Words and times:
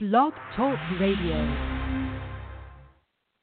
Blog 0.00 0.32
Talk 0.54 0.78
Radio. 1.00 1.42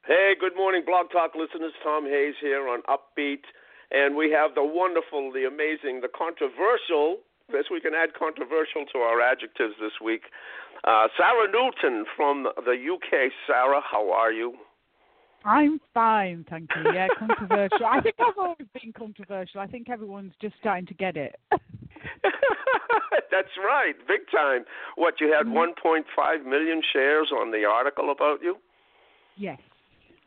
Hey, 0.06 0.32
good 0.40 0.56
morning, 0.56 0.84
Blog 0.86 1.10
Talk 1.12 1.32
listeners. 1.36 1.74
Tom 1.84 2.06
Hayes 2.06 2.32
here 2.40 2.66
on 2.66 2.80
Upbeat. 2.88 3.44
And 3.90 4.16
we 4.16 4.30
have 4.30 4.54
the 4.54 4.64
wonderful, 4.64 5.30
the 5.32 5.44
amazing, 5.44 6.00
the 6.00 6.08
controversial, 6.08 7.18
yes, 7.52 7.64
we 7.70 7.78
can 7.82 7.92
add 7.92 8.14
controversial 8.18 8.86
to 8.90 9.00
our 9.00 9.20
adjectives 9.20 9.74
this 9.78 10.00
week. 10.02 10.22
Uh, 10.84 11.08
Sarah 11.18 11.52
Newton 11.52 12.06
from 12.16 12.48
the 12.64 12.72
UK. 12.72 13.30
Sarah, 13.46 13.82
how 13.84 14.10
are 14.10 14.32
you? 14.32 14.54
I'm 15.44 15.78
fine, 15.92 16.46
thank 16.48 16.70
you. 16.74 16.90
Yeah, 16.90 17.08
controversial. 17.18 17.84
I 17.84 18.00
think 18.00 18.14
I've 18.18 18.38
always 18.38 18.66
been 18.72 18.94
controversial. 18.94 19.60
I 19.60 19.66
think 19.66 19.90
everyone's 19.90 20.32
just 20.40 20.54
starting 20.58 20.86
to 20.86 20.94
get 20.94 21.18
it. 21.18 21.38
That's 23.30 23.48
right, 23.58 23.94
big 24.06 24.20
time. 24.32 24.64
What 24.96 25.20
you 25.20 25.32
had 25.32 25.46
Mm-hmm. 25.46 25.88
1.5 25.88 26.44
million 26.44 26.82
shares 26.92 27.30
on 27.32 27.50
the 27.50 27.64
article 27.64 28.10
about 28.10 28.42
you? 28.42 28.56
Yes. 29.36 29.58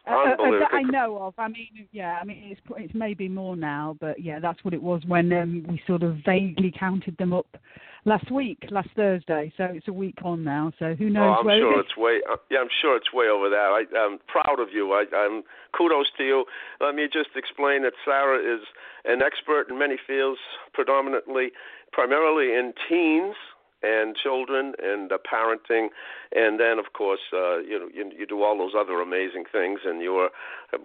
Uh, 0.07 0.11
uh, 0.11 0.35
that 0.59 0.69
I 0.71 0.81
know 0.81 1.17
of. 1.17 1.33
I 1.37 1.47
mean, 1.49 1.87
yeah. 1.91 2.17
I 2.21 2.25
mean, 2.25 2.41
it's 2.45 2.61
it's 2.77 2.93
maybe 2.95 3.27
more 3.27 3.55
now, 3.55 3.95
but 3.99 4.19
yeah, 4.19 4.39
that's 4.39 4.63
what 4.63 4.73
it 4.73 4.81
was 4.81 5.01
when 5.05 5.31
um, 5.33 5.65
we 5.69 5.81
sort 5.85 6.03
of 6.03 6.17
vaguely 6.25 6.73
counted 6.77 7.15
them 7.17 7.33
up 7.33 7.57
last 8.05 8.31
week, 8.31 8.59
last 8.71 8.89
Thursday. 8.95 9.51
So 9.57 9.65
it's 9.65 9.87
a 9.87 9.93
week 9.93 10.17
on 10.23 10.43
now. 10.43 10.71
So 10.79 10.95
who 10.95 11.09
knows 11.09 11.35
oh, 11.35 11.39
I'm 11.39 11.45
where 11.45 11.59
sure 11.59 11.79
it 11.79 11.85
it's 11.85 11.97
way. 11.97 12.21
Uh, 12.29 12.37
yeah, 12.49 12.59
I'm 12.59 12.69
sure 12.81 12.95
it's 12.95 13.13
way 13.13 13.27
over 13.27 13.49
there. 13.49 13.71
I, 13.71 13.83
I'm 13.97 14.19
proud 14.27 14.59
of 14.59 14.69
you. 14.73 14.93
I, 14.93 15.05
I'm 15.15 15.43
kudos 15.75 16.07
to 16.17 16.23
you. 16.23 16.45
Let 16.79 16.95
me 16.95 17.07
just 17.11 17.29
explain 17.35 17.83
that 17.83 17.93
Sarah 18.05 18.39
is 18.39 18.61
an 19.05 19.21
expert 19.21 19.69
in 19.69 19.77
many 19.77 19.97
fields, 20.05 20.39
predominantly, 20.73 21.51
primarily 21.91 22.53
in 22.55 22.73
teens 22.87 23.35
and 23.81 24.15
children 24.15 24.73
and 24.83 25.11
uh, 25.11 25.17
parenting, 25.31 25.87
and 26.35 26.59
then 26.59 26.79
of 26.79 26.91
course, 26.91 27.21
uh, 27.31 27.59
you 27.59 27.79
know, 27.79 27.87
you, 27.93 28.11
you 28.17 28.25
do 28.27 28.43
all 28.43 28.57
those 28.57 28.73
other 28.77 28.99
amazing 28.99 29.45
things. 29.49 29.79
And 29.85 30.01
you 30.01 30.15
are, 30.15 30.29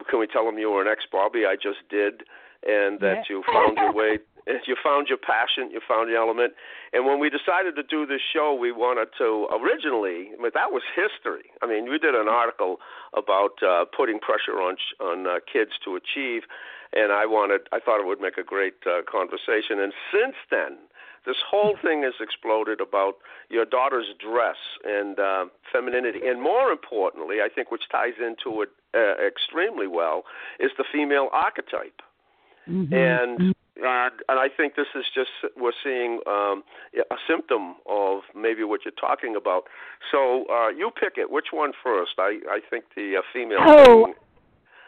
can 0.08 0.20
we 0.20 0.28
tell 0.28 0.44
them 0.46 0.58
you 0.58 0.70
were 0.70 0.82
an 0.82 0.88
ex 0.88 1.02
Barbie? 1.10 1.44
I 1.44 1.56
just 1.56 1.88
did, 1.90 2.22
and 2.66 3.00
that 3.00 3.16
Yeah. 3.16 3.22
you 3.28 3.42
found 3.52 3.78
your 3.78 3.92
way. 3.92 4.18
You 4.46 4.76
found 4.82 5.08
your 5.08 5.18
passion, 5.18 5.70
you 5.70 5.80
found 5.88 6.10
your 6.10 6.20
element, 6.20 6.52
and 6.92 7.06
when 7.06 7.18
we 7.18 7.30
decided 7.30 7.76
to 7.76 7.82
do 7.82 8.04
this 8.04 8.20
show, 8.20 8.52
we 8.54 8.72
wanted 8.72 9.08
to 9.16 9.48
originally, 9.50 10.32
but 10.40 10.52
that 10.52 10.70
was 10.70 10.82
history. 10.94 11.48
I 11.62 11.66
mean, 11.66 11.88
we 11.88 11.98
did 11.98 12.14
an 12.14 12.28
article 12.28 12.76
about 13.16 13.62
uh, 13.62 13.86
putting 13.96 14.18
pressure 14.20 14.60
on 14.60 14.76
on 15.00 15.26
uh, 15.26 15.40
kids 15.50 15.72
to 15.84 15.96
achieve, 15.96 16.42
and 16.92 17.10
I 17.10 17.24
wanted, 17.24 17.62
I 17.72 17.80
thought 17.80 18.00
it 18.00 18.06
would 18.06 18.20
make 18.20 18.36
a 18.36 18.44
great 18.44 18.74
uh, 18.86 19.00
conversation. 19.10 19.80
And 19.80 19.92
since 20.12 20.36
then, 20.50 20.76
this 21.24 21.36
whole 21.50 21.76
thing 21.80 22.02
has 22.02 22.14
exploded 22.20 22.80
about 22.80 23.14
your 23.48 23.64
daughter's 23.64 24.12
dress 24.20 24.60
and 24.84 25.18
uh, 25.18 25.46
femininity, 25.72 26.20
and 26.26 26.42
more 26.42 26.70
importantly, 26.70 27.36
I 27.40 27.48
think, 27.48 27.70
which 27.70 27.88
ties 27.90 28.18
into 28.20 28.60
it 28.62 28.68
uh, 28.94 29.16
extremely 29.26 29.86
well, 29.86 30.24
is 30.60 30.70
the 30.76 30.84
female 30.92 31.28
archetype 31.32 32.02
Mhm. 32.66 32.92
and 32.94 33.54
uh, 33.82 34.10
and 34.28 34.38
I 34.38 34.48
think 34.54 34.76
this 34.76 34.86
is 34.94 35.04
just 35.14 35.30
we're 35.56 35.72
seeing 35.82 36.20
um, 36.26 36.62
a 37.10 37.16
symptom 37.28 37.76
of 37.88 38.20
maybe 38.34 38.62
what 38.62 38.80
you're 38.84 38.92
talking 38.92 39.34
about. 39.36 39.64
So 40.12 40.44
uh, 40.50 40.68
you 40.68 40.90
pick 40.98 41.14
it. 41.16 41.30
Which 41.30 41.46
one 41.50 41.72
first? 41.82 42.12
I 42.18 42.38
I 42.48 42.60
think 42.70 42.84
the 42.94 43.16
uh, 43.18 43.22
female. 43.32 43.58
Oh. 43.60 44.04
thing- 44.06 44.14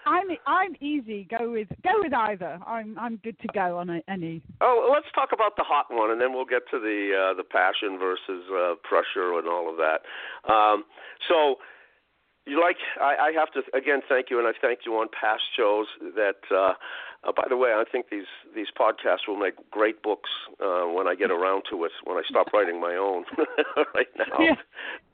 I'm 0.09 0.29
I'm 0.47 0.77
easy. 0.81 1.27
Go 1.37 1.51
with 1.51 1.67
go 1.83 1.91
with 1.99 2.15
either. 2.15 2.61
I'm 2.65 2.97
I'm 2.97 3.17
good 3.25 3.37
to 3.41 3.49
go 3.53 3.79
on 3.79 3.91
a, 3.91 4.03
any. 4.07 4.41
Oh, 4.61 4.89
let's 4.93 5.09
talk 5.17 5.31
about 5.33 5.57
the 5.57 5.65
hot 5.65 5.87
one, 5.91 6.13
and 6.13 6.21
then 6.21 6.33
we'll 6.33 6.45
get 6.45 6.63
to 6.71 6.79
the 6.79 7.33
uh, 7.33 7.35
the 7.35 7.43
passion 7.43 7.99
versus 7.99 8.45
uh, 8.55 8.75
pressure 8.85 9.37
and 9.37 9.49
all 9.49 9.69
of 9.69 9.77
that. 9.79 10.03
Um, 10.53 10.85
so. 11.29 11.57
You 12.47 12.61
like? 12.61 12.77
I, 13.01 13.17
I 13.29 13.33
have 13.33 13.51
to 13.53 13.63
again 13.77 14.01
thank 14.09 14.31
you, 14.31 14.39
and 14.39 14.47
I've 14.47 14.61
thanked 14.61 14.87
you 14.87 14.95
on 14.95 15.09
past 15.09 15.43
shows. 15.57 15.87
That, 16.15 16.39
uh, 16.51 16.75
uh, 17.25 17.33
by 17.35 17.45
the 17.49 17.57
way, 17.57 17.71
I 17.71 17.83
think 17.91 18.07
these 18.09 18.31
these 18.55 18.69
podcasts 18.79 19.27
will 19.27 19.37
make 19.37 19.55
great 19.71 20.01
books 20.03 20.31
uh, 20.63 20.87
when 20.87 21.09
I 21.09 21.15
get 21.17 21.31
around 21.33 21.65
to 21.71 21.85
it. 21.85 21.93
When 22.05 22.17
I 22.17 22.23
stop 22.29 22.53
writing 22.53 22.81
my 22.81 22.95
own 22.95 23.25
right 23.95 24.07
now, 24.17 24.39
Yeah. 24.39 24.55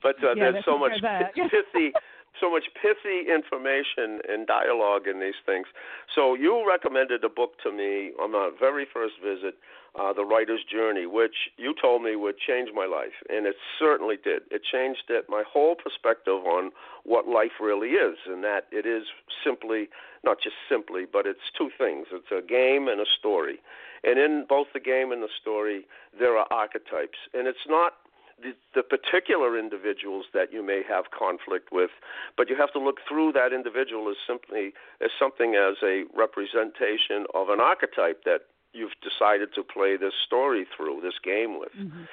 but 0.03 0.23
uh, 0.23 0.35
Yeah, 0.35 0.51
there's 0.51 0.65
so 0.65 0.77
much 0.77 1.01
pithy, 1.01 1.91
so 2.39 2.51
much 2.51 2.65
pithy 2.79 3.25
information 3.33 4.21
and 4.29 4.45
dialogue 4.45 5.07
in 5.07 5.19
these 5.19 5.39
things. 5.45 5.65
So 6.13 6.35
you 6.35 6.63
recommended 6.67 7.23
a 7.23 7.29
book 7.29 7.53
to 7.63 7.71
me 7.71 8.11
on 8.21 8.31
my 8.33 8.51
very 8.59 8.85
first 8.93 9.15
visit, 9.23 9.55
uh, 9.99 10.13
The 10.13 10.25
Writer's 10.25 10.63
Journey, 10.69 11.05
which 11.05 11.49
you 11.57 11.73
told 11.79 12.01
me 12.01 12.15
would 12.15 12.37
change 12.37 12.69
my 12.73 12.85
life, 12.85 13.13
and 13.29 13.45
it 13.45 13.55
certainly 13.77 14.17
did. 14.17 14.41
It 14.49 14.61
changed 14.63 15.03
it, 15.09 15.25
my 15.29 15.43
whole 15.47 15.75
perspective 15.75 16.45
on 16.45 16.71
what 17.03 17.27
life 17.27 17.59
really 17.61 17.89
is, 17.89 18.17
and 18.25 18.43
that 18.43 18.65
it 18.71 18.85
is 18.85 19.03
simply, 19.43 19.89
not 20.23 20.37
just 20.41 20.55
simply, 20.67 21.05
but 21.11 21.25
it's 21.25 21.51
two 21.57 21.69
things. 21.77 22.07
It's 22.11 22.31
a 22.31 22.45
game 22.45 22.87
and 22.87 22.99
a 22.99 23.05
story. 23.19 23.59
And 24.03 24.19
in 24.19 24.45
both 24.47 24.67
the 24.73 24.79
game 24.79 25.11
and 25.11 25.21
the 25.21 25.29
story, 25.41 25.85
there 26.17 26.37
are 26.37 26.47
archetypes. 26.51 27.17
And 27.33 27.47
it's 27.47 27.67
not 27.67 27.93
the, 28.41 28.53
the 28.75 28.83
particular 28.83 29.57
individuals 29.57 30.25
that 30.33 30.51
you 30.51 30.65
may 30.65 30.81
have 30.87 31.05
conflict 31.17 31.69
with, 31.71 31.91
but 32.35 32.49
you 32.49 32.55
have 32.57 32.73
to 32.73 32.79
look 32.79 32.97
through 33.07 33.31
that 33.33 33.53
individual 33.53 34.09
as 34.09 34.17
simply 34.25 34.73
as 35.01 35.11
something 35.17 35.55
as 35.55 35.75
a 35.83 36.03
representation 36.15 37.25
of 37.33 37.49
an 37.49 37.61
archetype 37.61 38.23
that 38.25 38.41
you've 38.73 38.97
decided 39.01 39.49
to 39.55 39.63
play 39.63 39.97
this 39.97 40.13
story 40.25 40.65
through, 40.75 41.01
this 41.01 41.15
game 41.23 41.59
with. 41.59 41.73
Mm-hmm. 41.77 42.03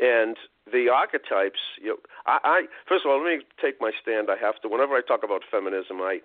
And 0.00 0.36
the 0.72 0.88
archetypes, 0.88 1.58
you 1.80 1.88
know, 1.88 1.96
I, 2.26 2.38
I 2.44 2.58
first 2.88 3.04
of 3.04 3.10
all, 3.10 3.22
let 3.22 3.38
me 3.38 3.44
take 3.60 3.80
my 3.80 3.90
stand. 4.00 4.28
I 4.30 4.36
have 4.40 4.60
to. 4.62 4.68
Whenever 4.68 4.94
I 4.94 5.02
talk 5.02 5.22
about 5.24 5.42
feminism, 5.50 6.00
I 6.00 6.20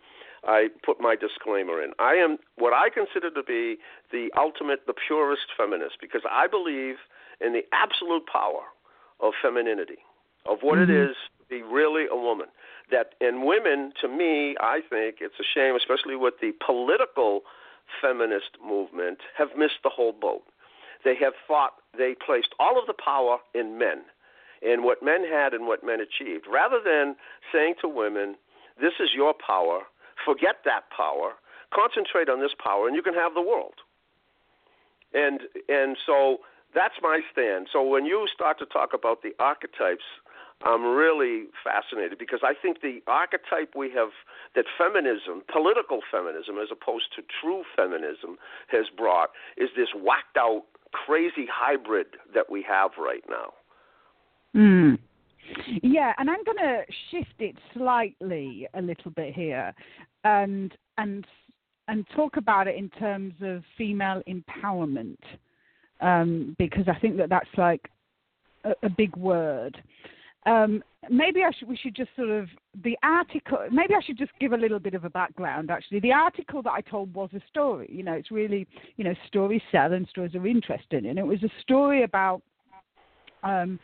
I 0.46 0.68
put 0.86 1.02
my 1.02 1.16
disclaimer 1.16 1.82
in. 1.82 1.92
I 2.00 2.14
am 2.14 2.38
what 2.58 2.74
I 2.74 2.90
consider 2.90 3.32
to 3.32 3.44
be 3.44 3.78
the 4.12 4.30
ultimate, 4.38 4.86
the 4.86 4.94
purest 4.94 5.48
feminist, 5.58 5.98
because 6.00 6.22
I 6.30 6.48
believe 6.48 6.96
in 7.42 7.54
the 7.54 7.64
absolute 7.74 8.24
power 8.32 8.64
of 9.20 9.34
femininity, 9.42 10.00
of 10.46 10.60
what 10.62 10.78
it 10.78 10.90
mm-hmm. 10.90 11.12
is 11.12 11.16
to 11.40 11.46
be 11.50 11.64
really 11.64 12.06
a 12.10 12.16
woman. 12.16 12.48
That 12.92 13.16
in 13.20 13.46
women, 13.46 13.92
to 14.02 14.08
me, 14.08 14.56
I 14.62 14.80
think 14.88 15.18
it's 15.20 15.40
a 15.40 15.44
shame, 15.44 15.76
especially 15.76 16.16
with 16.16 16.36
the 16.40 16.52
political 16.64 17.42
feminist 18.02 18.58
movement, 18.64 19.20
have 19.38 19.58
missed 19.58 19.80
the 19.84 19.90
whole 19.90 20.14
boat. 20.14 20.44
They 21.04 21.16
have 21.16 21.34
thought 21.48 21.74
they 21.98 22.16
placed 22.16 22.54
all 22.60 22.80
of 22.80 22.88
the 22.88 22.94
power 22.94 23.38
in 23.54 23.78
men, 23.78 24.04
in 24.62 24.84
what 24.84 25.04
men 25.04 25.24
had 25.24 25.54
and 25.54 25.68
what 25.68 25.84
men 25.84 26.00
achieved, 26.00 26.48
rather 26.48 26.80
than 26.84 27.16
saying 27.52 27.76
to 27.82 27.88
women, 27.88 28.38
"This 28.78 29.00
is 29.00 29.14
your 29.14 29.34
power. 29.34 29.86
Forget 30.24 30.64
that 30.64 30.90
power. 30.90 31.36
Concentrate 31.72 32.30
on 32.30 32.40
this 32.40 32.54
power, 32.56 32.88
and 32.88 32.96
you 32.96 33.04
can 33.04 33.14
have 33.14 33.34
the 33.34 33.42
world." 33.42 33.82
And 35.14 35.48
and 35.70 35.98
so 36.06 36.42
that's 36.74 37.02
my 37.02 37.22
stand. 37.32 37.70
So 37.72 37.82
when 37.82 38.06
you 38.06 38.28
start 38.28 38.60
to 38.60 38.66
talk 38.66 38.94
about 38.94 39.22
the 39.22 39.36
archetypes, 39.40 40.04
I'm 40.64 40.84
really 40.84 41.46
fascinated 41.64 42.18
because 42.18 42.40
I 42.44 42.54
think 42.60 42.82
the 42.82 43.00
archetype 43.08 43.76
we 43.76 43.92
have 43.92 44.10
that 44.56 44.66
feminism, 44.78 45.44
political 45.52 46.00
feminism, 46.12 46.56
as 46.62 46.70
opposed 46.72 47.06
to 47.16 47.24
true 47.42 47.64
feminism, 47.76 48.38
has 48.70 48.86
brought 48.96 49.32
is 49.58 49.70
this 49.76 49.90
whacked 49.96 50.38
out, 50.38 50.64
crazy 50.92 51.46
hybrid 51.52 52.08
that 52.34 52.50
we 52.50 52.64
have 52.68 52.92
right 52.98 53.24
now. 53.30 53.52
Mm. 54.56 54.98
Yeah, 55.84 56.14
and 56.18 56.30
I'm 56.30 56.44
going 56.44 56.58
to 56.58 56.82
shift 57.12 57.36
it 57.40 57.56
slightly 57.74 58.68
a 58.74 58.82
little 58.82 59.12
bit 59.12 59.34
here, 59.34 59.74
and 60.24 60.74
and 60.98 61.26
and 61.88 62.06
talk 62.16 62.38
about 62.38 62.68
it 62.68 62.76
in 62.76 62.90
terms 62.90 63.34
of 63.42 63.64
female 63.78 64.24
empowerment, 64.28 65.20
um, 66.02 66.56
because 66.58 66.86
I 66.88 66.98
think 67.00 67.18
that 67.18 67.30
that's 67.30 67.50
like 67.58 67.82
a, 68.64 68.72
a 68.84 68.90
big 68.90 69.16
word. 69.16 69.78
Um, 70.46 70.84
maybe 71.10 71.44
I 71.44 71.52
should, 71.58 71.68
we 71.68 71.78
should 71.78 71.96
just 71.96 72.10
sort 72.16 72.30
of 72.30 72.48
the 72.84 72.98
article. 73.04 73.60
Maybe 73.72 73.96
I 73.96 74.02
should 74.06 74.18
just 74.18 74.32
give 74.40 74.54
a 74.54 74.58
little 74.58 74.80
bit 74.80 74.94
of 74.94 75.04
a 75.04 75.10
background. 75.10 75.72
Actually, 75.72 76.02
the 76.02 76.12
article 76.12 76.62
that 76.62 76.72
I 76.72 76.82
told 76.82 77.14
was 77.14 77.30
a 77.34 77.42
story. 77.50 77.90
You 77.92 78.04
know, 78.04 78.14
it's 78.14 78.32
really 78.32 78.68
you 78.98 79.04
know 79.04 79.14
stories 79.28 79.62
sell 79.72 79.94
and 79.94 80.08
stories 80.08 80.36
are 80.36 80.46
interesting, 80.46 81.08
and 81.08 81.18
it 81.18 81.26
was 81.26 81.42
a 81.44 81.50
story 81.62 82.04
about 82.04 82.42
um, 83.44 83.80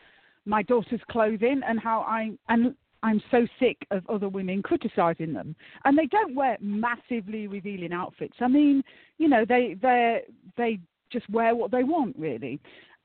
my 0.45 0.61
daughter's 0.63 1.01
clothing 1.09 1.61
and 1.67 1.79
how 1.79 2.01
I 2.01 2.31
and 2.49 2.75
I'm 3.03 3.21
so 3.31 3.47
sick 3.59 3.77
of 3.89 4.07
other 4.07 4.29
women 4.29 4.61
criticizing 4.61 5.33
them, 5.33 5.55
and 5.85 5.97
they 5.97 6.05
don't 6.05 6.35
wear 6.35 6.57
massively 6.61 7.47
revealing 7.47 7.93
outfits. 7.93 8.35
I 8.39 8.47
mean, 8.47 8.83
you 9.17 9.27
know, 9.27 9.45
they 9.47 9.75
they 9.81 10.21
they 10.57 10.79
just 11.11 11.29
wear 11.29 11.55
what 11.55 11.71
they 11.71 11.83
want 11.83 12.15
really, 12.17 12.59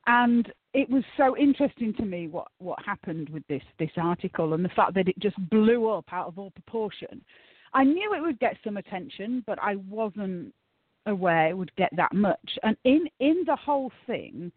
and 0.06 0.52
it 0.76 0.90
was 0.90 1.02
so 1.16 1.34
interesting 1.38 1.94
to 1.94 2.04
me 2.04 2.28
what 2.28 2.48
what 2.58 2.78
happened 2.84 3.30
with 3.30 3.42
this 3.48 3.62
this 3.78 3.90
article 3.96 4.52
and 4.52 4.62
the 4.62 4.68
fact 4.70 4.94
that 4.94 5.08
it 5.08 5.18
just 5.18 5.36
blew 5.48 5.88
up 5.88 6.04
out 6.12 6.28
of 6.28 6.38
all 6.38 6.50
proportion. 6.50 7.22
I 7.72 7.82
knew 7.82 8.14
it 8.14 8.20
would 8.20 8.38
get 8.38 8.56
some 8.62 8.76
attention, 8.76 9.42
but 9.46 9.58
I 9.60 9.76
wasn't 9.76 10.54
aware 11.06 11.48
it 11.48 11.56
would 11.56 11.74
get 11.76 11.90
that 11.96 12.12
much. 12.12 12.58
And 12.62 12.76
in 12.84 13.08
in 13.20 13.42
the 13.46 13.56
whole 13.56 13.90
thing 14.06 14.52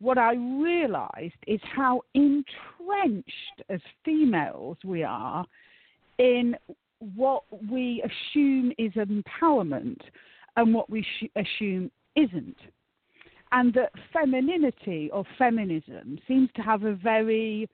what 0.00 0.16
I 0.16 0.34
realized 0.34 1.40
is 1.46 1.60
how 1.74 2.02
entrenched 2.14 3.62
as 3.68 3.80
females 4.04 4.76
we 4.84 5.02
are 5.02 5.44
in 6.18 6.56
what 7.16 7.42
we 7.70 8.02
assume 8.02 8.72
is 8.78 8.92
empowerment 8.92 10.00
and 10.56 10.74
what 10.74 10.88
we 10.88 11.02
sh- 11.02 11.30
assume 11.36 11.90
isn't. 12.16 12.56
And 13.56 13.72
that 13.74 13.92
femininity 14.12 15.10
or 15.12 15.24
feminism 15.38 16.18
seems 16.26 16.50
to 16.56 16.62
have 16.62 16.82
a 16.82 16.94
very 16.94 17.70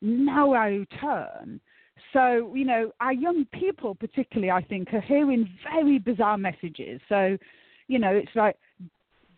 narrow 0.00 0.86
turn. 1.00 1.60
So, 2.12 2.52
you 2.54 2.64
know, 2.64 2.92
our 3.00 3.12
young 3.12 3.44
people, 3.52 3.96
particularly, 3.96 4.52
I 4.52 4.62
think, 4.62 4.94
are 4.94 5.00
hearing 5.00 5.48
very 5.72 5.98
bizarre 5.98 6.38
messages. 6.38 7.00
So, 7.08 7.36
you 7.88 7.98
know, 7.98 8.12
it's 8.14 8.30
like, 8.36 8.56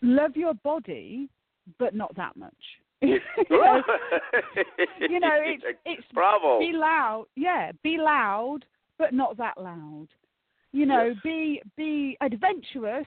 love 0.02 0.36
your 0.36 0.52
body, 0.52 1.30
but 1.78 1.94
not 1.94 2.14
that 2.16 2.36
much. 2.36 2.52
you, 3.00 3.18
know, 3.50 3.82
you 5.00 5.20
know, 5.20 5.38
it's 5.42 5.64
it's 5.84 6.06
Bravo. 6.12 6.58
be 6.58 6.72
loud, 6.74 7.26
yeah, 7.36 7.72
be 7.82 7.96
loud, 7.98 8.60
but 8.98 9.14
not 9.14 9.36
that 9.38 9.60
loud. 9.60 10.08
You 10.72 10.86
know, 10.86 11.08
Yes. 11.08 11.16
be 11.22 11.62
be 11.76 12.16
adventurous, 12.20 13.06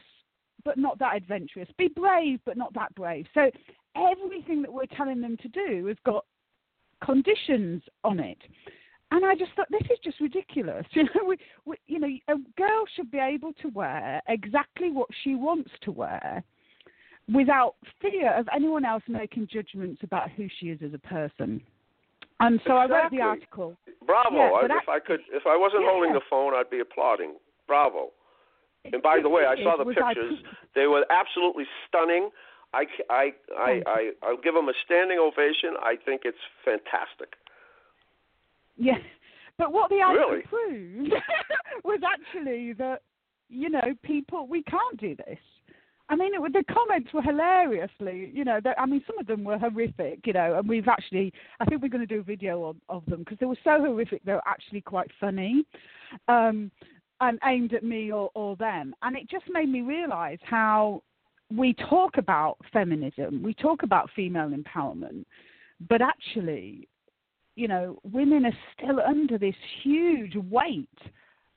but 0.64 0.78
not 0.78 1.00
that 1.00 1.16
adventurous. 1.16 1.70
Be 1.78 1.88
brave, 1.88 2.40
but 2.46 2.58
not 2.58 2.74
that 2.74 2.94
brave. 2.96 3.26
So 3.34 3.50
everything 3.96 4.62
that 4.62 4.72
we're 4.72 4.86
telling 4.98 5.22
them 5.22 5.38
to 5.38 5.48
do 5.48 5.86
has 5.88 5.98
got 6.06 6.26
conditions 7.04 7.82
on 8.04 8.20
it. 8.20 8.38
And 9.12 9.26
I 9.26 9.34
just 9.36 9.52
thought 9.56 9.68
this 9.72 9.90
is 9.90 9.98
just 10.04 10.20
ridiculous. 10.20 10.86
You 10.94 11.04
know, 11.04 11.26
we, 11.28 11.38
we, 11.66 11.76
you 11.88 12.00
know, 12.00 12.08
a 12.28 12.36
girl 12.58 12.84
should 12.96 13.10
be 13.10 13.18
able 13.18 13.54
to 13.62 13.70
wear 13.70 14.22
exactly 14.28 14.92
what 14.92 15.08
she 15.24 15.36
wants 15.36 15.72
to 15.82 15.92
wear, 15.92 16.44
without 17.34 17.76
fear 18.02 18.34
of 18.38 18.48
anyone 18.56 18.86
else 18.86 19.04
making 19.08 19.48
judgments 19.52 20.02
about 20.04 20.30
who 20.32 20.48
she 20.60 20.68
is 20.68 20.80
as 20.84 20.94
a 20.94 21.00
person. 21.00 21.62
And 22.40 22.60
so 22.66 22.74
I 22.74 22.86
wrote 22.88 23.12
the 23.12 23.22
article. 23.22 23.78
Bravo! 24.06 24.36
Yeah, 24.36 24.52
I- 24.52 24.78
if 24.82 24.90
I 24.90 25.00
could, 25.00 25.20
if 25.32 25.44
I 25.46 25.58
wasn't 25.58 25.84
Yeah. 25.84 25.92
holding 25.92 26.14
the 26.14 26.22
phone, 26.30 26.54
I'd 26.54 26.70
be 26.70 26.80
applauding. 26.80 27.36
Bravo! 27.68 28.12
And 28.86 29.02
by 29.02 29.20
the 29.22 29.30
way, 29.30 29.44
I 29.46 29.62
saw 29.62 29.78
the 29.78 29.86
pictures. 29.86 30.40
They 30.76 30.88
were 30.88 31.06
absolutely 31.10 31.66
stunning. 31.88 32.30
I, 32.74 32.86
I, 33.10 33.30
I, 33.58 33.82
I, 33.86 34.12
I'll 34.24 34.38
give 34.38 34.54
them 34.54 34.70
a 34.70 34.74
standing 34.86 35.18
ovation. 35.20 35.76
I 35.82 35.96
think 36.04 36.22
it's 36.24 36.38
fantastic. 36.64 37.34
Yeah, 38.78 38.98
but 39.58 39.74
what 39.74 39.90
the 39.90 40.02
article 40.02 40.30
Really? 40.30 40.44
proved 40.44 41.14
was 41.84 42.00
actually 42.06 42.74
that 42.74 43.02
you 43.50 43.70
know 43.70 43.94
people 44.04 44.48
we 44.48 44.64
can't 44.64 45.00
do 45.00 45.16
this. 45.16 45.40
I 46.12 46.16
mean, 46.16 46.32
it, 46.34 46.54
the 46.54 46.64
comments 46.74 47.14
were 47.14 47.22
hilariously, 47.22 48.32
you 48.34 48.44
know. 48.44 48.60
I 48.78 48.86
mean, 48.86 49.04
some 49.06 49.20
of 49.20 49.28
them 49.28 49.44
were 49.44 49.60
horrific, 49.60 50.26
you 50.26 50.34
know, 50.34 50.58
and 50.58 50.68
we've 50.68 50.88
actually, 50.88 51.32
I 51.60 51.66
think 51.66 51.84
we're 51.84 51.90
going 51.90 52.08
to 52.08 52.12
do 52.12 52.22
a 52.22 52.24
video 52.24 52.66
of, 52.66 52.78
of 52.90 53.06
them 53.06 53.20
because 53.20 53.38
they 53.38 53.46
were 53.46 53.58
so 53.64 53.78
horrific 53.80 54.24
they 54.24 54.34
were 54.34 54.48
actually 54.48 54.82
quite 54.82 55.12
funny, 55.20 55.66
um, 56.28 56.72
and 57.22 57.40
aimed 57.46 57.74
at 57.74 57.84
me 57.84 58.12
or, 58.12 58.30
or 58.34 58.56
them, 58.56 58.96
and 59.02 59.16
it 59.16 59.30
just 59.30 59.46
made 59.50 59.70
me 59.70 59.82
realise 59.82 60.40
how 60.44 61.02
we 61.56 61.74
talk 61.90 62.18
about 62.18 62.58
feminism, 62.72 63.42
we 63.42 63.54
talk 63.54 63.84
about 63.84 64.10
female 64.16 64.50
empowerment, 64.52 65.26
but 65.90 66.02
actually 66.02 66.88
you 67.60 67.68
know, 67.68 68.00
women 68.10 68.46
are 68.46 68.58
still 68.74 69.02
under 69.02 69.38
this 69.38 69.56
huge 69.84 70.34
weight 70.50 70.88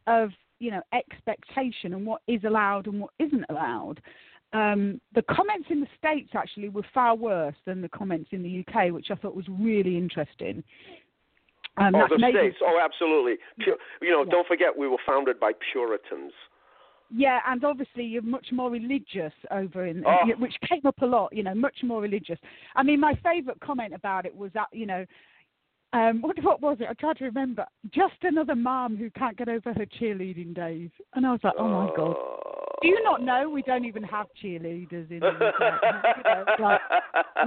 of, 0.09 0.31
you 0.59 0.73
know, 0.73 0.83
expectation 0.93 1.95
and 1.95 2.05
what 2.05 2.23
is 2.27 2.43
allowed 2.43 2.89
and 2.89 3.01
what 3.01 3.13
isn't 3.21 3.45
allowed. 3.51 4.01
Um, 4.53 5.01
the 5.15 5.23
comments 5.23 5.69
in 5.71 5.81
the 5.81 5.87
States 5.97 6.31
actually 6.35 6.71
were 6.71 6.85
far 6.93 7.15
worse 7.15 7.55
than 7.67 7.81
the 7.81 7.89
comments 7.89 8.31
in 8.33 8.43
the 8.43 8.65
UK, 8.67 8.93
which 8.93 9.13
I 9.13 9.15
thought 9.15 9.37
was 9.37 9.47
really 9.49 9.97
interesting. 9.97 10.65
Um, 11.79 11.95
oh, 11.95 12.07
the 12.09 12.19
made 12.19 12.35
states. 12.35 12.57
Oh, 12.63 12.79
absolutely. 12.83 13.37
Pu- 13.65 13.77
you 14.03 14.11
know, 14.11 14.25
Yeah. 14.25 14.31
don't 14.31 14.47
forget 14.47 14.77
we 14.77 14.89
were 14.89 14.99
founded 15.07 15.41
by 15.41 15.53
Puritans. 15.73 16.33
Yeah, 17.15 17.41
and 17.47 17.65
obviously 17.65 18.05
you're 18.05 18.23
much 18.23 18.53
more 18.53 18.71
religious 18.71 19.33
over 19.51 19.85
in, 19.87 20.05
Oh. 20.07 20.27
which 20.39 20.55
came 20.69 20.85
up 20.87 21.01
a 21.03 21.07
lot. 21.07 21.33
You 21.33 21.43
know, 21.43 21.55
much 21.55 21.83
more 21.83 22.01
religious. 22.01 22.39
I 22.77 22.83
mean, 22.83 23.01
my 23.01 23.15
favourite 23.17 23.61
comment 23.61 23.93
about 23.95 24.27
it 24.27 24.35
was 24.35 24.51
that 24.53 24.69
you 24.73 24.87
know, 24.87 25.05
um, 25.93 26.23
what 26.23 26.43
what 26.43 26.61
was 26.63 26.79
it? 26.81 26.89
I 26.89 26.95
tried 26.95 27.19
to 27.19 27.25
remember. 27.25 27.67
Just 27.91 28.15
another 28.23 28.55
mom 28.55 28.97
who 28.97 29.11
can't 29.11 29.37
get 29.37 29.49
over 29.49 29.73
her 29.75 29.87
cheerleading 29.87 30.55
days, 30.55 30.91
and 31.15 31.27
I 31.27 31.33
was 31.33 31.41
like, 31.45 31.55
oh 31.59 31.69
my 31.69 31.91
god. 31.97 32.17
Do 32.83 32.89
you 32.89 33.03
not 33.05 33.23
know 33.23 33.49
we 33.49 33.63
don't 33.63 33.85
even 33.85 34.03
have 34.03 34.27
cheerleaders 34.43 35.11
in 35.11 35.21
the 35.21 35.53
you 36.17 36.23
know, 36.25 36.45
like, 36.59 36.81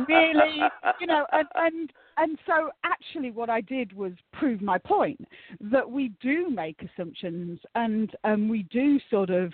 really 0.07 0.61
you 0.99 1.07
know 1.07 1.25
and, 1.31 1.47
and 1.55 1.91
and 2.17 2.37
so 2.45 2.69
actually 2.83 3.31
what 3.31 3.49
i 3.49 3.61
did 3.61 3.93
was 3.93 4.13
prove 4.33 4.61
my 4.61 4.77
point 4.77 5.27
that 5.59 5.89
we 5.89 6.11
do 6.21 6.49
make 6.49 6.81
assumptions 6.81 7.59
and 7.75 8.11
and 8.23 8.49
we 8.49 8.63
do 8.63 8.99
sort 9.09 9.29
of 9.29 9.51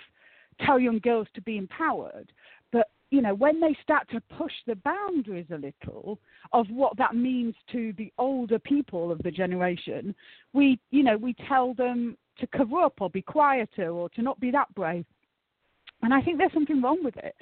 tell 0.64 0.78
young 0.78 0.98
girls 0.98 1.26
to 1.34 1.40
be 1.42 1.56
empowered. 1.56 2.32
But 2.72 2.88
you 3.10 3.22
know 3.22 3.34
when 3.34 3.60
they 3.60 3.76
start 3.82 4.08
to 4.10 4.20
push 4.36 4.52
the 4.66 4.76
boundaries 4.76 5.46
a 5.50 5.56
little 5.56 6.18
of 6.52 6.66
what 6.68 6.96
that 6.96 7.14
means 7.14 7.54
to 7.72 7.92
the 7.98 8.12
older 8.18 8.58
people 8.58 9.10
of 9.10 9.18
the 9.22 9.30
generation 9.30 10.14
we 10.52 10.78
you 10.90 11.02
know 11.02 11.16
we 11.16 11.34
tell 11.48 11.74
them 11.74 12.16
to 12.38 12.46
cover 12.46 12.80
up 12.80 12.94
or 13.00 13.10
be 13.10 13.22
quieter 13.22 13.90
or 13.90 14.08
to 14.10 14.22
not 14.22 14.40
be 14.40 14.50
that 14.50 14.74
brave 14.74 15.04
and 16.02 16.12
i 16.12 16.20
think 16.20 16.38
there's 16.38 16.52
something 16.52 16.82
wrong 16.82 17.02
with 17.02 17.16
it 17.18 17.34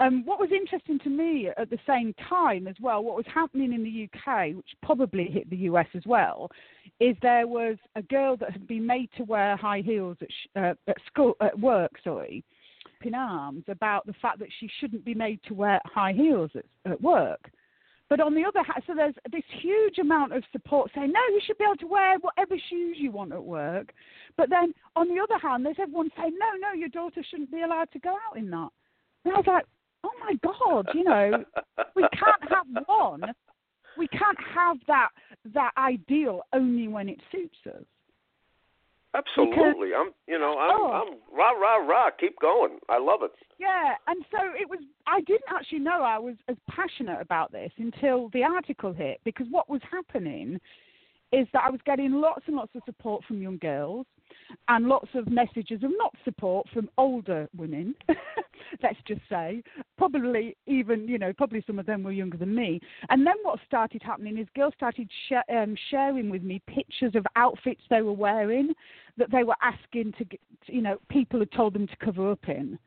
um, 0.00 0.24
what 0.24 0.38
was 0.38 0.50
interesting 0.52 0.98
to 1.00 1.10
me 1.10 1.48
at 1.56 1.70
the 1.70 1.78
same 1.86 2.14
time 2.28 2.68
as 2.68 2.76
well, 2.80 3.02
what 3.02 3.16
was 3.16 3.26
happening 3.32 3.72
in 3.72 3.82
the 3.82 4.08
UK, 4.08 4.54
which 4.54 4.68
probably 4.82 5.24
hit 5.24 5.50
the 5.50 5.56
US 5.56 5.88
as 5.94 6.04
well, 6.06 6.50
is 7.00 7.16
there 7.20 7.46
was 7.46 7.76
a 7.96 8.02
girl 8.02 8.36
that 8.36 8.52
had 8.52 8.66
been 8.66 8.86
made 8.86 9.10
to 9.16 9.24
wear 9.24 9.56
high 9.56 9.80
heels 9.80 10.16
at, 10.20 10.28
sh- 10.30 10.48
uh, 10.56 10.74
at 10.86 10.96
school, 11.06 11.34
at 11.40 11.58
work, 11.58 11.92
sorry, 12.04 12.44
in 13.02 13.14
arms 13.14 13.64
about 13.68 14.06
the 14.06 14.14
fact 14.14 14.38
that 14.38 14.48
she 14.60 14.70
shouldn't 14.78 15.04
be 15.04 15.14
made 15.14 15.40
to 15.48 15.54
wear 15.54 15.80
high 15.84 16.12
heels 16.12 16.50
at, 16.54 16.64
at 16.90 17.00
work. 17.00 17.50
But 18.08 18.20
on 18.20 18.34
the 18.34 18.44
other 18.44 18.62
hand, 18.62 18.82
so 18.86 18.94
there's 18.94 19.14
this 19.30 19.44
huge 19.60 19.98
amount 19.98 20.32
of 20.32 20.42
support 20.50 20.90
saying, 20.94 21.12
no, 21.12 21.20
you 21.30 21.40
should 21.46 21.58
be 21.58 21.64
able 21.64 21.76
to 21.76 21.86
wear 21.86 22.18
whatever 22.18 22.56
shoes 22.70 22.96
you 22.98 23.12
want 23.12 23.32
at 23.32 23.44
work. 23.44 23.92
But 24.36 24.48
then 24.48 24.72
on 24.96 25.08
the 25.08 25.20
other 25.20 25.38
hand, 25.38 25.64
there's 25.64 25.76
everyone 25.80 26.10
saying, 26.16 26.32
no, 26.38 26.46
no, 26.58 26.72
your 26.72 26.88
daughter 26.88 27.22
shouldn't 27.28 27.52
be 27.52 27.62
allowed 27.62 27.90
to 27.92 27.98
go 27.98 28.14
out 28.28 28.38
in 28.38 28.48
that. 28.50 28.70
And 29.24 29.34
I 29.34 29.36
was 29.36 29.46
like, 29.46 29.66
oh 30.04 30.12
my 30.20 30.34
God, 30.42 30.88
you 30.94 31.04
know, 31.04 31.44
we 31.94 32.02
can't 32.12 32.50
have 32.50 32.84
one. 32.86 33.24
We 33.98 34.08
can't 34.08 34.38
have 34.54 34.76
that 34.86 35.08
that 35.54 35.72
ideal 35.76 36.42
only 36.52 36.88
when 36.88 37.08
it 37.08 37.18
suits 37.32 37.58
us. 37.66 37.84
Absolutely. 39.14 39.94
I'm. 39.94 40.10
You 40.26 40.38
know. 40.38 40.58
I'm. 40.58 40.70
Oh. 40.72 40.90
I'm. 40.92 41.36
Rah 41.36 41.52
rah 41.52 41.76
rah. 41.76 42.10
Keep 42.18 42.38
going. 42.40 42.78
I 42.88 42.98
love 42.98 43.20
it. 43.22 43.32
Yeah, 43.58 43.94
and 44.06 44.24
so 44.30 44.38
it 44.58 44.68
was. 44.68 44.80
I 45.06 45.20
didn't 45.22 45.48
actually 45.48 45.80
know 45.80 46.02
I 46.02 46.18
was 46.18 46.36
as 46.48 46.56
passionate 46.68 47.20
about 47.20 47.50
this 47.50 47.72
until 47.78 48.28
the 48.32 48.44
article 48.44 48.92
hit, 48.92 49.20
because 49.24 49.46
what 49.50 49.68
was 49.68 49.80
happening 49.90 50.60
is 51.32 51.46
that 51.52 51.62
I 51.66 51.70
was 51.70 51.80
getting 51.84 52.12
lots 52.12 52.42
and 52.46 52.56
lots 52.56 52.74
of 52.74 52.82
support 52.86 53.24
from 53.24 53.42
young 53.42 53.58
girls, 53.58 54.06
and 54.68 54.86
lots 54.86 55.08
of 55.14 55.30
messages 55.30 55.82
of 55.82 55.90
not 55.96 56.14
support 56.24 56.66
from 56.72 56.88
older 56.98 57.48
women. 57.56 57.94
let's 58.82 58.98
just 59.06 59.20
say, 59.28 59.62
probably 59.96 60.56
even 60.66 61.08
you 61.08 61.18
know, 61.18 61.32
probably 61.32 61.62
some 61.66 61.78
of 61.78 61.86
them 61.86 62.02
were 62.02 62.12
younger 62.12 62.36
than 62.36 62.54
me. 62.54 62.80
And 63.08 63.26
then 63.26 63.34
what 63.42 63.58
started 63.66 64.02
happening 64.02 64.38
is 64.38 64.46
girls 64.54 64.74
started 64.76 65.08
sh- 65.28 65.52
um, 65.52 65.76
sharing 65.90 66.30
with 66.30 66.42
me 66.42 66.60
pictures 66.66 67.14
of 67.14 67.26
outfits 67.36 67.82
they 67.88 68.02
were 68.02 68.12
wearing 68.12 68.72
that 69.16 69.30
they 69.30 69.44
were 69.44 69.56
asking 69.62 70.12
to, 70.18 70.24
get, 70.24 70.40
you 70.66 70.82
know, 70.82 70.98
people 71.08 71.40
had 71.40 71.52
told 71.52 71.74
them 71.74 71.86
to 71.86 71.96
cover 71.96 72.30
up 72.30 72.48
in 72.48 72.78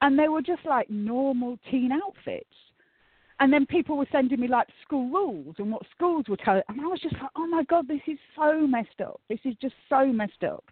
and 0.00 0.18
they 0.18 0.28
were 0.28 0.42
just 0.42 0.64
like 0.64 0.88
normal 0.90 1.58
teen 1.70 1.90
outfits. 1.92 2.46
And 3.40 3.52
then 3.52 3.66
people 3.66 3.96
were 3.96 4.06
sending 4.10 4.40
me 4.40 4.48
like 4.48 4.66
school 4.84 5.08
rules 5.10 5.54
and 5.58 5.70
what 5.70 5.82
schools 5.94 6.24
were 6.28 6.36
telling, 6.36 6.62
and 6.68 6.80
I 6.80 6.86
was 6.86 7.00
just 7.00 7.14
like, 7.14 7.30
oh 7.36 7.46
my 7.46 7.62
god, 7.64 7.86
this 7.86 8.00
is 8.08 8.18
so 8.34 8.66
messed 8.66 9.00
up. 9.00 9.20
This 9.28 9.38
is 9.44 9.54
just 9.62 9.74
so 9.88 10.06
messed 10.06 10.42
up. 10.42 10.64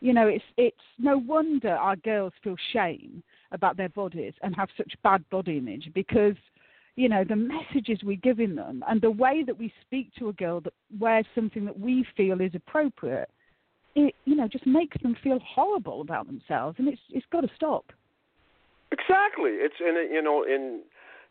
You 0.00 0.12
know, 0.12 0.28
it's 0.28 0.44
it's 0.56 0.76
no 0.98 1.18
wonder 1.18 1.70
our 1.70 1.96
girls 1.96 2.32
feel 2.42 2.56
shame 2.72 3.22
about 3.52 3.76
their 3.76 3.88
bodies 3.88 4.34
and 4.42 4.54
have 4.54 4.68
such 4.76 4.92
bad 5.02 5.28
body 5.30 5.58
image 5.58 5.90
because 5.94 6.36
you 6.96 7.08
know 7.08 7.24
the 7.24 7.36
messages 7.36 8.00
we're 8.02 8.16
giving 8.16 8.54
them 8.54 8.84
and 8.88 9.00
the 9.00 9.10
way 9.10 9.42
that 9.44 9.58
we 9.58 9.72
speak 9.80 10.10
to 10.18 10.28
a 10.28 10.32
girl 10.34 10.60
that 10.60 10.74
wears 10.98 11.24
something 11.34 11.64
that 11.64 11.78
we 11.78 12.04
feel 12.16 12.40
is 12.40 12.54
appropriate 12.54 13.30
it 13.94 14.14
you 14.24 14.34
know 14.34 14.48
just 14.48 14.66
makes 14.66 15.00
them 15.02 15.16
feel 15.22 15.38
horrible 15.38 16.00
about 16.00 16.26
themselves 16.26 16.76
and 16.78 16.88
it's 16.88 17.00
it's 17.10 17.24
got 17.30 17.40
to 17.42 17.50
stop 17.54 17.92
Exactly. 18.90 19.52
It's 19.52 19.74
in 19.80 19.96
it. 19.96 20.10
You 20.12 20.22
know. 20.22 20.44
In. 20.44 20.82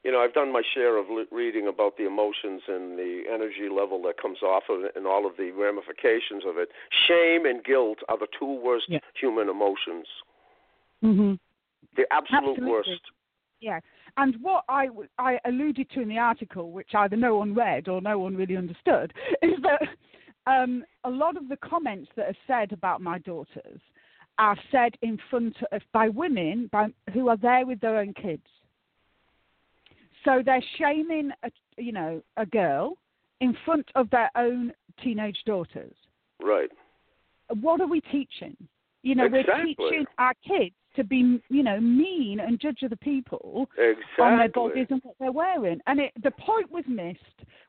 You 0.08 0.14
know, 0.14 0.22
I've 0.22 0.34
done 0.34 0.54
my 0.54 0.62
share 0.74 0.96
of 0.96 1.08
reading 1.34 1.68
about 1.68 1.98
the 1.98 2.08
emotions 2.08 2.62
and 2.70 2.98
the 2.98 3.24
energy 3.30 3.68
level 3.70 4.02
that 4.04 4.14
comes 4.22 4.42
off 4.42 4.64
of 4.70 4.86
it, 4.86 4.94
and 4.96 5.06
all 5.06 5.28
of 5.28 5.36
the 5.36 5.52
ramifications 5.52 6.44
of 6.48 6.58
it. 6.58 6.70
Shame 7.10 7.46
and 7.46 7.62
guilt 7.62 7.98
are 8.08 8.18
the 8.18 8.28
two 8.40 8.54
worst 8.54 8.88
Yeah. 8.88 9.00
human 9.20 9.50
emotions. 9.50 10.08
mhm 11.04 11.38
The 11.96 12.08
absolute 12.14 12.52
Absolutely. 12.52 12.72
worst. 12.72 13.12
Yeah, 13.60 13.82
and 14.16 14.42
what 14.42 14.64
I, 14.70 14.88
I 15.18 15.42
alluded 15.44 15.90
to 15.90 16.00
in 16.00 16.08
the 16.08 16.20
article, 16.20 16.72
which 16.72 16.96
either 16.96 17.18
no 17.18 17.36
one 17.36 17.54
read 17.54 17.90
or 17.90 18.00
no 18.00 18.18
one 18.18 18.38
really 18.38 18.56
understood, 18.56 19.14
is 19.42 19.62
that 19.62 19.90
um, 20.46 20.86
a 21.04 21.10
lot 21.10 21.36
of 21.36 21.50
the 21.50 21.58
comments 21.58 22.10
that 22.16 22.30
are 22.30 22.38
said 22.48 22.72
about 22.72 23.02
my 23.02 23.18
daughters 23.18 23.82
are 24.40 24.58
said 24.72 24.96
in 25.02 25.18
front 25.30 25.58
of 25.74 25.82
by 25.92 26.08
women 26.08 26.70
by, 26.72 26.88
who 27.12 27.28
are 27.28 27.36
there 27.36 27.66
with 27.66 27.82
their 27.82 27.98
own 27.98 28.14
kids. 28.14 28.48
So 30.28 30.42
they're 30.46 30.64
shaming, 30.78 31.32
a, 31.44 31.52
you 31.78 31.94
know, 31.94 32.22
a 32.36 32.46
girl 32.46 32.98
in 33.40 33.56
front 33.64 33.88
of 33.96 34.10
their 34.10 34.30
own 34.36 34.74
teenage 35.02 35.38
daughters. 35.46 35.94
Right. 36.44 36.70
What 37.62 37.80
are 37.80 37.88
we 37.88 38.02
teaching? 38.02 38.58
You 39.04 39.16
know, 39.16 39.26
exactly. 39.26 39.74
we're 39.80 39.90
teaching 39.90 40.06
our 40.18 40.34
kids 40.46 40.76
to 40.98 41.04
be, 41.04 41.42
you 41.50 41.64
know, 41.64 41.80
mean 41.80 42.40
and 42.40 42.60
judge 42.60 42.80
other 42.84 42.98
people 42.98 43.70
exactly. 43.78 44.24
on 44.24 44.38
their 44.38 44.50
bodies 44.50 44.88
and 44.90 45.02
what 45.04 45.16
they're 45.20 45.32
wearing. 45.32 45.80
And 45.88 46.00
it, 46.00 46.12
the 46.22 46.32
point 46.32 46.70
was 46.72 46.84
missed, 46.88 47.20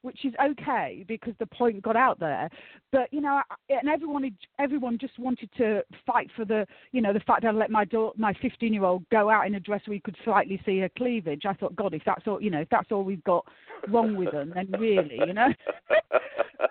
which 0.02 0.25
is 0.25 0.32
okay 0.42 1.04
because 1.06 1.35
the 1.38 1.47
point 1.47 1.82
got 1.82 1.94
out 1.94 2.18
there. 2.18 2.49
But 2.90 3.12
you 3.12 3.20
know, 3.20 3.40
and 3.68 3.88
everyone, 3.88 4.28
everyone 4.58 4.99
just 4.99 5.18
wanted 5.18 5.50
to 5.58 5.82
fight 6.06 6.30
for 6.35 6.44
the, 6.44 6.66
you 6.92 7.00
know, 7.00 7.12
the 7.12 7.20
fact 7.20 7.42
that 7.42 7.49
I 7.49 7.52
let 7.52 7.70
my 7.70 7.85
daughter, 7.85 8.14
my 8.18 8.35
15 8.42 8.73
year 8.73 8.85
old 8.85 9.08
go 9.11 9.30
out 9.30 9.47
in 9.47 9.54
a 9.54 9.61
dress 9.61 9.82
where 9.87 9.94
you 9.94 10.02
could 10.02 10.16
slightly 10.25 10.61
see 10.64 10.80
her 10.80 10.90
cleavage. 10.97 11.42
I 11.47 11.52
thought, 11.52 11.76
God, 11.76 11.94
if 11.94 12.02
that's 12.04 12.26
all, 12.26 12.40
you 12.40 12.50
know, 12.50 12.61
if 12.61 12.68
that's 12.70 12.90
all 12.90 13.04
we've 13.04 13.25
got 13.25 13.44
wrong 13.88 14.16
with 14.16 14.32
them, 14.32 14.52
then 14.54 14.70
really, 14.80 15.20
you 15.26 15.35
know. 15.35 15.49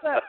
but 0.02 0.24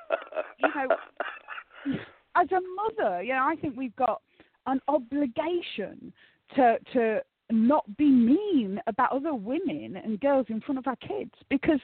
you 0.58 0.68
know, 0.68 1.96
as 2.36 2.48
a 2.52 2.60
mother, 3.00 3.22
you 3.22 3.32
know, 3.32 3.44
I 3.44 3.56
think 3.60 3.76
we've 3.76 3.96
got 3.96 4.20
an 4.68 4.80
obligation 4.88 6.12
to 6.54 6.78
to 6.92 7.20
not 7.50 7.84
be 7.96 8.10
mean 8.10 8.80
about 8.86 9.10
other 9.12 9.34
women 9.34 9.96
and 9.96 10.20
girls 10.20 10.46
in 10.48 10.60
front 10.60 10.78
of 10.78 10.86
our 10.86 10.96
kids 10.96 11.32
because 11.48 11.80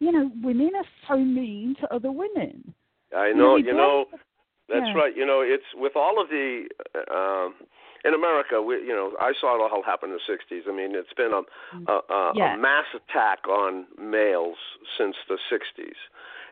you 0.00 0.10
know 0.10 0.30
women 0.42 0.70
are 0.76 0.86
so 1.08 1.18
mean 1.18 1.76
to 1.80 1.94
other 1.94 2.10
women. 2.10 2.74
I 3.14 3.32
know, 3.32 3.56
you, 3.56 3.72
know, 3.72 4.06
that's 4.68 4.86
yeah. 4.86 4.94
right. 4.94 5.16
You 5.16 5.24
know, 5.24 5.42
it's 5.42 5.64
with 5.74 5.92
all 5.94 6.20
of 6.20 6.28
the 6.28 6.66
um 7.12 7.54
in 8.04 8.12
America, 8.12 8.60
we, 8.60 8.76
you 8.76 8.94
know, 8.94 9.12
I 9.18 9.32
saw 9.40 9.54
it 9.56 9.72
all 9.72 9.82
happen 9.82 10.10
in 10.10 10.16
the 10.16 10.32
'60s. 10.34 10.68
I 10.68 10.76
mean, 10.76 10.94
it's 10.94 11.12
been 11.14 11.32
a 11.32 11.90
a, 11.90 11.96
a, 12.12 12.32
yeah. 12.34 12.54
a 12.54 12.58
mass 12.58 12.86
attack 12.94 13.46
on 13.48 13.86
males 13.98 14.56
since 14.98 15.16
the 15.28 15.38
'60s 15.52 15.94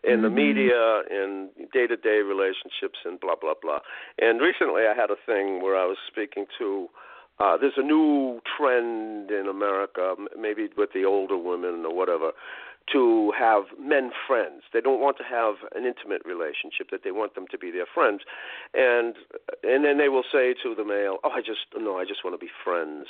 in 0.04 0.14
mm-hmm. 0.14 0.22
the 0.22 0.30
media, 0.30 1.02
in 1.10 1.50
day 1.72 1.86
to 1.86 1.96
day 1.96 2.20
relationships, 2.26 2.98
and 3.04 3.20
blah, 3.20 3.36
blah, 3.40 3.54
blah. 3.60 3.78
And 4.18 4.40
recently 4.40 4.82
I 4.82 4.94
had 4.94 5.10
a 5.10 5.16
thing 5.26 5.62
where 5.62 5.76
I 5.76 5.86
was 5.86 5.98
speaking 6.06 6.46
to. 6.58 6.88
Uh, 7.40 7.56
there's 7.56 7.78
a 7.78 7.82
new 7.82 8.40
trend 8.56 9.30
in 9.30 9.48
America, 9.48 10.14
maybe 10.38 10.68
with 10.76 10.90
the 10.92 11.04
older 11.04 11.36
women 11.36 11.84
or 11.86 11.94
whatever, 11.94 12.30
to 12.92 13.32
have 13.38 13.64
men 13.80 14.10
friends. 14.26 14.62
They 14.72 14.80
don't 14.80 15.00
want 15.00 15.16
to 15.18 15.24
have 15.24 15.54
an 15.74 15.84
intimate 15.84 16.22
relationship; 16.24 16.90
that 16.90 17.00
they 17.04 17.10
want 17.10 17.34
them 17.34 17.46
to 17.50 17.58
be 17.58 17.70
their 17.70 17.86
friends, 17.92 18.22
and 18.74 19.14
and 19.62 19.84
then 19.84 19.98
they 19.98 20.08
will 20.08 20.24
say 20.30 20.54
to 20.62 20.74
the 20.74 20.84
male, 20.84 21.18
"Oh, 21.24 21.30
I 21.30 21.40
just 21.40 21.66
no, 21.76 21.98
I 21.98 22.04
just 22.04 22.24
want 22.24 22.34
to 22.34 22.44
be 22.44 22.50
friends." 22.64 23.06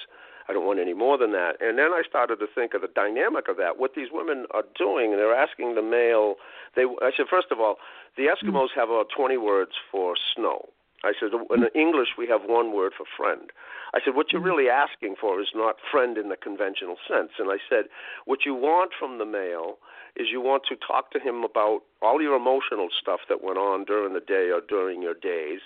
I 0.49 0.53
don't 0.53 0.67
want 0.67 0.81
any 0.81 0.95
more 0.95 1.19
than 1.19 1.33
that. 1.33 1.61
And 1.61 1.79
then 1.79 1.93
I 1.93 2.03
started 2.09 2.37
to 2.41 2.47
think 2.53 2.75
of 2.75 2.83
the 2.83 2.89
dynamic 2.89 3.49
of 3.49 3.57
that. 3.59 3.79
What 3.79 3.95
these 3.95 4.09
women 4.13 4.47
are 4.53 4.65
doing, 4.77 5.13
they're 5.13 5.35
asking 5.35 5.75
the 5.75 5.83
male. 5.83 6.37
They, 6.75 6.83
I 6.83 7.11
said, 7.17 7.27
first 7.31 7.49
of 7.51 7.61
all, 7.61 7.77
the 8.17 8.27
Eskimos 8.27 8.69
have 8.75 8.91
about 8.91 9.09
20 9.17 9.37
words 9.37 9.73
for 9.91 10.15
snow. 10.35 10.69
I 11.05 11.13
said, 11.19 11.31
in 11.35 11.67
English, 11.75 12.11
we 12.17 12.29
have 12.29 12.43
one 12.47 12.73
word 12.73 12.93
for 12.97 13.07
friend. 13.17 13.51
I 13.95 14.01
said, 14.05 14.15
what 14.15 14.33
you're 14.33 14.43
really 14.43 14.69
asking 14.69 15.17
for 15.21 15.41
is 15.41 15.49
not 15.55 15.77
friend 15.91 16.17
in 16.17 16.29
the 16.29 16.37
conventional 16.37 16.97
sense. 17.09 17.31
And 17.39 17.51
I 17.51 17.59
said, 17.69 17.87
what 18.25 18.47
you 18.47 18.55
want 18.55 18.93
from 18.99 19.19
the 19.19 19.27
male 19.27 19.79
is 20.17 20.29
you 20.31 20.41
want 20.41 20.65
to 20.69 20.77
talk 20.77 21.11
to 21.13 21.19
him 21.19 21.43
about 21.45 21.81
all 22.03 22.21
your 22.21 22.37
emotional 22.37 22.89
stuff 23.01 23.21
that 23.29 23.43
went 23.43 23.59
on 23.59 23.85
during 23.85 24.13
the 24.13 24.21
day 24.21 24.51
or 24.53 24.61
during 24.61 25.03
your 25.03 25.15
days, 25.15 25.61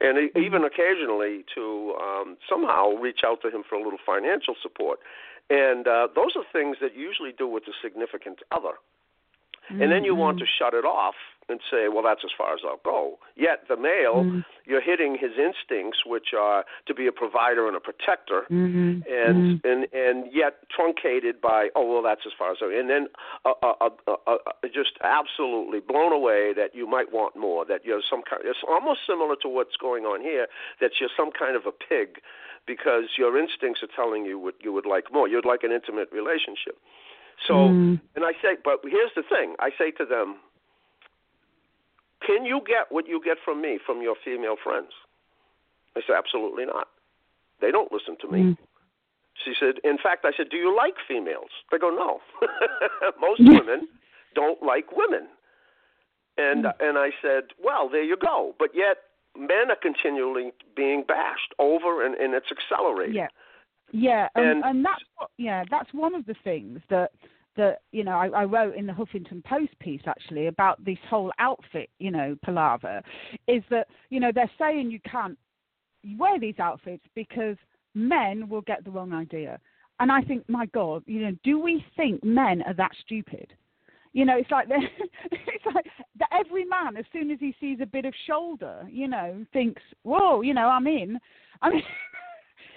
and 0.00 0.30
Mm-hmm. 0.36 0.36
even 0.36 0.62
occasionally 0.64 1.44
to 1.54 1.94
um, 2.00 2.36
somehow 2.48 2.90
reach 2.92 3.20
out 3.24 3.42
to 3.42 3.50
him 3.50 3.62
for 3.68 3.74
a 3.74 3.82
little 3.82 3.98
financial 4.04 4.54
support. 4.62 5.00
And 5.50 5.88
uh, 5.88 6.08
those 6.14 6.32
are 6.36 6.44
things 6.52 6.76
that 6.80 6.94
you 6.94 7.02
usually 7.02 7.32
do 7.32 7.48
with 7.48 7.64
a 7.64 7.72
significant 7.82 8.40
other. 8.52 8.74
And 9.80 9.90
then 9.92 10.04
you 10.04 10.14
want 10.14 10.38
to 10.38 10.44
Mm-hmm. 10.44 10.58
shut 10.58 10.74
it 10.74 10.84
off 10.84 11.14
and 11.48 11.60
say, 11.70 11.88
well, 11.88 12.02
that's 12.02 12.20
as 12.24 12.30
far 12.36 12.52
as 12.52 12.60
I'll 12.64 12.80
go. 12.84 13.18
Yet 13.36 13.64
the 13.68 13.76
male, 13.76 14.24
Mm-hmm. 14.24 14.40
you're 14.66 14.80
hitting 14.82 15.16
his 15.18 15.32
instincts, 15.38 16.00
which 16.04 16.28
are 16.38 16.64
to 16.86 16.94
be 16.94 17.06
a 17.06 17.12
provider 17.12 17.66
and 17.68 17.76
a 17.76 17.80
protector, 17.80 18.42
Mm-hmm. 18.50 19.00
and 19.10 19.60
and 19.64 19.86
and 19.92 20.32
yet 20.32 20.54
truncated 20.74 21.40
by, 21.40 21.68
oh, 21.74 21.86
well, 21.90 22.02
that's 22.02 22.22
as 22.26 22.32
far 22.38 22.52
as. 22.52 22.58
I 22.62 22.66
And 22.78 22.90
then 22.90 23.06
uh, 23.44 23.52
uh, 23.62 23.72
uh, 23.80 23.88
uh, 24.06 24.16
uh, 24.26 24.36
just 24.74 24.92
absolutely 25.02 25.80
blown 25.80 26.12
away 26.12 26.52
that 26.54 26.74
you 26.74 26.86
might 26.86 27.12
want 27.12 27.36
more. 27.36 27.64
That 27.64 27.84
you're 27.84 28.02
some 28.08 28.22
kind. 28.28 28.42
It's 28.44 28.64
almost 28.68 29.00
similar 29.06 29.36
to 29.42 29.48
what's 29.48 29.76
going 29.76 30.04
on 30.04 30.20
here. 30.20 30.46
That 30.80 30.92
you're 31.00 31.10
some 31.16 31.30
kind 31.32 31.56
of 31.56 31.64
a 31.66 31.72
pig, 31.72 32.20
because 32.66 33.16
your 33.16 33.38
instincts 33.38 33.82
are 33.82 33.92
telling 33.94 34.24
you 34.26 34.38
what 34.38 34.54
you 34.62 34.72
would 34.72 34.86
like 34.86 35.12
more. 35.12 35.26
You'd 35.28 35.46
like 35.46 35.62
an 35.62 35.72
intimate 35.72 36.08
relationship. 36.12 36.76
So, 37.46 37.54
Mm. 37.54 38.00
and 38.16 38.24
I 38.24 38.32
say, 38.42 38.56
but 38.64 38.80
here's 38.82 39.14
the 39.14 39.22
thing 39.22 39.54
I 39.60 39.70
say 39.78 39.92
to 39.92 40.04
them, 40.04 40.36
can 42.26 42.44
you 42.44 42.60
get 42.66 42.86
what 42.90 43.06
you 43.08 43.20
get 43.24 43.38
from 43.44 43.60
me 43.62 43.78
from 43.84 44.02
your 44.02 44.16
female 44.24 44.56
friends? 44.62 44.90
I 45.96 46.00
said, 46.06 46.16
absolutely 46.16 46.66
not. 46.66 46.88
They 47.60 47.70
don't 47.70 47.90
listen 47.92 48.16
to 48.20 48.28
me. 48.28 48.38
Mm. 48.40 48.56
She 49.44 49.54
said, 49.58 49.76
in 49.84 49.98
fact, 49.98 50.24
I 50.24 50.32
said, 50.36 50.48
do 50.50 50.56
you 50.56 50.74
like 50.76 50.94
females? 51.06 51.50
They 51.70 51.78
go, 51.78 51.90
no. 51.90 52.20
Most 53.20 53.40
women 53.40 53.88
don't 54.34 54.62
like 54.62 54.86
women. 54.96 55.28
And 56.36 56.64
Mm. 56.64 56.72
and 56.80 56.98
I 56.98 57.10
said, 57.22 57.44
well, 57.62 57.88
there 57.88 58.02
you 58.04 58.16
go. 58.16 58.54
But 58.58 58.70
yet, 58.74 58.98
men 59.36 59.70
are 59.70 59.76
continually 59.80 60.52
being 60.76 61.02
bashed 61.06 61.52
over, 61.58 62.04
and, 62.04 62.14
and 62.16 62.34
it's 62.34 62.50
accelerating. 62.50 63.16
Yeah, 63.16 63.28
yeah, 63.92 64.28
and, 64.34 64.46
And- 64.46 64.64
and 64.64 64.84
that's 64.84 65.02
what, 65.16 65.30
yeah, 65.36 65.64
that's 65.70 65.92
one 65.92 66.14
of 66.14 66.26
the 66.26 66.34
things 66.44 66.80
that 66.90 67.10
that 67.58 67.80
you 67.92 68.04
know 68.04 68.12
I, 68.12 68.28
I 68.28 68.44
wrote 68.44 68.74
in 68.74 68.86
the 68.86 68.92
Huffington 68.94 69.44
Post 69.44 69.78
piece 69.80 70.00
actually 70.06 70.46
about 70.46 70.82
this 70.82 70.96
whole 71.10 71.30
outfit, 71.38 71.90
you 71.98 72.10
know, 72.10 72.36
palaver, 72.42 73.02
is 73.46 73.62
that 73.68 73.88
you 74.08 74.20
know 74.20 74.32
they're 74.34 74.50
saying 74.58 74.90
you 74.90 75.00
can't 75.00 75.36
wear 76.16 76.40
these 76.40 76.58
outfits 76.58 77.04
because 77.14 77.56
men 77.94 78.48
will 78.48 78.62
get 78.62 78.84
the 78.84 78.90
wrong 78.90 79.12
idea, 79.12 79.60
and 80.00 80.10
I 80.10 80.22
think, 80.22 80.48
my 80.48 80.66
God, 80.66 81.02
you 81.06 81.20
know, 81.20 81.36
do 81.44 81.60
we 81.60 81.84
think 81.96 82.24
men 82.24 82.62
are 82.62 82.74
that 82.74 82.92
stupid? 83.04 83.52
You 84.12 84.24
know, 84.24 84.36
it's 84.38 84.50
like 84.50 84.68
it's 85.30 85.66
like 85.74 85.86
that 86.18 86.28
every 86.32 86.64
man, 86.64 86.96
as 86.96 87.04
soon 87.12 87.30
as 87.30 87.38
he 87.40 87.54
sees 87.60 87.78
a 87.82 87.86
bit 87.86 88.04
of 88.04 88.14
shoulder, 88.26 88.86
you 88.90 89.08
know, 89.08 89.44
thinks, 89.52 89.82
"Whoa, 90.02 90.40
you 90.40 90.54
know, 90.54 90.68
I'm 90.68 90.86
in." 90.86 91.18
I 91.60 91.70
mean, 91.70 91.82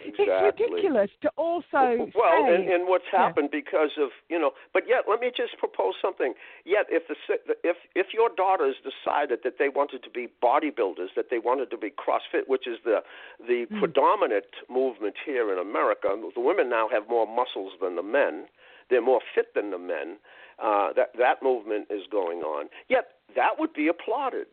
Exactly. 0.05 0.25
it's 0.27 0.59
ridiculous 0.59 1.09
to 1.21 1.29
also 1.37 2.09
well, 2.15 2.45
say, 2.45 2.55
and, 2.55 2.69
and 2.69 2.87
what's 2.87 3.05
Yeah. 3.13 3.19
happened 3.27 3.51
because 3.51 3.91
of 3.97 4.09
you 4.29 4.39
know, 4.39 4.51
but 4.73 4.87
yet 4.87 5.05
let 5.07 5.19
me 5.19 5.31
just 5.35 5.57
propose 5.57 5.95
something. 6.01 6.33
Yet, 6.65 6.87
if 6.89 7.07
the 7.07 7.15
if 7.63 7.77
if 7.95 8.13
your 8.13 8.29
daughters 8.29 8.75
decided 8.83 9.39
that 9.43 9.57
they 9.57 9.69
wanted 9.69 10.03
to 10.03 10.09
be 10.09 10.27
bodybuilders, 10.41 11.13
that 11.15 11.29
they 11.29 11.39
wanted 11.39 11.69
to 11.71 11.77
be 11.77 11.89
CrossFit, 11.91 12.47
which 12.47 12.67
is 12.67 12.79
the 12.83 13.03
the 13.39 13.67
Mm. 13.71 13.79
predominant 13.79 14.45
movement 14.69 15.15
here 15.25 15.51
in 15.51 15.59
America, 15.59 16.09
the 16.33 16.41
women 16.41 16.69
now 16.69 16.87
have 16.89 17.07
more 17.07 17.27
muscles 17.27 17.73
than 17.81 17.95
the 17.95 18.03
men. 18.03 18.47
They're 18.89 19.01
more 19.01 19.21
fit 19.33 19.53
than 19.53 19.71
the 19.71 19.77
men. 19.77 20.17
Uh, 20.59 20.93
that 20.93 21.13
that 21.17 21.41
movement 21.41 21.87
is 21.89 22.05
going 22.11 22.41
on. 22.41 22.69
Yet 22.87 23.05
that 23.35 23.57
would 23.59 23.73
be 23.73 23.87
applauded. 23.87 24.47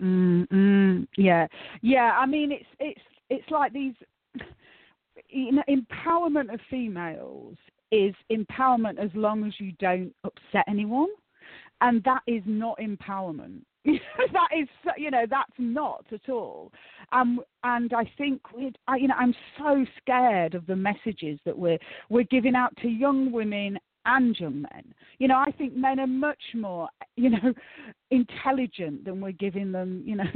Mm, 0.00 0.48
mm, 0.48 1.06
yeah, 1.16 1.46
yeah. 1.82 2.16
I 2.18 2.26
mean, 2.26 2.52
it's 2.52 2.66
it's 2.80 3.00
it's 3.30 3.50
like 3.50 3.72
these. 3.72 3.94
You 5.28 5.52
know, 5.52 5.62
empowerment 5.68 6.52
of 6.52 6.60
females 6.70 7.56
is 7.90 8.14
empowerment 8.30 8.98
as 8.98 9.10
long 9.14 9.44
as 9.44 9.52
you 9.58 9.72
don't 9.78 10.12
upset 10.24 10.64
anyone, 10.68 11.08
and 11.80 12.02
that 12.04 12.22
is 12.26 12.42
not 12.46 12.78
empowerment. 12.78 13.60
that 13.84 14.48
is, 14.56 14.68
you 14.96 15.10
know, 15.10 15.24
that's 15.28 15.52
not 15.58 16.04
at 16.12 16.28
all. 16.30 16.72
Um, 17.10 17.40
and 17.64 17.92
I 17.92 18.10
think 18.16 18.40
we, 18.52 18.72
you 18.96 19.08
know, 19.08 19.14
I'm 19.18 19.34
so 19.58 19.84
scared 20.00 20.54
of 20.54 20.66
the 20.66 20.76
messages 20.76 21.40
that 21.44 21.58
we're 21.58 21.78
we're 22.08 22.24
giving 22.24 22.54
out 22.54 22.74
to 22.82 22.88
young 22.88 23.32
women 23.32 23.78
and 24.06 24.38
young 24.38 24.62
men. 24.62 24.94
You 25.18 25.28
know, 25.28 25.36
I 25.36 25.52
think 25.52 25.76
men 25.76 26.00
are 26.00 26.06
much 26.06 26.42
more, 26.54 26.88
you 27.16 27.30
know, 27.30 27.54
intelligent 28.10 29.04
than 29.04 29.20
we're 29.20 29.32
giving 29.32 29.72
them, 29.72 30.02
you 30.04 30.16
know, 30.16 30.30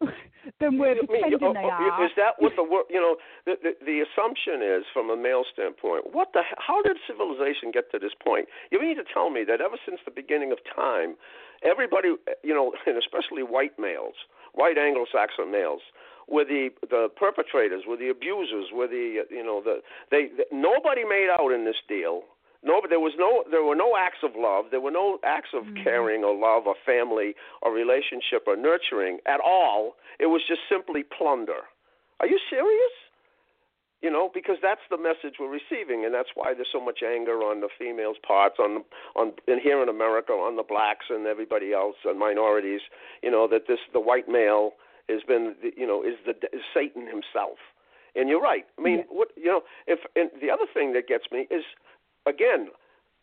than 0.60 0.78
we're 0.78 0.92
I 0.92 0.94
mean, 0.94 1.34
oh, 1.40 1.52
they 1.52 1.60
oh, 1.60 1.70
are. 1.70 2.04
Is 2.04 2.10
that 2.16 2.34
what 2.38 2.52
the 2.56 2.64
you 2.90 3.00
know 3.00 3.16
the, 3.46 3.54
the 3.62 3.72
the 3.84 4.04
assumption 4.04 4.62
is 4.62 4.84
from 4.92 5.10
a 5.10 5.16
male 5.16 5.44
standpoint? 5.52 6.12
What 6.12 6.28
the 6.32 6.42
how 6.58 6.82
did 6.82 6.96
civilization 7.06 7.70
get 7.72 7.90
to 7.92 7.98
this 7.98 8.12
point? 8.22 8.48
You 8.70 8.80
mean 8.80 8.96
to 8.96 9.04
tell 9.04 9.30
me 9.30 9.44
that 9.44 9.60
ever 9.60 9.76
since 9.86 10.00
the 10.04 10.10
beginning 10.10 10.52
of 10.52 10.58
time, 10.74 11.14
everybody 11.62 12.14
you 12.42 12.54
know, 12.54 12.72
and 12.86 12.96
especially 12.98 13.42
white 13.42 13.78
males, 13.78 14.14
white 14.54 14.78
Anglo-Saxon 14.78 15.50
males, 15.50 15.82
were 16.28 16.44
the 16.44 16.70
the 16.88 17.08
perpetrators, 17.16 17.84
were 17.86 17.96
the 17.96 18.08
abusers, 18.08 18.68
were 18.72 18.88
the 18.88 19.24
you 19.30 19.44
know 19.44 19.62
the 19.62 19.80
they, 20.10 20.28
they 20.36 20.44
nobody 20.52 21.04
made 21.04 21.28
out 21.30 21.52
in 21.52 21.64
this 21.64 21.80
deal. 21.88 22.22
No, 22.64 22.80
but 22.80 22.90
there 22.90 23.00
was 23.00 23.14
no 23.18 23.42
there 23.50 23.64
were 23.64 23.74
no 23.74 23.96
acts 23.98 24.22
of 24.22 24.32
love. 24.36 24.66
There 24.70 24.80
were 24.80 24.92
no 24.92 25.18
acts 25.24 25.50
of 25.52 25.64
mm-hmm. 25.64 25.82
caring 25.82 26.22
or 26.22 26.36
love 26.36 26.66
or 26.66 26.76
family 26.86 27.34
or 27.60 27.72
relationship 27.72 28.46
or 28.46 28.56
nurturing 28.56 29.18
at 29.26 29.40
all. 29.40 29.96
It 30.20 30.26
was 30.26 30.42
just 30.46 30.60
simply 30.70 31.02
plunder. 31.02 31.66
Are 32.20 32.26
you 32.26 32.38
serious? 32.48 32.94
You 34.00 34.10
know, 34.10 34.30
because 34.34 34.56
that's 34.60 34.82
the 34.90 34.98
message 34.98 35.38
we're 35.38 35.46
receiving, 35.50 36.04
and 36.04 36.12
that's 36.12 36.30
why 36.34 36.54
there's 36.54 36.70
so 36.72 36.84
much 36.84 37.02
anger 37.06 37.38
on 37.42 37.60
the 37.60 37.68
females' 37.78 38.16
parts, 38.26 38.56
on 38.58 38.84
on 39.16 39.32
in 39.48 39.58
here 39.58 39.82
in 39.82 39.88
America, 39.88 40.32
on 40.32 40.56
the 40.56 40.62
blacks 40.62 41.06
and 41.10 41.26
everybody 41.26 41.72
else, 41.72 41.96
and 42.04 42.18
minorities. 42.18 42.82
You 43.22 43.30
know 43.30 43.48
that 43.48 43.66
this 43.66 43.78
the 43.92 44.00
white 44.00 44.28
male 44.28 44.72
has 45.08 45.22
been, 45.26 45.54
you 45.76 45.86
know, 45.86 46.02
is 46.02 46.14
the 46.26 46.34
is 46.54 46.62
Satan 46.74 47.06
himself. 47.06 47.58
And 48.14 48.28
you're 48.28 48.40
right. 48.42 48.66
I 48.78 48.82
mean, 48.82 48.98
yeah. 48.98 49.04
what 49.08 49.28
you 49.36 49.46
know, 49.46 49.62
if 49.86 50.00
and 50.14 50.30
the 50.40 50.50
other 50.50 50.66
thing 50.72 50.92
that 50.92 51.08
gets 51.08 51.24
me 51.32 51.46
is, 51.50 51.64
again, 52.26 52.68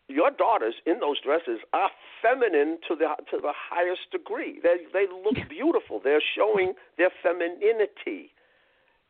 your 0.08 0.30
daughters 0.30 0.74
in 0.86 0.98
those 1.00 1.20
dresses 1.20 1.60
are 1.72 1.90
feminine 2.20 2.78
to 2.88 2.96
the 2.96 3.06
to 3.30 3.40
the 3.40 3.52
highest 3.54 4.10
degree. 4.10 4.60
They 4.62 4.78
they 4.92 5.06
look 5.06 5.48
beautiful. 5.48 6.00
They're 6.02 6.22
showing 6.36 6.74
their 6.98 7.10
femininity, 7.22 8.32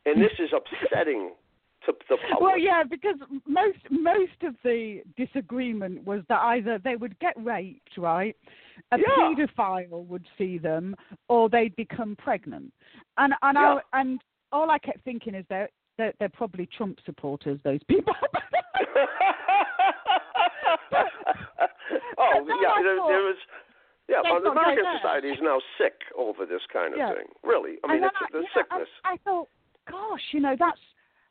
and 0.04 0.20
this 0.20 0.32
is 0.38 0.50
upsetting 0.54 1.32
to 1.86 1.92
the 2.08 2.16
public. 2.16 2.40
Well, 2.40 2.58
yeah, 2.58 2.82
because 2.88 3.16
most 3.46 3.78
most 3.90 4.42
of 4.42 4.54
the 4.62 5.00
disagreement 5.16 6.04
was 6.04 6.22
that 6.28 6.40
either 6.40 6.78
they 6.78 6.96
would 6.96 7.18
get 7.18 7.34
raped, 7.36 7.96
right? 7.96 8.36
A 8.92 8.98
yeah. 8.98 9.04
paedophile 9.18 10.06
would 10.06 10.26
see 10.36 10.58
them, 10.58 10.94
or 11.28 11.48
they'd 11.48 11.76
become 11.76 12.16
pregnant. 12.16 12.72
And 13.16 13.32
and 13.42 13.56
yeah. 13.56 13.78
I, 13.92 14.00
and 14.00 14.20
all 14.52 14.70
I 14.70 14.78
kept 14.78 15.02
thinking 15.04 15.34
is 15.34 15.44
they're 15.48 15.70
they're, 15.96 16.12
they're 16.18 16.28
probably 16.28 16.68
Trump 16.76 16.98
supporters. 17.04 17.58
Those 17.64 17.80
people. 17.88 18.14
oh 22.20 22.44
yeah, 22.60 22.76
there, 22.84 22.96
there 22.96 23.24
was. 23.24 23.40
Yeah, 24.08 24.22
well, 24.24 24.42
the 24.42 24.50
American 24.50 24.84
society 24.98 25.28
is 25.28 25.38
now 25.40 25.60
sick 25.78 25.94
over 26.18 26.44
this 26.44 26.62
kind 26.72 26.94
of 26.94 26.98
yeah. 26.98 27.14
thing. 27.14 27.30
Really, 27.44 27.78
I 27.84 27.94
mean, 27.94 28.04
it's 28.04 28.16
I, 28.20 28.26
the 28.32 28.42
sickness. 28.52 28.88
I, 29.04 29.14
I 29.14 29.16
thought, 29.22 29.48
gosh, 29.88 30.20
you 30.32 30.40
know, 30.40 30.56
that's 30.58 30.80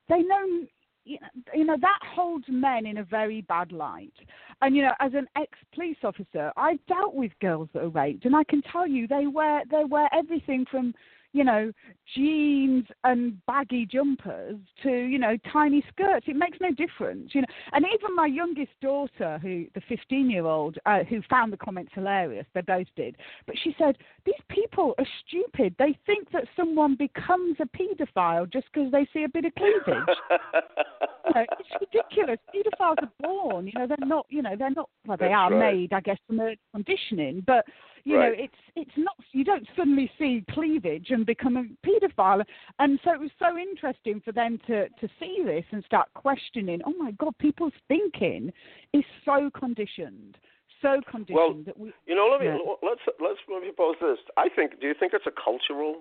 they 0.07 0.21
know 0.21 0.65
you 1.05 1.65
know 1.65 1.77
that 1.79 1.99
holds 2.15 2.45
men 2.49 2.85
in 2.85 2.97
a 2.97 3.03
very 3.03 3.41
bad 3.41 3.71
light 3.71 4.13
and 4.61 4.75
you 4.75 4.81
know 4.81 4.91
as 4.99 5.13
an 5.13 5.27
ex 5.35 5.49
police 5.73 5.97
officer 6.03 6.51
i've 6.57 6.85
dealt 6.87 7.15
with 7.15 7.31
girls 7.41 7.69
that 7.73 7.83
are 7.83 7.89
raped 7.89 8.25
and 8.25 8.35
i 8.35 8.43
can 8.43 8.61
tell 8.71 8.85
you 8.85 9.07
they 9.07 9.25
wear 9.25 9.63
they 9.71 9.85
wear 9.85 10.07
everything 10.13 10.65
from 10.69 10.93
you 11.33 11.43
know, 11.43 11.71
jeans 12.15 12.85
and 13.03 13.37
baggy 13.45 13.85
jumpers 13.85 14.57
to, 14.83 14.89
you 14.89 15.19
know, 15.19 15.37
tiny 15.51 15.83
skirts. 15.89 16.25
It 16.27 16.35
makes 16.35 16.57
no 16.59 16.71
difference, 16.71 17.35
you 17.35 17.41
know. 17.41 17.47
And 17.73 17.85
even 17.93 18.15
my 18.15 18.25
youngest 18.25 18.71
daughter, 18.81 19.39
who 19.41 19.65
the 19.75 19.81
15-year-old, 19.81 20.77
uh, 20.85 21.03
who 21.03 21.21
found 21.29 21.53
the 21.53 21.57
comments 21.57 21.91
hilarious, 21.93 22.45
they 22.53 22.61
both 22.61 22.87
did. 22.95 23.15
But 23.45 23.55
she 23.63 23.75
said 23.77 23.97
these 24.25 24.33
people 24.49 24.95
are 24.97 25.07
stupid. 25.27 25.75
They 25.77 25.97
think 26.05 26.31
that 26.31 26.45
someone 26.55 26.95
becomes 26.95 27.57
a 27.59 27.65
paedophile 27.65 28.51
just 28.51 28.65
because 28.73 28.91
they 28.91 29.07
see 29.13 29.23
a 29.23 29.29
bit 29.29 29.45
of 29.45 29.53
cleavage. 29.55 29.85
you 29.87 31.33
know, 31.35 31.45
it's 31.59 31.69
ridiculous. 31.79 32.39
Paedophiles 32.53 33.03
are 33.03 33.11
born. 33.19 33.67
You 33.67 33.73
know, 33.77 33.87
they're 33.87 34.07
not. 34.07 34.25
You 34.29 34.41
know, 34.41 34.55
they're 34.57 34.71
not. 34.71 34.89
Well, 35.05 35.17
they 35.17 35.27
That's 35.27 35.35
are 35.35 35.51
right. 35.51 35.75
made, 35.75 35.93
I 35.93 36.01
guess, 36.01 36.17
from 36.25 36.39
early 36.39 36.59
conditioning. 36.73 37.43
But 37.45 37.65
you 38.03 38.17
right. 38.17 38.37
know, 38.37 38.43
it's 38.43 38.53
it's 38.75 38.97
not. 38.97 39.15
You 39.31 39.43
don't 39.43 39.67
suddenly 39.75 40.11
see 40.17 40.43
cleavage 40.51 41.07
and 41.09 41.25
become 41.25 41.57
a 41.57 41.63
paedophile. 41.87 42.43
And 42.79 42.99
so 43.03 43.13
it 43.13 43.19
was 43.19 43.31
so 43.39 43.57
interesting 43.57 44.21
for 44.23 44.31
them 44.31 44.59
to 44.67 44.89
to 44.89 45.07
see 45.19 45.41
this 45.45 45.65
and 45.71 45.83
start 45.83 46.07
questioning. 46.13 46.81
Oh 46.85 46.93
my 46.97 47.11
God, 47.11 47.37
people's 47.39 47.73
thinking 47.87 48.51
is 48.93 49.03
so 49.25 49.49
conditioned 49.57 50.37
so 50.81 51.01
conditioned 51.09 51.35
well, 51.35 51.53
that 51.65 51.77
we. 51.77 51.91
You 52.05 52.15
know, 52.15 52.29
let 52.31 52.41
me 52.41 52.47
yeah. 52.47 52.57
let's 52.81 53.01
let's 53.19 53.39
let 53.51 53.61
me 53.61 53.71
pose 53.75 53.95
this. 54.01 54.19
I 54.37 54.49
think. 54.49 54.79
Do 54.79 54.87
you 54.87 54.95
think 54.97 55.13
it's 55.13 55.27
a 55.27 55.35
cultural 55.35 55.95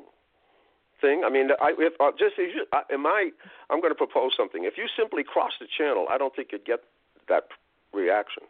thing? 1.00 1.22
I 1.24 1.30
mean, 1.30 1.48
I 1.60 1.74
if 1.78 1.94
uh, 2.00 2.10
just 2.12 2.34
if 2.38 2.54
you, 2.54 2.64
uh, 2.72 2.82
am 2.92 3.06
I? 3.06 3.30
I'm 3.70 3.80
going 3.80 3.92
to 3.92 3.98
propose 3.98 4.32
something. 4.36 4.64
If 4.64 4.74
you 4.76 4.86
simply 4.96 5.24
cross 5.24 5.52
the 5.60 5.66
channel, 5.66 6.06
I 6.10 6.18
don't 6.18 6.34
think 6.34 6.48
you'd 6.52 6.64
get 6.64 6.80
that 7.28 7.48
reaction. 7.92 8.44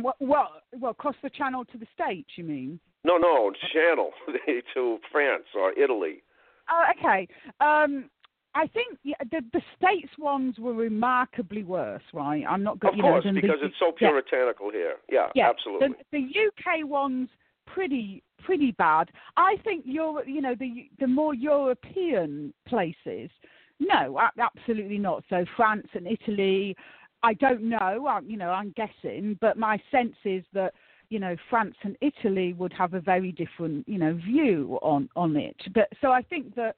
Well, 0.00 0.16
well, 0.20 0.48
well, 0.78 0.94
cross 0.94 1.16
the 1.22 1.30
channel 1.30 1.64
to 1.66 1.78
the 1.78 1.86
states. 1.94 2.30
You 2.36 2.44
mean? 2.44 2.80
No, 3.04 3.16
no, 3.16 3.52
channel 3.72 4.10
to 4.74 4.98
France 5.10 5.44
or 5.56 5.72
Italy. 5.72 6.22
Oh, 6.70 6.84
okay. 6.98 7.28
Um, 7.60 8.10
I 8.54 8.66
think 8.66 8.98
yeah, 9.04 9.14
the 9.30 9.40
the 9.52 9.60
states 9.76 10.12
ones 10.18 10.58
were 10.58 10.74
remarkably 10.74 11.62
worse, 11.62 12.02
right? 12.12 12.44
I'm 12.48 12.62
not 12.62 12.80
good. 12.80 12.90
Of 12.90 12.96
you 12.96 13.02
course, 13.02 13.24
know, 13.24 13.32
because 13.32 13.58
the, 13.60 13.66
it's 13.66 13.76
so 13.78 13.92
puritanical 13.92 14.72
yeah. 14.72 14.78
here. 14.78 14.94
Yeah, 15.10 15.26
yeah, 15.34 15.50
absolutely. 15.50 15.88
The, 16.10 16.18
the 16.18 16.48
UK 16.48 16.88
ones 16.88 17.28
pretty 17.66 18.22
pretty 18.44 18.72
bad. 18.72 19.10
I 19.36 19.56
think 19.64 19.84
Europe, 19.86 20.24
you 20.26 20.40
know, 20.40 20.54
the 20.58 20.88
the 20.98 21.06
more 21.06 21.34
European 21.34 22.52
places, 22.66 23.30
no, 23.78 24.20
absolutely 24.38 24.98
not. 24.98 25.24
So 25.28 25.44
France 25.56 25.86
and 25.94 26.06
Italy, 26.06 26.76
I 27.22 27.34
don't 27.34 27.62
know. 27.62 28.06
I'm, 28.06 28.28
you 28.28 28.36
know, 28.36 28.50
I'm 28.50 28.74
guessing, 28.76 29.38
but 29.40 29.56
my 29.56 29.80
sense 29.90 30.14
is 30.24 30.44
that 30.54 30.74
you 31.10 31.18
know 31.18 31.36
France 31.48 31.74
and 31.82 31.96
Italy 32.00 32.52
would 32.52 32.72
have 32.72 32.94
a 32.94 33.00
very 33.00 33.32
different 33.32 33.88
you 33.88 33.98
know 33.98 34.14
view 34.14 34.78
on 34.82 35.08
on 35.16 35.36
it. 35.36 35.56
But 35.74 35.88
so 36.00 36.10
I 36.10 36.22
think 36.22 36.54
that 36.54 36.76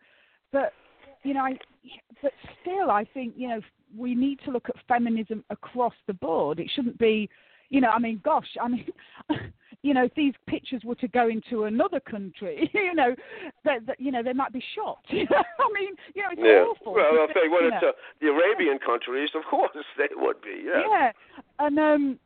but 0.53 0.73
you 1.25 1.35
know 1.35 1.41
I 1.41 1.59
but 2.23 2.33
still 2.63 2.91
I 2.91 3.05
think 3.13 3.35
you 3.37 3.49
know 3.49 3.61
we 3.97 4.15
need 4.15 4.39
to 4.45 4.51
look 4.51 4.69
at 4.69 4.77
feminism 4.89 5.45
across 5.51 5.95
the 6.07 6.15
board. 6.15 6.61
It 6.61 6.71
shouldn't 6.75 6.99
be 6.99 7.29
you 7.71 7.81
know 7.81 7.89
I 7.89 7.99
mean 7.99 8.21
gosh 8.23 8.49
I 8.61 8.69
mean 8.69 8.87
you 9.83 9.95
know 9.95 10.05
if 10.05 10.15
these 10.15 10.35
pictures 10.47 10.83
were 10.85 10.97
to 10.97 11.09
go 11.09 11.29
into 11.29 11.65
another 11.65 12.01
country 12.01 12.71
you 12.75 12.95
know 12.95 13.15
that, 13.65 13.87
that 13.87 13.99
you 13.99 14.13
know 14.13 14.23
they 14.23 14.35
might 14.35 14.53
be 14.53 14.63
shot. 14.75 14.99
I 15.11 15.15
mean 15.15 15.95
you 16.15 16.23
know 16.23 16.29
it's 16.33 16.43
yeah. 16.43 16.65
awful. 16.69 16.95
Well 16.95 17.19
I'll 17.21 17.29
tell 17.29 17.45
you 17.45 17.51
what 17.51 17.65
it's 17.65 17.83
uh, 17.83 17.93
the 18.21 18.29
Arabian 18.29 18.79
countries 18.85 19.31
of 19.35 19.43
course 19.49 19.71
they 19.97 20.09
would 20.15 20.43
be 20.43 20.65
yeah. 20.67 20.83
Yeah 20.89 21.13
and 21.59 21.79
um 21.79 22.19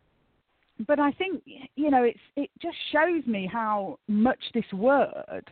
but 0.86 0.98
I 0.98 1.12
think 1.12 1.42
you 1.76 1.90
know 1.90 2.02
it's 2.02 2.18
it 2.36 2.50
just 2.60 2.76
shows 2.90 3.24
me 3.26 3.48
how 3.50 3.98
much 4.08 4.40
this 4.54 4.64
word, 4.72 5.44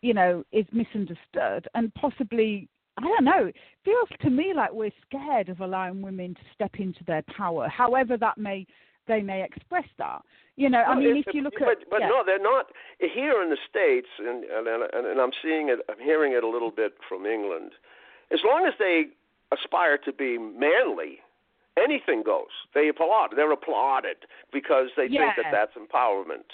you 0.00 0.14
know, 0.14 0.44
is 0.52 0.66
misunderstood 0.72 1.68
and 1.74 1.94
possibly 1.94 2.68
I 2.98 3.02
don't 3.02 3.24
know. 3.24 3.46
It 3.46 3.56
feels 3.84 4.08
to 4.20 4.30
me 4.30 4.52
like 4.54 4.72
we're 4.72 4.90
scared 5.06 5.48
of 5.48 5.60
allowing 5.60 6.02
women 6.02 6.34
to 6.34 6.40
step 6.54 6.72
into 6.78 7.02
their 7.04 7.22
power, 7.36 7.68
however 7.68 8.16
that 8.18 8.36
may 8.36 8.66
they 9.08 9.20
may 9.20 9.42
express 9.42 9.86
that. 9.98 10.22
You 10.56 10.68
know, 10.68 10.82
I 10.82 10.94
mean, 10.96 11.16
if, 11.16 11.26
if 11.26 11.34
you 11.34 11.42
look 11.42 11.54
but, 11.58 11.82
at 11.82 11.90
but 11.90 12.00
yeah. 12.00 12.08
no, 12.08 12.22
they're 12.26 12.42
not 12.42 12.66
here 12.98 13.42
in 13.42 13.48
the 13.48 13.56
states, 13.68 14.08
and, 14.18 14.44
and 14.44 14.68
and 14.68 15.06
and 15.06 15.20
I'm 15.20 15.32
seeing 15.42 15.70
it, 15.70 15.80
I'm 15.88 15.98
hearing 15.98 16.34
it 16.34 16.44
a 16.44 16.48
little 16.48 16.70
bit 16.70 16.92
from 17.08 17.24
England. 17.24 17.72
As 18.30 18.40
long 18.44 18.66
as 18.66 18.74
they 18.78 19.04
aspire 19.50 19.98
to 19.98 20.12
be 20.12 20.38
manly, 20.38 21.20
anything 21.78 22.22
goes. 22.22 22.52
They 22.74 22.88
applaud. 22.88 23.30
They're 23.34 23.52
applauded 23.52 24.16
because 24.52 24.88
they 24.96 25.06
yeah. 25.08 25.32
think 25.34 25.46
that 25.46 25.52
that's 25.52 25.72
empowerment. 25.76 26.48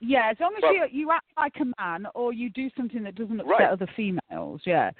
Yeah, 0.00 0.30
as 0.30 0.36
long 0.40 0.54
as 0.56 0.62
you 0.72 0.86
you 0.90 1.10
act 1.12 1.26
like 1.36 1.54
a 1.60 1.66
man 1.80 2.06
or 2.14 2.32
you 2.32 2.50
do 2.50 2.68
something 2.76 3.04
that 3.04 3.14
doesn't 3.14 3.40
upset 3.40 3.50
right. 3.50 3.70
other 3.70 3.86
females. 3.94 4.60
Yeah, 4.64 4.90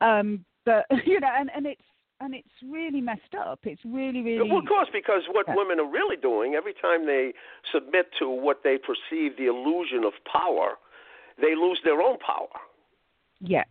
um, 0.00 0.44
but 0.64 0.86
you 1.04 1.18
know, 1.18 1.30
and 1.36 1.50
and 1.54 1.66
it's 1.66 1.80
and 2.22 2.34
it's 2.34 2.48
really 2.70 3.00
messed 3.00 3.34
up. 3.38 3.60
It's 3.64 3.80
really, 3.84 4.22
really. 4.22 4.48
Well, 4.48 4.60
of 4.60 4.66
course, 4.66 4.88
because 4.92 5.22
what 5.32 5.46
yeah. 5.48 5.54
women 5.56 5.80
are 5.80 5.90
really 5.90 6.16
doing 6.16 6.54
every 6.54 6.74
time 6.74 7.06
they 7.06 7.32
submit 7.72 8.06
to 8.20 8.28
what 8.28 8.60
they 8.62 8.78
perceive 8.78 9.36
the 9.36 9.46
illusion 9.46 10.04
of 10.04 10.12
power, 10.30 10.78
they 11.40 11.54
lose 11.54 11.80
their 11.84 12.00
own 12.00 12.18
power. 12.18 12.48
Yeah, 13.40 13.64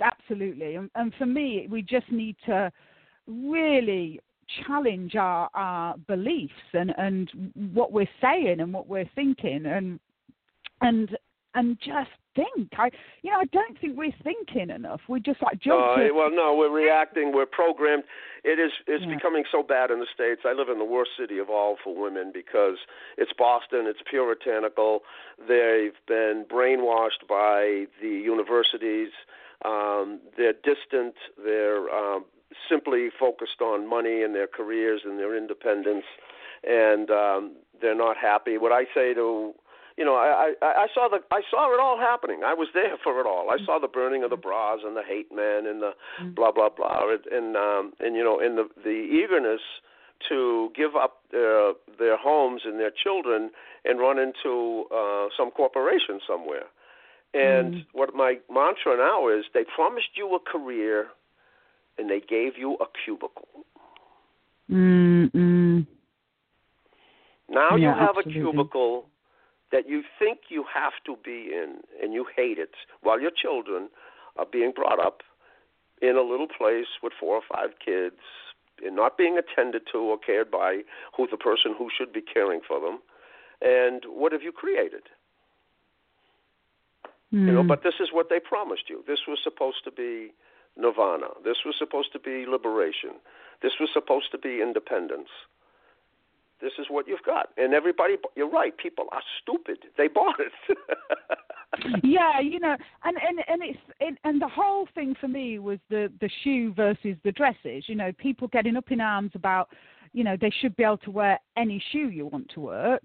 absolutely. 0.00 0.74
And, 0.74 0.90
and 0.94 1.12
for 1.18 1.26
me, 1.26 1.66
we 1.70 1.82
just 1.82 2.10
need 2.12 2.36
to 2.46 2.70
really 3.26 4.20
challenge 4.66 5.14
our, 5.14 5.48
our 5.54 5.96
beliefs 6.06 6.52
and, 6.72 6.94
and 6.96 7.30
what 7.74 7.92
we're 7.92 8.08
saying 8.20 8.60
and 8.60 8.72
what 8.72 8.88
we're 8.88 9.08
thinking 9.14 9.66
and 9.66 10.00
and 10.80 11.18
and 11.54 11.76
just 11.80 12.10
think. 12.38 12.72
I 12.78 12.90
you 13.22 13.30
know 13.30 13.38
I 13.38 13.46
don't 13.46 13.78
think 13.80 13.96
we're 13.96 14.14
thinking 14.22 14.70
enough. 14.70 15.00
We're 15.08 15.18
just 15.18 15.42
like 15.42 15.60
jump. 15.60 15.80
Uh, 15.80 16.14
well, 16.14 16.30
no, 16.30 16.54
we're 16.56 16.72
reacting. 16.72 17.32
We're 17.32 17.46
programmed. 17.46 18.04
It 18.44 18.58
is 18.58 18.72
it's 18.86 19.04
yeah. 19.04 19.14
becoming 19.14 19.44
so 19.50 19.62
bad 19.62 19.90
in 19.90 19.98
the 19.98 20.06
states. 20.12 20.42
I 20.44 20.52
live 20.52 20.68
in 20.68 20.78
the 20.78 20.84
worst 20.84 21.10
city 21.18 21.38
of 21.38 21.50
all 21.50 21.76
for 21.82 21.94
women 22.00 22.30
because 22.32 22.76
it's 23.16 23.32
Boston. 23.36 23.86
It's 23.86 24.00
puritanical. 24.08 25.00
They've 25.38 25.98
been 26.06 26.44
brainwashed 26.48 27.26
by 27.28 27.86
the 28.00 28.08
universities. 28.08 29.10
Um, 29.64 30.20
they're 30.36 30.52
distant. 30.52 31.14
They're 31.42 31.90
um, 31.90 32.24
simply 32.70 33.08
focused 33.18 33.60
on 33.60 33.88
money 33.88 34.22
and 34.22 34.34
their 34.34 34.46
careers 34.46 35.02
and 35.04 35.18
their 35.18 35.36
independence, 35.36 36.04
and 36.66 37.10
um, 37.10 37.56
they're 37.80 37.96
not 37.96 38.16
happy. 38.16 38.56
What 38.58 38.72
I 38.72 38.84
say 38.94 39.14
to 39.14 39.54
you 39.98 40.04
know, 40.04 40.14
I, 40.14 40.54
I 40.62 40.84
I 40.84 40.86
saw 40.94 41.08
the 41.10 41.18
I 41.32 41.42
saw 41.50 41.74
it 41.74 41.80
all 41.80 41.98
happening. 41.98 42.42
I 42.44 42.54
was 42.54 42.68
there 42.72 42.96
for 43.02 43.20
it 43.20 43.26
all. 43.26 43.50
I 43.50 43.58
saw 43.66 43.80
the 43.80 43.88
burning 43.88 44.22
of 44.22 44.30
the 44.30 44.36
bras 44.36 44.78
and 44.84 44.96
the 44.96 45.02
hate 45.02 45.30
men 45.34 45.66
and 45.66 45.82
the 45.82 45.92
Mm. 46.22 46.34
blah 46.36 46.52
blah 46.52 46.68
blah 46.68 47.10
and 47.10 47.26
and, 47.26 47.56
um, 47.56 47.92
and 47.98 48.14
you 48.14 48.22
know, 48.22 48.38
in 48.38 48.54
the 48.54 48.68
the 48.84 48.90
eagerness 48.90 49.60
to 50.28 50.70
give 50.76 50.94
up 50.94 51.22
their 51.32 51.72
their 51.98 52.16
homes 52.16 52.62
and 52.64 52.78
their 52.78 52.92
children 52.92 53.50
and 53.84 53.98
run 53.98 54.18
into 54.18 54.84
uh, 54.94 55.26
some 55.36 55.50
corporation 55.50 56.20
somewhere. 56.26 56.66
And 57.34 57.74
Mm. 57.74 57.86
what 57.92 58.14
my 58.14 58.38
mantra 58.48 58.96
now 58.96 59.28
is, 59.28 59.44
they 59.52 59.64
promised 59.64 60.16
you 60.16 60.34
a 60.34 60.38
career, 60.38 61.08
and 61.98 62.08
they 62.08 62.20
gave 62.20 62.56
you 62.56 62.76
a 62.80 62.86
cubicle. 63.04 63.48
Mm, 64.70 65.30
mm. 65.32 65.86
Now 67.50 67.76
you 67.76 67.88
have 67.88 68.16
absolutely. 68.16 68.40
a 68.40 68.44
cubicle 68.44 69.06
that 69.72 69.88
you 69.88 70.02
think 70.18 70.40
you 70.48 70.64
have 70.72 70.94
to 71.04 71.16
be 71.24 71.50
in, 71.52 71.78
and 72.02 72.12
you 72.12 72.24
hate 72.34 72.58
it, 72.58 72.74
while 73.02 73.20
your 73.20 73.30
children 73.30 73.88
are 74.36 74.46
being 74.50 74.72
brought 74.74 74.98
up 75.04 75.22
in 76.00 76.16
a 76.16 76.22
little 76.22 76.46
place 76.46 76.86
with 77.02 77.12
four 77.18 77.34
or 77.36 77.42
five 77.52 77.70
kids 77.84 78.20
and 78.84 78.94
not 78.94 79.18
being 79.18 79.36
attended 79.36 79.82
to 79.92 79.98
or 79.98 80.18
cared 80.18 80.50
by 80.50 80.82
who 81.16 81.26
the 81.28 81.36
person 81.36 81.74
who 81.76 81.88
should 81.96 82.12
be 82.12 82.22
caring 82.22 82.60
for 82.66 82.80
them. 82.80 83.00
And 83.60 84.04
what 84.06 84.32
have 84.32 84.42
you 84.42 84.52
created? 84.52 85.02
You 87.30 87.40
know, 87.40 87.62
Mm. 87.62 87.68
but 87.68 87.82
this 87.82 88.00
is 88.00 88.10
what 88.12 88.30
they 88.30 88.40
promised 88.40 88.88
you. 88.88 89.04
This 89.06 89.26
was 89.26 89.38
supposed 89.42 89.84
to 89.84 89.90
be 89.90 90.32
nirvana. 90.76 91.28
This 91.44 91.64
was 91.64 91.76
supposed 91.76 92.12
to 92.12 92.18
be 92.18 92.46
liberation. 92.46 93.20
This 93.60 93.78
was 93.78 93.90
supposed 93.92 94.30
to 94.30 94.38
be 94.38 94.62
independence. 94.62 95.28
This 96.60 96.72
is 96.78 96.86
what 96.90 97.06
you've 97.06 97.22
got. 97.24 97.50
And 97.56 97.72
everybody, 97.72 98.16
you're 98.36 98.50
right, 98.50 98.76
people 98.76 99.06
are 99.12 99.22
stupid. 99.42 99.78
They 99.96 100.08
bought 100.08 100.40
it. 100.40 100.76
yeah, 102.02 102.40
you 102.40 102.58
know, 102.58 102.76
and 103.04 103.16
and 103.16 103.38
and 103.46 103.62
it's 103.62 103.78
it, 104.00 104.18
and 104.24 104.42
the 104.42 104.48
whole 104.48 104.88
thing 104.94 105.14
for 105.20 105.28
me 105.28 105.58
was 105.58 105.78
the 105.88 106.12
the 106.20 106.28
shoe 106.42 106.72
versus 106.74 107.16
the 107.24 107.32
dresses. 107.32 107.84
You 107.86 107.94
know, 107.94 108.12
people 108.18 108.48
getting 108.48 108.76
up 108.76 108.90
in 108.90 109.00
arms 109.00 109.30
about, 109.34 109.68
you 110.12 110.24
know, 110.24 110.36
they 110.40 110.50
should 110.60 110.74
be 110.76 110.82
able 110.82 110.98
to 110.98 111.10
wear 111.10 111.38
any 111.56 111.82
shoe 111.92 112.08
you 112.08 112.26
want 112.26 112.50
to 112.54 112.60
work, 112.60 113.04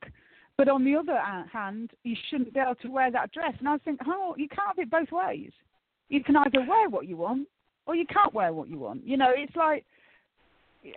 but 0.57 0.67
on 0.67 0.83
the 0.83 0.95
other 0.95 1.19
hand, 1.51 1.91
you 2.03 2.15
shouldn't 2.29 2.53
be 2.53 2.59
able 2.59 2.75
to 2.75 2.87
wear 2.87 3.11
that 3.11 3.31
dress. 3.33 3.53
And 3.59 3.69
I 3.69 3.77
think, 3.77 3.99
oh, 4.07 4.33
you 4.37 4.47
can't 4.47 4.67
have 4.67 4.79
it 4.79 4.89
both 4.89 5.11
ways. 5.11 5.51
You 6.09 6.23
can 6.23 6.35
either 6.37 6.65
wear 6.67 6.89
what 6.89 7.07
you 7.07 7.17
want, 7.17 7.47
or 7.85 7.95
you 7.95 8.05
can't 8.07 8.33
wear 8.33 8.51
what 8.51 8.67
you 8.67 8.79
want. 8.79 9.05
You 9.05 9.17
know, 9.17 9.31
it's 9.35 9.55
like. 9.55 9.85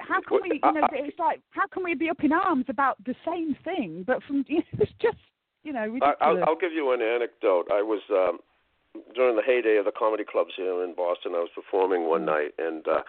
How 0.00 0.20
can 0.20 0.40
we, 0.42 0.60
you 0.62 0.72
know, 0.72 0.80
I- 0.82 0.88
it's 1.06 1.18
like, 1.18 1.40
how 1.50 1.66
can 1.66 1.82
we 1.84 1.94
be 1.94 2.08
up 2.10 2.22
in 2.24 2.32
arms 2.32 2.66
about 2.68 3.02
the 3.04 3.14
same 3.24 3.56
thing, 3.64 4.04
but 4.06 4.22
from, 4.24 4.44
you 4.48 4.58
know, 4.58 4.64
it's 4.80 4.92
just, 5.00 5.16
you 5.62 5.72
know, 5.72 5.82
ridiculous. 5.86 6.16
I'll, 6.20 6.44
I'll 6.44 6.56
give 6.58 6.72
you 6.72 6.92
an 6.92 7.02
anecdote. 7.02 7.66
I 7.72 7.82
was 7.82 8.00
um, 8.10 8.38
during 9.14 9.36
the 9.36 9.42
heyday 9.42 9.76
of 9.76 9.84
the 9.84 9.92
comedy 9.92 10.24
clubs 10.24 10.52
here 10.56 10.82
in 10.84 10.94
Boston. 10.94 11.32
I 11.34 11.40
was 11.40 11.50
performing 11.54 12.08
one 12.08 12.24
night, 12.24 12.54
and 12.58 12.86
uh, 12.86 13.02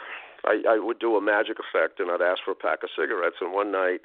I, 0.46 0.62
I 0.70 0.80
would 0.80 1.00
do 1.00 1.16
a 1.16 1.22
magic 1.22 1.58
effect, 1.60 2.00
and 2.00 2.12
I'd 2.12 2.22
ask 2.22 2.42
for 2.44 2.52
a 2.52 2.56
pack 2.56 2.84
of 2.84 2.90
cigarettes. 2.98 3.38
And 3.42 3.54
one 3.54 3.72
night, 3.72 4.02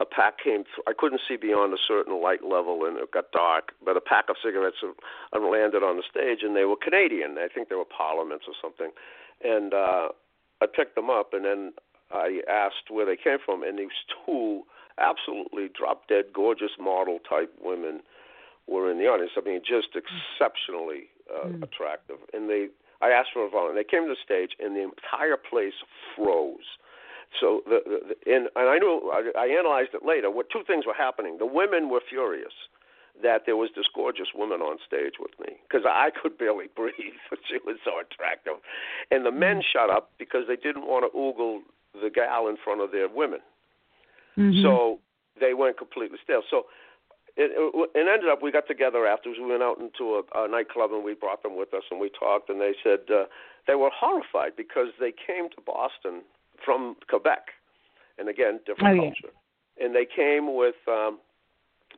a 0.00 0.04
pack 0.04 0.38
came. 0.42 0.64
Th- 0.64 0.86
I 0.88 0.92
couldn't 0.96 1.20
see 1.26 1.36
beyond 1.36 1.72
a 1.72 1.78
certain 1.86 2.20
light 2.20 2.42
level, 2.44 2.84
and 2.84 2.98
it 2.98 3.12
got 3.12 3.30
dark. 3.32 3.72
But 3.84 3.96
a 3.96 4.00
pack 4.00 4.26
of 4.28 4.36
cigarettes 4.42 4.78
uh, 4.82 5.38
landed 5.38 5.82
on 5.82 5.96
the 5.96 6.02
stage, 6.10 6.42
and 6.42 6.56
they 6.56 6.64
were 6.64 6.76
Canadian. 6.76 7.36
I 7.38 7.48
think 7.52 7.68
they 7.68 7.76
were 7.76 7.84
Parliaments 7.84 8.46
or 8.48 8.54
something. 8.60 8.90
And 9.42 9.72
uh, 9.74 10.08
I 10.60 10.66
picked 10.66 10.96
them 10.96 11.10
up, 11.10 11.32
and 11.32 11.44
then 11.44 11.72
I 12.14 12.40
asked 12.48 12.88
where 12.90 13.04
they 13.04 13.16
came 13.16 13.38
from, 13.44 13.62
and 13.62 13.78
these 13.78 13.88
two 14.24 14.62
absolutely 14.98 15.68
drop 15.76 16.06
dead 16.08 16.26
gorgeous 16.32 16.70
model 16.78 17.18
type 17.28 17.52
women 17.60 18.00
were 18.66 18.90
in 18.90 18.98
the 18.98 19.04
audience. 19.06 19.32
I 19.36 19.40
mean, 19.40 19.60
just 19.66 19.88
exceptionally 19.96 21.10
uh, 21.28 21.48
Mm. 21.48 21.62
attractive. 21.62 22.18
And 22.32 22.48
they, 22.48 22.68
I 23.02 23.10
asked 23.10 23.30
for 23.32 23.44
a 23.44 23.50
volunteer. 23.50 23.82
They 23.82 23.88
came 23.88 24.04
to 24.04 24.14
the 24.14 24.22
stage, 24.24 24.52
and 24.60 24.76
the 24.76 24.82
entire 24.82 25.36
place 25.36 25.74
froze. 26.14 26.78
So 27.40 27.62
the, 27.66 27.80
the, 27.84 27.98
the 28.14 28.16
and, 28.32 28.48
and 28.54 28.68
I 28.68 28.78
knew 28.78 29.10
I, 29.12 29.32
I 29.36 29.46
analyzed 29.48 29.90
it 29.94 30.04
later. 30.04 30.30
What 30.30 30.50
two 30.50 30.62
things 30.66 30.86
were 30.86 30.94
happening? 30.94 31.38
The 31.38 31.46
women 31.46 31.88
were 31.90 32.00
furious 32.08 32.52
that 33.22 33.42
there 33.46 33.56
was 33.56 33.70
this 33.76 33.86
gorgeous 33.94 34.28
woman 34.34 34.60
on 34.60 34.78
stage 34.86 35.14
with 35.18 35.32
me 35.40 35.56
because 35.66 35.84
I 35.86 36.10
could 36.10 36.36
barely 36.38 36.66
breathe. 36.74 37.18
she 37.48 37.58
was 37.64 37.76
so 37.84 37.98
attractive, 38.00 38.54
and 39.10 39.24
the 39.26 39.32
men 39.32 39.62
shut 39.62 39.90
up 39.90 40.10
because 40.18 40.44
they 40.46 40.56
didn't 40.56 40.86
want 40.86 41.04
to 41.10 41.10
oogle 41.18 41.62
the 42.00 42.10
gal 42.10 42.48
in 42.48 42.56
front 42.56 42.80
of 42.80 42.90
their 42.92 43.08
women. 43.08 43.40
Mhm. 44.36 44.62
So 44.62 45.00
they 45.40 45.54
went 45.54 45.78
completely 45.78 46.18
stale. 46.22 46.42
So 46.50 46.66
it, 47.36 47.50
it, 47.50 47.90
it 47.94 48.06
ended 48.08 48.28
up 48.28 48.42
we 48.42 48.50
got 48.52 48.66
together 48.66 49.06
afterwards. 49.06 49.40
We 49.40 49.50
went 49.50 49.62
out 49.62 49.78
into 49.78 50.22
a, 50.22 50.44
a 50.44 50.48
nightclub 50.48 50.92
and 50.92 51.04
we 51.04 51.14
brought 51.14 51.42
them 51.42 51.56
with 51.56 51.72
us 51.74 51.82
and 51.90 52.00
we 52.00 52.08
talked. 52.10 52.48
And 52.50 52.60
they 52.60 52.74
said 52.82 53.00
uh, 53.10 53.24
they 53.66 53.74
were 53.74 53.90
horrified 53.92 54.52
because 54.56 54.88
they 55.00 55.12
came 55.12 55.48
to 55.50 55.60
Boston 55.64 56.22
from 56.64 56.96
Quebec, 57.08 57.48
and 58.18 58.28
again 58.28 58.60
different 58.66 59.00
Oh, 59.00 59.02
yeah. 59.02 59.10
culture. 59.10 59.34
And 59.80 59.94
they 59.94 60.06
came 60.06 60.54
with. 60.54 60.76
Um, 60.88 61.18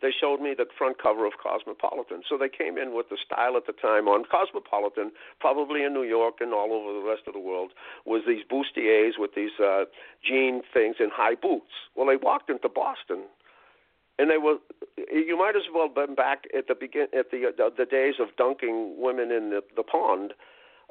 they 0.02 0.10
showed 0.12 0.40
me 0.40 0.54
the 0.56 0.66
front 0.76 1.00
cover 1.02 1.26
of 1.26 1.34
Cosmopolitan. 1.42 2.22
So 2.28 2.36
they 2.36 2.48
came 2.48 2.78
in 2.78 2.94
with 2.94 3.08
the 3.08 3.16
style 3.24 3.56
at 3.56 3.66
the 3.66 3.72
time 3.72 4.08
on 4.08 4.24
Cosmopolitan, 4.24 5.12
probably 5.40 5.82
in 5.82 5.92
New 5.92 6.02
York 6.04 6.36
and 6.40 6.52
all 6.52 6.72
over 6.72 6.92
the 6.92 7.06
rest 7.06 7.22
of 7.26 7.34
the 7.34 7.40
world, 7.40 7.72
was 8.04 8.22
these 8.26 8.44
bustiers 8.44 9.12
with 9.18 9.34
these 9.34 9.58
uh, 9.60 9.84
jean 10.22 10.62
things 10.72 10.96
and 10.98 11.10
high 11.12 11.34
boots. 11.34 11.72
Well, 11.94 12.06
they 12.06 12.16
walked 12.16 12.50
into 12.50 12.68
Boston, 12.68 13.24
and 14.18 14.30
they 14.30 14.38
were. 14.38 14.56
You 15.12 15.36
might 15.36 15.56
as 15.56 15.62
well 15.72 15.88
have 15.88 15.94
been 15.94 16.14
back 16.14 16.44
at 16.56 16.68
the 16.68 16.74
begin 16.74 17.08
at 17.16 17.30
the 17.30 17.52
the, 17.56 17.70
the 17.76 17.84
days 17.86 18.14
of 18.20 18.34
dunking 18.36 18.94
women 18.98 19.30
in 19.30 19.50
the, 19.50 19.62
the 19.76 19.82
pond. 19.82 20.32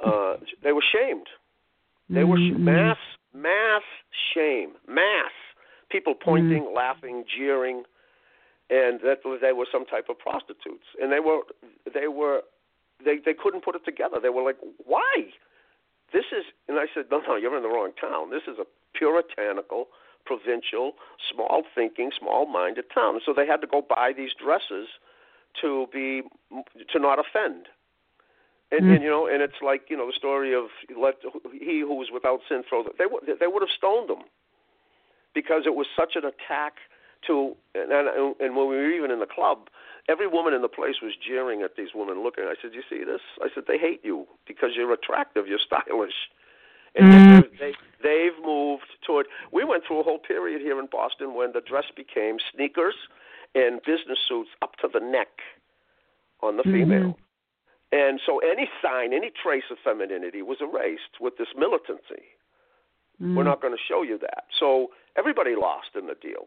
Uh, 0.04 0.36
they 0.64 0.74
were 0.74 0.84
shamed. 0.84 1.28
They 2.10 2.24
were 2.24 2.38
sh- 2.38 2.54
Mhm. 2.54 2.60
mass 2.60 2.98
mass 3.34 3.84
shame, 4.34 4.76
mass 4.88 5.32
people 5.90 6.16
pointing, 6.16 6.74
laughing, 6.74 7.24
jeering, 7.26 7.84
and 8.70 9.00
that 9.02 9.20
they 9.42 9.54
were 9.54 9.68
some 9.72 9.86
type 9.86 10.08
of 10.10 10.18
prostitutes. 10.18 10.86
And 11.02 11.12
they 11.12 11.20
were 11.20 11.42
they 11.94 12.08
were 12.08 12.42
they 13.04 13.18
they 13.24 13.34
couldn't 13.34 13.64
put 13.64 13.76
it 13.76 13.86
together. 13.86 14.18
They 14.22 14.30
were 14.30 14.44
like, 14.44 14.58
why? 14.86 15.26
This 16.14 16.26
is, 16.32 16.46
and 16.70 16.78
I 16.80 16.86
said, 16.94 17.06
no, 17.12 17.20
no, 17.28 17.36
you're 17.36 17.58
in 17.58 17.64
the 17.64 17.70
wrong 17.70 17.92
town. 18.00 18.30
This 18.30 18.44
is 18.48 18.58
a 18.60 18.66
puritanical, 18.94 19.88
provincial, 20.26 20.94
small 21.34 21.64
thinking, 21.74 22.12
small 22.18 22.46
minded 22.46 22.86
town. 22.94 23.20
So 23.26 23.34
they 23.34 23.46
had 23.46 23.60
to 23.62 23.68
go 23.68 23.82
buy 23.82 24.14
these 24.16 24.32
dresses 24.34 24.88
to 25.62 25.88
be 25.92 26.22
to 26.92 27.00
not 27.00 27.20
offend. 27.20 27.68
And, 28.72 28.86
Mm. 28.86 28.96
and 28.96 29.04
you 29.04 29.10
know, 29.10 29.28
and 29.28 29.42
it's 29.42 29.62
like 29.62 29.90
you 29.90 29.98
know 29.98 30.08
the 30.08 30.14
story 30.14 30.54
of 30.54 30.66
let 30.98 31.16
he 31.52 31.82
who 31.82 31.96
was 31.96 32.10
without 32.12 32.40
sin 32.50 32.64
throw. 32.68 32.84
The, 32.84 32.92
they 32.98 33.06
would 33.06 33.24
they 33.40 33.48
would 33.48 33.62
have 33.62 33.70
stoned 33.78 34.10
them 34.10 34.24
because 35.34 35.64
it 35.66 35.76
was 35.76 35.88
such 35.96 36.16
an 36.16 36.26
attack 36.26 36.78
to. 37.28 37.56
And, 37.74 37.92
and, 37.92 38.36
and 38.40 38.56
when 38.56 38.70
we 38.70 38.76
were 38.76 38.92
even 38.92 39.12
in 39.12 39.20
the 39.20 39.26
club, 39.26 39.70
every 40.10 40.28
woman 40.28 40.54
in 40.54 40.62
the 40.62 40.68
place 40.70 40.96
was 41.02 41.14
jeering 41.16 41.62
at 41.62 41.76
these 41.76 41.90
women 41.94 42.24
looking. 42.24 42.46
I 42.46 42.56
said, 42.62 42.74
"You 42.74 42.84
see 42.90 43.04
this?" 43.04 43.22
I 43.42 43.48
said, 43.54 43.66
"They 43.68 43.78
hate 43.78 44.02
you 44.04 44.28
because 44.48 44.72
you're 44.76 44.94
attractive, 44.94 45.48
you're 45.48 45.60
stylish." 45.66 46.30
And 46.98 47.44
Mm. 47.44 47.60
they, 47.60 47.74
they've 48.02 48.40
moved 48.42 48.88
toward. 49.06 49.28
We 49.52 49.66
went 49.66 49.84
through 49.86 50.00
a 50.00 50.04
whole 50.04 50.20
period 50.20 50.62
here 50.62 50.80
in 50.80 50.86
Boston 50.86 51.34
when 51.34 51.52
the 51.52 51.60
dress 51.60 51.86
became 51.94 52.38
sneakers 52.54 52.96
and 53.54 53.82
business 53.84 54.20
suits 54.28 54.50
up 54.62 54.78
to 54.78 54.88
the 54.92 55.02
neck 55.02 55.42
on 56.42 56.58
the 56.58 56.64
female. 56.64 57.18
And 57.92 58.20
so 58.26 58.40
any 58.40 58.70
sign, 58.82 59.14
any 59.14 59.30
trace 59.32 59.66
of 59.72 59.78
femininity 59.84 60.42
was 60.42 60.58
erased 60.60 61.20
with 61.20 61.38
this 61.38 61.48
militancy. 61.58 62.24
Mm. 63.22 63.36
We're 63.36 63.44
not 63.44 63.62
going 63.62 63.74
to 63.74 63.82
show 63.82 64.02
you 64.02 64.18
that. 64.20 64.46
So 64.60 64.92
everybody 65.18 65.56
lost 65.56 65.90
in 65.98 66.08
the 66.08 66.16
deal. 66.16 66.46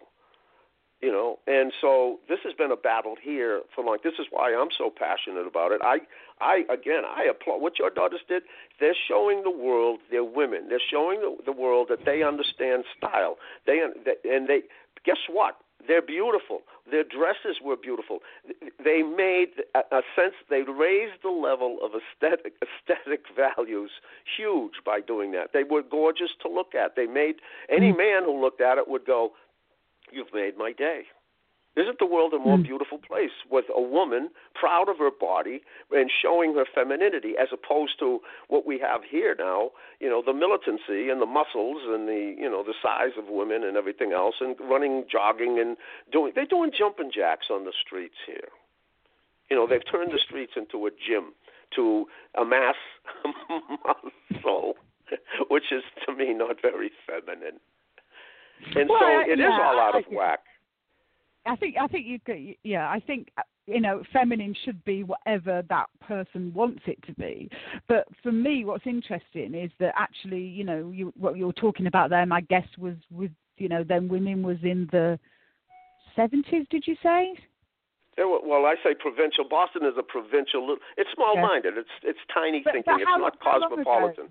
You 1.00 1.12
know, 1.12 1.38
and 1.46 1.72
so 1.80 2.18
this 2.28 2.40
has 2.42 2.54
been 2.54 2.72
a 2.72 2.76
battle 2.76 3.14
here 3.22 3.62
for 3.72 3.84
long. 3.84 3.98
This 4.02 4.14
is 4.18 4.26
why 4.30 4.52
I'm 4.52 4.70
so 4.76 4.90
passionate 4.90 5.46
about 5.46 5.70
it. 5.70 5.80
I, 5.80 5.98
I 6.40 6.64
again, 6.72 7.04
I 7.06 7.22
applaud 7.30 7.62
what 7.62 7.78
your 7.78 7.90
daughters 7.90 8.20
did. 8.28 8.42
They're 8.80 8.96
showing 9.06 9.44
the 9.44 9.50
world 9.50 10.00
they're 10.10 10.24
women. 10.24 10.68
They're 10.68 10.82
showing 10.90 11.20
the, 11.20 11.36
the 11.46 11.52
world 11.52 11.86
that 11.90 12.04
they 12.04 12.24
understand 12.24 12.82
style. 12.96 13.36
They 13.64 13.78
and 13.78 14.48
they 14.48 14.62
guess 15.04 15.18
what? 15.30 15.58
They're 15.86 16.02
beautiful. 16.02 16.62
Their 16.90 17.04
dresses 17.04 17.58
were 17.62 17.76
beautiful. 17.76 18.18
They 18.82 19.02
made 19.02 19.62
a, 19.74 19.80
a 19.96 20.02
sense. 20.16 20.34
They 20.50 20.62
raised 20.62 21.22
the 21.22 21.30
level 21.30 21.78
of 21.82 21.92
aesthetic 21.94 22.54
aesthetic 22.60 23.22
values 23.36 23.90
huge 24.36 24.82
by 24.84 25.00
doing 25.00 25.30
that. 25.32 25.50
They 25.52 25.62
were 25.62 25.82
gorgeous 25.82 26.30
to 26.42 26.48
look 26.48 26.74
at. 26.74 26.96
They 26.96 27.06
made 27.06 27.36
any 27.70 27.92
mm. 27.92 27.98
man 27.98 28.24
who 28.24 28.40
looked 28.40 28.60
at 28.60 28.78
it 28.78 28.88
would 28.88 29.06
go, 29.06 29.32
"You've 30.12 30.32
made 30.32 30.56
my 30.56 30.72
day." 30.72 31.06
Isn't 31.76 32.00
the 32.00 32.06
world 32.06 32.34
a 32.34 32.38
more 32.40 32.56
Mm. 32.56 32.64
beautiful 32.64 32.98
place 32.98 33.44
with 33.48 33.66
a 33.72 33.80
woman 33.80 34.30
proud 34.54 34.88
of 34.88 34.98
her 34.98 35.12
body 35.12 35.62
and 35.92 36.10
showing 36.10 36.54
her 36.54 36.64
femininity 36.64 37.36
as 37.36 37.52
opposed 37.52 38.00
to 38.00 38.20
what 38.48 38.66
we 38.66 38.78
have 38.78 39.04
here 39.04 39.36
now, 39.38 39.70
you 40.00 40.08
know, 40.08 40.20
the 40.20 40.32
militancy 40.32 41.08
and 41.08 41.22
the 41.22 41.26
muscles 41.26 41.84
and 41.84 42.08
the, 42.08 42.34
you 42.36 42.50
know, 42.50 42.64
the 42.64 42.74
size 42.82 43.16
of 43.16 43.28
women 43.28 43.62
and 43.62 43.76
everything 43.76 44.12
else 44.12 44.40
and 44.40 44.58
running, 44.60 45.06
jogging 45.06 45.60
and 45.60 45.76
doing 46.10 46.32
they're 46.34 46.46
doing 46.46 46.72
jumping 46.72 47.12
jacks 47.12 47.48
on 47.48 47.64
the 47.64 47.72
streets 47.72 48.18
here. 48.26 48.48
You 49.48 49.56
know, 49.56 49.66
they've 49.68 49.84
turned 49.84 50.10
the 50.10 50.18
streets 50.18 50.56
into 50.56 50.86
a 50.86 50.90
gym 50.90 51.32
to 51.76 52.08
amass 52.34 52.76
muscle, 54.32 54.76
which 55.48 55.70
is 55.70 55.84
to 56.06 56.12
me 56.12 56.34
not 56.34 56.60
very 56.60 56.90
feminine. 57.06 57.60
And 58.74 58.88
well, 58.88 59.00
so 59.00 59.32
it 59.32 59.38
yeah, 59.38 59.46
is 59.46 59.60
all 59.60 59.80
out 59.80 59.96
of 59.96 60.04
whack. 60.10 60.40
I 61.46 61.56
think 61.56 61.76
I 61.80 61.86
think 61.86 62.06
you 62.06 62.18
could, 62.24 62.56
yeah 62.62 62.88
I 62.88 63.00
think 63.00 63.28
uh, 63.38 63.42
you 63.66 63.80
know 63.80 64.02
feminine 64.12 64.54
should 64.64 64.84
be 64.84 65.02
whatever 65.02 65.62
that 65.68 65.86
person 66.00 66.52
wants 66.54 66.82
it 66.86 66.98
to 67.06 67.12
be. 67.14 67.48
But 67.88 68.06
for 68.22 68.32
me, 68.32 68.64
what's 68.64 68.86
interesting 68.86 69.54
is 69.54 69.70
that 69.80 69.94
actually 69.96 70.42
you 70.42 70.64
know 70.64 70.90
you, 70.94 71.12
what 71.16 71.36
you 71.36 71.46
were 71.46 71.52
talking 71.52 71.86
about 71.86 72.10
there. 72.10 72.24
My 72.26 72.42
guess 72.42 72.66
was 72.76 72.94
with 73.10 73.30
you 73.56 73.68
know 73.68 73.84
then 73.84 74.08
women 74.08 74.42
was 74.42 74.58
in 74.62 74.88
the 74.92 75.18
seventies. 76.14 76.66
Did 76.70 76.84
you 76.86 76.96
say? 77.02 77.34
Well, 78.20 78.66
I 78.66 78.74
say 78.82 78.94
provincial. 78.98 79.44
Boston 79.48 79.84
is 79.84 79.94
a 79.96 80.02
provincial. 80.02 80.76
It's 80.96 81.08
small-minded. 81.14 81.78
It's 81.78 81.88
it's 82.02 82.18
tiny 82.34 82.62
but, 82.64 82.72
thinking. 82.72 82.92
But 82.92 83.00
it's 83.00 83.08
not 83.16 83.36
how 83.40 83.60
cosmopolitan. 83.60 84.24
Long 84.24 84.28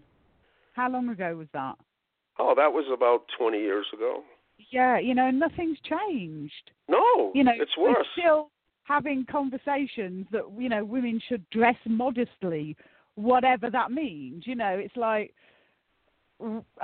how 0.74 0.90
long 0.92 1.10
ago 1.10 1.38
was 1.38 1.48
that? 1.54 1.76
Oh, 2.40 2.54
that 2.56 2.72
was 2.72 2.86
about 2.94 3.24
20 3.38 3.58
years 3.58 3.86
ago. 3.94 4.24
Yeah, 4.72 5.00
you 5.00 5.16
know, 5.16 5.32
nothing's 5.32 5.78
changed. 5.80 6.72
No, 6.88 7.32
you 7.34 7.44
know, 7.44 7.52
it's 7.56 7.78
worse. 7.78 7.96
We're 7.98 8.24
still 8.24 8.50
having 8.84 9.26
conversations 9.30 10.26
that 10.32 10.44
you 10.58 10.70
know 10.70 10.84
women 10.84 11.22
should 11.28 11.48
dress 11.52 11.76
modestly, 11.86 12.76
whatever 13.16 13.70
that 13.70 13.92
means. 13.92 14.46
You 14.46 14.56
know, 14.56 14.78
it's 14.78 14.96
like, 14.96 15.34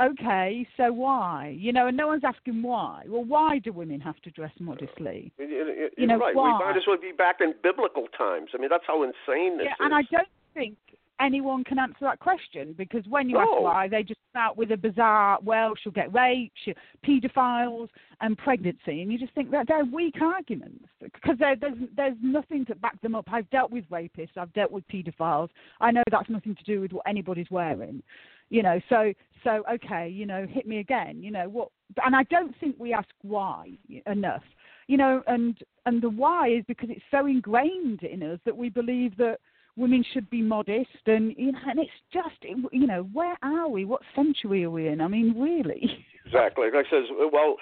okay, 0.02 0.68
so 0.78 0.92
why? 0.94 1.56
You 1.58 1.74
know, 1.74 1.88
and 1.88 1.98
no 1.98 2.08
one's 2.08 2.24
asking 2.26 2.62
why. 2.62 3.04
Well, 3.08 3.26
why 3.26 3.60
do 3.60 3.74
women 3.74 4.00
have 4.02 4.20
to 4.22 4.32
dress 4.32 4.52
modestly? 4.60 5.32
Uh, 5.40 5.44
You're 5.44 5.90
you 5.98 6.08
know, 6.08 6.18
right. 6.18 6.36
Why? 6.36 6.54
We 6.54 6.66
might 6.66 6.78
as 6.78 6.84
well 6.88 6.98
be 7.02 7.12
back 7.12 7.38
in 7.42 7.54
biblical 7.64 8.06
times. 8.18 8.50
I 8.54 8.60
mean, 8.60 8.70
that's 8.70 8.86
how 8.88 9.04
insane 9.04 9.58
this 9.58 9.66
yeah, 9.66 9.74
is. 9.74 9.78
and 9.80 9.94
I 9.94 10.02
don't 10.12 10.28
think 10.54 10.78
anyone 11.24 11.64
can 11.64 11.80
answer 11.80 12.00
that 12.02 12.20
question 12.20 12.74
because 12.78 13.04
when 13.08 13.30
you 13.30 13.36
no. 13.36 13.42
ask 13.42 13.50
oh. 13.52 13.62
why, 13.62 13.88
they 13.88 14.04
just 14.04 14.20
start 14.30 14.58
with 14.58 14.72
a 14.72 14.78
bizarre, 14.78 15.40
well, 15.44 15.74
she'll 15.82 15.92
get 15.92 16.14
raped, 16.14 16.56
she'll, 16.64 16.74
paedophiles, 17.06 17.88
and 18.22 18.38
pregnancy, 18.38 19.02
and 19.02 19.12
you 19.12 19.18
just 19.18 19.34
think 19.34 19.52
that 19.52 19.68
they're 19.68 19.86
weak 19.86 20.16
arguments 20.22 20.86
because 21.02 21.38
there's 21.40 21.58
there's 21.96 22.18
nothing 22.22 22.66
to 22.66 22.76
back 22.76 23.00
them 23.02 23.16
up. 23.16 23.26
I've 23.32 23.50
dealt 23.50 23.72
with 23.72 23.90
rapists, 23.90 24.38
I've 24.38 24.54
dealt 24.54 24.72
with 24.72 24.88
paedophiles. 24.88 25.50
I 25.82 25.92
know 25.92 26.04
that's 26.10 26.30
nothing 26.30 26.56
to 26.56 26.64
do 26.64 26.82
with 26.82 26.94
what 26.94 27.04
anybody's 27.08 27.52
wearing, 27.52 28.02
you 28.50 28.64
know. 28.64 28.80
So 28.90 29.14
so 29.44 29.64
okay, 29.72 30.10
you 30.10 30.26
know, 30.26 30.48
hit 30.50 30.68
me 30.68 30.80
again, 30.80 31.22
you 31.22 31.32
know 31.32 31.50
what? 31.50 31.70
And 32.04 32.16
I 32.16 32.24
don't 32.24 32.58
think 32.60 32.76
we 32.80 32.94
ask 32.94 33.10
why 33.22 33.72
enough, 34.08 34.44
you 34.88 34.98
know, 34.98 35.22
and 35.28 35.58
and 35.86 36.02
the 36.02 36.10
why 36.10 36.50
is 36.50 36.64
because 36.68 36.90
it's 36.90 37.02
so 37.12 37.26
ingrained 37.26 38.04
in 38.04 38.24
us 38.24 38.40
that 38.46 38.56
we 38.56 38.70
believe 38.70 39.18
that 39.18 39.38
women 39.76 40.04
should 40.14 40.30
be 40.30 40.42
modest 40.42 40.90
and 41.08 41.34
you 41.38 41.52
know 41.52 41.60
and 41.68 41.80
it's 41.80 41.92
just 42.12 42.36
you 42.72 42.88
know 42.88 43.04
where 43.14 43.38
are 43.42 43.68
we? 43.68 43.86
What 43.86 44.02
century 44.16 44.64
are 44.64 44.72
we 44.72 44.88
in? 44.88 45.02
I 45.02 45.08
mean 45.08 45.36
really. 45.38 46.06
Exactly. 46.26 46.68
Like 46.74 46.86
i 46.88 46.90
says 46.90 47.04
well 47.34 47.58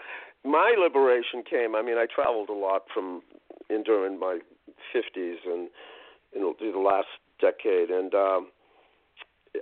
my 0.46 0.76
liberation 0.80 1.44
came 1.50 1.76
i 1.76 1.82
mean 1.82 1.98
i 1.98 2.06
traveled 2.14 2.48
a 2.48 2.54
lot 2.54 2.84
from 2.94 3.22
in 3.72 3.82
during 3.84 4.20
my 4.20 4.38
50s 4.96 5.36
and 5.46 5.68
in 6.34 6.54
the 6.60 6.80
last 6.80 7.08
decade. 7.40 7.90
And 7.90 8.14
um 8.14 8.48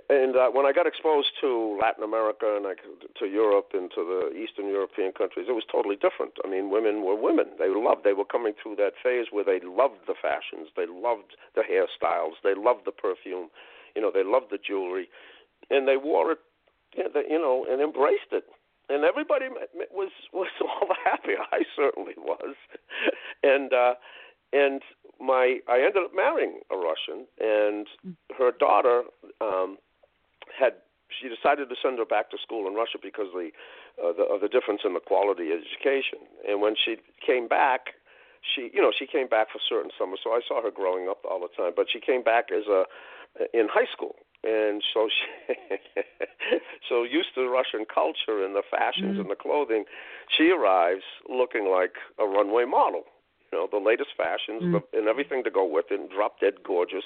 and 0.08 0.36
uh, 0.36 0.48
when 0.50 0.66
I 0.66 0.72
got 0.72 0.86
exposed 0.86 1.32
to 1.40 1.78
Latin 1.80 2.04
America 2.04 2.54
and 2.56 2.66
I, 2.66 2.74
to 3.18 3.26
Europe 3.26 3.70
and 3.74 3.90
to 3.94 4.02
the 4.04 4.38
Eastern 4.38 4.68
European 4.68 5.12
countries, 5.12 5.46
it 5.48 5.52
was 5.52 5.64
totally 5.70 5.96
different. 5.96 6.34
I 6.44 6.48
mean, 6.48 6.70
women 6.70 7.02
were 7.02 7.16
women. 7.16 7.46
They 7.58 7.68
loved. 7.68 8.04
They 8.04 8.12
were 8.12 8.24
coming 8.24 8.54
through 8.62 8.76
that 8.76 8.94
phase 9.02 9.26
where 9.30 9.44
they 9.44 9.58
loved 9.60 10.06
the 10.06 10.14
fashions, 10.14 10.68
they 10.76 10.86
loved 10.86 11.34
the 11.54 11.62
hairstyles, 11.62 12.38
they 12.44 12.54
loved 12.54 12.86
the 12.86 12.92
perfume, 12.92 13.50
you 13.96 14.02
know, 14.02 14.12
they 14.14 14.22
loved 14.24 14.46
the 14.50 14.58
jewelry, 14.58 15.08
and 15.70 15.88
they 15.88 15.96
wore 15.96 16.32
it, 16.32 16.38
you 16.96 17.38
know, 17.38 17.66
and 17.68 17.82
embraced 17.82 18.30
it. 18.30 18.44
And 18.88 19.04
everybody 19.04 19.46
was 19.92 20.10
was 20.32 20.48
all 20.62 20.86
the 20.88 20.96
happy. 21.04 21.34
I 21.52 21.62
certainly 21.76 22.14
was, 22.16 22.54
and. 23.42 23.72
uh 23.72 23.94
and 24.52 24.82
my 25.20 25.58
I 25.68 25.78
ended 25.78 26.04
up 26.04 26.12
marrying 26.14 26.60
a 26.70 26.76
Russian, 26.76 27.26
and 27.38 27.86
her 28.36 28.52
daughter 28.52 29.04
um, 29.40 29.78
had 30.58 30.74
she 31.10 31.28
decided 31.28 31.68
to 31.68 31.76
send 31.82 31.98
her 31.98 32.04
back 32.04 32.30
to 32.30 32.38
school 32.38 32.66
in 32.68 32.74
Russia 32.74 32.98
because 33.02 33.26
of 33.34 33.40
the, 33.40 33.50
uh, 34.02 34.12
the 34.16 34.24
of 34.24 34.40
the 34.40 34.48
difference 34.48 34.82
in 34.84 34.94
the 34.94 35.00
quality 35.00 35.52
of 35.52 35.60
education. 35.60 36.26
And 36.48 36.60
when 36.60 36.74
she 36.74 36.96
came 37.24 37.48
back, 37.48 37.94
she 38.42 38.70
you 38.72 38.80
know 38.80 38.92
she 38.96 39.06
came 39.06 39.28
back 39.28 39.48
for 39.52 39.60
certain 39.68 39.90
summers, 39.98 40.20
so 40.24 40.30
I 40.30 40.40
saw 40.46 40.62
her 40.62 40.70
growing 40.70 41.08
up 41.08 41.22
all 41.28 41.40
the 41.40 41.52
time. 41.54 41.72
But 41.76 41.86
she 41.92 42.00
came 42.00 42.22
back 42.22 42.50
as 42.50 42.66
a 42.66 42.84
in 43.52 43.68
high 43.70 43.86
school, 43.92 44.16
and 44.42 44.82
so 44.92 45.08
she 45.08 45.54
so 46.88 47.04
used 47.04 47.34
to 47.34 47.48
Russian 47.48 47.84
culture 47.86 48.42
and 48.44 48.54
the 48.56 48.62
fashions 48.68 49.16
Mm. 49.16 49.20
and 49.20 49.30
the 49.30 49.36
clothing, 49.36 49.84
she 50.36 50.50
arrives 50.50 51.04
looking 51.28 51.70
like 51.70 51.94
a 52.18 52.26
runway 52.26 52.64
model 52.64 53.04
you 53.52 53.58
know, 53.58 53.68
the 53.70 53.78
latest 53.78 54.10
fashions 54.16 54.62
Mm. 54.62 54.72
the, 54.90 54.98
and 54.98 55.08
everything 55.08 55.42
to 55.44 55.50
go 55.50 55.64
with 55.64 55.90
it, 55.90 56.00
and 56.00 56.10
drop 56.10 56.40
dead 56.40 56.62
gorgeous 56.62 57.04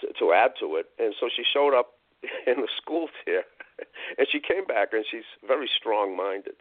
to, 0.00 0.12
to 0.18 0.32
add 0.32 0.52
to 0.60 0.76
it. 0.76 0.86
And 0.98 1.14
so 1.18 1.28
she 1.34 1.42
showed 1.44 1.74
up 1.74 1.94
in 2.46 2.60
the 2.62 2.68
schools 2.76 3.10
here, 3.24 3.44
and 4.18 4.26
she 4.30 4.40
came 4.40 4.64
back, 4.64 4.92
and 4.92 5.04
she's 5.10 5.28
very 5.46 5.68
strong-minded. 5.68 6.56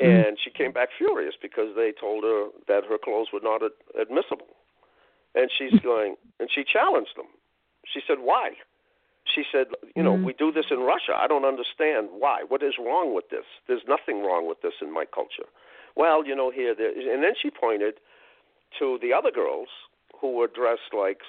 Mm. 0.00 0.28
And 0.28 0.38
she 0.42 0.50
came 0.50 0.72
back 0.72 0.88
furious 0.96 1.34
because 1.40 1.76
they 1.76 1.92
told 1.92 2.24
her 2.24 2.48
that 2.66 2.84
her 2.88 2.98
clothes 2.98 3.28
were 3.32 3.40
not 3.42 3.62
ad- 3.62 3.78
admissible. 4.00 4.48
And 5.34 5.50
she's 5.56 5.78
going, 5.80 6.16
and 6.40 6.50
she 6.50 6.64
challenged 6.64 7.16
them. 7.16 7.26
She 7.86 8.00
said, 8.06 8.18
"Why?" 8.20 8.52
She 9.24 9.44
said, 9.50 9.68
"You 9.96 10.02
know, 10.02 10.14
Mm. 10.16 10.24
we 10.24 10.32
do 10.34 10.50
this 10.52 10.66
in 10.70 10.80
Russia. 10.80 11.14
I 11.16 11.26
don't 11.26 11.44
understand 11.44 12.08
why. 12.10 12.42
What 12.42 12.62
is 12.62 12.76
wrong 12.78 13.14
with 13.14 13.28
this? 13.30 13.44
There's 13.66 13.86
nothing 13.86 14.22
wrong 14.22 14.46
with 14.46 14.60
this 14.62 14.74
in 14.82 14.90
my 14.90 15.04
culture." 15.06 15.46
Well, 15.94 16.26
you 16.26 16.34
know, 16.34 16.50
here, 16.50 16.74
there, 16.74 16.90
and 16.90 17.22
then 17.22 17.34
she 17.34 17.50
pointed 17.50 18.00
to 18.78 18.98
the 19.00 19.12
other 19.12 19.30
girls 19.30 19.68
who 20.20 20.32
were 20.36 20.46
dressed 20.46 20.92
like, 20.92 21.20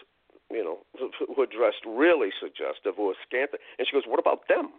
you 0.51 0.63
know, 0.63 0.79
who 0.97 1.09
were 1.37 1.47
dressed 1.47 1.83
really 1.85 2.29
suggestive, 2.39 2.95
who 2.95 3.07
were 3.07 3.15
scant. 3.25 3.51
And 3.77 3.87
she 3.87 3.93
goes, 3.93 4.03
"What 4.07 4.19
about 4.19 4.47
them?" 4.47 4.71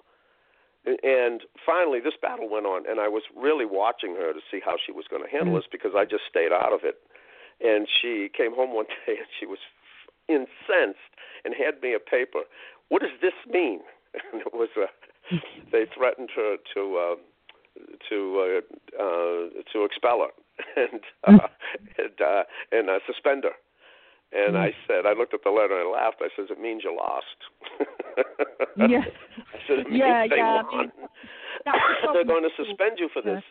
And 0.84 1.40
finally, 1.64 1.98
this 1.98 2.14
battle 2.20 2.48
went 2.48 2.66
on, 2.66 2.84
and 2.88 3.00
I 3.00 3.08
was 3.08 3.22
really 3.34 3.64
watching 3.64 4.14
her 4.16 4.32
to 4.34 4.40
see 4.50 4.60
how 4.64 4.76
she 4.76 4.92
was 4.92 5.06
going 5.08 5.22
to 5.24 5.30
handle 5.30 5.54
Mm. 5.54 5.58
this 5.62 5.66
because 5.70 5.94
I 5.94 6.04
just 6.04 6.26
stayed 6.28 6.52
out 6.52 6.72
of 6.72 6.84
it. 6.84 7.00
And 7.60 7.88
she 7.88 8.28
came 8.28 8.54
home 8.54 8.74
one 8.74 8.86
day 9.06 9.16
and 9.16 9.26
she 9.38 9.46
was 9.46 9.60
incensed 10.28 11.12
and 11.44 11.54
had 11.54 11.80
me 11.80 11.94
a 11.94 11.98
paper. 11.98 12.40
What 12.88 13.00
does 13.02 13.18
this 13.20 13.34
mean? 13.46 13.80
And 14.32 14.42
it 14.42 14.54
was 14.54 14.68
a, 14.76 14.86
they 15.72 15.86
threatened 15.86 16.30
her 16.36 16.56
to 16.74 16.82
uh, 16.98 17.16
to 18.08 18.18
uh, 18.38 19.02
uh, 19.02 19.62
to 19.72 19.84
expel 19.84 20.20
her 20.20 20.30
and 20.76 21.00
uh, 21.26 21.48
and 21.98 22.20
uh, 22.20 22.42
and 22.72 22.90
uh, 22.90 22.98
suspend 23.06 23.44
her. 23.44 23.56
And 24.34 24.58
I 24.58 24.74
said, 24.88 25.06
I 25.06 25.12
looked 25.12 25.32
at 25.32 25.44
the 25.44 25.50
letter 25.50 25.78
and 25.78 25.86
I 25.86 25.90
laughed. 25.90 26.18
I 26.20 26.28
says, 26.34 26.46
it 26.50 26.60
means 26.60 26.82
you 26.84 26.96
lost. 26.96 27.38
Yeah. 28.76 29.06
I 29.54 29.58
said, 29.68 29.78
it 29.78 29.86
means 29.86 30.02
Yeah, 30.02 30.26
they 30.28 30.36
yeah, 30.42 30.58
I 30.58 30.74
won. 30.74 30.78
mean, 30.80 30.90
They're 32.12 32.24
going 32.26 32.42
to 32.42 32.50
suspend 32.58 32.98
you 32.98 33.08
for 33.12 33.22
this. 33.22 33.42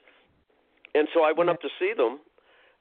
And 0.94 1.08
so 1.14 1.24
I 1.24 1.32
went 1.32 1.50
up 1.50 1.62
to 1.62 1.70
see 1.80 1.94
them, 1.96 2.20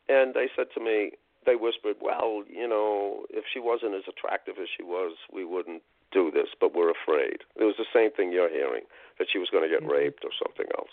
and 0.08 0.34
they 0.34 0.50
said 0.56 0.66
to 0.74 0.80
me, 0.82 1.12
they 1.46 1.54
whispered, 1.54 1.96
well, 2.02 2.42
you 2.50 2.66
know, 2.66 3.22
if 3.30 3.44
she 3.52 3.60
wasn't 3.60 3.94
as 3.94 4.02
attractive 4.08 4.56
as 4.60 4.66
she 4.76 4.82
was, 4.82 5.14
we 5.32 5.44
wouldn't 5.44 5.82
do 6.10 6.30
this, 6.34 6.48
but 6.60 6.74
we're 6.74 6.90
afraid. 6.90 7.46
It 7.54 7.62
was 7.64 7.76
the 7.78 7.86
same 7.94 8.10
thing 8.10 8.32
you're 8.32 8.50
hearing, 8.50 8.82
that 9.18 9.28
she 9.32 9.38
was 9.38 9.48
going 9.50 9.62
to 9.62 9.70
get 9.70 9.86
Mhm. 9.86 9.92
raped 9.92 10.24
or 10.24 10.32
something 10.34 10.66
else 10.76 10.90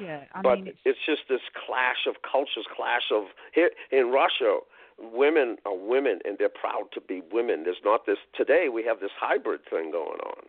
Yeah, 0.00 0.24
I 0.34 0.42
but 0.42 0.56
mean, 0.56 0.68
it's, 0.68 0.78
it's 0.84 0.98
just 1.06 1.22
this 1.28 1.40
clash 1.66 2.06
of 2.06 2.16
cultures, 2.22 2.66
clash 2.74 3.10
of 3.12 3.24
here 3.54 3.70
in 3.90 4.10
Russia. 4.10 4.60
Women 4.98 5.58
are 5.66 5.76
women, 5.76 6.20
and 6.24 6.38
they're 6.38 6.48
proud 6.48 6.88
to 6.94 7.00
be 7.00 7.22
women. 7.30 7.64
There's 7.64 7.84
not 7.84 8.06
this 8.06 8.18
today. 8.34 8.68
We 8.72 8.82
have 8.84 9.00
this 9.00 9.10
hybrid 9.18 9.60
thing 9.68 9.90
going 9.90 10.20
on. 10.20 10.44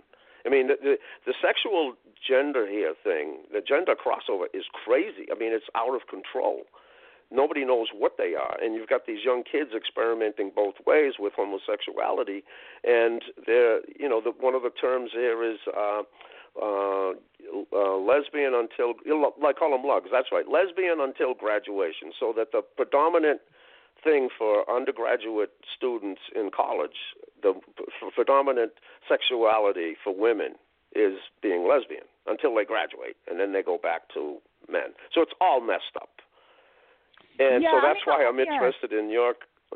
I 0.46 0.50
mean, 0.50 0.68
the, 0.68 0.76
the 0.82 0.96
the 1.26 1.34
sexual 1.42 1.96
gender 2.26 2.66
here 2.68 2.94
thing, 3.04 3.40
the 3.52 3.62
gender 3.62 3.94
crossover 3.96 4.46
is 4.54 4.64
crazy. 4.72 5.28
I 5.32 5.38
mean, 5.38 5.52
it's 5.52 5.68
out 5.76 5.94
of 5.94 6.08
control. 6.08 6.64
Nobody 7.30 7.66
knows 7.66 7.88
what 7.94 8.14
they 8.18 8.36
are, 8.36 8.56
and 8.62 8.74
you've 8.74 8.88
got 8.88 9.06
these 9.06 9.26
young 9.26 9.44
kids 9.44 9.72
experimenting 9.76 10.52
both 10.56 10.76
ways 10.86 11.16
with 11.20 11.34
homosexuality, 11.36 12.46
and 12.86 13.22
they're 13.46 13.82
you 14.00 14.08
know 14.08 14.22
the 14.22 14.32
one 14.32 14.56
of 14.56 14.64
the 14.64 14.72
terms 14.72 15.12
here 15.14 15.44
is. 15.44 15.60
Uh, 15.68 16.04
uh, 16.62 17.12
uh, 17.74 17.98
lesbian 17.98 18.54
until 18.54 18.94
like 19.42 19.58
call 19.58 19.72
them 19.72 19.86
lugs. 19.88 20.10
That's 20.12 20.30
right, 20.32 20.48
lesbian 20.48 21.00
until 21.00 21.34
graduation. 21.34 22.12
So 22.20 22.34
that 22.36 22.52
the 22.52 22.62
predominant 22.76 23.42
thing 24.04 24.30
for 24.38 24.70
undergraduate 24.70 25.52
students 25.76 26.22
in 26.36 26.52
college, 26.56 27.16
the 27.42 27.54
predominant 28.16 28.72
sexuality 29.08 29.96
for 30.04 30.16
women 30.16 30.54
is 30.96 31.18
being 31.42 31.68
lesbian 31.68 32.06
until 32.28 32.56
they 32.56 32.66
graduate, 32.66 33.18
and 33.30 33.40
then 33.40 33.54
they 33.54 33.64
go 33.64 33.78
back 33.82 34.10
to 34.14 34.38
men. 34.70 34.94
So 35.14 35.22
it's 35.22 35.34
all 35.42 35.62
messed 35.62 35.96
up. 35.96 36.10
And 37.40 37.64
Yeah, 37.64 37.72
so 37.72 37.78
I 37.78 37.82
that's 37.82 38.06
mean, 38.06 38.16
why 38.18 38.26
I'm 38.26 38.40
yeah. 38.40 38.54
interested 38.54 38.94
in 38.94 39.10
your 39.10 39.36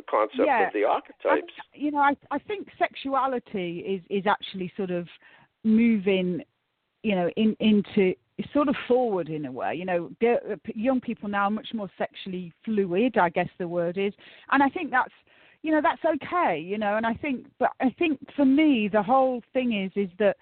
concept 0.09 0.43
yeah, 0.45 0.67
of 0.67 0.73
the 0.73 0.83
archetypes. 0.83 1.53
I, 1.59 1.77
you 1.77 1.91
know, 1.91 1.99
I 1.99 2.15
I 2.31 2.39
think 2.39 2.69
sexuality 2.79 3.79
is 3.79 4.01
is 4.09 4.25
actually 4.27 4.71
sort 4.75 4.91
of 4.91 5.07
moving, 5.63 6.41
you 7.03 7.15
know, 7.15 7.29
in 7.35 7.55
into 7.59 8.13
sort 8.53 8.67
of 8.67 8.75
forward 8.87 9.29
in 9.29 9.45
a 9.45 9.51
way. 9.51 9.75
You 9.75 9.85
know, 9.85 10.11
uh, 10.23 10.55
young 10.73 11.01
people 11.01 11.29
now 11.29 11.43
are 11.43 11.51
much 11.51 11.69
more 11.73 11.89
sexually 11.97 12.51
fluid, 12.65 13.17
I 13.17 13.29
guess 13.29 13.49
the 13.57 13.67
word 13.67 13.97
is, 13.97 14.13
and 14.51 14.63
I 14.63 14.69
think 14.69 14.91
that's 14.91 15.13
you 15.61 15.71
know 15.71 15.81
that's 15.81 16.03
okay. 16.03 16.59
You 16.59 16.77
know, 16.77 16.97
and 16.97 17.05
I 17.05 17.13
think, 17.13 17.45
but 17.59 17.71
I 17.79 17.93
think 17.97 18.19
for 18.35 18.45
me 18.45 18.89
the 18.91 19.03
whole 19.03 19.41
thing 19.53 19.83
is 19.83 19.91
is 19.95 20.09
that 20.19 20.37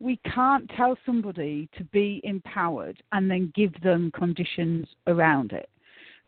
we 0.00 0.18
can't 0.34 0.70
tell 0.76 0.96
somebody 1.06 1.68
to 1.78 1.84
be 1.84 2.20
empowered 2.24 3.02
and 3.12 3.30
then 3.30 3.52
give 3.54 3.72
them 3.82 4.10
conditions 4.14 4.86
around 5.06 5.52
it 5.52 5.68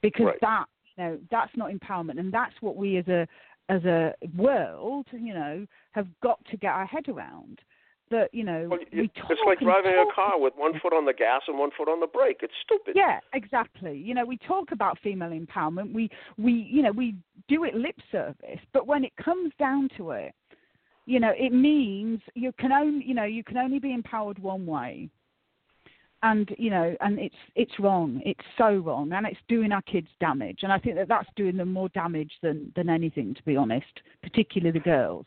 because 0.02 0.26
right. 0.26 0.40
that 0.40 0.64
you 0.96 1.04
know 1.04 1.18
that's 1.30 1.50
not 1.56 1.70
empowerment 1.70 2.18
and 2.18 2.32
that's 2.32 2.54
what 2.60 2.76
we 2.76 2.96
as 2.96 3.08
a 3.08 3.26
as 3.68 3.84
a 3.84 4.14
world 4.36 5.06
you 5.12 5.34
know 5.34 5.66
have 5.92 6.06
got 6.22 6.38
to 6.50 6.56
get 6.56 6.72
our 6.72 6.86
head 6.86 7.08
around 7.08 7.60
that 8.10 8.28
you 8.32 8.44
know 8.44 8.68
well, 8.70 8.80
we 8.92 9.08
talk 9.08 9.30
it's 9.30 9.40
like 9.46 9.58
driving 9.60 9.92
a 9.92 10.14
car 10.14 10.38
with 10.38 10.54
one 10.56 10.78
foot 10.80 10.92
on 10.92 11.04
the 11.04 11.12
gas 11.12 11.42
and 11.48 11.58
one 11.58 11.70
foot 11.76 11.88
on 11.88 12.00
the 12.00 12.06
brake. 12.06 12.38
It's 12.42 12.52
stupid. 12.64 12.94
Yeah 12.96 13.20
exactly. 13.32 13.98
You 13.98 14.14
know 14.14 14.24
we 14.24 14.38
talk 14.38 14.72
about 14.72 14.98
female 15.02 15.30
empowerment. 15.30 15.92
We 15.92 16.10
we 16.38 16.52
you 16.52 16.82
know 16.82 16.92
we 16.92 17.16
do 17.48 17.64
it 17.64 17.74
lip 17.74 17.96
service. 18.12 18.60
But 18.72 18.86
when 18.86 19.04
it 19.04 19.12
comes 19.16 19.52
down 19.58 19.88
to 19.96 20.12
it 20.12 20.34
you 21.06 21.20
know 21.20 21.32
it 21.36 21.52
means 21.52 22.20
you 22.34 22.52
can 22.58 22.72
only 22.72 23.04
you 23.04 23.14
know 23.14 23.24
you 23.24 23.42
can 23.42 23.56
only 23.56 23.78
be 23.78 23.92
empowered 23.92 24.38
one 24.38 24.66
way. 24.66 25.08
And 26.22 26.48
you 26.58 26.70
know 26.70 26.96
and 27.00 27.18
it's 27.18 27.34
it's 27.56 27.78
wrong. 27.78 28.20
It's 28.24 28.40
so 28.56 28.76
wrong. 28.76 29.12
And 29.12 29.26
it's 29.26 29.40
doing 29.48 29.72
our 29.72 29.82
kids 29.82 30.08
damage. 30.20 30.60
And 30.62 30.72
i 30.72 30.78
think 30.78 30.96
that 30.96 31.08
that's 31.08 31.28
doing 31.34 31.56
them 31.56 31.72
more 31.72 31.88
damage 31.90 32.32
than 32.42 32.72
than 32.76 32.88
anything 32.88 33.34
to 33.34 33.42
be 33.42 33.56
honest 33.56 34.00
particularly 34.22 34.78
the 34.78 34.84
girls. 34.84 35.26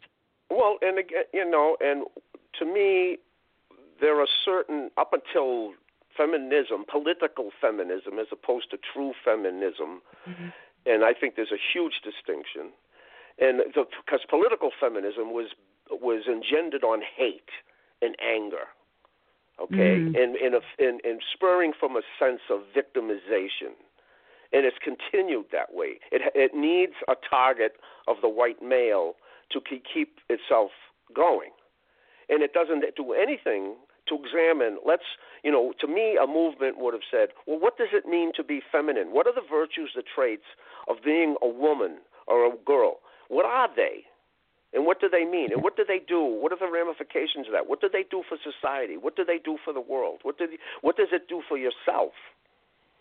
Well 0.49 0.77
and 0.81 0.97
again 0.97 1.25
you 1.33 1.49
know 1.49 1.75
and 1.81 2.05
to 2.57 2.65
me 2.65 3.17
there 4.01 4.19
are 4.19 4.27
certain 4.45 4.89
up 4.97 5.13
until 5.13 5.73
feminism 6.15 6.85
political 6.89 7.51
feminism 7.61 8.19
as 8.19 8.27
opposed 8.31 8.69
to 8.71 8.77
true 8.93 9.13
feminism 9.23 10.01
mm-hmm. 10.27 10.49
and 10.85 11.03
i 11.03 11.13
think 11.13 11.35
there's 11.35 11.51
a 11.51 11.63
huge 11.73 12.01
distinction 12.03 12.71
and 13.39 13.61
because 13.73 14.21
political 14.29 14.71
feminism 14.79 15.31
was 15.33 15.47
was 15.89 16.23
engendered 16.27 16.83
on 16.83 17.01
hate 17.01 17.49
and 18.01 18.15
anger 18.21 18.67
okay, 19.61 19.97
mm. 19.99 20.21
and, 20.21 20.35
and, 20.35 20.55
and, 20.79 21.01
and 21.03 21.21
spurring 21.33 21.73
from 21.77 21.95
a 21.95 22.01
sense 22.17 22.41
of 22.49 22.61
victimization. 22.75 23.75
And 24.51 24.65
it's 24.65 24.77
continued 24.83 25.45
that 25.51 25.73
way. 25.73 25.99
It, 26.11 26.21
it 26.33 26.55
needs 26.55 26.93
a 27.07 27.15
target 27.29 27.73
of 28.07 28.17
the 28.21 28.29
white 28.29 28.63
male 28.63 29.13
to 29.51 29.61
keep 29.61 30.17
itself 30.29 30.71
going. 31.13 31.51
And 32.29 32.43
it 32.43 32.53
doesn't 32.53 32.83
do 32.95 33.13
anything 33.13 33.75
to 34.07 34.15
examine, 34.15 34.77
let's, 34.85 35.17
you 35.43 35.51
know, 35.51 35.73
to 35.79 35.87
me, 35.87 36.17
a 36.21 36.27
movement 36.27 36.77
would 36.79 36.93
have 36.93 37.05
said, 37.09 37.29
well, 37.45 37.59
what 37.59 37.77
does 37.77 37.89
it 37.93 38.05
mean 38.05 38.31
to 38.35 38.43
be 38.43 38.61
feminine? 38.71 39.13
What 39.13 39.27
are 39.27 39.33
the 39.33 39.45
virtues, 39.47 39.91
the 39.95 40.03
traits 40.03 40.45
of 40.87 40.97
being 41.03 41.35
a 41.41 41.47
woman 41.47 41.97
or 42.27 42.45
a 42.45 42.55
girl? 42.65 42.99
What 43.29 43.45
are 43.45 43.69
they? 43.73 44.05
And 44.73 44.85
what 44.85 45.01
do 45.01 45.09
they 45.09 45.25
mean? 45.25 45.51
And 45.51 45.63
what 45.63 45.75
do 45.75 45.83
they 45.87 45.99
do? 45.99 46.21
What 46.21 46.51
are 46.51 46.59
the 46.59 46.69
ramifications 46.69 47.47
of 47.47 47.53
that? 47.53 47.67
What 47.67 47.81
do 47.81 47.89
they 47.91 48.05
do 48.09 48.23
for 48.27 48.37
society? 48.37 48.97
What 48.97 49.15
do 49.15 49.25
they 49.25 49.39
do 49.43 49.57
for 49.63 49.73
the 49.73 49.81
world? 49.81 50.19
What, 50.21 50.37
do 50.37 50.45
they, 50.45 50.57
what 50.81 50.97
does 50.97 51.09
it 51.11 51.27
do 51.27 51.41
for 51.47 51.57
yourself? 51.57 52.13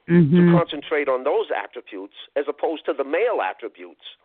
Mm-hmm. 0.08 0.52
To 0.52 0.58
concentrate 0.58 1.08
on 1.08 1.24
those 1.24 1.52
attributes 1.52 2.14
as 2.34 2.46
opposed 2.48 2.86
to 2.86 2.94
the 2.96 3.04
male 3.04 3.44
attributes. 3.44 4.16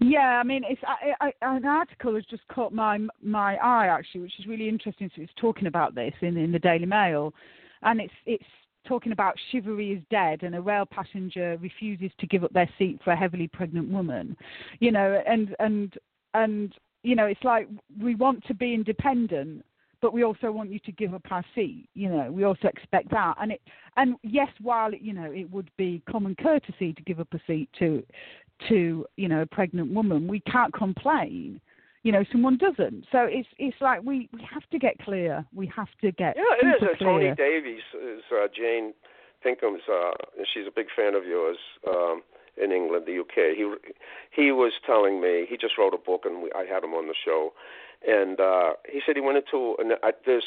Yeah, 0.00 0.40
I 0.40 0.42
mean, 0.42 0.62
it's 0.68 0.80
I, 0.86 1.14
I, 1.20 1.56
an 1.56 1.64
article 1.64 2.14
has 2.14 2.24
just 2.24 2.46
caught 2.48 2.72
my 2.72 2.98
my 3.22 3.56
eye 3.56 3.86
actually, 3.86 4.22
which 4.22 4.38
is 4.38 4.46
really 4.46 4.68
interesting. 4.68 5.10
So 5.14 5.22
it's 5.22 5.32
talking 5.36 5.66
about 5.66 5.94
this 5.94 6.14
in 6.20 6.36
in 6.36 6.52
the 6.52 6.58
Daily 6.58 6.86
Mail, 6.86 7.34
and 7.82 8.00
it's 8.00 8.14
it's 8.26 8.44
talking 8.86 9.12
about 9.12 9.34
chivalry 9.52 9.92
is 9.92 10.02
dead 10.10 10.42
and 10.42 10.54
a 10.54 10.60
rail 10.60 10.86
passenger 10.86 11.58
refuses 11.60 12.10
to 12.18 12.26
give 12.26 12.44
up 12.44 12.52
their 12.52 12.68
seat 12.78 12.98
for 13.04 13.12
a 13.12 13.16
heavily 13.16 13.46
pregnant 13.46 13.88
woman 13.90 14.36
you 14.78 14.90
know 14.90 15.22
and 15.26 15.54
and 15.58 15.94
and 16.34 16.74
you 17.02 17.14
know 17.14 17.26
it's 17.26 17.44
like 17.44 17.68
we 18.00 18.14
want 18.14 18.42
to 18.46 18.54
be 18.54 18.72
independent 18.72 19.64
but 20.00 20.14
we 20.14 20.24
also 20.24 20.50
want 20.50 20.70
you 20.70 20.78
to 20.78 20.92
give 20.92 21.12
up 21.12 21.22
our 21.30 21.44
seat 21.54 21.88
you 21.94 22.08
know 22.08 22.32
we 22.32 22.44
also 22.44 22.68
expect 22.68 23.10
that 23.10 23.34
and 23.40 23.52
it 23.52 23.60
and 23.96 24.16
yes 24.22 24.48
while 24.60 24.92
you 24.94 25.12
know 25.12 25.30
it 25.30 25.50
would 25.50 25.70
be 25.76 26.02
common 26.10 26.34
courtesy 26.36 26.92
to 26.94 27.02
give 27.02 27.20
up 27.20 27.32
a 27.34 27.40
seat 27.46 27.68
to 27.78 28.02
to 28.68 29.04
you 29.16 29.28
know 29.28 29.42
a 29.42 29.46
pregnant 29.46 29.92
woman 29.92 30.26
we 30.26 30.40
can't 30.40 30.72
complain 30.72 31.60
you 32.02 32.12
know 32.12 32.24
someone 32.32 32.56
doesn't 32.56 33.04
so 33.12 33.26
it's 33.28 33.48
it's 33.58 33.76
like 33.80 34.02
we 34.02 34.28
we 34.32 34.46
have 34.52 34.62
to 34.70 34.78
get 34.78 34.98
clear 34.98 35.44
we 35.54 35.70
have 35.74 35.88
to 36.00 36.12
get 36.12 36.36
yeah 36.36 36.68
it 36.68 36.82
is 36.82 36.98
clear. 36.98 37.18
tony 37.18 37.34
davies 37.34 37.82
is 37.94 38.22
uh, 38.32 38.46
jane 38.54 38.92
pinkham's 39.42 39.82
uh 39.90 40.12
she's 40.52 40.66
a 40.66 40.72
big 40.74 40.86
fan 40.96 41.14
of 41.14 41.24
yours 41.24 41.58
um 41.88 42.22
in 42.56 42.72
England, 42.72 43.06
the 43.06 43.18
UK. 43.18 43.56
He 43.56 43.72
he 44.30 44.52
was 44.52 44.72
telling 44.84 45.20
me 45.20 45.46
he 45.48 45.56
just 45.56 45.78
wrote 45.78 45.94
a 45.94 45.98
book, 45.98 46.22
and 46.24 46.42
we, 46.42 46.50
I 46.52 46.64
had 46.64 46.84
him 46.84 46.94
on 46.94 47.06
the 47.06 47.14
show, 47.14 47.52
and 48.06 48.38
uh, 48.40 48.72
he 48.90 49.00
said 49.04 49.16
he 49.16 49.22
went 49.22 49.38
into 49.38 49.76
and 49.78 49.92
uh, 49.92 50.12
this 50.26 50.44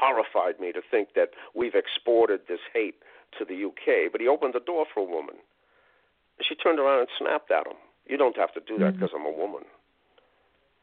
horrified 0.00 0.60
me 0.60 0.72
to 0.72 0.80
think 0.90 1.14
that 1.14 1.30
we've 1.54 1.74
exported 1.74 2.40
this 2.48 2.60
hate 2.72 2.96
to 3.38 3.44
the 3.44 3.64
UK. 3.64 4.12
But 4.12 4.20
he 4.20 4.28
opened 4.28 4.54
the 4.54 4.60
door 4.60 4.86
for 4.92 5.00
a 5.00 5.04
woman. 5.04 5.36
She 6.42 6.54
turned 6.54 6.78
around 6.78 7.00
and 7.00 7.08
snapped 7.18 7.50
at 7.50 7.66
him. 7.66 7.76
You 8.06 8.16
don't 8.16 8.36
have 8.36 8.52
to 8.54 8.60
do 8.60 8.78
that 8.78 8.94
because 8.94 9.10
mm-hmm. 9.10 9.26
I'm 9.26 9.34
a 9.34 9.36
woman. 9.36 9.62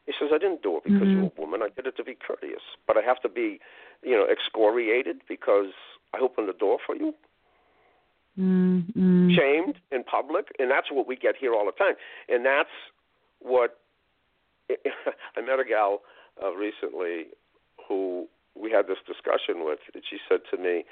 He 0.06 0.12
says, 0.18 0.30
I 0.34 0.38
didn't 0.38 0.62
do 0.62 0.78
it 0.78 0.84
because 0.84 1.02
mm-hmm. 1.02 1.22
you're 1.22 1.32
a 1.36 1.40
woman. 1.40 1.62
I 1.62 1.68
did 1.68 1.86
it 1.86 1.96
to 1.96 2.04
be 2.04 2.16
courteous. 2.16 2.62
But 2.86 2.96
I 2.96 3.02
have 3.02 3.20
to 3.22 3.28
be, 3.28 3.60
you 4.02 4.16
know, 4.16 4.26
excoriated 4.26 5.22
because 5.28 5.72
I 6.12 6.18
opened 6.18 6.48
the 6.48 6.54
door 6.54 6.78
for 6.84 6.96
you. 6.96 7.14
Mm-hmm. 8.40 9.34
shamed 9.36 9.76
in 9.90 10.04
public, 10.04 10.46
and 10.58 10.70
that's 10.70 10.90
what 10.90 11.06
we 11.06 11.16
get 11.16 11.36
here 11.36 11.52
all 11.52 11.66
the 11.66 11.72
time. 11.72 11.96
And 12.30 12.46
that's 12.46 12.70
what 13.40 13.78
I 14.70 15.40
met 15.42 15.60
a 15.60 15.64
gal 15.68 16.00
uh, 16.42 16.54
recently 16.54 17.26
who 17.86 18.26
we 18.54 18.70
had 18.70 18.86
this 18.86 18.96
discussion 19.06 19.66
with, 19.66 19.80
and 19.92 20.02
she 20.08 20.16
said 20.26 20.40
to 20.50 20.56
me, 20.56 20.84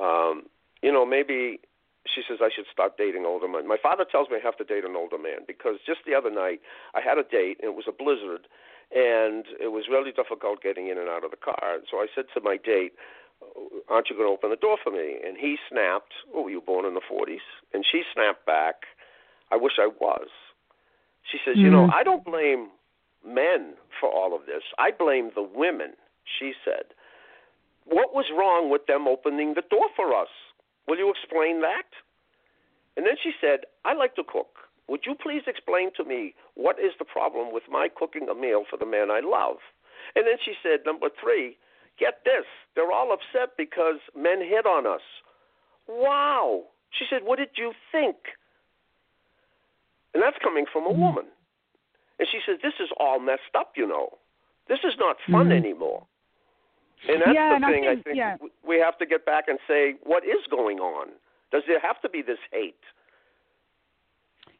um, 0.00 0.44
"You 0.82 0.92
know, 0.92 1.04
maybe." 1.04 1.58
She 2.04 2.20
says 2.28 2.38
I 2.42 2.50
should 2.54 2.68
start 2.70 2.98
dating 2.98 3.24
older 3.24 3.48
men. 3.48 3.66
My 3.66 3.80
father 3.80 4.04
tells 4.04 4.28
me 4.28 4.36
I 4.36 4.44
have 4.44 4.58
to 4.58 4.64
date 4.64 4.84
an 4.84 4.96
older 4.96 5.18
man 5.18 5.48
because 5.48 5.80
just 5.86 6.04
the 6.06 6.14
other 6.14 6.30
night 6.30 6.60
I 6.94 7.00
had 7.00 7.16
a 7.16 7.24
date 7.24 7.58
and 7.60 7.72
it 7.72 7.76
was 7.76 7.88
a 7.88 7.96
blizzard 7.96 8.46
and 8.92 9.44
it 9.60 9.72
was 9.72 9.88
really 9.88 10.12
difficult 10.12 10.62
getting 10.62 10.88
in 10.88 10.98
and 10.98 11.08
out 11.08 11.24
of 11.24 11.30
the 11.30 11.40
car. 11.40 11.80
So 11.90 11.98
I 11.98 12.06
said 12.14 12.26
to 12.34 12.40
my 12.40 12.56
date, 12.56 12.92
aren't 13.88 14.10
you 14.10 14.16
going 14.16 14.28
to 14.28 14.32
open 14.32 14.50
the 14.50 14.60
door 14.60 14.76
for 14.82 14.90
me? 14.90 15.16
And 15.24 15.36
he 15.36 15.56
snapped, 15.68 16.12
oh, 16.34 16.42
were 16.42 16.50
you 16.50 16.60
born 16.60 16.84
in 16.84 16.94
the 16.94 17.00
40s? 17.00 17.44
And 17.72 17.84
she 17.90 18.02
snapped 18.12 18.46
back, 18.46 18.84
I 19.50 19.56
wish 19.56 19.74
I 19.80 19.88
was. 20.00 20.28
She 21.30 21.38
says, 21.44 21.56
mm-hmm. 21.56 21.64
you 21.64 21.70
know, 21.70 21.88
mm-hmm. 21.88 21.98
I 21.98 22.02
don't 22.02 22.24
blame 22.24 22.68
men 23.26 23.74
for 23.98 24.08
all 24.08 24.34
of 24.34 24.46
this. 24.46 24.62
I 24.78 24.90
blame 24.90 25.30
the 25.34 25.42
women, 25.42 25.94
she 26.38 26.52
said. 26.64 26.92
What 27.84 28.14
was 28.14 28.26
wrong 28.36 28.70
with 28.70 28.86
them 28.86 29.08
opening 29.08 29.54
the 29.54 29.62
door 29.70 29.88
for 29.96 30.14
us? 30.14 30.28
Will 30.86 30.98
you 30.98 31.10
explain 31.10 31.60
that? 31.62 31.88
And 32.96 33.06
then 33.06 33.16
she 33.22 33.32
said, 33.40 33.60
I 33.84 33.94
like 33.94 34.14
to 34.16 34.24
cook. 34.24 34.68
Would 34.88 35.00
you 35.06 35.14
please 35.14 35.42
explain 35.46 35.90
to 35.96 36.04
me 36.04 36.34
what 36.54 36.78
is 36.78 36.92
the 36.98 37.04
problem 37.04 37.52
with 37.52 37.64
my 37.70 37.88
cooking 37.88 38.28
a 38.28 38.34
meal 38.34 38.64
for 38.68 38.76
the 38.76 38.86
man 38.86 39.10
I 39.10 39.20
love? 39.20 39.56
And 40.14 40.26
then 40.26 40.36
she 40.44 40.52
said, 40.62 40.80
number 40.84 41.08
three, 41.08 41.56
Get 41.98 42.24
this, 42.24 42.44
they're 42.74 42.90
all 42.90 43.12
upset 43.12 43.56
because 43.56 44.02
men 44.16 44.40
hit 44.40 44.66
on 44.66 44.86
us. 44.86 45.02
Wow. 45.86 46.64
She 46.90 47.04
said, 47.08 47.22
What 47.24 47.38
did 47.38 47.50
you 47.56 47.72
think? 47.92 48.16
And 50.12 50.22
that's 50.22 50.36
coming 50.42 50.64
from 50.72 50.86
a 50.86 50.90
mm-hmm. 50.90 51.00
woman. 51.00 51.26
And 52.18 52.28
she 52.30 52.40
says, 52.46 52.58
This 52.62 52.74
is 52.80 52.88
all 52.98 53.20
messed 53.20 53.54
up, 53.56 53.72
you 53.76 53.86
know. 53.86 54.18
This 54.68 54.80
is 54.84 54.94
not 54.98 55.16
fun 55.30 55.46
mm-hmm. 55.46 55.52
anymore. 55.52 56.06
And 57.08 57.20
that's 57.20 57.34
yeah, 57.34 57.50
the 57.50 57.54
and 57.56 57.64
thing 57.64 57.84
I 57.84 57.94
think, 57.94 58.00
I 58.00 58.02
think 58.02 58.16
yeah. 58.16 58.36
we 58.66 58.78
have 58.78 58.98
to 58.98 59.06
get 59.06 59.26
back 59.26 59.44
and 59.48 59.58
say, 59.68 59.94
what 60.02 60.24
is 60.24 60.40
going 60.50 60.78
on? 60.78 61.08
Does 61.52 61.62
there 61.66 61.80
have 61.80 62.00
to 62.02 62.08
be 62.08 62.22
this 62.22 62.38
hate? 62.52 62.74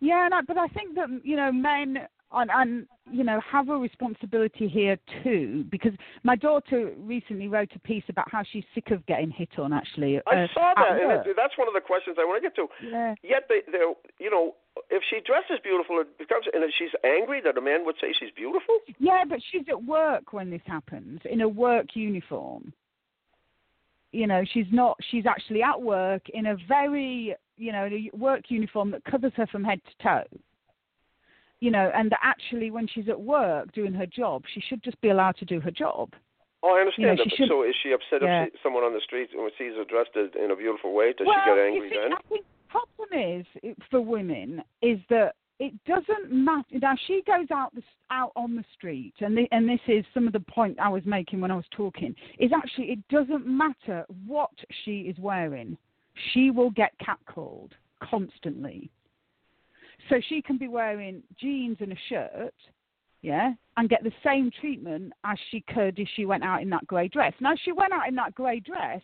Yeah, 0.01 0.27
and 0.27 0.35
I, 0.35 0.43
but 0.43 0.59
I 0.59 0.69
think 0.69 0.95
that 0.97 1.09
you 1.23 1.37
know 1.37 1.51
men 1.51 2.07
and, 2.35 2.51
and 2.53 2.87
you 3.11 3.25
know 3.25 3.41
have 3.41 3.69
a 3.69 3.77
responsibility 3.77 4.69
here 4.69 4.99
too 5.23 5.65
because 5.71 5.93
my 6.23 6.37
daughter 6.37 6.93
recently 6.99 7.49
wrote 7.49 7.71
a 7.75 7.79
piece 7.81 8.05
about 8.09 8.31
how 8.31 8.43
she's 8.53 8.65
sick 8.75 8.91
of 8.91 9.05
getting 9.07 9.31
hit 9.31 9.51
on 9.59 9.73
actually 9.73 10.21
i 10.27 10.43
uh, 10.43 10.47
saw 10.53 10.73
that 10.77 11.01
and 11.01 11.35
that's 11.37 11.57
one 11.57 11.69
of 11.69 11.75
the 11.75 11.81
questions 11.81 12.17
i 12.19 12.25
want 12.25 12.43
to 12.43 12.49
get 12.49 12.57
to 12.57 12.67
yeah. 12.83 13.15
yet 13.23 13.45
they 13.49 13.61
they 13.71 13.79
you 14.19 14.31
know 14.31 14.55
if 14.91 15.03
she 15.09 15.21
dresses 15.25 15.59
beautiful 15.63 16.01
it 16.01 16.19
becomes 16.19 16.47
and 16.53 16.65
if 16.65 16.71
she's 16.79 16.91
angry 17.05 17.41
that 17.41 17.57
a 17.57 17.61
man 17.61 17.85
would 17.85 17.97
say 18.01 18.13
she's 18.19 18.31
beautiful 18.35 18.79
yeah 18.99 19.25
but 19.29 19.39
she's 19.51 19.65
at 19.69 19.83
work 19.85 20.33
when 20.33 20.51
this 20.51 20.63
happens 20.67 21.21
in 21.25 21.41
a 21.41 21.49
work 21.49 21.87
uniform 21.95 22.73
you 24.13 24.27
know 24.27 24.43
she's 24.53 24.67
not 24.73 24.97
she's 25.11 25.27
actually 25.27 25.63
at 25.63 25.81
work 25.81 26.23
in 26.33 26.47
a 26.47 26.57
very 26.69 27.35
you 27.57 27.73
know 27.73 27.89
work 28.13 28.43
uniform 28.49 28.91
that 28.91 29.05
covers 29.05 29.33
her 29.37 29.47
from 29.47 29.63
head 29.63 29.81
to 29.85 30.03
toe 30.03 30.39
you 31.65 31.71
know, 31.71 31.91
and 31.95 32.11
that 32.13 32.21
actually 32.23 32.71
when 32.71 32.87
she's 32.87 33.09
at 33.09 33.19
work 33.19 33.73
doing 33.73 33.95
her 33.95 34.05
job, 34.05 34.45
she 34.53 34.61
should 34.61 34.83
just 34.85 35.01
be 35.01 35.09
allowed 35.09 35.37
to 35.39 35.47
do 35.47 35.61
her 35.61 35.71
job. 35.71 36.13
Oh, 36.63 36.77
I 36.77 36.81
understand 36.81 37.03
You 37.03 37.17
know, 37.17 37.25
that. 37.25 37.37
Should- 37.37 37.49
so 37.49 37.63
is 37.63 37.75
she 37.83 37.93
upset 37.93 38.21
Yeah. 38.21 38.45
if 38.45 38.53
she, 38.53 38.59
someone 38.63 38.85
on 38.85 38.93
the 38.93 39.01
street 39.01 39.31
sees 39.57 39.75
her 39.77 39.85
dressed 39.85 40.15
in 40.15 40.51
a 40.51 40.57
beautiful 40.57 40.93
way? 40.93 41.15
Does 41.15 41.27
well, 41.27 41.41
she 41.43 41.51
get 41.51 41.59
angry 41.59 41.89
see, 41.89 41.97
then? 41.97 42.13
I 42.13 42.21
think 42.29 42.45
problem 42.75 43.45
is 43.63 43.75
for 43.91 44.01
women 44.01 44.63
is 44.83 44.99
that 45.11 45.35
it 45.61 45.73
doesn't 45.85 46.33
matter. 46.33 46.79
Now 46.81 46.95
she 47.07 47.23
goes 47.27 47.47
out 47.53 47.75
the, 47.75 47.83
out 48.11 48.33
on 48.35 48.57
the 48.57 48.65
street, 48.77 49.15
and 49.21 49.37
the, 49.37 49.47
and 49.53 49.69
this 49.69 49.81
is 49.87 50.05
some 50.13 50.27
of 50.27 50.33
the 50.33 50.41
point 50.41 50.79
I 50.81 50.89
was 50.89 51.03
making 51.05 51.41
when 51.41 51.51
I 51.51 51.57
was 51.57 51.65
talking. 51.71 52.15
Is 52.39 52.51
actually 52.55 52.87
it 52.87 53.09
doesn't 53.09 53.47
matter 53.47 54.05
what 54.27 54.51
she 54.85 55.03
is 55.03 55.17
wearing, 55.19 55.77
she 56.33 56.51
will 56.51 56.71
get 56.71 56.93
catcalled 56.99 57.71
constantly. 58.03 58.91
So 60.09 60.17
she 60.29 60.43
can 60.43 60.59
be 60.59 60.69
wearing 60.69 61.23
jeans 61.39 61.79
and 61.81 61.93
a 61.93 61.97
shirt, 62.09 62.55
yeah, 63.23 63.53
and 63.77 63.89
get 63.89 64.03
the 64.03 64.13
same 64.25 64.51
treatment 64.61 65.13
as 65.25 65.39
she 65.51 65.65
could 65.73 65.99
if 65.99 66.09
she 66.17 66.27
went 66.27 66.43
out 66.43 66.63
in 66.63 66.71
that 66.71 66.87
grey 66.87 67.09
dress. 67.09 67.33
Now, 67.41 67.55
she 67.65 67.73
went 67.73 67.93
out 67.93 68.09
in 68.09 68.15
that 68.17 68.35
grey 68.35 68.61
dress 68.61 69.01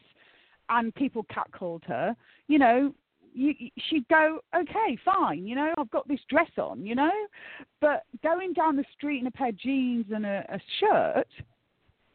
and 0.68 0.94
people 0.94 1.24
catcalled 1.24 1.84
her, 1.84 2.16
you 2.48 2.58
know, 2.58 2.94
you, 3.32 3.54
she'd 3.88 4.06
go, 4.08 4.40
okay, 4.54 4.98
fine, 5.04 5.46
you 5.46 5.54
know, 5.54 5.72
I've 5.78 5.90
got 5.90 6.08
this 6.08 6.20
dress 6.28 6.50
on, 6.58 6.84
you 6.84 6.94
know. 6.94 7.10
But 7.80 8.04
going 8.22 8.52
down 8.52 8.76
the 8.76 8.84
street 8.96 9.20
in 9.20 9.26
a 9.26 9.30
pair 9.30 9.50
of 9.50 9.58
jeans 9.58 10.06
and 10.12 10.26
a, 10.26 10.44
a 10.48 10.60
shirt, 10.80 11.28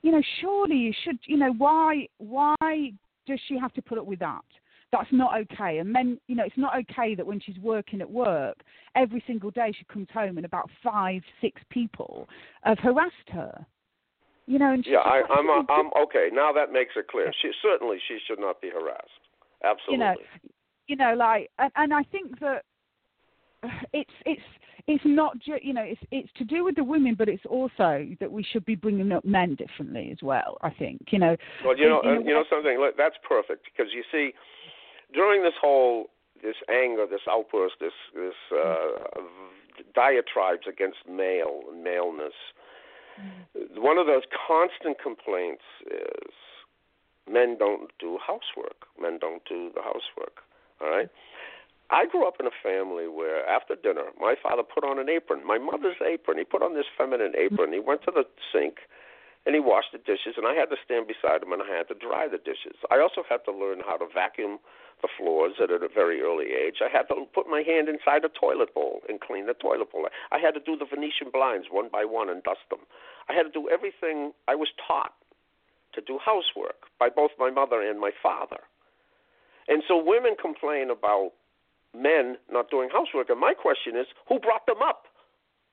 you 0.02 0.12
know, 0.12 0.22
surely 0.42 0.76
you 0.76 0.94
should, 1.04 1.20
you 1.26 1.38
know, 1.38 1.54
why, 1.54 2.08
why 2.18 2.56
does 3.28 3.40
she 3.48 3.58
have 3.58 3.74
to 3.74 3.82
put 3.82 3.98
up 3.98 4.06
with 4.06 4.20
that? 4.20 4.42
That's 4.92 5.12
not 5.12 5.38
okay. 5.42 5.80
And 5.80 5.92
men, 5.92 6.20
you 6.28 6.36
know, 6.36 6.44
it's 6.44 6.58
not 6.58 6.78
okay 6.78 7.16
that 7.16 7.26
when 7.26 7.42
she's 7.42 7.58
working 7.60 8.02
at 8.02 8.10
work, 8.10 8.58
every 8.96 9.24
single 9.28 9.52
day 9.52 9.74
she 9.78 9.84
comes 9.86 10.08
home 10.14 10.38
and 10.38 10.46
about 10.46 10.70
five, 10.84 11.22
six 11.42 11.62
people 11.70 12.30
have 12.64 12.80
harassed 12.80 13.30
her. 13.30 13.66
You 14.48 14.60
know, 14.60 14.74
and 14.74 14.86
she's 14.86 14.94
Yeah, 14.94 15.00
I, 15.00 15.22
just 15.22 15.32
I'm. 15.32 15.50
Absolutely 15.50 15.76
I'm 15.76 16.04
okay. 16.04 16.30
Now 16.32 16.54
that 16.54 16.72
makes 16.72 16.94
it 16.96 17.08
clear. 17.08 17.32
She 17.42 17.50
certainly 17.64 17.98
she 18.08 18.20
should 18.28 18.40
not 18.40 18.62
be 18.62 18.70
harassed. 18.70 19.10
Absolutely. 19.64 19.94
you 19.94 19.98
know, 19.98 20.16
you 20.88 20.96
know, 20.96 21.14
like, 21.16 21.50
and, 21.60 21.72
and 21.76 21.94
I 21.94 22.04
think 22.04 22.40
that 22.40 22.64
it's 23.94 24.12
it's 24.26 24.42
it's 24.88 25.04
not 25.06 25.40
ju- 25.40 25.60
you 25.62 25.74
know 25.74 25.82
it's 25.82 26.02
it's 26.12 26.30
to 26.38 26.44
do 26.44 26.64
with 26.64 26.76
the 26.76 26.84
women, 26.84 27.16
but 27.16 27.28
it's 27.30 27.46
also 27.48 28.08
that 28.20 28.32
we 28.32 28.44
should 28.44 28.66
be 28.66 28.76
bringing 28.76 29.12
up 29.12 29.26
men 29.26 29.56
differently 29.56 30.10
as 30.12 30.20
well. 30.22 30.58
I 30.62 30.70
think 30.70 31.02
you 31.10 31.20
know. 31.20 31.36
Well, 31.64 31.78
you 31.78 31.90
know, 31.90 32.02
in- 32.02 32.10
in 32.10 32.18
uh, 32.18 32.26
you 32.26 32.34
know 32.34 32.46
something. 32.50 32.80
Look, 32.80 32.98
That's 32.98 33.16
perfect 33.28 33.66
because 33.66 33.92
you 33.94 34.04
see, 34.12 34.34
during 35.14 35.44
this 35.44 35.54
whole 35.60 36.06
this 36.44 36.56
anger, 36.70 37.06
this 37.10 37.22
outburst, 37.30 37.76
this 37.80 37.94
this 38.14 38.36
uh, 38.56 39.22
diatribes 39.94 40.68
against 40.68 40.98
male 41.10 41.62
maleness. 41.74 42.34
One 43.78 43.98
of 43.98 44.08
those 44.08 44.24
constant 44.46 44.98
complaints 45.02 45.64
is 45.88 46.34
men 47.32 47.56
don't 47.58 47.90
do 47.98 48.20
housework. 48.20 48.86
Men 49.00 49.20
don't 49.20 49.42
do 49.48 49.72
the 49.74 49.82
housework. 49.82 50.44
All 50.86 50.92
right. 50.92 51.10
I 51.90 52.06
grew 52.06 52.28
up 52.28 52.38
in 52.40 52.46
a 52.46 52.54
family 52.62 53.08
where 53.08 53.42
after 53.50 53.76
dinner, 53.76 54.14
my 54.22 54.36
father 54.42 54.62
put 54.62 54.84
on 54.84 55.00
an 55.00 55.10
apron, 55.10 55.46
my 55.46 55.58
mother's 55.58 55.98
apron. 56.02 56.38
He 56.38 56.46
put 56.46 56.62
on 56.62 56.74
this 56.74 56.86
feminine 56.98 57.34
apron. 57.38 57.74
He 57.74 57.80
went 57.80 58.04
to 58.06 58.12
the 58.14 58.26
sink 58.54 58.86
and 59.46 59.54
he 59.54 59.62
washed 59.62 59.94
the 59.94 60.02
dishes, 60.02 60.34
and 60.38 60.48
I 60.48 60.58
had 60.58 60.74
to 60.74 60.78
stand 60.84 61.06
beside 61.06 61.46
him 61.46 61.54
and 61.54 61.62
I 61.62 61.70
had 61.70 61.88
to 61.90 61.94
dry 61.94 62.28
the 62.28 62.42
dishes. 62.42 62.78
I 62.90 62.98
also 62.98 63.22
had 63.30 63.46
to 63.46 63.54
learn 63.54 63.82
how 63.86 63.98
to 63.98 64.10
vacuum 64.10 64.58
the 65.02 65.10
floors 65.18 65.62
at 65.62 65.70
a 65.70 65.78
very 65.86 66.22
early 66.22 66.54
age. 66.54 66.82
I 66.82 66.90
had 66.90 67.06
to 67.14 67.26
put 67.34 67.46
my 67.46 67.62
hand 67.62 67.90
inside 67.90 68.26
a 68.26 68.34
toilet 68.34 68.74
bowl 68.74 69.02
and 69.10 69.22
clean 69.22 69.46
the 69.46 69.54
toilet 69.54 69.92
bowl. 69.92 70.10
I 70.32 70.40
had 70.40 70.54
to 70.58 70.62
do 70.62 70.78
the 70.78 70.90
Venetian 70.90 71.30
blinds 71.30 71.68
one 71.70 71.90
by 71.94 72.06
one 72.06 72.30
and 72.30 72.42
dust 72.42 72.66
them. 72.70 72.82
I 73.30 73.34
had 73.34 73.44
to 73.44 73.54
do 73.54 73.70
everything 73.70 74.34
I 74.48 74.56
was 74.56 74.70
taught 74.82 75.14
to 75.94 76.02
do 76.02 76.18
housework 76.18 76.90
by 76.98 77.10
both 77.10 77.32
my 77.38 77.52
mother 77.52 77.82
and 77.82 78.00
my 78.00 78.12
father. 78.22 78.66
And 79.68 79.82
so 79.88 80.02
women 80.04 80.36
complain 80.40 80.90
about 80.92 81.32
men 81.96 82.38
not 82.52 82.70
doing 82.70 82.90
housework, 82.92 83.30
and 83.30 83.40
my 83.40 83.54
question 83.54 83.96
is, 83.96 84.06
who 84.28 84.40
brought 84.40 84.66
them 84.66 84.82
up? 84.84 85.06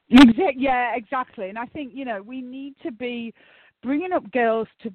Yeah, 0.09 0.95
exactly. 0.95 1.49
And 1.49 1.59
I 1.59 1.66
think 1.66 1.93
you 1.95 2.05
know 2.05 2.22
we 2.22 2.43
need 2.43 2.74
to 2.82 2.93
be 2.93 3.32
bringing 3.82 4.12
up 4.12 4.30
girls 4.32 4.68
to, 4.82 4.93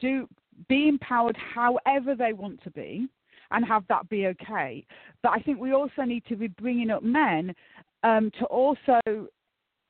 do 0.00 0.28
be 0.68 0.88
empowered 0.88 1.36
however 1.36 2.14
they 2.14 2.32
want 2.32 2.62
to 2.64 2.70
be, 2.70 3.08
and 3.50 3.64
have 3.64 3.84
that 3.88 4.08
be 4.08 4.26
okay. 4.28 4.84
But 5.22 5.32
I 5.32 5.38
think 5.40 5.60
we 5.60 5.72
also 5.72 6.02
need 6.02 6.24
to 6.28 6.36
be 6.36 6.48
bringing 6.48 6.90
up 6.90 7.02
men 7.02 7.54
um, 8.02 8.30
to 8.38 8.44
also 8.46 9.00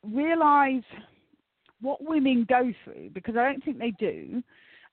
realize 0.02 0.82
what 1.80 2.02
women 2.02 2.46
go 2.48 2.72
through 2.84 3.10
because 3.10 3.36
I 3.36 3.44
don't 3.44 3.64
think 3.64 3.78
they 3.78 3.92
do. 3.92 4.42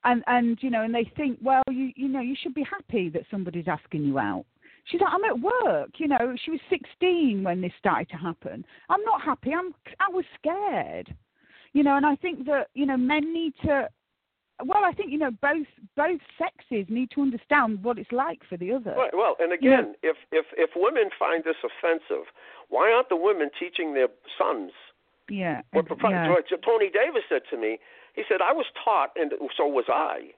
And 0.05 0.23
and 0.27 0.57
you 0.61 0.69
know, 0.69 0.83
and 0.83 0.93
they 0.93 1.09
think, 1.15 1.39
well, 1.41 1.63
you 1.69 1.91
you 1.95 2.07
know, 2.07 2.19
you 2.21 2.35
should 2.41 2.53
be 2.53 2.63
happy 2.69 3.09
that 3.09 3.23
somebody's 3.31 3.67
asking 3.67 4.03
you 4.03 4.19
out. 4.19 4.45
She's 4.85 4.99
like, 4.99 5.13
I'm 5.13 5.23
at 5.23 5.39
work. 5.39 5.91
You 5.97 6.09
know, 6.09 6.35
she 6.43 6.51
was 6.51 6.59
16 6.69 7.41
when 7.43 7.61
this 7.61 7.71
started 7.79 8.09
to 8.09 8.17
happen. 8.17 8.65
I'm 8.89 9.01
not 9.03 9.21
happy. 9.21 9.53
I'm 9.53 9.73
I 9.99 10.11
was 10.11 10.25
scared. 10.37 11.15
You 11.71 11.83
know, 11.83 11.95
and 11.97 12.05
I 12.05 12.15
think 12.17 12.45
that 12.45 12.67
you 12.73 12.85
know 12.85 12.97
men 12.97 13.33
need 13.33 13.53
to. 13.65 13.87
Well, 14.63 14.85
I 14.85 14.91
think 14.93 15.11
you 15.11 15.17
know 15.17 15.31
both 15.41 15.67
both 15.95 16.19
sexes 16.37 16.85
need 16.89 17.09
to 17.11 17.21
understand 17.21 17.83
what 17.83 17.97
it's 17.97 18.11
like 18.11 18.39
for 18.47 18.57
the 18.57 18.71
other. 18.73 18.93
Right. 18.95 19.13
Well, 19.13 19.35
and 19.39 19.51
You 19.61 19.69
know- 19.69 19.79
again, 19.79 19.95
if 20.03 20.17
if 20.31 20.45
if 20.57 20.69
women 20.75 21.09
find 21.17 21.43
this 21.43 21.57
offensive, 21.63 22.27
why 22.69 22.91
aren't 22.91 23.09
the 23.09 23.15
women 23.15 23.49
teaching 23.57 23.93
their 23.93 24.09
sons 24.37 24.71
Yeah. 25.29 25.61
what 25.71 25.87
yeah. 25.89 26.41
Tony 26.63 26.89
Davis 26.89 27.23
said 27.29 27.41
to 27.49 27.57
me? 27.57 27.79
He 28.13 28.23
said 28.27 28.41
I 28.41 28.53
was 28.53 28.65
taught, 28.83 29.11
and 29.15 29.33
so 29.57 29.65
was 29.67 29.85
I, 29.89 30.33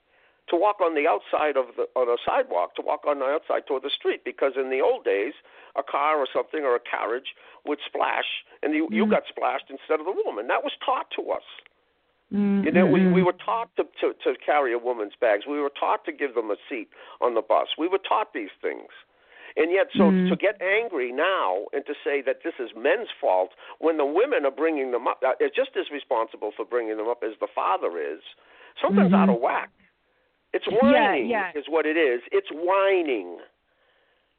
to 0.48 0.56
walk 0.56 0.80
on 0.82 0.96
the 0.96 1.08
outside 1.08 1.58
of 1.58 1.76
the 1.76 1.88
on 1.96 2.08
a 2.08 2.18
sidewalk, 2.26 2.76
to 2.76 2.82
walk 2.82 3.06
on 3.08 3.20
the 3.20 3.26
outside 3.26 3.68
toward 3.68 3.84
the 3.84 3.90
street, 3.90 4.24
because 4.24 4.54
in 4.56 4.70
the 4.70 4.82
old 4.82 5.04
days, 5.04 5.34
a 5.76 5.84
car 5.84 6.18
or 6.18 6.28
something 6.32 6.64
or 6.64 6.76
a 6.76 6.80
carriage 6.80 7.36
would 7.66 7.80
splash, 7.86 8.46
and 8.64 8.74
you 8.74 8.88
you 8.92 9.06
Mhm. 9.06 9.12
got 9.12 9.28
splashed 9.28 9.70
instead 9.70 10.00
of 10.00 10.06
the 10.06 10.12
woman. 10.12 10.48
That 10.48 10.64
was 10.64 10.74
taught 10.86 11.12
to 11.12 11.32
us. 11.32 11.44
Mm, 12.34 12.66
You 12.66 12.72
know, 12.72 12.86
we, 12.88 13.02
mm, 13.02 13.14
we 13.14 13.22
mm. 13.22 13.26
were 13.26 13.34
taught 13.34 13.70
to, 13.76 13.84
to, 14.02 14.14
to 14.24 14.36
carry 14.44 14.74
a 14.74 14.80
woman's 14.80 15.14
bags. 15.16 15.46
We 15.46 15.60
were 15.60 15.70
taught 15.70 16.06
to 16.06 16.12
give 16.12 16.34
them 16.34 16.50
a 16.50 16.58
seat 16.68 16.90
on 17.22 17.36
the 17.36 17.42
bus. 17.42 17.68
We 17.78 17.88
were 17.88 18.00
taught 18.00 18.34
these 18.34 18.50
things. 18.62 18.90
And 19.58 19.72
yet, 19.72 19.88
so 19.94 20.12
Mm. 20.12 20.28
to 20.30 20.36
get 20.36 20.62
angry 20.62 21.12
now 21.14 21.66
and 21.72 21.86
to 21.86 21.94
say 22.04 22.22
that 22.22 22.44
this 22.44 22.56
is 22.60 22.76
men's 22.76 23.10
fault 23.22 23.54
when 23.80 23.96
the 23.98 24.06
women 24.06 24.46
are 24.46 24.52
bringing 24.52 24.92
them 24.92 25.08
up, 25.08 25.24
uh, 25.24 25.34
are 25.40 25.50
just 25.50 25.78
as 25.78 25.90
responsible 25.92 26.52
for 26.52 26.66
bringing 26.66 26.98
them 26.98 27.08
up 27.08 27.24
as 27.24 27.38
the 27.40 27.48
father 27.48 27.98
is, 27.98 28.22
something's 28.82 29.12
Mhm. 29.12 29.18
out 29.22 29.30
of 29.30 29.40
whack. 29.40 29.70
It's 30.54 30.68
whining, 30.68 31.28
yeah. 31.28 31.52
is 31.56 31.68
what 31.70 31.86
it 31.86 31.96
is. 31.98 32.22
It's 32.32 32.50
whining. 32.52 33.40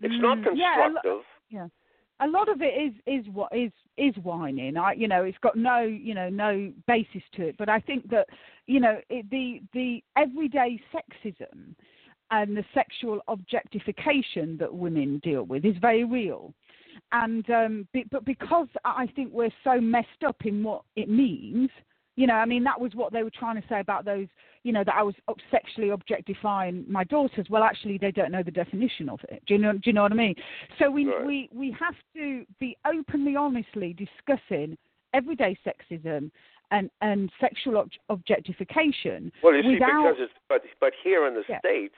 It's 0.03 0.19
not 0.19 0.39
Mm, 0.39 0.57
yeah, 0.57 0.77
lo- 0.77 0.83
constructive. 0.85 1.27
Yeah, 1.49 1.69
a 2.21 2.29
lot 2.29 2.49
of 2.51 2.61
it 2.61 2.75
is 2.77 2.95
is 3.07 3.29
what 3.31 3.55
is 3.55 3.73
is 3.97 4.17
whining. 4.19 4.77
I 4.77 4.93
you 4.93 5.09
know 5.09 5.25
it's 5.25 5.39
got 5.39 5.57
no 5.57 5.81
you 5.81 6.13
know 6.15 6.29
no 6.29 6.73
basis 6.87 7.23
to 7.33 7.49
it. 7.49 7.57
But 7.57 7.69
I 7.71 7.81
think 7.81 8.09
that 8.11 8.29
you 8.67 8.81
know 8.81 9.01
it, 9.09 9.29
the 9.31 9.63
the 9.73 10.03
everyday 10.17 10.79
sexism 10.93 11.75
and 12.31 12.57
the 12.57 12.65
sexual 12.75 13.21
objectification 13.29 14.57
that 14.59 14.73
women 14.73 15.21
deal 15.23 15.45
with 15.45 15.65
is 15.65 15.77
very 15.81 16.05
real. 16.05 16.53
And 17.13 17.49
um, 17.51 17.89
be, 17.93 18.05
but 18.11 18.25
because 18.25 18.69
I 18.85 19.07
think 19.15 19.33
we're 19.33 19.51
so 19.63 19.81
messed 19.81 20.25
up 20.27 20.45
in 20.45 20.63
what 20.65 20.83
it 20.97 21.09
means, 21.09 21.71
you 22.17 22.27
know, 22.27 22.35
I 22.35 22.47
mean 22.47 22.65
that 22.65 22.81
was 22.81 22.95
what 22.95 23.13
they 23.13 23.23
were 23.23 23.31
trying 23.31 23.61
to 23.61 23.69
say 23.69 23.81
about 23.81 24.05
those, 24.05 24.27
you 24.65 24.73
know, 24.73 24.83
that 24.83 24.95
I 24.95 25.03
was 25.03 25.15
sexually 25.51 25.91
objectifying 25.91 26.85
my 26.89 27.05
daughters. 27.05 27.47
Well, 27.51 27.63
actually, 27.63 27.99
they 27.99 28.11
don't 28.11 28.33
know 28.33 28.43
the 28.43 28.51
definition 28.51 29.09
of 29.09 29.21
it. 29.29 29.43
Do 29.47 29.55
you 29.55 29.61
know? 29.61 29.73
Do 29.73 29.81
you 29.85 29.93
know 29.93 30.03
what 30.03 30.13
I 30.13 30.17
mean? 30.17 30.35
So 30.79 30.91
we 30.91 31.07
Right. 31.07 31.25
we 31.25 31.49
we 31.53 31.71
have 31.79 31.95
to 32.15 32.45
be 32.59 32.77
openly, 32.87 33.37
honestly 33.37 33.95
discussing 33.95 34.77
everyday 35.15 35.57
sexism 35.65 36.31
and 36.71 36.91
and 37.01 37.31
sexual 37.41 37.87
objectification 38.09 39.31
Well, 39.43 39.55
you 39.55 39.63
see, 39.63 39.75
without 39.75 40.15
because 40.17 40.17
it's 40.19 40.33
but 40.49 40.63
but 40.81 40.93
here 41.05 41.27
in 41.27 41.35
the 41.35 41.45
Yeah. 41.49 41.59
states, 41.61 41.95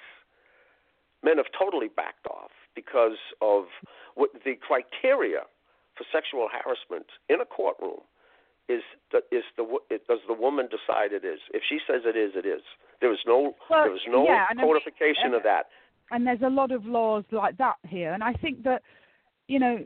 men 1.22 1.36
have 1.38 1.46
totally 1.58 1.88
backed 1.88 2.26
off 2.26 2.50
because 2.74 3.18
of 3.42 3.64
what 4.14 4.30
the 4.44 4.54
criteria 4.60 5.40
for 5.96 6.04
sexual 6.12 6.48
harassment 6.52 7.06
in 7.28 7.40
a 7.40 7.44
courtroom 7.44 8.00
is 8.68 8.82
the, 9.12 9.18
is 9.32 9.44
the 9.56 9.64
it, 9.90 10.06
does 10.06 10.20
the 10.28 10.34
woman 10.34 10.66
decide 10.70 11.12
it 11.12 11.24
is? 11.24 11.40
If 11.52 11.62
she 11.68 11.78
says 11.86 12.02
it 12.04 12.16
is, 12.16 12.32
it 12.36 12.46
is. 12.46 12.62
There 13.00 13.12
is 13.12 13.18
no 13.26 13.54
Well, 13.70 13.84
there 13.84 13.94
is 13.94 14.02
no 14.06 14.24
yeah, 14.24 14.46
and 14.50 14.60
I 14.60 14.62
mean, 14.62 14.72
codification 14.72 15.34
of 15.34 15.42
that. 15.44 15.66
and 16.10 16.26
there's 16.26 16.42
a 16.42 16.50
lot 16.50 16.70
of 16.70 16.84
laws 16.86 17.24
like 17.32 17.56
that 17.58 17.76
here 17.86 18.12
and 18.14 18.22
i 18.24 18.32
think 18.32 18.62
that 18.64 18.82
you 19.46 19.58
know 19.58 19.78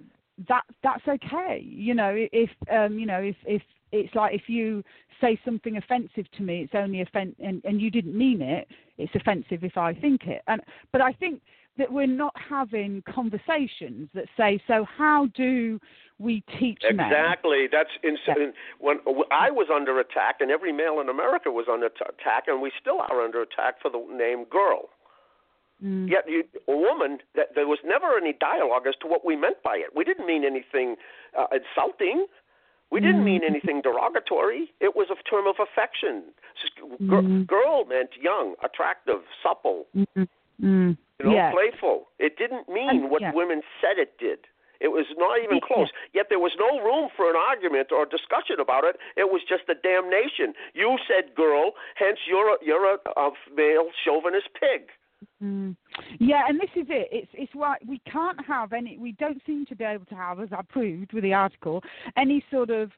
that 0.49 0.62
that's 0.83 1.07
okay 1.09 1.61
you 1.64 1.95
know 1.95 2.12
if 2.33 2.51
um 2.70 2.99
you 2.99 3.07
know 3.07 3.18
if 3.20 3.37
if 3.45 3.62
it's 3.93 4.14
like 4.14 4.34
if 4.34 4.49
you 4.49 4.82
say 5.20 5.38
something 5.45 5.76
offensive 5.76 6.30
to 6.36 6.43
me, 6.43 6.62
it's 6.62 6.72
only 6.74 7.03
offensive, 7.03 7.36
and, 7.45 7.62
and 7.64 7.80
you 7.80 7.90
didn't 7.90 8.16
mean 8.16 8.43
it. 8.43 8.66
It's 8.99 9.14
offensive 9.14 9.62
if 9.62 9.76
I 9.76 9.95
think 9.95 10.26
it. 10.26 10.43
And 10.47 10.61
but 10.90 11.01
I 11.01 11.12
think 11.12 11.43
that 11.78 11.90
we're 11.90 12.07
not 12.07 12.34
having 12.36 13.03
conversations 13.09 14.09
that 14.14 14.26
say, 14.36 14.61
so 14.66 14.84
how 14.84 15.26
do 15.34 15.80
we 16.18 16.43
teach 16.59 16.82
exactly. 16.82 16.97
men? 16.97 17.07
Exactly. 17.07 17.68
That's 17.70 17.90
insane. 18.03 18.53
When 18.78 18.99
I 19.30 19.51
was 19.51 19.68
under 19.74 19.99
attack, 20.01 20.36
and 20.40 20.51
every 20.51 20.72
male 20.72 21.01
in 21.01 21.09
America 21.09 21.51
was 21.51 21.66
under 21.72 21.86
attack, 21.86 22.45
and 22.47 22.61
we 22.61 22.72
still 22.80 23.01
are 23.01 23.22
under 23.22 23.40
attack 23.43 23.80
for 23.80 23.90
the 23.90 24.05
name 24.11 24.45
girl. 24.51 24.90
Mm. 25.82 26.09
Yet, 26.09 26.24
you, 26.28 26.45
a 26.68 26.76
woman, 26.76 27.18
that 27.34 27.49
there 27.55 27.66
was 27.66 27.78
never 27.84 28.16
any 28.16 28.34
dialogue 28.38 28.86
as 28.86 28.95
to 29.03 29.09
what 29.09 29.24
we 29.24 29.34
meant 29.34 29.62
by 29.64 29.76
it. 29.76 29.97
We 29.97 30.05
didn't 30.05 30.26
mean 30.26 30.45
anything 30.45 30.97
uh, 31.36 31.47
insulting. 31.51 32.26
We 32.93 33.01
didn't 33.01 33.24
mean 33.24 33.40
mm-hmm. 33.40 33.57
anything 33.57 33.80
derogatory. 33.80 34.70
It 34.78 34.95
was 34.95 35.09
a 35.09 35.16
term 35.24 35.47
of 35.47 35.57
affection. 35.57 36.24
Girl, 37.09 37.22
mm. 37.22 37.47
girl 37.47 37.86
meant 37.86 38.11
young, 38.20 38.55
attractive, 38.62 39.24
supple, 39.43 39.86
mm. 39.97 40.07
you 40.61 40.97
know, 41.24 41.32
yeah. 41.32 41.51
playful. 41.51 42.09
It 42.18 42.36
didn't 42.36 42.68
mean 42.68 42.90
and, 42.90 43.11
what 43.11 43.22
yeah. 43.22 43.32
women 43.34 43.62
said 43.80 43.97
it 43.97 44.18
did. 44.18 44.40
It 44.78 44.93
was 44.93 45.07
not 45.16 45.38
even 45.43 45.61
close. 45.62 45.88
Yet 46.12 46.26
there 46.28 46.43
was 46.43 46.53
no 46.59 46.84
room 46.84 47.09
for 47.16 47.30
an 47.30 47.36
argument 47.36 47.93
or 47.93 48.05
discussion 48.05 48.61
about 48.61 48.84
it. 48.84 48.99
It 49.16 49.32
was 49.32 49.40
just 49.49 49.62
a 49.70 49.74
damnation. 49.78 50.53
You 50.74 50.99
said 51.09 51.34
girl, 51.34 51.72
hence 51.95 52.18
you're 52.28 52.55
a, 52.55 52.57
you're 52.61 52.84
a, 52.84 52.99
a 53.16 53.30
male 53.57 53.88
chauvinist 54.05 54.51
pig. 54.53 54.90
Mm. 55.43 55.77
Yeah, 56.18 56.43
and 56.49 56.59
this 56.59 56.70
is 56.77 56.87
it. 56.89 57.09
It's 57.11 57.31
it's 57.35 57.55
why 57.55 57.77
we 57.87 58.01
can't 58.11 58.39
have 58.47 58.73
any. 58.73 58.99
We 58.99 59.12
don't 59.12 59.41
seem 59.47 59.66
to 59.66 59.77
be 59.77 59.85
able 59.85 60.07
to 60.07 60.14
have, 60.14 60.41
as 60.41 60.49
I 60.53 60.62
proved 60.62 61.12
with 61.12 61.25
the 61.25 61.35
article, 61.35 61.83
any 62.16 62.45
sort 62.51 62.70
of 62.70 62.91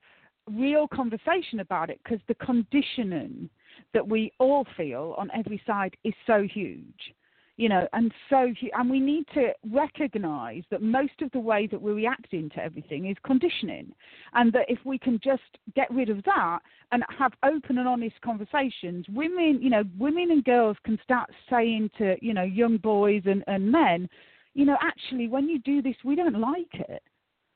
real 0.51 0.87
conversation 0.89 1.61
about 1.61 1.91
it 1.91 2.01
because 2.05 2.21
the 2.29 2.35
conditioning 2.35 3.49
that 3.93 4.07
we 4.07 4.33
all 4.39 4.67
feel 4.77 5.15
on 5.17 5.31
every 5.35 5.61
side 5.67 5.97
is 6.05 6.13
so 6.27 6.43
huge 6.43 7.15
you 7.57 7.69
know, 7.69 7.87
and 7.93 8.13
so 8.29 8.53
and 8.73 8.91
we 8.91 8.99
need 8.99 9.27
to 9.35 9.51
recognise 9.71 10.63
that 10.71 10.83
most 10.83 11.23
of 11.23 11.31
the 11.33 11.39
way 11.39 11.69
that 11.69 11.81
we're 11.81 11.95
reacting 11.95 12.51
to 12.51 12.59
everything 12.59 13.09
is 13.09 13.17
conditioning, 13.25 13.93
and 14.33 14.53
that 14.53 14.67
if 14.69 14.79
we 14.85 14.99
can 14.99 15.21
just 15.23 15.43
get 15.77 15.89
rid 15.93 16.11
of 16.11 16.23
that 16.25 16.59
and 16.91 17.05
have 17.17 17.33
open 17.45 17.79
and 17.79 17.87
honest 17.87 18.21
conversations, 18.23 19.07
women, 19.09 19.61
you 19.63 19.71
know, 19.71 19.85
women 19.99 20.33
and 20.33 20.45
girls 20.45 20.77
can 20.85 20.99
start 21.05 21.31
saying 21.49 21.91
to 21.99 22.17
you 22.21 22.35
know 22.35 22.43
young 22.43 22.77
boys 22.79 23.23
and, 23.25 23.45
and 23.47 23.71
men, 23.71 24.09
you 24.55 24.65
know, 24.65 24.77
actually 24.83 25.29
when 25.29 25.49
you 25.49 25.61
do 25.61 25.81
this, 25.81 25.97
we 26.05 26.17
don't 26.17 26.41
like 26.41 26.75
it 26.75 27.03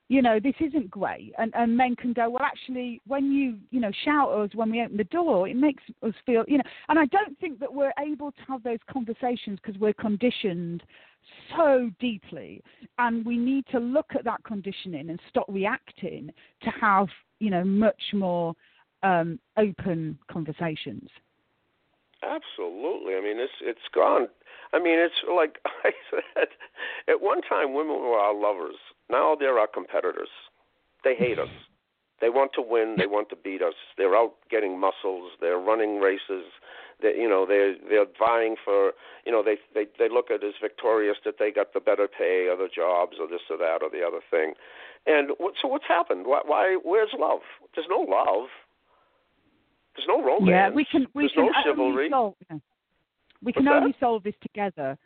you 0.08 0.22
know, 0.22 0.40
this 0.40 0.54
isn't 0.58 0.90
great. 0.90 1.34
And, 1.38 1.52
and 1.54 1.76
men 1.76 1.94
can 1.94 2.14
go, 2.14 2.30
well, 2.30 2.42
actually, 2.42 3.00
when 3.06 3.30
you, 3.30 3.58
you 3.70 3.78
know, 3.78 3.90
shout 4.04 4.30
us 4.30 4.50
when 4.54 4.70
we 4.70 4.82
open 4.82 4.96
the 4.96 5.04
door, 5.04 5.46
it 5.46 5.56
makes 5.56 5.82
us 6.02 6.14
feel, 6.24 6.44
you 6.48 6.56
know, 6.58 6.64
and 6.88 6.98
I 6.98 7.04
don't 7.06 7.38
think 7.38 7.60
that 7.60 7.72
we're 7.72 7.92
able 7.98 8.32
to 8.32 8.40
have 8.48 8.62
those 8.62 8.78
conversations 8.90 9.58
because 9.62 9.78
we're 9.78 9.92
conditioned 9.92 10.82
so 11.54 11.90
deeply. 12.00 12.62
And 12.98 13.24
we 13.24 13.36
need 13.36 13.66
to 13.70 13.78
look 13.78 14.06
at 14.14 14.24
that 14.24 14.42
conditioning 14.44 15.10
and 15.10 15.20
stop 15.28 15.44
reacting 15.48 16.32
to 16.62 16.70
have, 16.80 17.08
you 17.38 17.50
know, 17.50 17.64
much 17.64 18.02
more 18.14 18.54
um, 19.02 19.38
open 19.58 20.18
conversations. 20.30 21.08
Absolutely. 22.22 23.14
I 23.14 23.20
mean, 23.20 23.38
it's 23.38 23.52
it's 23.62 23.78
gone. 23.94 24.26
I 24.72 24.80
mean, 24.80 24.98
it's 24.98 25.14
like 25.32 25.58
I 25.84 25.90
said. 26.10 26.48
At 27.06 27.20
one 27.20 27.42
time, 27.42 27.74
women 27.74 27.94
were 27.94 28.18
our 28.18 28.34
lovers. 28.34 28.74
Now 29.10 29.36
they're 29.38 29.58
our 29.58 29.66
competitors. 29.66 30.28
They 31.04 31.14
hate 31.14 31.38
us. 31.38 31.48
They 32.20 32.30
want 32.30 32.50
to 32.54 32.62
win. 32.62 32.96
They 32.98 33.06
want 33.06 33.28
to 33.30 33.36
beat 33.36 33.62
us. 33.62 33.74
They're 33.96 34.16
out 34.16 34.34
getting 34.50 34.78
muscles. 34.78 35.32
They're 35.40 35.58
running 35.58 36.00
races. 36.00 36.46
They, 37.00 37.14
you 37.16 37.28
know, 37.28 37.46
they're 37.46 37.76
they're 37.88 38.06
vying 38.18 38.56
for. 38.64 38.92
You 39.24 39.30
know, 39.32 39.42
they 39.42 39.56
they 39.72 39.86
they 39.98 40.08
look 40.08 40.30
at 40.30 40.42
as 40.42 40.54
victorious 40.60 41.16
that 41.24 41.34
they 41.38 41.52
got 41.52 41.72
the 41.74 41.80
better 41.80 42.08
pay 42.08 42.48
or 42.50 42.56
the 42.56 42.68
jobs 42.74 43.18
or 43.20 43.28
this 43.28 43.42
or 43.48 43.56
that 43.58 43.82
or 43.82 43.90
the 43.90 44.04
other 44.04 44.20
thing. 44.30 44.54
And 45.06 45.30
what, 45.38 45.54
so 45.62 45.68
what's 45.68 45.86
happened? 45.86 46.26
Why, 46.26 46.40
why? 46.44 46.76
Where's 46.82 47.10
love? 47.16 47.40
There's 47.74 47.86
no 47.88 48.00
love. 48.00 48.48
There's 49.94 50.08
no 50.08 50.22
romance. 50.22 50.48
Yeah, 50.50 50.70
we 50.70 50.84
can. 50.84 51.06
We 51.14 51.22
There's 51.22 51.32
can 51.32 51.46
no 51.46 51.52
chivalry. 51.64 52.08
Solve, 52.10 52.34
we 53.42 53.52
can 53.52 53.64
What's 53.64 53.76
only 53.76 53.92
that? 53.92 54.00
solve 54.00 54.22
this 54.24 54.34
together. 54.42 54.98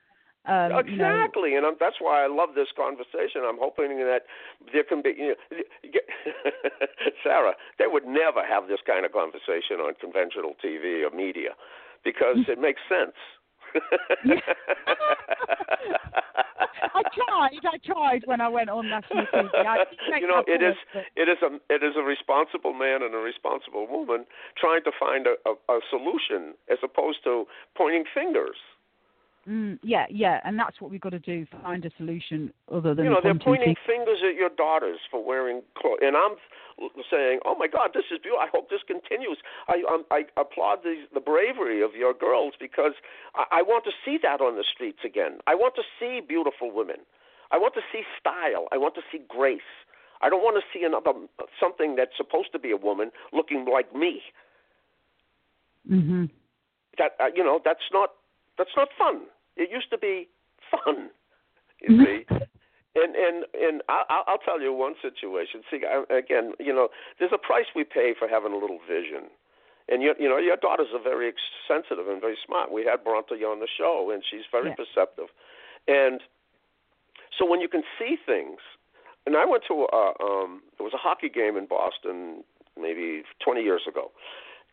Um, 0.44 0.74
exactly, 0.74 1.54
you 1.54 1.60
know, 1.60 1.70
and 1.70 1.78
I'm, 1.78 1.78
that's 1.78 2.00
why 2.00 2.24
I 2.24 2.26
love 2.26 2.58
this 2.58 2.66
conversation. 2.74 3.46
I'm 3.46 3.62
hoping 3.62 3.94
that 4.02 4.26
there 4.72 4.82
can 4.82 5.00
be, 5.00 5.14
you 5.16 5.36
know, 5.38 5.60
Sarah. 7.22 7.54
They 7.78 7.86
would 7.86 8.06
never 8.06 8.42
have 8.42 8.66
this 8.66 8.80
kind 8.84 9.06
of 9.06 9.12
conversation 9.12 9.78
on 9.78 9.94
conventional 10.00 10.58
TV 10.58 11.06
or 11.06 11.14
media 11.14 11.54
because 12.02 12.38
it 12.48 12.58
makes 12.58 12.80
sense. 12.90 13.14
I 16.94 17.02
tried. 17.14 17.62
I 17.62 17.78
tried 17.84 18.22
when 18.26 18.40
I 18.40 18.48
went 18.48 18.68
on 18.68 18.88
national 18.90 19.26
TV. 19.26 19.48
I 19.54 19.84
you 20.18 20.26
know, 20.26 20.42
it 20.46 20.62
is 20.62 20.74
but... 20.92 21.04
it 21.16 21.28
is 21.28 21.38
a 21.40 21.54
it 21.72 21.82
is 21.82 21.94
a 21.96 22.02
responsible 22.02 22.74
man 22.74 23.02
and 23.02 23.14
a 23.14 23.18
responsible 23.18 23.86
woman 23.88 24.26
trying 24.58 24.82
to 24.84 24.92
find 24.98 25.26
a, 25.26 25.36
a, 25.48 25.54
a 25.72 25.80
solution 25.88 26.54
as 26.70 26.78
opposed 26.82 27.24
to 27.24 27.46
pointing 27.76 28.04
fingers. 28.12 28.56
Mm, 29.48 29.80
yeah, 29.82 30.06
yeah, 30.08 30.40
and 30.44 30.56
that's 30.56 30.80
what 30.80 30.90
we've 30.90 31.00
got 31.00 31.10
to 31.10 31.18
do: 31.18 31.44
find 31.62 31.84
a 31.84 31.90
solution 31.96 32.52
other 32.70 32.94
than 32.94 33.04
you 33.04 33.10
know 33.10 33.20
they're 33.20 33.34
pointing 33.34 33.74
fingers 33.84 34.22
at 34.22 34.36
your 34.36 34.50
daughters 34.50 34.98
for 35.10 35.24
wearing 35.24 35.62
clothes, 35.76 35.98
and 36.00 36.16
I'm 36.16 36.36
saying, 37.10 37.40
"Oh 37.44 37.56
my 37.58 37.66
God, 37.66 37.90
this 37.92 38.04
is 38.12 38.20
beautiful. 38.22 38.38
I 38.38 38.46
hope 38.52 38.70
this 38.70 38.82
continues." 38.86 39.38
I 39.66 39.82
um, 39.90 40.04
I 40.12 40.26
applaud 40.36 40.84
the 40.84 41.06
the 41.12 41.18
bravery 41.18 41.82
of 41.82 41.96
your 41.96 42.14
girls 42.14 42.54
because 42.60 42.92
I, 43.34 43.58
I 43.58 43.62
want 43.62 43.84
to 43.84 43.90
see 44.04 44.16
that 44.22 44.40
on 44.40 44.54
the 44.54 44.64
streets 44.64 45.00
again. 45.04 45.38
I 45.48 45.56
want 45.56 45.74
to 45.74 45.82
see 45.98 46.20
beautiful 46.20 46.70
women. 46.70 47.02
I 47.50 47.58
want 47.58 47.74
to 47.74 47.82
see 47.92 48.02
style. 48.20 48.68
I 48.70 48.78
want 48.78 48.94
to 48.94 49.02
see 49.10 49.22
grace. 49.26 49.60
I 50.20 50.30
don't 50.30 50.44
want 50.44 50.54
to 50.54 50.62
see 50.72 50.84
another 50.84 51.12
something 51.58 51.96
that's 51.96 52.16
supposed 52.16 52.52
to 52.52 52.60
be 52.60 52.70
a 52.70 52.76
woman 52.76 53.10
looking 53.32 53.66
like 53.66 53.92
me. 53.92 54.22
Mhm. 55.90 56.30
That 56.98 57.16
uh, 57.18 57.30
you 57.34 57.42
know, 57.42 57.60
that's 57.64 57.90
not 57.92 58.10
that's 58.58 58.74
not 58.76 58.88
fun. 58.98 59.22
It 59.56 59.70
used 59.70 59.90
to 59.90 59.98
be 59.98 60.28
fun. 60.70 61.10
You 61.80 62.04
see. 62.04 62.26
And 62.94 63.16
and 63.16 63.44
and 63.54 63.82
I'll, 63.88 64.24
I'll 64.26 64.44
tell 64.44 64.60
you 64.60 64.72
one 64.72 64.94
situation. 65.00 65.62
See, 65.70 65.80
again, 66.10 66.52
you 66.60 66.74
know, 66.74 66.88
there's 67.18 67.32
a 67.32 67.38
price 67.38 67.66
we 67.74 67.84
pay 67.84 68.14
for 68.18 68.28
having 68.28 68.52
a 68.52 68.58
little 68.58 68.78
vision. 68.86 69.32
And 69.88 70.02
you, 70.02 70.14
you 70.18 70.28
know, 70.28 70.38
your 70.38 70.56
daughters 70.56 70.88
are 70.94 71.02
very 71.02 71.32
sensitive 71.66 72.06
and 72.06 72.20
very 72.20 72.36
smart. 72.46 72.70
We 72.70 72.84
had 72.84 73.02
Bronte 73.02 73.34
on 73.44 73.60
the 73.60 73.66
show, 73.66 74.10
and 74.12 74.22
she's 74.28 74.46
very 74.50 74.68
yeah. 74.68 74.76
perceptive. 74.76 75.26
And 75.88 76.20
so 77.36 77.44
when 77.44 77.60
you 77.60 77.68
can 77.68 77.82
see 77.98 78.16
things, 78.24 78.60
and 79.26 79.36
I 79.36 79.44
went 79.44 79.64
to 79.68 79.86
a, 79.92 80.12
um, 80.22 80.62
there 80.78 80.84
was 80.84 80.94
a 80.94 81.02
hockey 81.02 81.28
game 81.28 81.56
in 81.56 81.66
Boston 81.66 82.44
maybe 82.80 83.22
20 83.44 83.62
years 83.62 83.82
ago, 83.88 84.12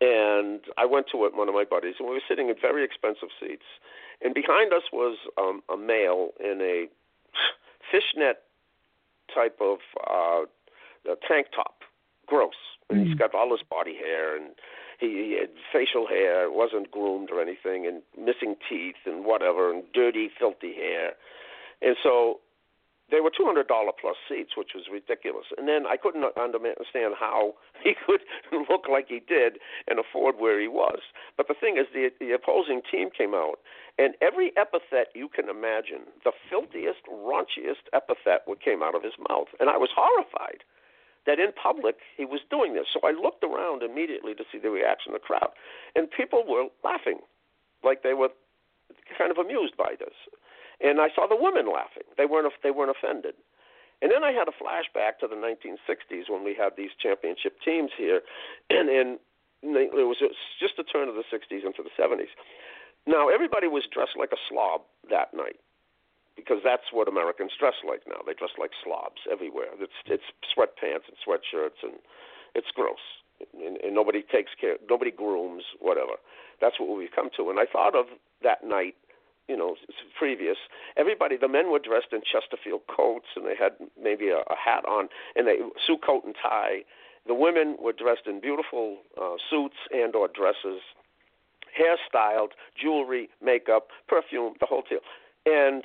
and 0.01 0.61
I 0.77 0.85
went 0.85 1.07
to 1.11 1.25
it. 1.25 1.35
One 1.35 1.49
of 1.49 1.55
my 1.55 1.65
buddies, 1.65 1.95
and 1.99 2.07
we 2.07 2.15
were 2.15 2.21
sitting 2.27 2.49
in 2.49 2.55
very 2.61 2.83
expensive 2.83 3.29
seats, 3.39 3.65
and 4.21 4.33
behind 4.33 4.73
us 4.73 4.83
was 4.91 5.17
um, 5.37 5.61
a 5.71 5.77
male 5.77 6.29
in 6.39 6.61
a 6.61 6.87
fishnet 7.91 8.43
type 9.33 9.57
of 9.61 9.79
uh, 10.09 10.45
tank 11.27 11.47
top, 11.55 11.81
gross, 12.25 12.53
and 12.89 13.05
he's 13.05 13.15
got 13.15 13.33
all 13.35 13.51
his 13.51 13.65
body 13.69 13.95
hair 13.95 14.35
and 14.35 14.51
he, 14.99 15.07
he 15.07 15.37
had 15.39 15.49
facial 15.71 16.07
hair, 16.07 16.51
wasn't 16.51 16.91
groomed 16.91 17.29
or 17.31 17.41
anything, 17.41 17.87
and 17.87 18.01
missing 18.17 18.55
teeth 18.67 18.95
and 19.05 19.25
whatever, 19.25 19.71
and 19.71 19.83
dirty, 19.93 20.29
filthy 20.37 20.73
hair, 20.73 21.13
and 21.81 21.95
so 22.03 22.39
they 23.11 23.21
were 23.21 23.31
two 23.35 23.45
hundred 23.45 23.67
dollar 23.67 23.91
plus 23.91 24.15
seats, 24.27 24.53
which 24.55 24.71
was 24.73 24.85
ridiculous. 24.91 25.47
And 25.57 25.67
then 25.67 25.85
I 25.85 25.97
couldn't 25.97 26.23
understand 26.23 27.15
how 27.19 27.53
he 27.83 27.93
could 27.93 28.21
look 28.69 28.87
like 28.89 29.07
he 29.09 29.19
did 29.19 29.59
and 29.87 29.99
afford 29.99 30.37
where 30.37 30.59
he 30.59 30.67
was. 30.67 30.99
But 31.37 31.47
the 31.47 31.57
thing 31.57 31.77
is, 31.77 31.87
the 31.93 32.09
the 32.19 32.31
opposing 32.31 32.81
team 32.85 33.09
came 33.09 33.33
out, 33.33 33.59
and 33.97 34.13
every 34.21 34.51
epithet 34.57 35.09
you 35.15 35.29
can 35.29 35.49
imagine, 35.49 36.09
the 36.23 36.31
filthiest, 36.49 37.05
raunchiest 37.09 37.89
epithet, 37.93 38.45
came 38.63 38.83
out 38.83 38.95
of 38.95 39.03
his 39.03 39.17
mouth, 39.29 39.47
and 39.59 39.69
I 39.69 39.77
was 39.77 39.89
horrified 39.95 40.63
that 41.25 41.39
in 41.39 41.51
public 41.51 41.97
he 42.17 42.25
was 42.25 42.41
doing 42.49 42.73
this. 42.73 42.87
So 42.93 42.99
I 43.03 43.11
looked 43.11 43.43
around 43.43 43.83
immediately 43.83 44.33
to 44.35 44.43
see 44.51 44.57
the 44.57 44.69
reaction 44.69 45.13
of 45.13 45.21
the 45.21 45.25
crowd, 45.25 45.51
and 45.95 46.09
people 46.09 46.43
were 46.47 46.67
laughing, 46.83 47.19
like 47.83 48.03
they 48.03 48.13
were 48.13 48.29
kind 49.17 49.31
of 49.31 49.37
amused 49.37 49.77
by 49.77 49.95
this 49.97 50.15
and 50.81 50.99
I 51.01 51.09
saw 51.13 51.27
the 51.27 51.35
women 51.39 51.71
laughing. 51.71 52.07
They 52.17 52.25
weren't 52.25 52.51
they 52.63 52.71
weren't 52.71 52.91
offended. 52.91 53.35
And 54.01 54.11
then 54.11 54.23
I 54.23 54.31
had 54.31 54.47
a 54.47 54.55
flashback 54.55 55.19
to 55.19 55.27
the 55.27 55.35
1960s 55.35 56.29
when 56.29 56.43
we 56.45 56.55
had 56.55 56.77
these 56.77 56.91
championship 57.01 57.59
teams 57.63 57.91
here, 57.97 58.21
and 58.69 58.89
and 58.89 59.19
it 59.61 60.07
was 60.07 60.17
just 60.59 60.79
a 60.79 60.83
turn 60.83 61.09
of 61.09 61.15
the 61.15 61.27
60s 61.27 61.65
into 61.65 61.83
the 61.83 61.91
70s. 61.99 62.31
Now 63.05 63.27
everybody 63.27 63.67
was 63.67 63.83
dressed 63.91 64.15
like 64.17 64.31
a 64.31 64.39
slob 64.47 64.81
that 65.09 65.33
night 65.33 65.59
because 66.35 66.59
that's 66.63 66.93
what 66.93 67.09
Americans 67.09 67.51
dress 67.59 67.75
like 67.85 68.01
now. 68.07 68.21
They 68.25 68.33
dress 68.33 68.51
like 68.57 68.71
slobs 68.83 69.21
everywhere. 69.29 69.75
It's 69.79 69.99
it's 70.05 70.23
sweatpants 70.47 71.07
and 71.11 71.17
sweatshirts 71.19 71.83
and 71.83 71.99
it's 72.55 72.71
gross. 72.73 73.03
and, 73.53 73.77
and 73.77 73.95
nobody 73.95 74.21
takes 74.21 74.51
care, 74.59 74.77
nobody 74.89 75.11
grooms, 75.11 75.63
whatever. 75.79 76.13
That's 76.61 76.79
what 76.79 76.95
we've 76.97 77.11
come 77.11 77.29
to. 77.37 77.49
And 77.49 77.59
I 77.59 77.65
thought 77.65 77.95
of 77.95 78.07
that 78.43 78.63
night, 78.63 78.95
you 79.49 79.57
know, 79.57 79.75
previous. 80.17 80.57
Everybody, 80.95 81.35
the 81.35 81.47
men 81.47 81.71
were 81.71 81.79
dressed 81.79 82.13
in 82.13 82.21
Chesterfield 82.21 82.81
coats, 82.87 83.25
and 83.35 83.45
they 83.45 83.55
had 83.59 83.73
maybe 84.01 84.29
a, 84.29 84.37
a 84.37 84.55
hat 84.55 84.85
on, 84.85 85.09
and 85.35 85.47
they 85.47 85.57
suit 85.85 86.01
coat 86.05 86.23
and 86.23 86.35
tie. 86.41 86.83
The 87.27 87.33
women 87.33 87.75
were 87.81 87.91
dressed 87.91 88.27
in 88.27 88.39
beautiful 88.39 88.97
uh, 89.19 89.35
suits 89.49 89.75
and 89.91 90.15
or 90.15 90.29
dresses, 90.29 90.81
hairstyled, 91.73 92.51
jewelry, 92.79 93.29
makeup, 93.43 93.87
perfume, 94.07 94.53
the 94.59 94.67
whole 94.67 94.83
deal. 94.87 94.99
And 95.45 95.83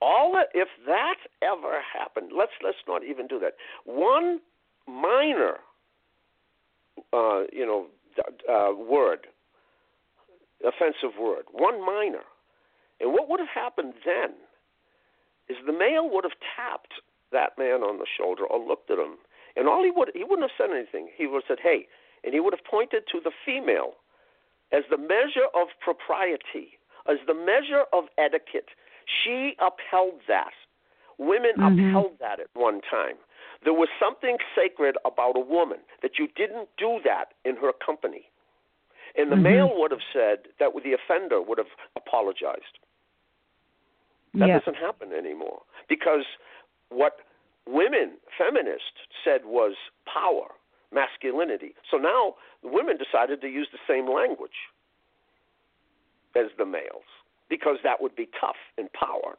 all 0.00 0.42
if 0.54 0.68
that 0.86 1.16
ever 1.42 1.80
happened, 1.80 2.32
let's 2.36 2.52
let's 2.64 2.78
not 2.88 3.04
even 3.04 3.26
do 3.26 3.38
that. 3.40 3.54
One 3.84 4.40
minor, 4.86 5.58
uh, 7.12 7.44
you 7.52 7.66
know, 7.66 7.86
uh, 8.50 8.74
word, 8.74 9.26
offensive 10.64 11.18
word, 11.20 11.44
one 11.52 11.84
minor, 11.84 12.24
and 13.00 13.12
what 13.12 13.28
would 13.28 13.40
have 13.40 13.52
happened 13.52 13.94
then 14.04 14.34
is 15.48 15.56
the 15.66 15.72
male 15.72 16.08
would 16.08 16.24
have 16.24 16.38
tapped 16.56 16.94
that 17.32 17.58
man 17.58 17.82
on 17.82 17.98
the 17.98 18.06
shoulder 18.06 18.44
or 18.44 18.58
looked 18.58 18.90
at 18.90 18.98
him, 18.98 19.18
and 19.56 19.68
all 19.68 19.82
he 19.84 19.90
would 19.90 20.10
he 20.14 20.24
wouldn't 20.24 20.48
have 20.48 20.56
said 20.56 20.74
anything. 20.74 21.08
He 21.16 21.26
would 21.26 21.42
have 21.42 21.56
said, 21.56 21.62
"Hey," 21.62 21.88
and 22.24 22.34
he 22.34 22.40
would 22.40 22.52
have 22.52 22.64
pointed 22.64 23.04
to 23.12 23.20
the 23.22 23.32
female 23.44 23.94
as 24.72 24.82
the 24.90 24.98
measure 24.98 25.46
of 25.54 25.68
propriety, 25.80 26.78
as 27.06 27.18
the 27.26 27.34
measure 27.34 27.84
of 27.92 28.04
etiquette 28.18 28.70
she 29.06 29.56
upheld 29.60 30.20
that. 30.28 30.52
Women 31.18 31.52
mm-hmm. 31.58 31.94
upheld 31.94 32.18
that 32.20 32.40
at 32.40 32.48
one 32.54 32.80
time. 32.82 33.16
There 33.64 33.72
was 33.72 33.88
something 33.98 34.36
sacred 34.54 34.96
about 35.04 35.36
a 35.36 35.40
woman 35.40 35.78
that 36.02 36.18
you 36.18 36.28
didn't 36.36 36.68
do 36.76 37.00
that 37.04 37.32
in 37.44 37.56
her 37.56 37.72
company. 37.72 38.30
And 39.16 39.32
the 39.32 39.36
mm-hmm. 39.36 39.42
male 39.44 39.70
would 39.74 39.90
have 39.90 40.04
said 40.12 40.52
that 40.60 40.70
the 40.74 40.92
offender 40.92 41.40
would 41.40 41.58
have 41.58 41.72
apologized. 41.96 42.78
That 44.36 44.48
yeah. 44.48 44.58
doesn't 44.58 44.76
happen 44.76 45.12
anymore 45.12 45.62
because 45.88 46.24
what 46.90 47.20
women, 47.66 48.12
feminists, 48.36 49.08
said 49.24 49.42
was 49.44 49.74
power, 50.04 50.48
masculinity. 50.92 51.74
So 51.90 51.96
now 51.96 52.34
women 52.62 52.96
decided 52.96 53.40
to 53.40 53.48
use 53.48 53.68
the 53.72 53.78
same 53.88 54.12
language 54.12 54.70
as 56.36 56.46
the 56.58 56.66
males 56.66 57.08
because 57.48 57.78
that 57.82 58.02
would 58.02 58.14
be 58.14 58.28
tough, 58.38 58.56
empowered, 58.76 59.38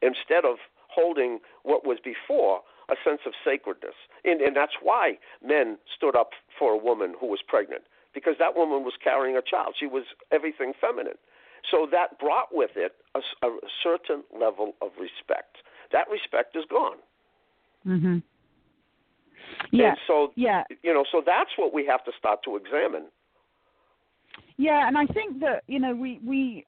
instead 0.00 0.44
of 0.44 0.56
holding 0.88 1.40
what 1.62 1.86
was 1.86 1.98
before 2.02 2.62
a 2.88 2.94
sense 3.04 3.20
of 3.26 3.32
sacredness. 3.44 3.94
And, 4.24 4.40
and 4.40 4.56
that's 4.56 4.80
why 4.82 5.18
men 5.44 5.78
stood 5.94 6.16
up 6.16 6.30
for 6.58 6.72
a 6.72 6.78
woman 6.78 7.14
who 7.20 7.26
was 7.26 7.40
pregnant, 7.46 7.82
because 8.14 8.34
that 8.38 8.56
woman 8.56 8.84
was 8.84 8.94
carrying 9.02 9.36
a 9.36 9.42
child. 9.42 9.74
She 9.78 9.86
was 9.86 10.04
everything 10.32 10.72
feminine. 10.80 11.18
So 11.70 11.86
that 11.90 12.18
brought 12.18 12.48
with 12.52 12.70
it 12.76 12.92
a, 13.14 13.46
a 13.46 13.58
certain 13.82 14.22
level 14.38 14.74
of 14.80 14.90
respect. 14.98 15.56
That 15.92 16.08
respect 16.10 16.56
is 16.56 16.64
gone. 16.70 16.98
Mhm. 17.86 18.22
Yeah. 19.70 19.90
And 19.90 19.98
so 20.06 20.32
yeah. 20.36 20.64
you 20.82 20.92
know, 20.92 21.04
so 21.10 21.22
that's 21.24 21.50
what 21.56 21.72
we 21.72 21.86
have 21.86 22.04
to 22.04 22.12
start 22.18 22.40
to 22.44 22.56
examine. 22.56 23.06
Yeah, 24.56 24.86
and 24.86 24.98
I 24.98 25.06
think 25.06 25.40
that 25.40 25.62
you 25.66 25.78
know 25.78 25.94
we 25.94 26.20
we 26.24 26.66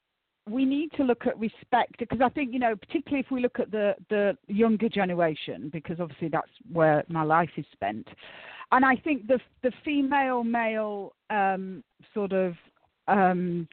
we 0.48 0.64
need 0.64 0.90
to 0.92 1.04
look 1.04 1.26
at 1.26 1.38
respect 1.38 1.98
because 1.98 2.20
I 2.22 2.28
think 2.28 2.52
you 2.52 2.58
know 2.58 2.76
particularly 2.76 3.20
if 3.24 3.30
we 3.30 3.40
look 3.40 3.58
at 3.60 3.70
the 3.70 3.94
the 4.08 4.36
younger 4.48 4.88
generation 4.88 5.70
because 5.72 6.00
obviously 6.00 6.28
that's 6.28 6.50
where 6.72 7.04
my 7.08 7.22
life 7.22 7.50
is 7.56 7.64
spent, 7.72 8.08
and 8.72 8.84
I 8.84 8.96
think 8.96 9.26
the 9.26 9.40
the 9.62 9.72
female 9.84 10.44
male 10.44 11.14
um, 11.30 11.82
sort 12.14 12.32
of 12.32 12.54
um, 13.08 13.68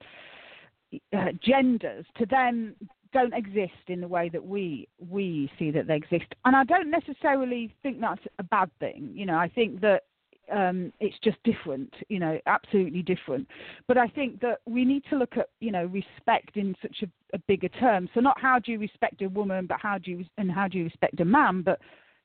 uh, 1.13 1.31
genders 1.41 2.05
to 2.17 2.25
them 2.25 2.75
don't 3.13 3.33
exist 3.33 3.87
in 3.87 4.01
the 4.01 4.07
way 4.07 4.29
that 4.29 4.45
we 4.45 4.87
we 5.09 5.49
see 5.57 5.71
that 5.71 5.87
they 5.87 5.95
exist, 5.95 6.25
and 6.45 6.55
I 6.55 6.63
don't 6.63 6.91
necessarily 6.91 7.73
think 7.83 7.99
that's 8.01 8.21
a 8.39 8.43
bad 8.43 8.69
thing. 8.79 9.11
You 9.13 9.25
know, 9.25 9.37
I 9.37 9.47
think 9.47 9.81
that 9.81 10.03
um, 10.51 10.93
it's 10.99 11.17
just 11.23 11.37
different, 11.43 11.93
you 12.09 12.19
know, 12.19 12.39
absolutely 12.45 13.01
different. 13.01 13.47
But 13.87 13.97
I 13.97 14.07
think 14.07 14.39
that 14.41 14.59
we 14.65 14.85
need 14.85 15.03
to 15.09 15.17
look 15.17 15.37
at, 15.37 15.49
you 15.59 15.71
know, 15.71 15.85
respect 15.85 16.55
in 16.55 16.75
such 16.81 17.03
a, 17.03 17.35
a 17.35 17.39
bigger 17.47 17.69
term. 17.69 18.09
So 18.13 18.19
not 18.19 18.39
how 18.39 18.59
do 18.59 18.71
you 18.71 18.79
respect 18.79 19.21
a 19.21 19.27
woman, 19.27 19.65
but 19.67 19.79
how 19.81 19.97
do 19.97 20.11
you 20.11 20.25
and 20.37 20.51
how 20.51 20.67
do 20.67 20.77
you 20.77 20.85
respect 20.85 21.19
a 21.19 21.25
man? 21.25 21.61
But 21.61 21.79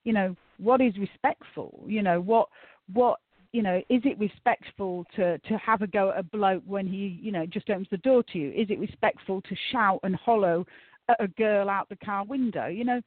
you 0.05 0.13
know, 0.13 0.37
what 0.59 0.81
is 0.81 0.97
respectful? 0.99 1.85
You 1.87 2.03
know, 2.03 2.21
what 2.21 2.49
what 2.93 3.21
you 3.53 3.63
know, 3.63 3.79
is 3.89 4.03
it 4.05 4.19
respectful 4.19 5.05
to 5.17 5.39
to 5.39 5.57
have 5.59 5.83
a 5.83 5.87
go 5.87 6.11
at 6.11 6.19
a 6.19 6.23
bloke 6.23 6.63
when 6.67 6.87
he, 6.87 7.19
you 7.21 7.33
know, 7.33 7.47
just 7.47 7.71
opens 7.71 7.89
the 7.91 7.99
door 7.99 8.23
to 8.33 8.39
you? 8.39 8.51
Is 8.51 8.69
it 8.71 8.79
respectful 8.79 9.41
to 9.43 9.57
shout 9.71 10.01
and 10.03 10.17
hollow 10.17 10.67
at 11.09 11.17
a 11.21 11.29
girl 11.29 11.69
out 11.69 11.89
the 11.89 11.97
car 11.97 12.25
window? 12.25 12.67
You 12.67 12.85
know, 12.85 13.01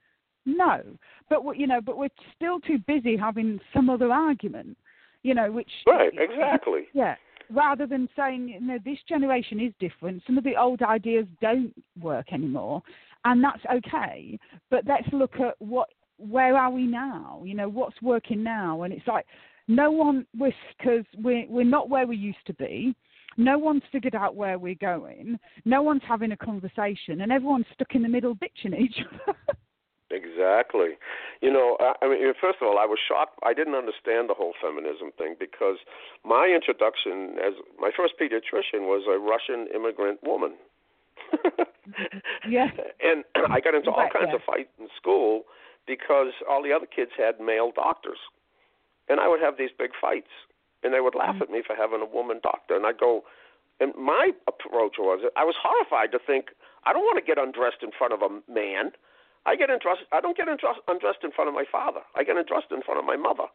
no. 0.46 0.82
But 1.30 1.58
you 1.58 1.68
know, 1.68 1.82
but 1.82 1.98
we're 1.98 2.10
still 2.36 2.60
too 2.60 2.80
busy 2.88 3.18
having 3.18 3.60
some 3.74 3.90
other 3.90 4.12
argument 4.12 4.78
you 5.26 5.34
know, 5.34 5.52
which 5.52 5.72
right, 5.88 6.14
exactly. 6.14 6.84
Yeah, 6.94 7.16
rather 7.50 7.88
than 7.88 8.08
saying, 8.16 8.50
you 8.50 8.62
know, 8.62 8.78
this 8.86 9.00
generation 9.10 9.60
is 9.60 9.74
different. 9.80 10.22
Some 10.28 10.38
of 10.38 10.44
the 10.44 10.56
old 10.56 10.84
ideas 10.84 11.26
don't 11.42 11.74
work 12.00 12.32
anymore, 12.32 12.84
and 13.26 13.44
that's 13.44 13.64
okay. 13.74 14.38
But 14.70 14.84
let's 14.86 15.08
look 15.12 15.40
at 15.40 15.56
what, 15.58 15.90
where 16.18 16.56
are 16.56 16.70
we 16.70 16.86
now? 16.86 17.42
You 17.44 17.56
know, 17.56 17.68
what's 17.68 18.00
working 18.04 18.44
now? 18.44 18.84
And 18.84 18.94
it's 18.94 19.08
like 19.08 19.26
no 19.68 19.92
one, 19.92 20.26
because 20.38 21.06
we're 21.18 21.46
we're 21.48 21.64
not 21.64 21.90
where 21.90 22.08
we 22.08 22.18
used 22.18 22.46
to 22.48 22.54
be. 22.54 22.96
No 23.38 23.58
one's 23.58 23.84
figured 23.92 24.16
out 24.16 24.36
where 24.36 24.58
we're 24.58 24.76
going. 24.76 25.38
No 25.66 25.82
one's 25.82 26.04
having 26.08 26.32
a 26.32 26.38
conversation, 26.38 27.22
and 27.22 27.32
everyone's 27.32 27.66
stuck 27.74 27.94
in 27.94 28.02
the 28.02 28.10
middle 28.10 28.36
bitching 28.36 28.80
each 28.80 28.98
other. 29.00 29.38
Exactly. 30.12 31.02
You 31.42 31.52
know, 31.52 31.78
I, 31.80 32.06
I 32.06 32.08
mean, 32.08 32.22
first 32.40 32.60
of 32.62 32.68
all, 32.68 32.78
I 32.78 32.86
was 32.86 33.00
shocked. 33.02 33.40
I 33.44 33.54
didn't 33.54 33.74
understand 33.74 34.30
the 34.30 34.36
whole 34.38 34.54
feminism 34.62 35.10
thing 35.18 35.36
because 35.40 35.78
my 36.24 36.48
introduction 36.54 37.38
as 37.42 37.54
my 37.80 37.90
first 37.96 38.14
pediatrician 38.22 38.86
was 38.86 39.04
a 39.10 39.18
Russian 39.18 39.68
immigrant 39.74 40.20
woman. 40.24 40.54
yeah. 42.48 42.70
And 43.04 43.24
I 43.52 43.60
got 43.60 43.74
into 43.74 43.90
all 43.90 43.98
right, 43.98 44.14
kinds 44.14 44.30
yeah. 44.30 44.36
of 44.36 44.42
fights 44.46 44.70
in 44.80 44.88
school 44.96 45.44
because 45.88 46.34
all 46.50 46.62
the 46.62 46.72
other 46.72 46.88
kids 46.88 47.12
had 47.18 47.40
male 47.40 47.72
doctors. 47.76 48.20
And 49.08 49.20
I 49.20 49.28
would 49.28 49.42
have 49.42 49.58
these 49.58 49.72
big 49.78 49.92
fights. 50.00 50.32
And 50.84 50.94
they 50.94 51.02
would 51.02 51.16
laugh 51.16 51.36
mm-hmm. 51.36 51.44
at 51.44 51.50
me 51.50 51.62
for 51.66 51.76
having 51.76 52.02
a 52.02 52.06
woman 52.06 52.40
doctor. 52.44 52.76
And 52.76 52.86
I'd 52.86 53.00
go, 53.00 53.24
and 53.80 53.94
my 53.96 54.32
approach 54.48 54.96
was, 55.00 55.26
I 55.36 55.44
was 55.44 55.56
horrified 55.62 56.12
to 56.12 56.20
think, 56.20 56.54
I 56.86 56.94
don't 56.94 57.04
want 57.04 57.18
to 57.18 57.26
get 57.26 57.42
undressed 57.42 57.82
in 57.82 57.92
front 57.92 58.14
of 58.14 58.22
a 58.22 58.30
man. 58.52 58.92
I 59.46 59.56
get 59.56 59.70
undressed. 59.70 60.06
I 60.12 60.22
don't 60.22 60.38
get 60.38 60.48
undressed, 60.48 60.82
undressed 60.88 61.24
in 61.24 61.32
front 61.32 61.50
of 61.50 61.54
my 61.54 61.66
father. 61.70 62.02
I 62.16 62.24
get 62.24 62.38
undressed 62.38 62.72
in 62.72 62.82
front 62.82 63.00
of 63.00 63.06
my 63.06 63.16
mother. 63.16 63.46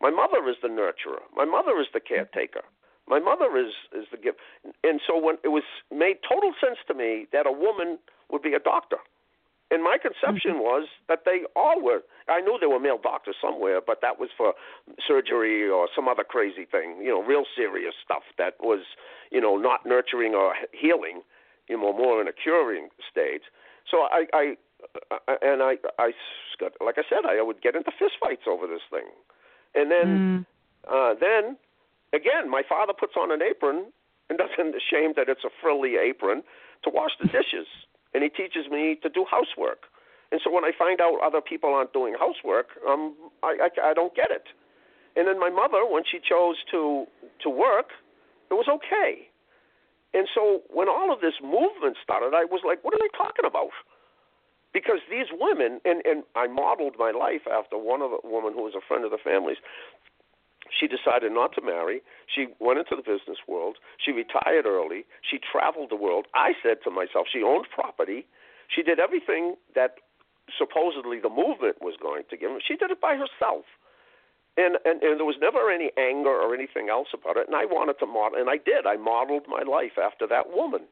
My 0.00 0.10
mother 0.10 0.46
is 0.48 0.56
the 0.62 0.68
nurturer. 0.68 1.26
My 1.34 1.44
mother 1.44 1.80
is 1.80 1.86
the 1.92 2.00
caretaker. 2.00 2.62
My 3.08 3.18
mother 3.18 3.56
is 3.56 3.72
is 3.96 4.06
the 4.10 4.16
gift. 4.16 4.38
And 4.84 5.00
so 5.06 5.18
when 5.18 5.38
it 5.42 5.48
was 5.48 5.64
made 5.90 6.18
total 6.28 6.52
sense 6.60 6.78
to 6.86 6.94
me 6.94 7.26
that 7.32 7.46
a 7.46 7.52
woman 7.52 7.98
would 8.30 8.42
be 8.42 8.54
a 8.54 8.60
doctor. 8.60 8.98
And 9.70 9.84
my 9.84 9.98
conception 10.00 10.52
mm-hmm. 10.52 10.60
was 10.64 10.88
that 11.08 11.24
they 11.26 11.42
all 11.54 11.82
were. 11.82 12.00
I 12.28 12.40
knew 12.40 12.56
there 12.58 12.70
were 12.70 12.80
male 12.80 12.98
doctors 13.02 13.36
somewhere, 13.40 13.80
but 13.84 14.00
that 14.00 14.18
was 14.18 14.30
for 14.36 14.54
surgery 15.06 15.68
or 15.68 15.88
some 15.94 16.08
other 16.08 16.24
crazy 16.24 16.64
thing, 16.64 17.00
you 17.02 17.08
know, 17.08 17.22
real 17.22 17.44
serious 17.54 17.94
stuff 18.02 18.22
that 18.38 18.54
was, 18.60 18.80
you 19.30 19.40
know, 19.40 19.56
not 19.56 19.84
nurturing 19.84 20.34
or 20.34 20.54
healing, 20.72 21.20
you 21.68 21.76
know, 21.76 21.92
more 21.92 22.20
in 22.20 22.28
a 22.28 22.32
curing 22.32 22.88
stage. 23.10 23.42
So 23.90 24.08
I, 24.10 24.24
I 24.32 24.56
uh, 25.10 25.34
and 25.42 25.62
I, 25.62 25.74
I, 25.98 26.12
like 26.80 26.96
I 26.98 27.02
said, 27.08 27.26
I 27.28 27.42
would 27.42 27.60
get 27.60 27.74
into 27.74 27.90
fistfights 27.90 28.46
over 28.46 28.66
this 28.66 28.82
thing, 28.90 29.10
and 29.74 29.90
then, 29.90 30.06
mm. 30.06 30.46
uh, 30.86 31.14
then, 31.18 31.56
again, 32.12 32.48
my 32.48 32.62
father 32.68 32.92
puts 32.92 33.14
on 33.18 33.32
an 33.32 33.42
apron 33.42 33.86
and 34.30 34.38
doesn't 34.38 34.74
ashamed 34.80 35.16
that 35.16 35.28
it's 35.28 35.44
a 35.44 35.50
frilly 35.60 35.96
apron 35.96 36.42
to 36.84 36.90
wash 36.90 37.10
the 37.20 37.26
dishes, 37.26 37.66
and 38.14 38.22
he 38.22 38.28
teaches 38.28 38.66
me 38.70 38.96
to 39.02 39.08
do 39.08 39.24
housework. 39.30 39.84
And 40.30 40.40
so 40.44 40.52
when 40.52 40.64
I 40.64 40.72
find 40.76 41.00
out 41.00 41.18
other 41.22 41.40
people 41.40 41.72
aren't 41.72 41.92
doing 41.92 42.14
housework, 42.18 42.68
um, 42.86 43.14
I, 43.42 43.68
I, 43.68 43.90
I 43.90 43.94
don't 43.94 44.14
get 44.14 44.30
it. 44.30 44.44
And 45.16 45.26
then 45.26 45.40
my 45.40 45.50
mother, 45.50 45.84
when 45.88 46.02
she 46.04 46.18
chose 46.18 46.56
to 46.70 47.06
to 47.42 47.50
work, 47.50 47.90
it 48.50 48.54
was 48.54 48.68
okay. 48.68 49.28
And 50.14 50.28
so 50.34 50.62
when 50.68 50.88
all 50.88 51.12
of 51.12 51.20
this 51.20 51.34
movement 51.42 51.96
started, 52.02 52.32
I 52.34 52.44
was 52.44 52.60
like, 52.64 52.82
what 52.82 52.94
are 52.94 53.00
they 53.00 53.12
talking 53.16 53.44
about? 53.44 53.72
because 54.72 55.00
these 55.10 55.26
women 55.32 55.80
and 55.84 56.02
and 56.04 56.22
I 56.34 56.46
modeled 56.46 56.94
my 56.98 57.10
life 57.10 57.46
after 57.50 57.76
one 57.78 58.02
of 58.02 58.12
a 58.12 58.26
woman 58.26 58.52
who 58.52 58.62
was 58.62 58.74
a 58.76 58.84
friend 58.86 59.04
of 59.04 59.10
the 59.10 59.18
family's. 59.22 59.58
She 60.70 60.86
decided 60.86 61.32
not 61.32 61.54
to 61.54 61.62
marry. 61.62 62.02
She 62.26 62.48
went 62.60 62.78
into 62.78 62.96
the 62.96 63.02
business 63.02 63.38
world. 63.46 63.76
She 63.96 64.12
retired 64.12 64.66
early. 64.66 65.06
She 65.22 65.38
traveled 65.38 65.90
the 65.90 65.96
world. 65.96 66.26
I 66.34 66.52
said 66.62 66.78
to 66.84 66.90
myself, 66.90 67.26
she 67.32 67.42
owned 67.42 67.66
property. 67.72 68.26
She 68.68 68.82
did 68.82 68.98
everything 69.00 69.56
that 69.74 69.96
supposedly 70.56 71.20
the 71.20 71.28
movement 71.30 71.80
was 71.80 71.94
going 72.00 72.24
to 72.30 72.36
give 72.36 72.50
her. 72.50 72.58
She 72.66 72.76
did 72.76 72.90
it 72.90 73.00
by 73.00 73.16
herself. 73.16 73.64
and, 74.58 74.76
and 74.84 75.02
and 75.02 75.18
there 75.18 75.24
was 75.24 75.36
never 75.40 75.70
any 75.70 75.90
anger 75.96 76.30
or 76.30 76.54
anything 76.54 76.88
else 76.90 77.08
about 77.14 77.36
it. 77.36 77.46
And 77.46 77.56
I 77.56 77.64
wanted 77.64 77.98
to 78.00 78.06
model, 78.06 78.38
and 78.38 78.50
I 78.50 78.56
did. 78.56 78.86
I 78.86 78.96
modeled 78.96 79.46
my 79.46 79.62
life 79.62 79.96
after 80.02 80.26
that 80.26 80.50
woman. 80.52 80.82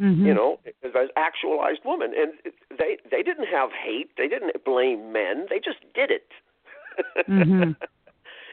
Mm-hmm. 0.00 0.26
You 0.26 0.34
know, 0.34 0.60
as 0.84 0.92
an 0.94 1.08
actualized 1.16 1.80
woman, 1.84 2.12
and 2.16 2.32
they 2.70 2.98
they 3.10 3.22
didn't 3.24 3.48
have 3.48 3.70
hate. 3.72 4.10
They 4.16 4.28
didn't 4.28 4.64
blame 4.64 5.12
men. 5.12 5.46
They 5.50 5.58
just 5.58 5.80
did 5.92 6.12
it. 6.12 6.30
mm-hmm. 7.28 7.72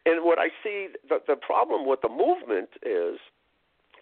And 0.06 0.24
what 0.24 0.40
I 0.40 0.50
see, 0.64 0.90
the 1.08 1.20
the 1.28 1.36
problem 1.36 1.88
with 1.88 2.02
the 2.02 2.10
movement 2.10 2.70
is 2.84 3.20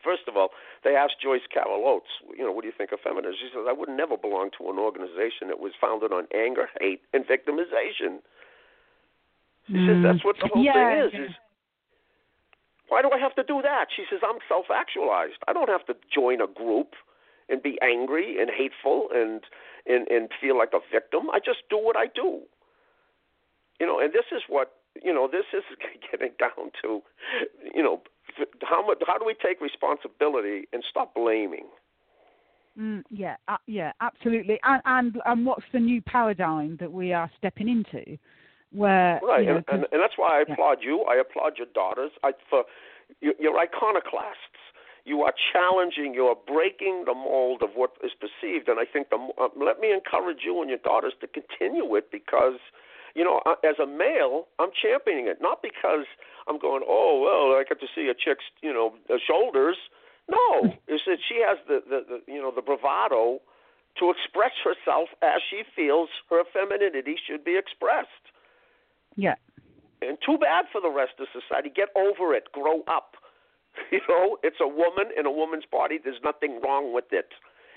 First 0.04 0.28
of 0.28 0.36
all, 0.36 0.50
they 0.84 1.00
asked 1.00 1.16
Joyce 1.24 1.48
Carol 1.48 1.88
Oates, 1.88 2.12
you 2.38 2.44
know, 2.44 2.52
what 2.52 2.62
do 2.62 2.68
you 2.68 2.76
think 2.78 2.92
of 2.92 3.00
feminism? 3.00 3.40
She 3.40 3.48
says, 3.56 3.64
I 3.68 3.72
would 3.72 3.88
never 3.88 4.18
belong 4.18 4.52
to 4.60 4.70
an 4.70 4.78
organization 4.78 5.48
that 5.48 5.64
was 5.64 5.72
founded 5.80 6.12
on 6.12 6.28
anger, 6.36 6.68
hate, 6.80 7.00
and 7.14 7.24
victimization. 7.24 8.20
She 9.68 9.80
mm. 9.80 9.88
says 9.88 10.04
that's 10.04 10.26
what 10.26 10.36
the 10.44 10.52
whole 10.52 10.64
yeah, 10.64 10.76
thing 10.76 11.08
is. 11.08 11.12
Yeah. 11.14 11.26
Is 11.32 11.32
why 12.90 13.02
do 13.02 13.10
I 13.16 13.18
have 13.18 13.34
to 13.36 13.44
do 13.44 13.62
that? 13.64 13.88
She 13.96 14.04
says 14.12 14.20
I'm 14.28 14.44
self-actualized. 14.48 15.40
I 15.48 15.54
don't 15.54 15.70
have 15.70 15.86
to 15.88 15.96
join 16.14 16.42
a 16.42 16.48
group 16.48 17.00
and 17.48 17.64
be 17.64 17.80
angry 17.82 18.38
and 18.40 18.52
hateful 18.52 19.08
and 19.16 19.42
and 19.88 20.08
and 20.10 20.30
feel 20.40 20.58
like 20.58 20.76
a 20.76 20.84
victim. 20.92 21.32
I 21.32 21.40
just 21.40 21.64
do 21.70 21.80
what 21.80 21.96
I 21.96 22.08
do. 22.14 22.44
You 23.80 23.88
know, 23.88 24.00
and 24.00 24.12
this 24.12 24.28
is 24.36 24.44
what 24.48 24.83
you 25.02 25.14
know. 25.14 25.28
This 25.32 25.46
is 25.54 25.64
getting 26.12 26.32
down 26.40 26.72
to, 26.82 27.02
you 27.74 27.84
know, 27.84 28.02
how 28.64 28.86
much 28.86 29.00
how 29.06 29.18
do 29.18 29.26
we 29.26 29.36
take 29.36 29.62
responsibility 29.62 30.68
and 30.74 30.84
stop 30.90 31.14
blaming? 31.16 31.66
Mm, 32.80 33.04
yeah, 33.10 33.36
uh, 33.48 33.58
yeah, 33.68 33.92
absolutely. 34.02 34.60
And, 34.64 34.82
and 34.86 35.22
and 35.26 35.46
what's 35.46 35.66
the 35.72 35.80
new 35.80 36.02
paradigm 36.02 36.78
that 36.80 36.92
we 36.92 37.14
are 37.14 37.30
stepping 37.38 37.70
into? 37.70 38.18
Where 38.72 39.20
right, 39.22 39.42
you 39.42 39.50
know, 39.50 39.56
and, 39.58 39.66
and, 39.70 39.86
and 39.92 40.02
that's 40.02 40.18
why 40.18 40.40
I 40.40 40.52
applaud 40.52 40.80
you. 40.82 41.04
I 41.04 41.16
applaud 41.18 41.54
your 41.58 41.68
daughters. 41.74 42.12
I 42.24 42.32
for 42.50 42.64
you're 43.22 43.60
iconoclasts. 43.60 44.58
You 45.06 45.22
are 45.22 45.34
challenging. 45.52 46.14
You 46.14 46.26
are 46.28 46.38
breaking 46.48 47.04
the 47.06 47.14
mold 47.14 47.62
of 47.62 47.72
what 47.76 47.92
is 48.04 48.12
perceived, 48.20 48.70
and 48.70 48.80
I 48.80 48.86
think 48.86 49.10
the 49.10 49.18
uh, 49.40 49.50
let 49.56 49.80
me 49.80 49.92
encourage 49.92 50.40
you 50.44 50.60
and 50.62 50.70
your 50.70 50.80
daughters 50.80 51.14
to 51.22 51.28
continue 51.28 51.94
it 51.96 52.10
because 52.12 52.58
you 53.16 53.24
know, 53.24 53.42
as 53.64 53.78
a 53.82 53.86
male, 53.86 54.48
I'm 54.60 54.70
championing 54.74 55.28
it, 55.28 55.38
not 55.42 55.62
because 55.62 56.06
I'm 56.48 56.58
going, 56.58 56.84
oh 56.88 57.22
well, 57.22 57.60
I 57.60 57.64
get 57.68 57.80
to 57.82 57.88
see 57.94 58.10
a 58.10 58.14
chick's, 58.14 58.46
you 58.62 58.74
know, 58.74 58.96
uh, 59.10 59.18
shoulders. 59.26 59.78
No, 60.30 60.74
it's 60.88 61.04
that 61.06 61.20
she 61.28 61.42
has 61.46 61.58
the, 61.68 61.82
the, 61.88 62.02
the 62.08 62.32
you 62.32 62.42
know 62.42 62.52
the 62.54 62.62
bravado 62.62 63.40
to 64.00 64.10
express 64.10 64.54
herself 64.64 65.10
as 65.22 65.42
she 65.50 65.62
feels 65.76 66.10
her 66.30 66.44
femininity 66.52 67.16
should 67.28 67.44
be 67.44 67.58
expressed. 67.58 68.26
Yeah. 69.16 69.36
And 70.02 70.18
too 70.26 70.38
bad 70.38 70.66
for 70.72 70.82
the 70.82 70.90
rest 70.90 71.14
of 71.20 71.28
society. 71.32 71.70
Get 71.74 71.90
over 71.96 72.34
it. 72.34 72.52
Grow 72.52 72.82
up. 72.88 73.16
You 73.92 74.02
know, 74.08 74.38
it's 74.44 74.62
a 74.62 74.68
woman 74.68 75.10
in 75.18 75.26
a 75.26 75.32
woman's 75.32 75.66
body. 75.66 75.98
There's 76.04 76.22
nothing 76.24 76.62
wrong 76.64 76.94
with 76.94 77.06
it. 77.12 77.30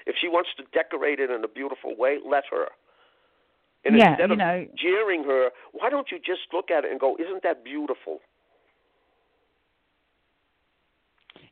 If 0.07 0.14
she 0.20 0.28
wants 0.28 0.51
to 0.59 0.64
decorate 0.72 1.20
it 1.20 1.30
in 1.30 1.43
a 1.43 1.49
beautiful 1.49 1.97
way, 1.97 2.18
let 2.24 2.45
her. 2.51 2.68
And 3.87 3.97
yeah, 3.97 4.11
instead 4.11 4.30
you 4.30 4.37
know, 4.37 4.66
jeering 4.76 5.24
her, 5.24 5.51
why 5.72 5.91
don't 5.91 6.11
you 6.11 6.18
just 6.18 6.41
look 6.53 6.70
at 6.70 6.84
it 6.84 6.91
and 6.91 6.99
go, 6.99 7.16
"Isn't 7.18 7.43
that 7.45 7.62
beautiful?" 7.64 8.20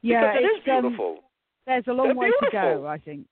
Yeah, 0.02 0.32
because 0.32 0.42
it 0.42 0.46
is 0.46 0.68
um, 0.74 0.82
beautiful. 0.82 1.24
there's 1.66 1.84
a 1.86 1.92
long 1.92 2.08
They're 2.08 2.16
way 2.16 2.26
beautiful. 2.28 2.50
to 2.50 2.76
go, 2.82 2.86
I 2.86 2.98
think. 2.98 3.26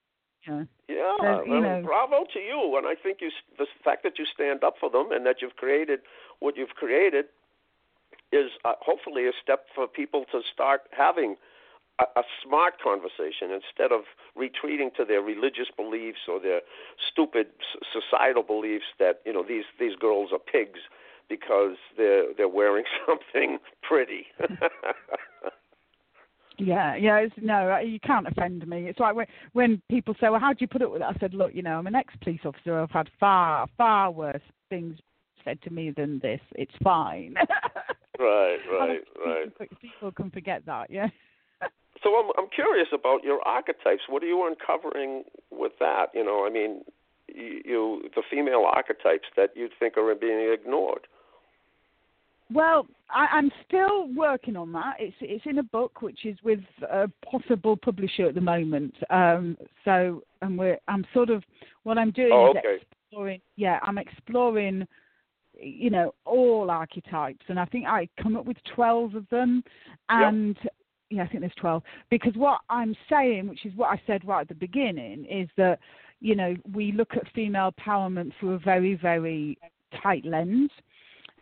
Yeah. 0.46 0.64
Yeah, 0.88 1.16
There's- 1.20 1.46
you 1.46 1.52
well, 1.52 1.60
know- 1.62 1.82
bravo 1.82 2.24
to 2.32 2.38
you. 2.40 2.76
And 2.76 2.86
I 2.86 2.94
think 2.94 3.20
you, 3.20 3.30
the 3.58 3.66
fact 3.84 4.02
that 4.04 4.18
you 4.18 4.24
stand 4.26 4.64
up 4.64 4.78
for 4.78 4.90
them 4.90 5.12
and 5.12 5.24
that 5.26 5.40
you've 5.42 5.56
created 5.56 6.00
what 6.40 6.56
you've 6.56 6.74
created 6.74 7.26
is 8.32 8.50
uh, 8.64 8.74
hopefully 8.80 9.26
a 9.28 9.32
step 9.42 9.66
for 9.74 9.86
people 9.86 10.24
to 10.32 10.40
start 10.52 10.82
having 10.96 11.36
a, 11.98 12.04
a 12.20 12.22
smart 12.44 12.74
conversation 12.82 13.50
instead 13.50 13.92
of 13.92 14.02
retreating 14.34 14.90
to 14.96 15.04
their 15.04 15.20
religious 15.22 15.68
beliefs 15.76 16.28
or 16.28 16.40
their 16.40 16.60
stupid 17.10 17.48
s- 17.60 17.86
societal 17.92 18.42
beliefs 18.42 18.86
that 18.98 19.20
you 19.24 19.32
know 19.32 19.44
these 19.46 19.64
these 19.78 19.96
girls 19.96 20.30
are 20.32 20.38
pigs 20.38 20.80
because 21.28 21.76
they're 21.96 22.32
they're 22.36 22.48
wearing 22.48 22.84
something 23.06 23.58
pretty. 23.82 24.26
Yeah, 26.58 26.94
yeah, 26.96 27.16
it's, 27.16 27.34
no, 27.40 27.72
uh, 27.72 27.78
you 27.78 27.98
can't 27.98 28.26
offend 28.28 28.66
me. 28.68 28.86
It's 28.86 29.00
like 29.00 29.16
when 29.16 29.26
when 29.52 29.82
people 29.90 30.14
say, 30.20 30.28
"Well, 30.28 30.38
how 30.38 30.52
do 30.52 30.58
you 30.60 30.68
put 30.68 30.82
up 30.82 30.92
with 30.92 31.02
it?" 31.02 31.04
I 31.04 31.18
said, 31.18 31.34
"Look, 31.34 31.54
you 31.54 31.62
know, 31.62 31.78
I'm 31.78 31.86
an 31.86 31.94
ex-police 31.94 32.40
officer. 32.44 32.78
I've 32.78 32.90
had 32.90 33.08
far, 33.18 33.66
far 33.76 34.10
worse 34.10 34.42
things 34.68 34.98
said 35.44 35.60
to 35.62 35.70
me 35.70 35.90
than 35.96 36.20
this. 36.20 36.40
It's 36.54 36.74
fine." 36.84 37.34
right, 38.18 38.58
right, 38.70 39.00
right. 39.24 39.80
People 39.80 40.12
can 40.12 40.30
forget 40.30 40.64
that, 40.66 40.90
yeah. 40.90 41.08
So 42.02 42.16
I'm 42.16 42.30
I'm 42.38 42.50
curious 42.54 42.88
about 42.92 43.22
your 43.22 43.40
archetypes. 43.42 44.02
What 44.08 44.22
are 44.22 44.26
you 44.26 44.46
uncovering 44.46 45.24
with 45.50 45.72
that? 45.78 46.06
You 46.14 46.24
know, 46.24 46.44
I 46.46 46.50
mean, 46.50 46.82
you, 47.28 47.60
you 47.64 48.02
the 48.14 48.22
female 48.30 48.64
archetypes 48.66 49.28
that 49.36 49.50
you 49.54 49.68
think 49.78 49.96
are 49.96 50.14
being 50.14 50.52
ignored. 50.52 51.06
Well, 52.52 52.86
I, 53.10 53.26
I'm 53.32 53.50
still 53.66 54.08
working 54.14 54.56
on 54.56 54.72
that. 54.72 54.96
It's 54.98 55.16
it's 55.20 55.44
in 55.46 55.58
a 55.58 55.62
book 55.62 56.02
which 56.02 56.26
is 56.26 56.36
with 56.42 56.60
a 56.90 57.08
possible 57.24 57.76
publisher 57.76 58.26
at 58.26 58.34
the 58.34 58.40
moment. 58.40 58.94
Um, 59.10 59.56
so, 59.84 60.22
and 60.42 60.58
we're 60.58 60.78
I'm 60.88 61.06
sort 61.14 61.30
of 61.30 61.42
what 61.84 61.98
I'm 61.98 62.10
doing 62.10 62.32
Oh, 62.32 62.50
is 62.50 62.82
exploring. 62.82 63.40
Yeah, 63.56 63.78
I'm 63.82 63.98
exploring. 63.98 64.86
You 65.54 65.90
know 65.90 66.14
all 66.24 66.70
archetypes, 66.70 67.44
and 67.48 67.60
I 67.60 67.66
think 67.66 67.86
I 67.86 68.08
come 68.20 68.36
up 68.36 68.46
with 68.46 68.56
twelve 68.74 69.14
of 69.14 69.28
them, 69.30 69.62
and 70.08 70.56
yeah, 71.12 71.22
I 71.24 71.28
think 71.28 71.40
there's 71.40 71.52
twelve. 71.56 71.82
Because 72.10 72.34
what 72.36 72.60
I'm 72.70 72.94
saying, 73.10 73.48
which 73.48 73.66
is 73.66 73.72
what 73.76 73.90
I 73.90 74.00
said 74.06 74.26
right 74.26 74.42
at 74.42 74.48
the 74.48 74.54
beginning, 74.54 75.26
is 75.26 75.48
that 75.56 75.78
you 76.20 76.34
know 76.34 76.54
we 76.72 76.92
look 76.92 77.14
at 77.14 77.30
female 77.34 77.72
empowerment 77.72 78.32
through 78.38 78.54
a 78.54 78.58
very 78.58 78.94
very 78.94 79.58
tight 80.02 80.24
lens 80.24 80.70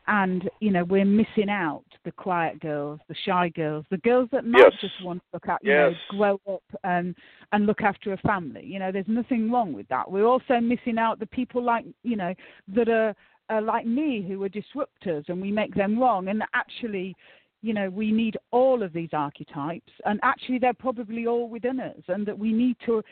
and 0.06 0.50
you 0.60 0.70
know 0.70 0.84
we're 0.84 1.04
missing 1.04 1.48
out 1.48 1.84
the 2.04 2.12
quiet 2.12 2.60
girls, 2.60 2.98
the 3.08 3.14
shy 3.24 3.48
girls, 3.50 3.84
the 3.90 3.98
girls 3.98 4.28
that 4.32 4.44
might 4.44 4.72
Yes. 4.72 4.80
just 4.80 5.04
want 5.04 5.20
to 5.20 5.26
look 5.34 5.48
at 5.48 5.62
you 5.62 5.70
Yes. 5.70 5.92
know 6.10 6.16
grow 6.18 6.40
up 6.52 6.62
and 6.84 7.14
and 7.52 7.66
look 7.66 7.82
after 7.82 8.12
a 8.12 8.16
family. 8.18 8.64
You 8.64 8.78
know, 8.80 8.90
there's 8.90 9.08
nothing 9.08 9.50
wrong 9.50 9.72
with 9.72 9.88
that. 9.88 10.10
We're 10.10 10.26
also 10.26 10.60
missing 10.60 10.98
out 10.98 11.18
the 11.20 11.26
people 11.26 11.62
like 11.62 11.84
you 12.02 12.16
know 12.16 12.34
that 12.74 12.88
are, 12.88 13.14
are 13.50 13.62
like 13.62 13.86
me 13.86 14.22
who 14.26 14.42
are 14.42 14.48
disruptors 14.48 15.28
and 15.28 15.40
we 15.40 15.52
make 15.52 15.74
them 15.74 15.98
wrong. 15.98 16.28
And 16.28 16.42
actually, 16.54 17.14
you 17.62 17.74
know, 17.74 17.90
we 17.90 18.10
need 18.10 18.36
all 18.50 18.82
of 18.82 18.92
these 18.92 19.10
archetypes, 19.12 19.92
and 20.04 20.18
actually 20.22 20.58
they're 20.58 20.72
probably 20.72 21.26
all 21.26 21.48
within 21.48 21.80
us, 21.80 22.00
and 22.08 22.26
that 22.26 22.38
we 22.38 22.52
need 22.52 22.76
to, 22.86 23.02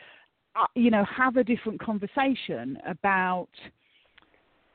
uh, 0.56 0.66
you 0.74 0.90
know, 0.90 1.04
have 1.04 1.36
a 1.36 1.44
different 1.44 1.80
conversation 1.80 2.78
about 2.86 3.48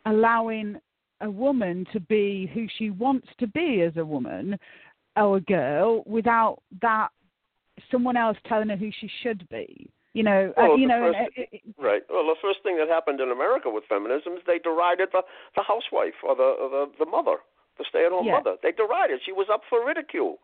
allowing 0.06 0.78
a 1.22 1.30
woman 1.30 1.86
to 1.94 2.00
be 2.00 2.52
who 2.54 2.68
she 2.78 2.90
wants 2.90 3.28
to 3.40 3.48
be 3.48 3.82
as 3.82 3.96
a 3.98 4.06
woman 4.06 4.58
or 5.16 5.38
a 5.38 5.42
girl 5.42 6.04
without 6.06 6.62
that 6.82 7.10
someone 7.92 8.18
else 8.18 8.38
telling 8.48 8.70
her 8.70 8.76
who 8.76 8.92
she 9.00 9.10
should 9.22 9.48
be. 9.50 9.90
You 10.14 10.22
know, 10.22 10.54
Well, 10.56 10.74
uh, 10.74 10.76
you 10.76 10.88
know, 10.88 11.12
first- 11.12 11.38
uh, 11.38 11.42
uh, 11.42 11.58
Right. 11.84 12.04
Well, 12.08 12.28
the 12.28 12.36
first 12.42 12.62
thing 12.62 12.78
that 12.78 12.88
happened 12.88 13.20
in 13.20 13.32
America 13.32 13.70
with 13.70 13.84
feminism 13.86 14.34
is 14.34 14.44
they 14.46 14.60
derided 14.60 15.10
the 15.12 15.24
the 15.56 15.64
housewife 15.64 16.14
or 16.24 16.36
the 16.36 16.44
or 16.44 16.70
the 16.70 16.92
the 17.00 17.06
mother, 17.06 17.38
the 17.78 17.86
stay-at-home 17.90 18.26
Yeah. 18.26 18.34
mother. 18.34 18.58
They 18.62 18.72
derided. 18.72 19.22
She 19.26 19.32
was 19.32 19.48
up 19.50 19.62
for 19.70 19.86
ridicule. 19.86 20.40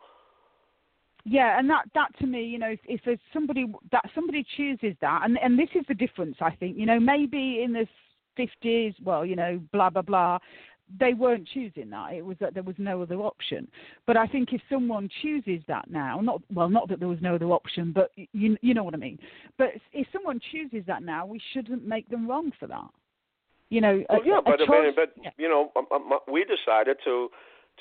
Yeah, 1.24 1.58
and 1.58 1.68
that 1.68 1.84
that 1.94 2.16
to 2.20 2.26
me, 2.26 2.44
you 2.44 2.58
know, 2.58 2.70
if, 2.70 2.80
if 2.86 3.00
there's 3.04 3.18
somebody 3.32 3.72
that 3.92 4.04
somebody 4.14 4.44
chooses 4.56 4.96
that, 5.00 5.22
and 5.24 5.38
and 5.38 5.58
this 5.58 5.68
is 5.74 5.84
the 5.86 5.94
difference, 5.94 6.36
I 6.40 6.50
think, 6.50 6.78
you 6.78 6.86
know, 6.86 6.98
maybe 6.98 7.62
in 7.62 7.72
the 7.72 7.86
fifties, 8.36 8.94
well, 9.02 9.24
you 9.26 9.36
know, 9.36 9.60
blah 9.70 9.90
blah 9.90 10.02
blah, 10.02 10.38
they 10.98 11.12
weren't 11.12 11.46
choosing 11.46 11.90
that. 11.90 12.14
It 12.14 12.24
was 12.24 12.36
that 12.40 12.54
there 12.54 12.62
was 12.62 12.74
no 12.78 13.02
other 13.02 13.16
option. 13.16 13.68
But 14.06 14.16
I 14.16 14.26
think 14.26 14.52
if 14.52 14.62
someone 14.70 15.08
chooses 15.22 15.60
that 15.68 15.90
now, 15.90 16.20
not 16.20 16.40
well, 16.52 16.70
not 16.70 16.88
that 16.88 17.00
there 17.00 17.08
was 17.08 17.20
no 17.20 17.34
other 17.34 17.50
option, 17.52 17.92
but 17.92 18.10
you 18.16 18.56
you 18.62 18.72
know 18.72 18.82
what 18.82 18.94
I 18.94 18.98
mean. 18.98 19.18
But 19.58 19.68
if 19.92 20.06
someone 20.12 20.40
chooses 20.50 20.84
that 20.86 21.02
now, 21.02 21.26
we 21.26 21.40
shouldn't 21.52 21.86
make 21.86 22.08
them 22.08 22.26
wrong 22.28 22.50
for 22.58 22.66
that. 22.68 22.88
You 23.70 23.80
know, 23.80 24.02
a, 24.10 24.14
Well, 24.14 24.26
yeah, 24.26 24.38
a 24.38 24.42
but 24.42 24.60
I 24.60 24.66
choice, 24.66 24.84
mean, 24.84 24.92
but 24.96 25.12
yeah. 25.22 25.30
you 25.38 25.48
know, 25.48 25.70
um, 25.76 25.86
um, 25.92 26.18
we 26.30 26.44
decided 26.44 26.98
to 27.04 27.28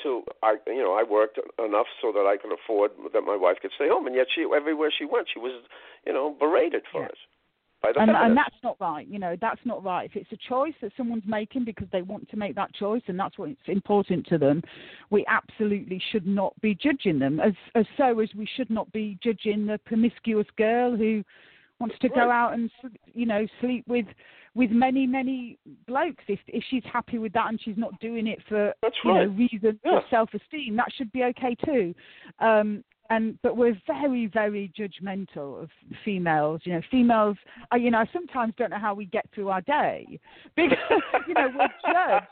to 0.04 0.24
I 0.44 0.56
you 0.68 0.84
know 0.84 0.94
I 0.94 1.04
worked 1.04 1.40
enough 1.58 1.88
so 2.02 2.12
that 2.14 2.26
I 2.26 2.38
could 2.38 2.52
afford 2.54 2.92
that 3.14 3.22
my 3.22 3.36
wife 3.36 3.58
could 3.62 3.72
stay 3.76 3.90
home, 3.90 4.08
and 4.08 4.16
yet 4.16 4.28
she 4.34 4.46
everywhere 4.56 4.92
she 4.98 5.06
went, 5.06 5.28
she 5.34 5.40
was 5.40 5.64
you 6.06 6.14
know 6.14 6.36
berated 6.40 6.84
for 6.92 7.02
Yeah. 7.02 7.08
it 7.08 7.18
by 7.82 7.92
the 7.94 8.00
and, 8.02 8.08
feminists. 8.10 8.26
and 8.28 8.38
that's 8.38 8.64
not 8.64 8.78
right. 8.80 9.08
You 9.08 9.20
know, 9.20 9.36
that's 9.42 9.60
not 9.66 9.84
right. 9.84 10.10
If 10.10 10.16
it's 10.16 10.32
a 10.32 10.38
choice 10.48 10.74
that 10.82 10.92
someone's 10.96 11.24
making 11.26 11.66
because 11.66 11.88
they 11.92 12.02
want 12.02 12.30
to 12.30 12.38
make 12.38 12.56
that 12.56 12.74
choice 12.76 13.02
and 13.08 13.20
that's 13.20 13.38
what's 13.38 13.56
important 13.68 14.28
to 14.28 14.38
them, 14.38 14.62
we 15.10 15.26
absolutely 15.28 16.02
should 16.12 16.28
not 16.28 16.54
be 16.62 16.76
judging 16.76 17.20
them. 17.20 17.40
As 17.40 17.54
as 17.76 17.86
so 17.98 18.20
as 18.20 18.30
we 18.36 18.48
should 18.56 18.70
not 18.70 18.92
be 18.92 19.18
judging 19.24 19.66
the 19.66 19.80
promiscuous 19.86 20.48
girl 20.56 20.96
who 20.96 21.24
wants 21.80 21.96
to 22.02 22.10
go 22.10 22.30
out 22.30 22.54
and 22.54 22.70
you 23.14 23.26
know 23.26 23.48
sleep 23.62 23.86
with 23.88 24.06
with 24.56 24.72
many 24.72 25.06
many 25.08 25.58
blokes. 25.88 26.24
If 26.28 26.40
if 26.48 26.64
she's 26.70 26.84
happy 26.92 27.18
with 27.18 27.34
that 27.34 27.48
and 27.48 27.60
she's 27.62 27.78
not 27.78 28.00
doing 28.00 28.28
it 28.28 28.40
for 28.48 28.74
That's 28.82 28.96
you 29.04 29.12
right. 29.12 29.26
know 29.28 29.34
reasons 29.34 29.80
Yeah. 29.86 29.98
of 29.98 30.04
self 30.10 30.30
esteem, 30.34 30.76
that 30.78 30.92
should 30.96 31.12
be 31.12 31.24
okay 31.26 31.56
too. 31.66 31.94
Um, 32.40 32.84
and 33.12 33.40
but 33.42 33.58
we're 33.58 33.76
very 33.88 34.28
very 34.28 34.72
judgmental 34.78 35.62
of 35.64 35.70
females. 36.06 36.62
You 36.64 36.74
know, 36.74 36.82
females. 36.92 37.38
I, 37.72 37.78
you 37.78 37.90
know, 37.90 38.00
I 38.00 38.06
sometimes 38.14 38.54
don't 38.58 38.70
know 38.70 38.78
how 38.80 38.94
we 38.94 39.06
get 39.06 39.26
through 39.34 39.50
our 39.50 39.62
day 39.62 40.20
because 40.56 40.78
you 41.28 41.34
know 41.34 41.50
we're 41.58 41.92
judged. 41.92 42.28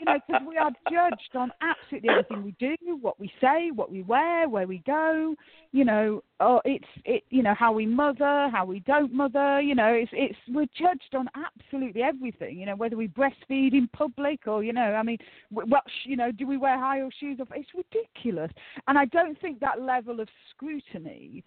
You 0.00 0.06
know, 0.06 0.18
because 0.26 0.42
we 0.48 0.56
are 0.56 0.70
judged 0.90 1.34
on 1.34 1.52
absolutely 1.60 2.08
everything 2.08 2.42
we 2.42 2.54
do, 2.58 2.76
what 3.00 3.20
we 3.20 3.30
say, 3.40 3.70
what 3.70 3.90
we 3.92 4.02
wear, 4.02 4.48
where 4.48 4.66
we 4.66 4.78
go. 4.86 5.34
You 5.72 5.84
know, 5.84 6.22
oh, 6.40 6.60
it's 6.64 6.88
it. 7.04 7.24
You 7.30 7.42
know, 7.42 7.54
how 7.54 7.72
we 7.72 7.86
mother, 7.86 8.48
how 8.50 8.64
we 8.64 8.80
don't 8.80 9.12
mother. 9.12 9.60
You 9.60 9.74
know, 9.74 9.88
it's 9.92 10.10
it's 10.12 10.38
we're 10.48 10.66
judged 10.76 11.14
on 11.14 11.28
absolutely 11.34 12.02
everything. 12.02 12.58
You 12.58 12.66
know, 12.66 12.76
whether 12.76 12.96
we 12.96 13.08
breastfeed 13.08 13.72
in 13.72 13.88
public 13.92 14.46
or 14.46 14.62
you 14.64 14.72
know, 14.72 14.94
I 14.94 15.02
mean, 15.02 15.18
wh- 15.50 15.68
what 15.68 15.84
you 16.04 16.16
know, 16.16 16.32
do 16.32 16.46
we 16.46 16.56
wear 16.56 16.78
high 16.78 16.98
heel 16.98 17.10
shoes? 17.18 17.38
It's 17.54 17.68
ridiculous, 17.74 18.50
and 18.88 18.98
I 18.98 19.06
don't 19.06 19.40
think 19.40 19.60
that 19.60 19.80
level 19.80 20.20
of 20.20 20.28
scrutiny 20.50 21.44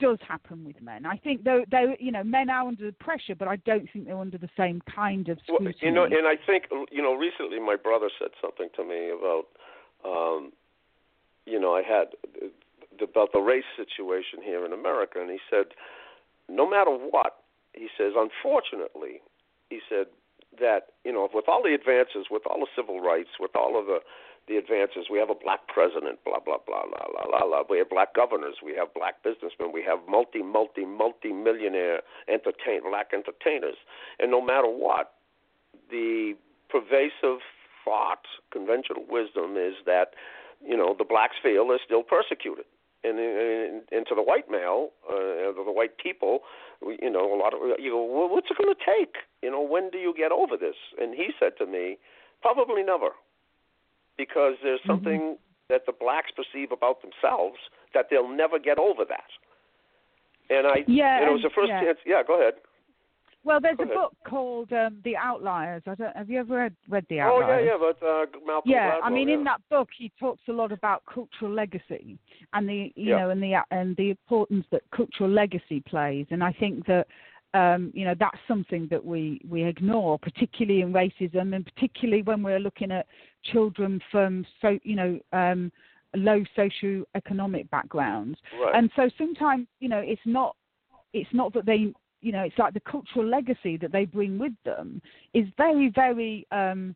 does 0.00 0.18
happen 0.26 0.64
with 0.64 0.80
men. 0.82 1.06
I 1.06 1.16
think 1.16 1.44
though 1.44 1.64
they 1.70 1.96
you 1.98 2.12
know 2.12 2.24
men 2.24 2.50
are 2.50 2.66
under 2.66 2.92
pressure, 2.92 3.34
but 3.34 3.48
I 3.48 3.56
don't 3.56 3.88
think 3.92 4.06
they're 4.06 4.18
under 4.18 4.38
the 4.38 4.50
same 4.56 4.82
kind 4.94 5.28
of 5.28 5.38
Well, 5.48 5.58
scrutiny. 5.58 5.76
you 5.82 5.92
know, 5.92 6.04
and 6.04 6.26
I 6.26 6.34
think 6.44 6.64
you 6.90 7.02
know, 7.02 7.14
recently 7.14 7.58
my 7.60 7.76
brother 7.76 8.10
said 8.18 8.30
something 8.40 8.68
to 8.76 8.84
me 8.84 9.10
about, 9.10 9.46
um, 10.04 10.52
you 11.46 11.58
know, 11.60 11.74
I 11.74 11.82
had 11.82 12.08
about 13.02 13.32
the 13.32 13.40
race 13.40 13.68
situation 13.76 14.42
here 14.42 14.64
in 14.64 14.72
America, 14.72 15.20
and 15.20 15.30
he 15.30 15.38
said, 15.50 15.66
no 16.48 16.68
matter 16.68 16.90
what, 16.90 17.44
he 17.72 17.88
says, 17.96 18.12
unfortunately, 18.16 19.20
he 19.70 19.80
said 19.88 20.06
that 20.60 20.96
you 21.04 21.12
know, 21.12 21.28
with 21.32 21.44
all 21.48 21.62
the 21.62 21.74
advances, 21.74 22.26
with 22.30 22.42
all 22.46 22.60
the 22.60 22.72
civil 22.74 23.00
rights, 23.00 23.30
with 23.38 23.54
all 23.54 23.78
of 23.78 23.86
the 23.86 23.98
the 24.48 24.56
advances, 24.56 25.12
we 25.12 25.18
have 25.18 25.28
a 25.28 25.34
black 25.34 25.68
president, 25.68 26.18
blah 26.24 26.40
blah 26.40 26.56
blah 26.66 26.82
blah 26.88 27.06
blah 27.12 27.26
blah 27.28 27.46
blah. 27.46 27.62
We 27.68 27.78
have 27.78 27.90
black 27.90 28.14
governors, 28.14 28.56
we 28.64 28.74
have 28.76 28.92
black 28.94 29.22
businessmen, 29.22 29.72
we 29.72 29.82
have 29.84 29.98
multi 30.08 30.42
multi 30.42 30.86
multi 30.86 31.32
millionaire 31.32 32.00
entertain 32.28 32.88
black 32.88 33.12
entertainers, 33.12 33.76
and 34.18 34.30
no 34.30 34.40
matter 34.40 34.68
what, 34.68 35.12
the 35.90 36.34
pervasive 36.70 37.44
thought, 37.84 38.24
conventional 38.50 39.04
wisdom 39.08 39.56
is 39.56 39.74
that 39.84 40.16
you 40.64 40.76
know 40.76 40.94
the 40.96 41.04
blacks 41.04 41.36
feel 41.42 41.68
they're 41.68 41.78
still 41.84 42.02
persecuted, 42.02 42.64
and 43.04 43.18
and, 43.18 43.82
and 43.92 44.06
to 44.08 44.14
the 44.14 44.22
white 44.22 44.50
male, 44.50 44.90
uh, 45.08 45.52
the 45.52 45.72
white 45.72 45.98
people, 45.98 46.40
you 46.82 47.10
know, 47.10 47.32
a 47.32 47.38
lot 47.38 47.54
of 47.54 47.60
you 47.78 47.92
go, 47.92 48.04
well, 48.04 48.28
what's 48.28 48.48
it 48.50 48.58
going 48.58 48.74
to 48.74 48.80
take? 48.84 49.16
You 49.42 49.50
know, 49.50 49.62
when 49.62 49.90
do 49.90 49.98
you 49.98 50.14
get 50.16 50.32
over 50.32 50.56
this? 50.56 50.76
And 51.00 51.14
he 51.14 51.30
said 51.38 51.52
to 51.58 51.66
me, 51.66 51.98
probably 52.42 52.82
never, 52.82 53.10
because 54.16 54.54
there's 54.62 54.80
Mm-hmm. 54.80 54.90
something 54.90 55.36
that 55.68 55.86
the 55.86 55.92
blacks 55.92 56.30
perceive 56.34 56.72
about 56.72 57.02
themselves 57.02 57.58
that 57.94 58.06
they'll 58.10 58.28
never 58.28 58.58
get 58.58 58.78
over 58.78 59.04
that. 59.04 59.28
And 60.50 60.66
I, 60.66 60.84
Yeah, 60.86 61.20
know, 61.20 61.30
it 61.30 61.32
was 61.32 61.42
the 61.42 61.50
first 61.54 61.68
yeah. 61.68 61.80
chance. 61.80 61.98
Yeah, 62.06 62.22
go 62.26 62.40
ahead. 62.40 62.54
Well, 63.44 63.60
there's 63.60 63.76
Go 63.76 63.84
a 63.84 63.86
ahead. 63.86 63.96
book 63.96 64.16
called 64.28 64.72
um, 64.72 65.00
The 65.04 65.16
Outliers. 65.16 65.82
I 65.86 65.94
don't. 65.94 66.16
Have 66.16 66.28
you 66.28 66.40
ever 66.40 66.56
read, 66.56 66.76
read 66.88 67.06
The 67.08 67.20
Oh 67.20 67.40
Outliers? 67.42 67.64
yeah, 67.66 67.72
yeah, 67.72 67.78
but 68.00 68.06
uh, 68.06 68.26
Malcolm 68.46 68.70
Yeah, 68.70 68.90
Gladwell, 68.90 69.00
I 69.04 69.10
mean, 69.10 69.28
yeah. 69.28 69.34
in 69.34 69.44
that 69.44 69.60
book, 69.70 69.88
he 69.96 70.10
talks 70.18 70.42
a 70.48 70.52
lot 70.52 70.72
about 70.72 71.02
cultural 71.12 71.52
legacy 71.52 72.18
and 72.52 72.68
the 72.68 72.92
you 72.96 73.10
Yeah. 73.10 73.18
know 73.20 73.30
and 73.30 73.42
the 73.42 73.54
and 73.70 73.96
the 73.96 74.10
importance 74.10 74.66
that 74.72 74.82
cultural 74.94 75.30
legacy 75.30 75.80
plays. 75.80 76.26
And 76.30 76.42
I 76.42 76.52
think 76.52 76.84
that 76.86 77.06
um, 77.54 77.90
you 77.94 78.04
know 78.04 78.14
that's 78.18 78.38
something 78.46 78.88
that 78.90 79.02
we 79.02 79.40
we 79.48 79.64
ignore, 79.64 80.18
particularly 80.18 80.82
in 80.82 80.92
racism, 80.92 81.54
and 81.54 81.64
particularly 81.64 82.22
when 82.22 82.42
we're 82.42 82.58
looking 82.60 82.90
at 82.90 83.06
children 83.44 84.00
from 84.10 84.44
so 84.60 84.78
you 84.82 84.96
know 84.96 85.18
um, 85.32 85.70
low 86.16 86.42
socio-economic 86.56 87.70
backgrounds. 87.70 88.38
Right. 88.60 88.74
And 88.74 88.90
so 88.96 89.08
sometimes 89.16 89.68
you 89.80 89.88
know 89.88 89.98
it's 90.00 90.20
not 90.26 90.56
it's 91.14 91.32
not 91.32 91.54
that 91.54 91.64
they 91.64 91.92
you 92.20 92.32
know 92.32 92.42
it's 92.42 92.58
like 92.58 92.74
the 92.74 92.80
cultural 92.80 93.26
legacy 93.26 93.76
that 93.76 93.92
they 93.92 94.04
bring 94.04 94.38
with 94.38 94.52
them 94.64 95.00
is 95.34 95.46
very 95.56 95.90
very 95.94 96.46
um, 96.50 96.94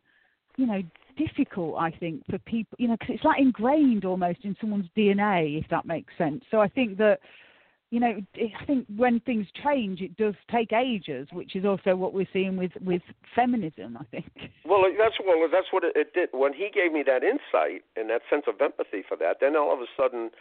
you 0.57 0.65
know 0.65 0.81
difficult 1.17 1.75
I 1.79 1.91
think 1.91 2.23
for 2.29 2.37
people 2.39 2.75
you 2.79 2.87
know 2.87 2.97
because 2.99 3.15
it's 3.15 3.23
like 3.23 3.39
ingrained 3.39 4.05
almost 4.05 4.39
in 4.43 4.55
someone's 4.59 4.89
DNA 4.97 5.59
if 5.59 5.69
that 5.69 5.85
makes 5.85 6.13
sense. 6.17 6.43
So 6.49 6.59
I 6.59 6.67
think 6.67 6.97
that 6.97 7.19
you 7.91 7.99
know 7.99 8.19
I 8.35 8.65
think 8.65 8.87
when 8.95 9.19
things 9.21 9.47
change 9.63 10.01
it 10.01 10.17
does 10.17 10.35
take 10.51 10.73
ages, 10.73 11.27
which 11.31 11.55
is 11.55 11.65
also 11.65 11.95
what 11.95 12.13
we're 12.13 12.27
seeing 12.33 12.57
with 12.57 12.71
with 12.81 13.01
feminism. 13.35 13.97
I 13.99 14.05
think. 14.05 14.31
Well, 14.65 14.83
that's 14.97 15.15
well, 15.23 15.47
that's 15.51 15.67
what 15.71 15.83
it, 15.83 15.95
it 15.95 16.13
did. 16.13 16.29
When 16.31 16.53
he 16.53 16.69
gave 16.73 16.91
me 16.91 17.03
that 17.05 17.23
insight 17.23 17.83
and 17.95 18.09
that 18.09 18.21
sense 18.29 18.45
of 18.47 18.59
empathy 18.61 19.03
for 19.07 19.17
that, 19.17 19.37
then 19.39 19.55
all 19.55 19.73
of 19.73 19.79
a 19.79 19.87
sudden, 19.95 20.31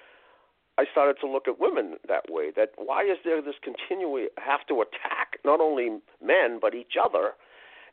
I 0.79 0.85
started 0.91 1.17
to 1.21 1.29
look 1.29 1.47
at 1.49 1.61
women 1.61 1.97
that 2.09 2.31
way. 2.31 2.51
That 2.57 2.71
why 2.77 3.03
is 3.05 3.19
there 3.25 3.43
this 3.43 3.57
continually 3.63 4.29
have 4.39 4.67
to 4.69 4.81
attack 4.81 5.39
not 5.45 5.61
only 5.61 6.01
men 6.25 6.59
but 6.61 6.75
each 6.75 6.95
other, 7.03 7.33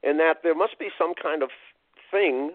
and 0.03 0.19
that 0.19 0.43
there 0.43 0.55
must 0.55 0.79
be 0.79 0.89
some 0.97 1.13
kind 1.13 1.43
of 1.43 1.49
thing 2.09 2.51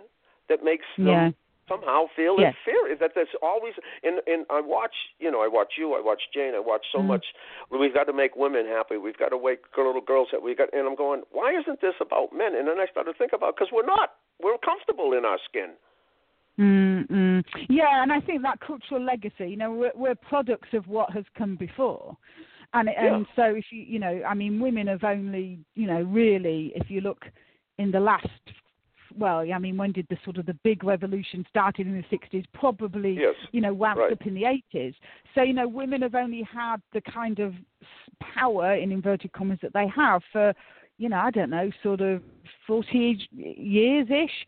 that 0.49 0.64
makes 0.64 0.87
them 0.97 1.07
Yeah. 1.07 1.31
somehow 1.68 2.07
feel 2.16 2.41
Yes. 2.41 2.55
inferior. 2.57 2.95
That 2.97 3.14
there's 3.14 3.35
always 3.43 3.75
and 4.03 4.22
and 4.27 4.47
I 4.49 4.61
watch 4.61 4.97
you 5.18 5.31
know 5.31 5.41
I 5.43 5.49
watch 5.49 5.77
you, 5.77 5.95
I 5.95 6.01
watch 6.01 6.22
Jane, 6.33 6.55
I 6.55 6.59
watch 6.59 6.87
so 6.91 6.99
Mhm. 6.99 7.07
much. 7.07 7.27
We've 7.70 7.93
got 7.93 8.05
to 8.05 8.12
make 8.14 8.35
women 8.35 8.66
happy. 8.66 8.97
We've 8.97 9.16
got 9.16 9.29
to 9.31 9.39
make 9.39 9.61
little 9.77 10.01
girls 10.01 10.31
happy. 10.31 10.43
We 10.43 10.55
got 10.55 10.72
and 10.72 10.87
I'm 10.89 10.95
going, 10.95 11.22
why 11.33 11.53
isn't 11.53 11.81
this 11.81 11.95
about 12.01 12.33
men? 12.33 12.55
And 12.55 12.66
then 12.66 12.81
I 12.81 12.87
started 12.87 13.12
to 13.12 13.18
think 13.18 13.33
about 13.35 13.57
because 13.57 13.70
we're 13.72 13.85
not. 13.97 14.16
We're 14.41 14.59
comfortable 14.59 15.12
in 15.12 15.25
our 15.25 15.39
skin. 15.49 15.70
Mm-mm. 16.59 17.24
Yeah, 17.68 18.03
and 18.03 18.12
I 18.12 18.20
think 18.20 18.43
that 18.43 18.61
cultural 18.61 19.03
legacy, 19.03 19.47
you 19.49 19.57
know, 19.57 19.72
we're, 19.72 19.93
we're 19.95 20.14
products 20.14 20.68
of 20.72 20.87
what 20.87 21.11
has 21.12 21.24
come 21.37 21.57
before. 21.57 22.16
And 22.72 22.89
and 22.89 23.26
so 23.37 23.45
if 23.45 23.66
you 23.70 23.82
you 23.82 23.99
know, 23.99 24.22
I 24.26 24.35
mean 24.35 24.59
women 24.61 24.89
have 24.89 25.05
only, 25.05 25.61
you 25.74 25.87
know, 25.87 26.03
really 26.03 26.72
if 26.74 26.91
you 26.91 27.01
look 27.01 27.24
in 27.78 27.91
the 27.91 28.01
last 28.01 28.26
well, 29.16 29.39
I 29.41 29.59
mean 29.59 29.76
when 29.76 29.93
did 29.93 30.07
the 30.11 30.16
sort 30.24 30.39
of 30.39 30.47
the 30.47 30.59
big 30.64 30.82
revolution 30.82 31.47
started 31.49 31.87
in 31.87 31.95
the 31.95 32.16
60s 32.16 32.45
probably 32.53 33.12
Yes. 33.14 33.37
you 33.53 33.61
know 33.61 33.72
wound 33.72 33.99
Right. 34.01 34.12
up 34.12 34.26
in 34.26 34.35
the 34.35 34.43
80s. 34.74 34.95
So 35.35 35.43
you 35.43 35.53
know 35.53 35.68
women 35.68 36.03
have 36.03 36.16
only 36.16 36.43
had 36.43 36.78
the 36.93 37.01
kind 37.03 37.39
of 37.39 37.55
power 38.20 38.74
in 38.74 38.91
inverted 38.91 39.30
commas 39.32 39.61
that 39.62 39.72
they 39.72 39.87
have 39.95 40.22
for 40.32 40.53
you 40.99 41.09
know, 41.09 41.16
I 41.18 41.30
don't 41.30 41.51
know, 41.51 41.70
sort 41.82 42.01
of 42.01 42.22
40 42.66 43.28
years 43.32 44.07
ish. 44.11 44.47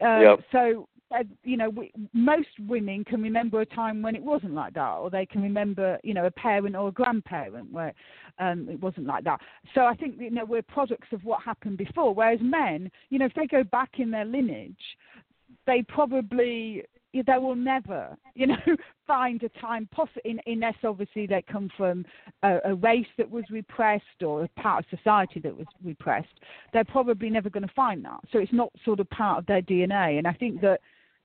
Um, 0.00 0.22
Yep. 0.22 0.40
So, 0.52 0.88
uh, 1.12 1.24
you 1.42 1.56
know, 1.56 1.70
we, 1.70 1.92
most 2.12 2.48
women 2.68 3.04
can 3.04 3.22
remember 3.22 3.60
a 3.60 3.66
time 3.66 4.02
when 4.02 4.14
it 4.14 4.22
wasn't 4.22 4.54
like 4.54 4.74
that, 4.74 4.94
or 4.94 5.10
they 5.10 5.26
can 5.26 5.42
remember, 5.42 5.98
you 6.04 6.14
know, 6.14 6.26
a 6.26 6.30
parent 6.30 6.76
or 6.76 6.88
a 6.88 6.92
grandparent 6.92 7.72
where 7.72 7.92
um, 8.38 8.68
it 8.68 8.80
wasn't 8.80 9.06
like 9.06 9.24
that. 9.24 9.40
So 9.74 9.82
I 9.82 9.94
think, 9.94 10.16
you 10.18 10.30
know, 10.30 10.44
we're 10.44 10.62
products 10.62 11.08
of 11.12 11.24
what 11.24 11.42
happened 11.42 11.78
before. 11.78 12.14
Whereas 12.14 12.40
men, 12.40 12.90
you 13.08 13.18
know, 13.18 13.26
if 13.26 13.34
they 13.34 13.46
go 13.46 13.64
back 13.64 13.90
in 13.98 14.10
their 14.10 14.24
lineage, 14.24 14.76
they 15.66 15.82
probably 15.88 16.84
they 17.12 17.38
will 17.38 17.56
never, 17.56 18.16
you 18.34 18.46
know, 18.46 18.56
find 19.06 19.42
a 19.42 19.48
time 19.60 19.88
possible. 19.92 20.20
In, 20.24 20.40
unless 20.46 20.76
obviously 20.84 21.26
they 21.26 21.42
come 21.42 21.68
from 21.76 22.04
a, 22.42 22.58
a 22.66 22.74
race 22.74 23.06
that 23.18 23.28
was 23.28 23.44
repressed 23.50 24.22
or 24.24 24.44
a 24.44 24.48
part 24.60 24.84
of 24.84 24.98
society 24.98 25.40
that 25.40 25.56
was 25.56 25.66
repressed. 25.84 26.28
They're 26.72 26.84
probably 26.84 27.30
never 27.30 27.50
going 27.50 27.66
to 27.66 27.74
find 27.74 28.04
that. 28.04 28.20
So 28.32 28.38
it's 28.38 28.52
not 28.52 28.70
sort 28.84 29.00
of 29.00 29.10
part 29.10 29.38
of 29.38 29.46
their 29.46 29.62
DNA. 29.62 30.18
And 30.18 30.26
I 30.26 30.32
think 30.32 30.60
that, 30.60 30.80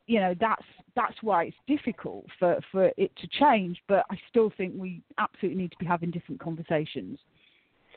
you 0.07 0.19
know, 0.19 0.35
that's 0.39 0.65
that's 0.95 1.21
why 1.21 1.45
it's 1.45 1.57
difficult 1.67 2.25
for 2.39 2.59
for 2.71 2.91
it 2.97 3.15
to 3.17 3.27
change. 3.27 3.81
But 3.87 4.05
I 4.09 4.17
still 4.29 4.51
think 4.55 4.73
we 4.77 5.01
absolutely 5.17 5.61
need 5.61 5.71
to 5.71 5.77
be 5.77 5.85
having 5.85 6.11
different 6.11 6.39
conversations. 6.39 7.19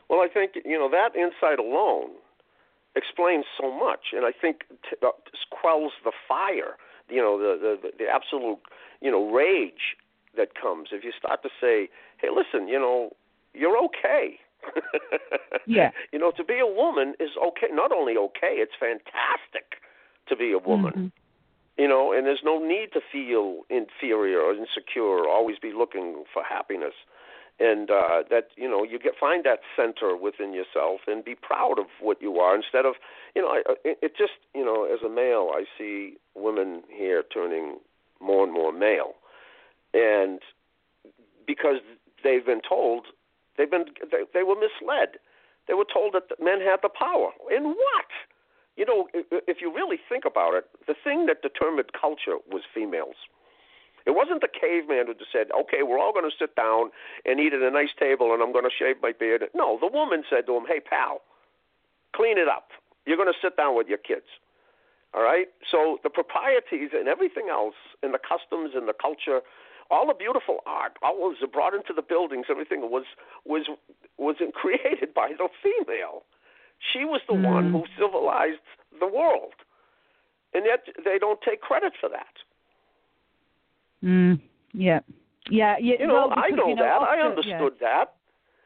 Well, 0.09 0.20
I 0.20 0.28
think 0.28 0.52
you 0.64 0.78
know 0.78 0.88
that 0.90 1.14
insight 1.14 1.59
alone 1.59 2.11
explains 2.96 3.44
so 3.61 3.70
much, 3.70 4.12
and 4.12 4.24
I 4.24 4.32
think 4.32 4.64
t- 4.88 4.96
uh, 5.02 5.11
quells 5.50 5.92
the 6.04 6.12
fire. 6.26 6.76
You 7.09 7.22
know, 7.22 7.38
the, 7.38 7.78
the 7.82 7.90
the 7.98 8.06
absolute 8.09 8.59
you 9.00 9.11
know 9.11 9.30
rage 9.30 9.96
that 10.36 10.54
comes 10.54 10.88
if 10.92 11.04
you 11.04 11.12
start 11.16 11.42
to 11.42 11.50
say, 11.61 11.88
"Hey, 12.18 12.28
listen, 12.34 12.68
you 12.68 12.78
know, 12.78 13.12
you're 13.54 13.78
okay." 13.84 14.40
Yeah. 15.66 15.90
You 16.12 16.18
know, 16.18 16.30
to 16.30 16.44
be 16.44 16.59
a 16.59 16.66
woman 16.66 17.14
is 17.20 17.30
okay. 17.48 17.66
Not 17.70 17.92
only 17.92 18.16
okay, 18.16 18.56
it's 18.56 18.72
fantastic 18.80 19.82
to 20.26 20.34
be 20.34 20.52
a 20.52 20.59
woman. 20.59 20.92
Mhm. 20.94 21.12
You 21.79 21.89
know, 21.89 22.12
and 22.12 22.26
there's 22.26 22.43
no 22.45 22.59
need 22.59 22.93
to 22.93 23.01
feel 23.01 23.61
inferior 23.70 24.41
or 24.41 24.53
insecure 24.53 25.03
or 25.03 25.29
always 25.29 25.59
be 25.59 25.72
looking 25.72 26.24
for 26.33 26.43
happiness. 26.43 26.95
And 27.61 27.91
uh 27.91 28.22
that 28.31 28.49
you 28.57 28.68
know 28.70 28.85
you 28.85 28.99
get 28.99 29.14
find 29.18 29.45
that 29.45 29.61
center 29.74 30.16
within 30.16 30.53
yourself 30.53 31.01
and 31.09 31.24
be 31.24 31.35
proud 31.35 31.79
of 31.79 31.87
what 32.01 32.22
you 32.22 32.39
are 32.39 32.55
instead 32.55 32.87
of 32.87 32.95
you 33.35 33.43
know 33.43 33.49
I, 33.49 33.62
it, 33.85 33.99
it 34.01 34.12
just 34.16 34.39
you 34.55 34.64
know 34.64 34.85
as 34.85 35.01
a 35.05 35.09
male 35.09 35.51
I 35.53 35.64
see 35.76 36.18
women 36.37 36.83
here 36.89 37.24
turning 37.35 37.79
more 38.20 38.45
and 38.45 38.53
more 38.53 38.72
male, 38.72 39.14
and 39.93 40.39
because 41.47 41.79
they've 42.22 42.47
been 42.47 42.61
told 42.68 43.07
they've 43.57 43.70
been 43.70 43.87
they, 44.11 44.22
they 44.35 44.45
were 44.45 44.55
misled 44.55 45.18
They 45.68 45.74
were 45.74 45.87
told 45.93 46.14
that 46.14 46.43
men 46.43 46.61
had 46.61 46.79
the 46.83 46.89
power. 46.89 47.31
In 47.55 47.64
what? 47.64 48.11
You 48.79 48.87
know, 48.87 49.09
if 49.12 49.59
you 49.61 49.74
really 49.74 49.99
think 50.09 50.22
about 50.24 50.55
it, 50.55 50.70
the 50.87 50.95
thing 50.95 51.26
that 51.26 51.43
determined 51.43 51.91
culture 51.99 52.39
was 52.47 52.62
females. 52.72 53.18
It 54.07 54.14
wasn't 54.14 54.41
the 54.41 54.49
caveman 54.49 55.11
who 55.11 55.14
just 55.18 55.33
said, 55.33 55.51
"Okay, 55.51 55.83
we're 55.83 55.99
all 55.99 56.12
going 56.14 56.31
to 56.31 56.37
sit 56.39 56.55
down 56.55 56.93
and 57.26 57.41
eat 57.41 57.53
at 57.53 57.61
a 57.61 57.72
nice 57.72 57.93
table, 57.99 58.33
and 58.33 58.41
I'm 58.41 58.53
going 58.53 58.64
to 58.64 58.70
shave 58.70 59.03
my 59.03 59.11
beard." 59.11 59.43
No, 59.53 59.79
the 59.83 59.89
woman 59.91 60.22
said 60.31 60.47
to 60.47 60.57
him, 60.57 60.64
"Hey, 60.64 60.79
pal, 60.79 61.22
clean 62.14 62.39
it 62.39 62.47
up. 62.47 62.70
You're 63.05 63.18
going 63.18 63.33
to 63.33 63.43
sit 63.43 63.57
down 63.57 63.74
with 63.74 63.89
your 63.89 63.99
kids." 63.99 64.31
All 65.12 65.22
right. 65.22 65.49
So 65.68 65.99
the 66.05 66.11
proprieties 66.11 66.91
and 66.95 67.09
everything 67.09 67.49
else, 67.51 67.74
and 68.05 68.14
the 68.14 68.22
customs 68.22 68.72
and 68.76 68.87
the 68.87 68.95
culture, 68.95 69.41
all 69.91 70.07
the 70.07 70.14
beautiful 70.14 70.61
art, 70.66 70.93
all 71.03 71.18
was 71.18 71.43
brought 71.53 71.74
into 71.74 71.93
the 71.93 72.03
buildings. 72.03 72.47
Everything 72.49 72.91
was 72.91 73.07
was 73.45 73.66
was 74.18 74.37
created 74.55 75.12
by 75.12 75.33
the 75.37 75.49
female. 75.62 76.22
She 76.93 77.05
was 77.05 77.20
the 77.29 77.35
mm. 77.35 77.45
one 77.45 77.72
who 77.72 77.85
civilized 77.99 78.62
the 79.01 79.07
world, 79.07 79.55
and 80.55 80.64
yet 80.64 80.85
they 81.05 81.18
don't 81.18 81.41
take 81.43 81.61
credit 81.61 81.93
for 82.01 82.09
that. 82.09 82.35
Mm, 84.05 84.41
yeah. 84.72 85.01
Yeah, 85.51 85.76
yeah. 85.81 85.95
You 86.01 86.07
know, 86.07 86.14
well, 86.14 86.29
because, 86.31 86.45
I 86.47 86.55
know 86.55 86.68
you 86.68 86.74
know, 86.76 86.85
that. 86.85 86.93
Often, 86.93 87.18
I 87.18 87.26
understood 87.26 87.72
yeah. 87.81 87.89
that. 87.89 88.14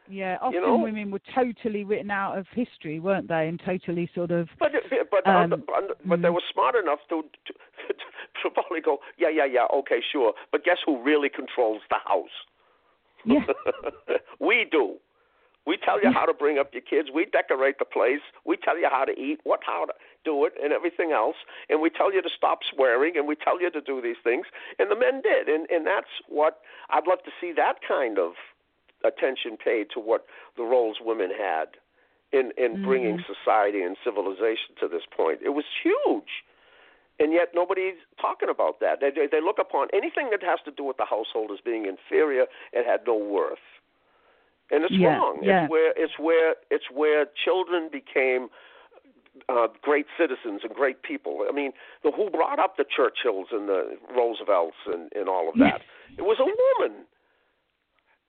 Yeah, 0.09 0.37
often 0.41 0.53
you 0.55 0.61
know? 0.61 0.77
women 0.77 1.11
were 1.11 1.21
totally 1.33 1.85
written 1.85 2.11
out 2.11 2.37
of 2.37 2.45
history, 2.53 2.99
weren't 2.99 3.29
they? 3.29 3.47
And 3.47 3.61
totally 3.65 4.09
sort 4.13 4.31
of. 4.31 4.49
But 4.59 4.71
but 5.09 5.25
um, 5.27 5.49
but, 5.49 5.97
but 6.05 6.21
they 6.21 6.27
mm. 6.27 6.33
were 6.33 6.43
smart 6.51 6.75
enough 6.75 6.99
to, 7.09 7.21
to 7.21 7.53
to 8.43 8.49
probably 8.49 8.81
go, 8.81 8.97
yeah, 9.17 9.29
yeah, 9.29 9.45
yeah, 9.45 9.65
okay, 9.73 10.01
sure. 10.11 10.33
But 10.51 10.65
guess 10.65 10.77
who 10.85 11.01
really 11.01 11.29
controls 11.29 11.81
the 11.89 11.97
house? 12.05 12.27
Yeah. 13.25 13.45
we 14.39 14.65
do. 14.69 14.95
We 15.65 15.77
tell 15.77 16.01
you 16.01 16.11
how 16.11 16.25
to 16.25 16.33
bring 16.33 16.59
up 16.59 16.73
your 16.73 16.81
kids. 16.81 17.09
We 17.13 17.25
decorate 17.25 17.79
the 17.79 17.85
place. 17.85 18.19
We 18.45 18.57
tell 18.57 18.77
you 18.77 18.87
how 18.91 19.05
to 19.05 19.13
eat, 19.13 19.39
what 19.43 19.61
how 19.65 19.85
to 19.85 19.93
do 20.25 20.45
it, 20.45 20.53
and 20.61 20.73
everything 20.73 21.11
else. 21.11 21.37
And 21.69 21.81
we 21.81 21.89
tell 21.89 22.13
you 22.13 22.21
to 22.21 22.29
stop 22.35 22.59
swearing, 22.73 23.15
and 23.15 23.27
we 23.27 23.35
tell 23.35 23.61
you 23.61 23.71
to 23.71 23.81
do 23.81 24.01
these 24.01 24.19
things. 24.23 24.45
And 24.77 24.91
the 24.91 24.99
men 24.99 25.21
did, 25.21 25.47
and 25.47 25.69
and 25.69 25.87
that's 25.87 26.11
what 26.27 26.59
I'd 26.89 27.07
love 27.07 27.23
to 27.23 27.31
see 27.39 27.53
that 27.55 27.79
kind 27.87 28.19
of 28.19 28.33
attention 29.05 29.57
paid 29.57 29.87
to 29.93 29.99
what 29.99 30.25
the 30.57 30.63
roles 30.63 30.97
women 30.99 31.31
had 31.31 31.79
in 32.31 32.51
in 32.57 32.75
mm-hmm. 32.75 32.85
bringing 32.85 33.23
society 33.23 33.81
and 33.81 33.95
civilization 34.03 34.75
to 34.81 34.87
this 34.87 35.03
point. 35.15 35.39
It 35.43 35.55
was 35.55 35.65
huge. 35.81 36.43
And 37.19 37.31
yet 37.31 37.53
nobody's 37.53 38.01
talking 38.19 38.49
about 38.49 38.79
that. 38.79 38.99
They, 38.99 39.11
they, 39.11 39.27
they 39.31 39.39
look 39.39 39.59
upon 39.61 39.87
anything 39.93 40.31
that 40.31 40.41
has 40.41 40.57
to 40.65 40.71
do 40.71 40.83
with 40.83 40.97
the 40.97 41.05
household 41.05 41.51
as 41.53 41.59
being 41.63 41.85
inferior 41.85 42.47
and 42.73 42.87
had 42.87 43.01
no 43.05 43.15
worth 43.15 43.61
and 44.71 44.83
it's 44.83 44.93
yeah, 44.93 45.07
wrong. 45.07 45.39
Yeah. 45.41 45.63
It's 45.63 45.71
where 45.71 45.93
it's 45.95 46.19
where 46.19 46.55
it's 46.69 46.85
where 46.93 47.25
children 47.43 47.89
became 47.91 48.49
uh, 49.49 49.67
great 49.81 50.05
citizens 50.17 50.61
and 50.63 50.73
great 50.73 51.03
people. 51.03 51.45
I 51.47 51.51
mean, 51.51 51.71
the 52.03 52.11
who 52.11 52.29
brought 52.29 52.59
up 52.59 52.77
the 52.77 52.85
Churchills 52.85 53.47
and 53.51 53.67
the 53.67 53.97
Roosevelts 54.15 54.77
and, 54.87 55.11
and 55.13 55.27
all 55.27 55.49
of 55.49 55.55
that? 55.59 55.81
it 56.17 56.21
was 56.21 56.37
a 56.39 56.45
woman. 56.45 57.05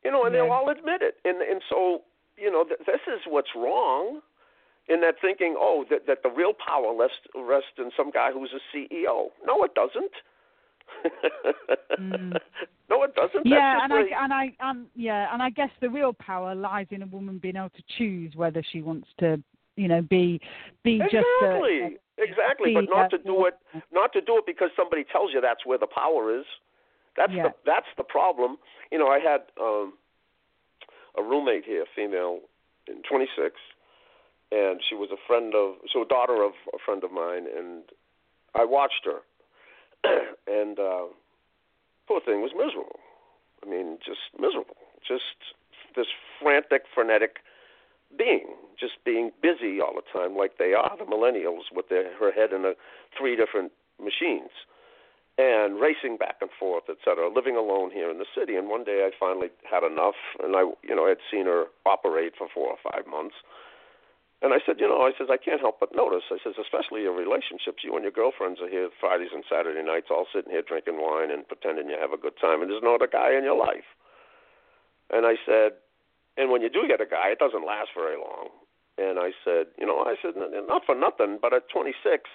You 0.04 0.10
know, 0.10 0.24
and 0.24 0.34
yeah. 0.34 0.42
they'll 0.42 0.52
all 0.52 0.68
admit 0.68 1.02
it. 1.02 1.16
And 1.24 1.40
and 1.42 1.62
so 1.68 2.02
you 2.36 2.50
know, 2.50 2.64
th- 2.64 2.80
this 2.86 3.00
is 3.06 3.22
what's 3.28 3.54
wrong 3.54 4.20
in 4.88 5.00
that 5.00 5.16
thinking. 5.20 5.56
Oh, 5.58 5.84
that 5.90 6.06
that 6.06 6.22
the 6.22 6.30
real 6.30 6.52
power 6.52 6.94
rests 6.96 7.26
rests 7.34 7.78
in 7.78 7.90
some 7.96 8.10
guy 8.10 8.30
who's 8.32 8.52
a 8.52 8.62
CEO. 8.76 9.28
No, 9.46 9.62
it 9.64 9.74
doesn't 9.74 10.12
mm. 12.00 12.36
No, 12.90 13.02
it 13.02 13.14
doesn't. 13.14 13.46
Yeah, 13.46 13.78
and 13.82 13.92
I 13.92 14.02
and 14.22 14.32
I 14.32 14.54
um 14.60 14.86
yeah, 14.94 15.32
and 15.32 15.42
I 15.42 15.50
guess 15.50 15.70
the 15.80 15.88
real 15.88 16.12
power 16.12 16.54
lies 16.54 16.86
in 16.90 17.02
a 17.02 17.06
woman 17.06 17.38
being 17.38 17.56
able 17.56 17.70
to 17.70 17.82
choose 17.96 18.34
whether 18.36 18.62
she 18.72 18.82
wants 18.82 19.08
to, 19.20 19.42
you 19.76 19.88
know, 19.88 20.02
be 20.02 20.40
be 20.82 20.96
exactly. 20.96 21.10
just 21.10 21.26
a, 22.20 22.22
exactly, 22.22 22.74
but 22.74 22.84
not 22.88 23.12
a, 23.12 23.18
to 23.18 23.24
do 23.24 23.46
it 23.46 23.54
not 23.90 24.12
to 24.12 24.20
do 24.20 24.36
it 24.36 24.44
because 24.46 24.68
somebody 24.76 25.02
tells 25.10 25.32
you 25.32 25.40
that's 25.40 25.64
where 25.64 25.78
the 25.78 25.86
power 25.86 26.38
is. 26.38 26.44
That's 27.16 27.32
yeah. 27.32 27.44
the 27.44 27.54
that's 27.64 27.88
the 27.96 28.04
problem. 28.04 28.58
You 28.92 28.98
know, 28.98 29.08
I 29.08 29.18
had 29.18 29.40
um 29.60 29.94
a 31.16 31.22
roommate 31.22 31.64
here, 31.64 31.86
female, 31.96 32.40
in 32.88 33.02
26, 33.08 33.54
and 34.52 34.80
she 34.88 34.94
was 34.94 35.08
a 35.10 35.18
friend 35.26 35.54
of 35.54 35.76
so 35.92 36.02
a 36.02 36.06
daughter 36.06 36.42
of 36.42 36.52
a 36.74 36.78
friend 36.84 37.02
of 37.02 37.10
mine, 37.10 37.46
and 37.56 37.82
I 38.54 38.64
watched 38.64 39.06
her 39.06 39.20
and 40.46 40.78
uh, 40.78 41.06
poor 42.06 42.20
thing 42.20 42.42
was 42.42 42.52
miserable. 42.56 43.00
I 43.64 43.70
mean, 43.70 43.98
just 44.04 44.20
miserable. 44.38 44.76
Just 45.06 45.36
this 45.96 46.06
frantic, 46.40 46.82
frenetic 46.94 47.38
being, 48.16 48.54
just 48.78 49.04
being 49.04 49.30
busy 49.42 49.80
all 49.80 49.94
the 49.94 50.06
time, 50.12 50.36
like 50.36 50.58
they 50.58 50.74
are 50.74 50.96
the 50.96 51.04
millennials 51.04 51.72
with 51.74 51.88
their 51.88 52.16
her 52.18 52.32
head 52.32 52.52
in 52.52 52.64
a, 52.64 52.72
three 53.16 53.36
different 53.36 53.72
machines, 53.98 54.50
and 55.38 55.80
racing 55.80 56.16
back 56.16 56.36
and 56.40 56.50
forth, 56.58 56.84
et 56.88 56.98
cetera, 57.04 57.32
Living 57.32 57.56
alone 57.56 57.90
here 57.90 58.10
in 58.10 58.18
the 58.18 58.26
city, 58.36 58.54
and 58.54 58.68
one 58.68 58.84
day 58.84 59.06
I 59.06 59.10
finally 59.18 59.48
had 59.68 59.82
enough, 59.82 60.14
and 60.42 60.54
I, 60.54 60.62
you 60.82 60.94
know, 60.94 61.06
I 61.06 61.10
had 61.10 61.24
seen 61.30 61.46
her 61.46 61.66
operate 61.86 62.34
for 62.38 62.48
four 62.52 62.68
or 62.68 62.78
five 62.92 63.06
months, 63.06 63.34
and 64.42 64.52
I 64.52 64.58
said, 64.66 64.76
you 64.78 64.88
know, 64.88 65.02
I 65.02 65.12
says 65.16 65.28
I 65.30 65.38
can't 65.38 65.60
help 65.60 65.80
but 65.80 65.94
notice. 65.94 66.24
I 66.30 66.38
says, 66.42 66.54
especially 66.60 67.02
your 67.02 67.16
relationships. 67.16 67.84
You 67.84 67.94
and 67.94 68.04
your 68.04 68.12
girlfriends 68.12 68.60
are 68.60 68.68
here 68.68 68.90
Fridays 69.00 69.32
and 69.32 69.44
Saturday 69.48 69.82
nights, 69.82 70.08
all 70.10 70.26
sitting 70.32 70.52
here 70.52 70.62
drinking 70.62 71.00
wine 71.00 71.30
and 71.30 71.48
pretending 71.48 71.88
you 71.88 71.96
have 72.00 72.12
a 72.12 72.20
good 72.20 72.36
time, 72.40 72.60
and 72.60 72.70
there's 72.70 72.84
no 72.84 72.94
other 72.94 73.08
guy 73.10 73.32
in 73.32 73.44
your 73.44 73.56
life. 73.56 73.88
And 75.10 75.24
I 75.24 75.36
said, 75.46 75.80
and 76.36 76.50
when 76.50 76.62
you 76.62 76.68
do 76.68 76.88
get 76.88 77.00
a 77.00 77.06
guy, 77.06 77.30
it 77.30 77.38
doesn't 77.38 77.64
last 77.64 77.90
very 77.94 78.16
long. 78.16 78.50
And 78.98 79.18
I 79.18 79.30
said, 79.44 79.74
you 79.78 79.86
know, 79.86 80.00
I 80.02 80.14
said, 80.22 80.34
not 80.36 80.82
for 80.86 80.94
nothing, 80.94 81.38
but 81.40 81.52
at 81.52 81.68
26, 81.70 82.30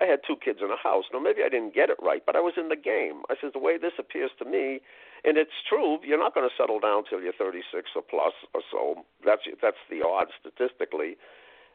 I 0.00 0.04
had 0.04 0.20
two 0.26 0.36
kids 0.36 0.60
in 0.62 0.70
a 0.70 0.76
house. 0.76 1.04
Now 1.12 1.20
maybe 1.20 1.42
I 1.44 1.48
didn't 1.48 1.74
get 1.74 1.90
it 1.90 1.96
right, 2.02 2.22
but 2.24 2.36
I 2.36 2.40
was 2.40 2.54
in 2.56 2.68
the 2.68 2.76
game. 2.76 3.22
I 3.30 3.34
said 3.40 3.50
the 3.54 3.62
way 3.62 3.78
this 3.78 3.96
appears 3.98 4.30
to 4.38 4.44
me, 4.44 4.80
and 5.26 5.36
it's 5.36 5.58
true, 5.68 5.98
you're 6.02 6.18
not 6.18 6.34
going 6.34 6.48
to 6.48 6.54
settle 6.56 6.80
down 6.80 7.04
till 7.04 7.20
you're 7.20 7.36
36 7.36 7.90
or 7.96 8.02
plus 8.02 8.32
or 8.54 8.62
so. 8.70 9.04
That's 9.24 9.42
that's 9.60 9.82
the 9.90 10.06
odds 10.06 10.30
statistically 10.40 11.16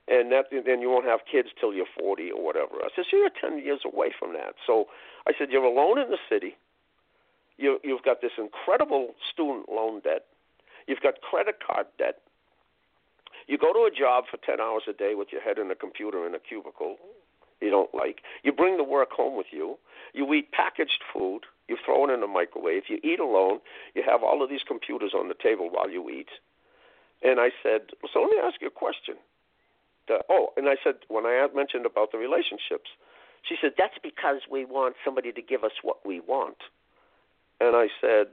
and 0.07 0.31
that 0.31 0.45
then 0.51 0.81
you 0.81 0.89
won't 0.89 1.05
have 1.05 1.21
kids 1.29 1.49
till 1.59 1.73
you're 1.73 1.89
40 1.97 2.31
or 2.31 2.43
whatever. 2.43 2.75
I 2.81 2.89
said, 2.95 3.05
so 3.09 3.17
you're 3.17 3.29
10 3.29 3.59
years 3.63 3.81
away 3.85 4.11
from 4.17 4.33
that. 4.33 4.55
So 4.65 4.85
I 5.27 5.31
said, 5.37 5.49
you're 5.51 5.63
alone 5.63 5.99
in 5.99 6.09
the 6.09 6.17
city. 6.29 6.57
You, 7.57 7.79
you've 7.83 8.03
got 8.03 8.21
this 8.21 8.31
incredible 8.37 9.13
student 9.31 9.69
loan 9.69 10.01
debt. 10.01 10.25
You've 10.87 11.01
got 11.01 11.21
credit 11.21 11.59
card 11.65 11.85
debt. 11.97 12.19
You 13.47 13.57
go 13.57 13.73
to 13.73 13.87
a 13.87 13.91
job 13.91 14.25
for 14.29 14.37
10 14.37 14.59
hours 14.59 14.83
a 14.89 14.93
day 14.93 15.13
with 15.15 15.29
your 15.31 15.41
head 15.41 15.57
in 15.57 15.69
a 15.69 15.75
computer 15.75 16.25
in 16.25 16.33
a 16.33 16.39
cubicle 16.39 16.97
you 17.61 17.69
don't 17.69 17.93
like. 17.93 18.21
You 18.43 18.51
bring 18.51 18.77
the 18.77 18.83
work 18.83 19.11
home 19.11 19.37
with 19.37 19.47
you. 19.51 19.77
You 20.13 20.31
eat 20.33 20.51
packaged 20.51 21.03
food. 21.13 21.41
You 21.67 21.77
throw 21.85 22.09
it 22.09 22.13
in 22.13 22.21
the 22.21 22.27
microwave. 22.27 22.83
You 22.89 22.99
eat 23.03 23.19
alone. 23.19 23.59
You 23.95 24.03
have 24.05 24.23
all 24.23 24.43
of 24.43 24.49
these 24.49 24.63
computers 24.67 25.13
on 25.15 25.27
the 25.27 25.35
table 25.35 25.69
while 25.71 25.89
you 25.89 26.09
eat. 26.09 26.29
And 27.23 27.39
I 27.39 27.51
said, 27.61 27.81
so 28.11 28.21
let 28.21 28.31
me 28.31 28.37
ask 28.43 28.61
you 28.61 28.67
a 28.67 28.71
question 28.71 29.15
uh, 30.11 30.19
oh, 30.29 30.49
and 30.57 30.67
I 30.67 30.75
said 30.83 30.95
when 31.07 31.25
I 31.25 31.47
mentioned 31.55 31.85
about 31.85 32.11
the 32.11 32.17
relationships, 32.17 32.89
she 33.47 33.55
said 33.59 33.71
that's 33.77 33.97
because 34.03 34.41
we 34.49 34.65
want 34.65 34.95
somebody 35.03 35.31
to 35.31 35.41
give 35.41 35.63
us 35.63 35.71
what 35.81 36.05
we 36.05 36.19
want. 36.19 36.57
And 37.59 37.75
I 37.75 37.87
said, 37.99 38.27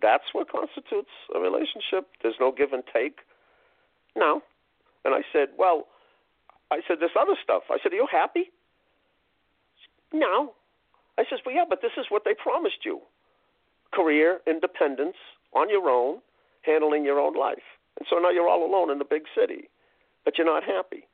that's 0.00 0.24
what 0.32 0.50
constitutes 0.50 1.10
a 1.34 1.40
relationship. 1.40 2.08
There's 2.22 2.36
no 2.40 2.52
give 2.52 2.72
and 2.72 2.82
take. 2.92 3.20
No. 4.14 4.42
And 5.04 5.14
I 5.14 5.22
said, 5.32 5.48
well, 5.58 5.86
I 6.70 6.80
said 6.86 6.98
this 7.00 7.10
other 7.18 7.36
stuff. 7.42 7.64
I 7.70 7.78
said, 7.82 7.92
are 7.92 7.96
you 7.96 8.08
happy? 8.10 8.50
No. 10.18 10.54
I 11.18 11.24
says, 11.30 11.40
well, 11.44 11.54
yeah, 11.54 11.64
but 11.68 11.80
this 11.82 11.92
is 11.96 12.06
what 12.08 12.22
they 12.24 12.34
promised 12.34 12.84
you: 12.84 13.00
career, 13.92 14.40
independence, 14.46 15.16
on 15.54 15.70
your 15.70 15.88
own, 15.88 16.20
handling 16.62 17.04
your 17.04 17.18
own 17.20 17.34
life. 17.34 17.64
And 17.98 18.06
so 18.10 18.16
now 18.18 18.30
you're 18.30 18.48
all 18.48 18.64
alone 18.64 18.90
in 18.90 18.98
the 18.98 19.04
big 19.04 19.22
city, 19.34 19.70
but 20.24 20.36
you're 20.36 20.46
not 20.46 20.64
happy. 20.64 21.06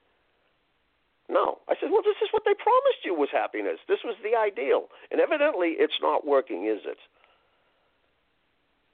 No. 1.29 1.59
I 1.69 1.75
said, 1.81 1.91
well, 1.91 2.03
this 2.03 2.17
is 2.23 2.29
what 2.33 2.43
they 2.45 2.55
promised 2.55 3.05
you 3.05 3.15
was 3.15 3.29
happiness. 3.33 3.79
This 3.89 4.01
was 4.05 4.17
the 4.23 4.37
ideal. 4.37 4.89
And 5.11 5.21
evidently 5.21 5.77
it's 5.79 5.95
not 6.03 6.27
working, 6.27 6.67
is 6.67 6.81
it? 6.85 6.99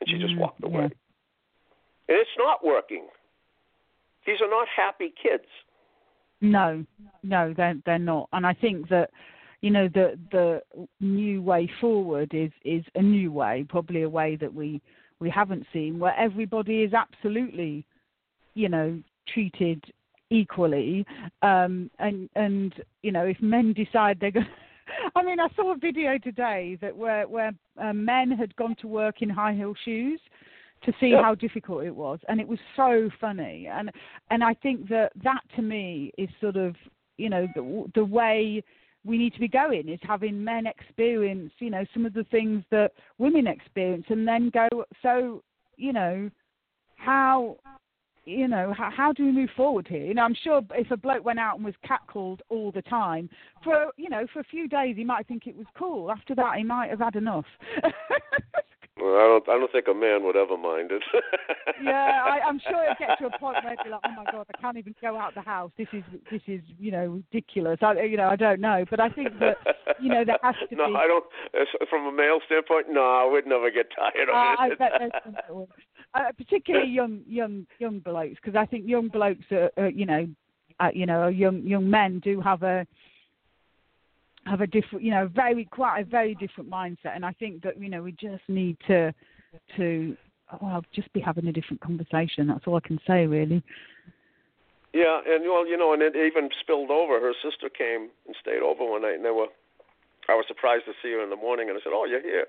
And 0.00 0.08
she 0.08 0.18
just 0.18 0.34
mm, 0.34 0.40
walked 0.40 0.62
away. 0.62 0.82
Yeah. 0.82 2.08
And 2.08 2.18
it's 2.18 2.36
not 2.38 2.64
working. 2.64 3.06
These 4.26 4.40
are 4.40 4.50
not 4.50 4.68
happy 4.68 5.12
kids. 5.20 5.48
No, 6.40 6.84
no, 7.22 7.52
they're 7.56 7.74
they're 7.84 7.98
not. 7.98 8.28
And 8.32 8.46
I 8.46 8.54
think 8.54 8.88
that 8.90 9.10
you 9.60 9.70
know 9.70 9.88
the 9.88 10.18
the 10.30 10.62
new 11.00 11.42
way 11.42 11.70
forward 11.80 12.32
is 12.34 12.50
is 12.64 12.84
a 12.94 13.02
new 13.02 13.32
way, 13.32 13.64
probably 13.68 14.02
a 14.02 14.08
way 14.08 14.36
that 14.36 14.52
we 14.52 14.80
we 15.20 15.28
haven't 15.30 15.66
seen, 15.72 15.98
where 15.98 16.16
everybody 16.16 16.82
is 16.82 16.92
absolutely, 16.94 17.84
you 18.54 18.68
know, 18.68 19.00
treated 19.26 19.84
equally. 20.30 21.04
Um, 21.42 21.90
and 21.98 22.28
and 22.36 22.74
you 23.02 23.12
know, 23.12 23.24
if 23.26 23.40
men 23.40 23.72
decide 23.72 24.18
they're 24.20 24.30
going, 24.30 24.46
I 25.16 25.22
mean, 25.22 25.40
I 25.40 25.48
saw 25.56 25.72
a 25.72 25.76
video 25.76 26.18
today 26.18 26.78
that 26.80 26.96
where 26.96 27.26
where 27.26 27.52
uh, 27.80 27.92
men 27.92 28.30
had 28.30 28.54
gone 28.56 28.76
to 28.80 28.86
work 28.86 29.22
in 29.22 29.28
high 29.28 29.54
heel 29.54 29.74
shoes 29.84 30.20
to 30.84 30.92
see 31.00 31.08
Yeah. 31.08 31.22
how 31.22 31.34
difficult 31.34 31.82
it 31.84 31.94
was, 31.94 32.20
and 32.28 32.40
it 32.40 32.46
was 32.46 32.60
so 32.76 33.10
funny. 33.20 33.66
And 33.66 33.90
and 34.30 34.44
I 34.44 34.54
think 34.54 34.88
that 34.88 35.12
that 35.24 35.40
to 35.56 35.62
me 35.62 36.12
is 36.16 36.28
sort 36.40 36.56
of 36.56 36.76
you 37.16 37.28
know 37.28 37.48
the 37.56 37.90
the 37.96 38.04
way 38.04 38.62
we 39.08 39.18
need 39.18 39.32
to 39.34 39.40
be 39.40 39.48
going 39.48 39.88
is 39.88 40.00
having 40.02 40.42
men 40.42 40.66
experience 40.66 41.50
you 41.58 41.70
know 41.70 41.84
some 41.92 42.06
of 42.06 42.12
the 42.12 42.24
things 42.24 42.62
that 42.70 42.92
women 43.18 43.46
experience, 43.46 44.04
and 44.08 44.26
then 44.28 44.50
go 44.50 44.84
so 45.02 45.42
you 45.76 45.92
know 45.92 46.30
how 46.96 47.56
you 48.28 48.46
know, 48.46 48.74
how, 48.76 48.90
how 48.94 49.12
do 49.12 49.24
we 49.24 49.32
move 49.32 49.48
forward 49.56 49.88
here? 49.88 50.04
You 50.04 50.14
know, 50.14 50.22
I'm 50.22 50.34
sure 50.34 50.60
if 50.72 50.90
a 50.90 50.96
bloke 50.96 51.24
went 51.24 51.38
out 51.38 51.56
and 51.56 51.64
was 51.64 51.74
catcalled 51.82 52.40
all 52.50 52.70
the 52.70 52.82
time 52.82 53.30
for, 53.64 53.86
you 53.96 54.10
know, 54.10 54.26
for 54.32 54.40
a 54.40 54.44
few 54.44 54.68
days, 54.68 54.96
he 54.96 55.04
might 55.04 55.26
think 55.26 55.46
it 55.46 55.56
was 55.56 55.66
cool. 55.76 56.10
After 56.10 56.34
that, 56.34 56.56
he 56.58 56.62
might 56.62 56.90
have 56.90 56.98
had 56.98 57.16
enough. 57.16 57.46
Well, 59.00 59.14
I 59.14 59.26
don't. 59.28 59.48
I 59.48 59.58
don't 59.58 59.72
think 59.72 59.86
a 59.88 59.94
man 59.94 60.24
would 60.24 60.36
ever 60.36 60.56
mind 60.56 60.90
it. 60.90 61.02
yeah, 61.82 62.22
I, 62.24 62.40
I'm 62.46 62.58
sure 62.60 62.82
it'll 62.82 62.96
get 62.98 63.18
to 63.18 63.26
a 63.26 63.38
point 63.38 63.58
where 63.62 63.74
he'll 63.74 63.84
be 63.84 63.90
like, 63.90 64.00
oh 64.04 64.24
my 64.24 64.30
god, 64.30 64.46
I 64.52 64.60
can't 64.60 64.76
even 64.76 64.94
go 65.00 65.16
out 65.16 65.34
the 65.34 65.40
house. 65.40 65.70
This 65.78 65.88
is 65.92 66.02
this 66.30 66.42
is 66.46 66.60
you 66.78 66.90
know 66.90 67.22
ridiculous. 67.32 67.78
I 67.82 68.00
you 68.02 68.16
know 68.16 68.28
I 68.28 68.36
don't 68.36 68.60
know, 68.60 68.84
but 68.90 69.00
I 69.00 69.08
think 69.10 69.38
that 69.38 69.56
you 70.00 70.08
know 70.08 70.24
there 70.24 70.38
has 70.42 70.54
to 70.68 70.74
no, 70.76 70.88
be. 70.88 70.94
I 70.96 71.06
don't. 71.06 71.24
From 71.88 72.06
a 72.06 72.12
male 72.12 72.40
standpoint, 72.46 72.86
no, 72.90 73.02
I 73.02 73.28
would 73.30 73.46
never 73.46 73.70
get 73.70 73.86
tired 73.94 74.28
of 74.28 74.34
Uh, 74.34 74.56
I 74.58 74.68
it. 74.72 74.78
bet 74.78 74.92
there's 74.98 75.12
some 75.24 75.32
that 75.34 75.54
would. 75.54 75.68
Uh, 76.14 76.32
particularly 76.36 76.88
young 76.90 77.20
young 77.26 77.66
young 77.78 78.00
blokes, 78.00 78.36
because 78.42 78.56
I 78.56 78.66
think 78.66 78.88
young 78.88 79.08
blokes 79.08 79.44
are, 79.52 79.70
are 79.76 79.90
you 79.90 80.06
know, 80.06 80.26
uh, 80.80 80.88
you 80.92 81.06
know, 81.06 81.28
young 81.28 81.62
young 81.62 81.88
men 81.88 82.20
do 82.20 82.40
have 82.40 82.62
a 82.62 82.86
have 84.48 84.60
a 84.60 84.66
different, 84.66 85.04
you 85.04 85.10
know, 85.10 85.28
very 85.34 85.64
quite 85.64 86.00
a 86.00 86.04
very 86.04 86.34
different 86.34 86.70
mindset, 86.70 87.14
and 87.14 87.24
I 87.24 87.32
think 87.32 87.62
that 87.62 87.80
you 87.80 87.88
know 87.88 88.02
we 88.02 88.12
just 88.12 88.42
need 88.48 88.76
to 88.86 89.12
to 89.76 90.16
well 90.60 90.84
just 90.94 91.12
be 91.12 91.20
having 91.20 91.46
a 91.46 91.52
different 91.52 91.80
conversation. 91.80 92.46
That's 92.46 92.66
all 92.66 92.76
I 92.76 92.86
can 92.86 92.98
say 93.06 93.26
really. 93.26 93.62
Yeah, 94.92 95.20
and 95.26 95.44
well, 95.44 95.66
you 95.66 95.76
know, 95.76 95.92
and 95.92 96.02
it 96.02 96.16
even 96.16 96.48
spilled 96.60 96.90
over. 96.90 97.20
Her 97.20 97.34
sister 97.42 97.68
came 97.68 98.08
and 98.26 98.34
stayed 98.40 98.62
over 98.62 98.84
one 98.90 99.02
night, 99.02 99.16
and 99.16 99.24
they 99.24 99.30
were. 99.30 99.48
I 100.28 100.34
was 100.34 100.44
surprised 100.46 100.84
to 100.86 100.92
see 101.02 101.12
her 101.12 101.22
in 101.22 101.30
the 101.30 101.36
morning, 101.36 101.68
and 101.68 101.78
I 101.78 101.80
said, 101.82 101.92
"Oh, 101.92 102.04
you're 102.04 102.22
here." 102.22 102.46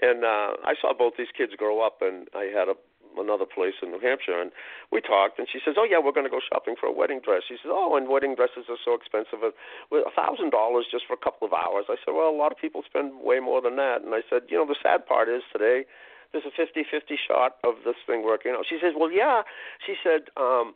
And 0.00 0.24
uh 0.24 0.56
I 0.64 0.74
saw 0.80 0.94
both 0.94 1.14
these 1.18 1.34
kids 1.36 1.52
grow 1.56 1.80
up, 1.84 1.98
and 2.00 2.28
I 2.34 2.44
had 2.44 2.68
a 2.68 2.74
another 3.18 3.46
place 3.46 3.74
in 3.82 3.90
New 3.90 4.00
Hampshire, 4.00 4.38
and 4.40 4.50
we 4.90 5.00
talked. 5.00 5.38
And 5.38 5.48
she 5.50 5.60
says, 5.64 5.74
"Oh 5.76 5.84
yeah, 5.88 5.98
we're 5.98 6.16
going 6.16 6.28
to 6.28 6.32
go 6.32 6.40
shopping 6.40 6.74
for 6.78 6.86
a 6.86 6.94
wedding 6.94 7.20
dress." 7.20 7.42
She 7.48 7.56
says, 7.60 7.70
"Oh, 7.72 7.96
and 7.96 8.08
wedding 8.08 8.34
dresses 8.34 8.68
are 8.68 8.80
so 8.80 8.94
expensive. 8.94 9.42
A 9.42 9.52
thousand 10.14 10.50
dollars 10.50 10.86
just 10.90 11.06
for 11.06 11.14
a 11.14 11.22
couple 11.22 11.46
of 11.46 11.52
hours." 11.52 11.86
I 11.88 11.96
said, 12.04 12.12
"Well, 12.12 12.30
a 12.30 12.36
lot 12.36 12.52
of 12.52 12.58
people 12.58 12.82
spend 12.84 13.20
way 13.20 13.40
more 13.40 13.60
than 13.60 13.76
that." 13.76 14.02
And 14.02 14.14
I 14.14 14.22
said, 14.28 14.48
"You 14.48 14.58
know, 14.58 14.66
the 14.66 14.78
sad 14.82 15.06
part 15.06 15.28
is 15.28 15.42
today." 15.52 15.84
There's 16.32 16.48
a 16.48 16.56
50-50 16.56 17.12
shot 17.28 17.60
of 17.62 17.84
this 17.84 18.00
thing 18.06 18.24
working 18.24 18.56
out. 18.56 18.64
She 18.64 18.78
says, 18.80 18.94
"Well, 18.96 19.12
yeah." 19.12 19.42
She 19.84 20.00
said, 20.02 20.32
um, 20.40 20.72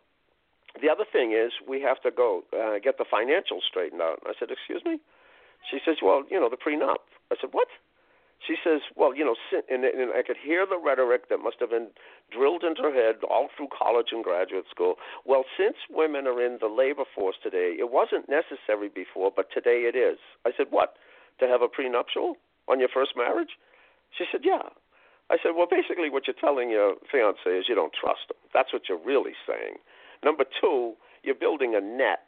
the 0.81 0.89
other 0.91 1.05
thing 1.11 1.33
is 1.33 1.53
we 1.67 1.81
have 1.81 2.01
to 2.03 2.11
go 2.11 2.45
uh, 2.53 2.79
get 2.83 2.99
the 2.99 3.05
financials 3.05 3.65
straightened 3.69 4.03
out. 4.03 4.21
I 4.27 4.33
said, 4.39 4.51
excuse 4.51 4.83
me? 4.85 5.01
She 5.71 5.79
says, 5.85 5.97
well, 6.03 6.25
you 6.31 6.39
know, 6.39 6.49
the 6.49 6.57
prenup. 6.61 7.09
I 7.33 7.37
said, 7.41 7.51
what? 7.53 7.69
She 8.45 8.55
says, 8.63 8.81
well, 8.95 9.17
you 9.17 9.25
know, 9.25 9.35
and, 9.71 9.85
and 9.85 10.13
I 10.13 10.23
could 10.23 10.37
hear 10.37 10.67
the 10.67 10.79
rhetoric 10.79 11.29
that 11.31 11.39
must 11.39 11.57
have 11.61 11.71
been 11.71 11.89
drilled 12.31 12.63
into 12.63 12.83
her 12.83 12.93
head 12.93 13.17
all 13.29 13.49
through 13.57 13.69
college 13.77 14.09
and 14.13 14.23
graduate 14.23 14.67
school. 14.71 14.97
Well, 15.25 15.45
since 15.57 15.77
women 15.91 16.27
are 16.27 16.45
in 16.45 16.59
the 16.61 16.69
labor 16.69 17.05
force 17.15 17.37
today, 17.43 17.75
it 17.79 17.91
wasn't 17.91 18.29
necessary 18.29 18.89
before, 18.93 19.33
but 19.35 19.51
today 19.53 19.91
it 19.91 19.97
is. 19.97 20.19
I 20.45 20.53
said, 20.57 20.67
what? 20.71 20.95
To 21.41 21.49
have 21.49 21.63
a 21.63 21.69
prenuptial 21.69 22.37
on 22.69 22.79
your 22.79 22.89
first 22.93 23.13
marriage? 23.17 23.57
She 24.17 24.25
said, 24.31 24.43
yeah. 24.45 24.69
I 25.29 25.39
said, 25.43 25.53
well, 25.57 25.67
basically 25.69 26.11
what 26.11 26.27
you're 26.27 26.39
telling 26.39 26.71
your 26.71 26.95
fiance 27.11 27.51
is 27.51 27.67
you 27.69 27.75
don't 27.75 27.93
trust 27.93 28.31
him. 28.31 28.39
That's 28.55 28.73
what 28.73 28.83
you're 28.89 29.03
really 29.03 29.35
saying. 29.47 29.77
Number 30.23 30.45
two, 30.61 30.95
you're 31.23 31.35
building 31.35 31.75
a 31.75 31.81
net. 31.81 32.23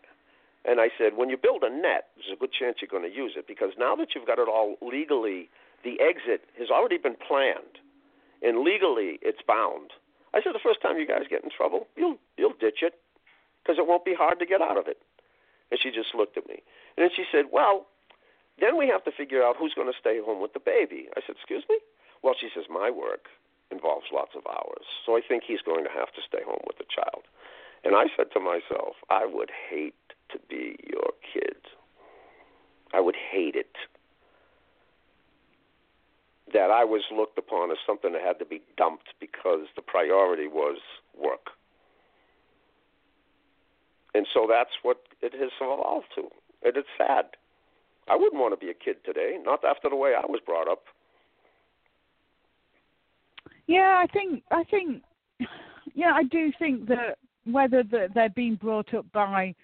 And 0.64 0.80
I 0.80 0.88
said, 0.98 1.16
when 1.16 1.30
you 1.30 1.36
build 1.36 1.62
a 1.62 1.70
net, 1.70 2.10
there's 2.16 2.34
a 2.34 2.40
good 2.40 2.52
chance 2.52 2.78
you're 2.80 2.90
going 2.90 3.08
to 3.08 3.14
use 3.14 3.34
it 3.36 3.46
because 3.46 3.70
now 3.78 3.94
that 3.96 4.08
you've 4.14 4.26
got 4.26 4.40
it 4.40 4.48
all 4.48 4.76
legally, 4.82 5.48
the 5.84 6.00
exit 6.00 6.44
has 6.58 6.70
already 6.70 6.98
been 6.98 7.16
planned, 7.16 7.78
and 8.42 8.64
legally 8.64 9.18
it's 9.22 9.42
bound. 9.46 9.92
I 10.34 10.42
said, 10.42 10.54
the 10.54 10.62
first 10.62 10.82
time 10.82 10.98
you 10.98 11.06
guys 11.06 11.24
get 11.30 11.44
in 11.44 11.50
trouble, 11.50 11.86
you'll 11.96 12.18
you'll 12.36 12.58
ditch 12.58 12.82
it 12.82 12.94
because 13.62 13.78
it 13.78 13.86
won't 13.86 14.04
be 14.04 14.14
hard 14.14 14.38
to 14.38 14.46
get 14.46 14.60
out 14.60 14.76
of 14.76 14.86
it. 14.86 14.98
And 15.70 15.78
she 15.80 15.90
just 15.90 16.14
looked 16.14 16.36
at 16.36 16.48
me, 16.48 16.62
and 16.96 17.04
then 17.04 17.10
she 17.14 17.24
said, 17.30 17.46
well, 17.52 17.86
then 18.60 18.76
we 18.76 18.88
have 18.88 19.04
to 19.04 19.12
figure 19.12 19.42
out 19.42 19.56
who's 19.56 19.74
going 19.74 19.90
to 19.90 19.98
stay 19.98 20.18
home 20.18 20.40
with 20.40 20.52
the 20.52 20.60
baby. 20.60 21.08
I 21.16 21.20
said, 21.26 21.36
excuse 21.36 21.64
me. 21.68 21.78
Well, 22.22 22.34
she 22.38 22.48
says 22.54 22.64
my 22.68 22.90
work 22.90 23.26
involves 23.70 24.06
lots 24.12 24.32
of 24.34 24.42
hours, 24.48 24.86
so 25.04 25.16
I 25.16 25.20
think 25.20 25.44
he's 25.46 25.60
going 25.62 25.84
to 25.84 25.90
have 25.90 26.10
to 26.14 26.22
stay 26.26 26.42
home 26.44 26.62
with 26.66 26.78
the 26.78 26.88
child. 26.88 27.24
And 27.84 27.94
I 27.94 28.06
said 28.16 28.32
to 28.32 28.40
myself, 28.40 28.96
I 29.10 29.26
would 29.26 29.50
hate 29.70 29.94
to 30.32 30.38
be 30.48 30.76
your 30.88 31.12
kid. 31.22 31.56
I 32.92 33.00
would 33.00 33.14
hate 33.16 33.54
it. 33.54 33.76
That 36.52 36.70
I 36.70 36.84
was 36.84 37.02
looked 37.14 37.38
upon 37.38 37.70
as 37.70 37.76
something 37.86 38.12
that 38.12 38.22
had 38.22 38.38
to 38.38 38.46
be 38.46 38.62
dumped 38.76 39.08
because 39.20 39.66
the 39.76 39.82
priority 39.82 40.48
was 40.48 40.78
work. 41.16 41.50
And 44.14 44.26
so 44.32 44.46
that's 44.48 44.70
what 44.82 44.98
it 45.20 45.32
has 45.34 45.50
evolved 45.60 46.06
to. 46.14 46.22
And 46.64 46.76
it's 46.76 46.88
sad. 46.96 47.26
I 48.08 48.16
wouldn't 48.16 48.40
want 48.40 48.58
to 48.58 48.64
be 48.64 48.70
a 48.70 48.74
kid 48.74 48.96
today, 49.04 49.36
not 49.44 49.64
after 49.64 49.90
the 49.90 49.96
way 49.96 50.14
I 50.16 50.26
was 50.26 50.40
brought 50.44 50.68
up. 50.68 50.84
Yeah, 53.66 54.02
I 54.02 54.06
think 54.10 54.42
I 54.50 54.64
think 54.64 55.02
yeah, 55.94 56.12
I 56.14 56.22
do 56.24 56.50
think 56.58 56.88
that 56.88 57.18
whether 57.44 57.82
the, 57.82 58.08
they're 58.14 58.30
being 58.30 58.54
brought 58.54 58.92
up 58.94 59.06
by 59.12 59.54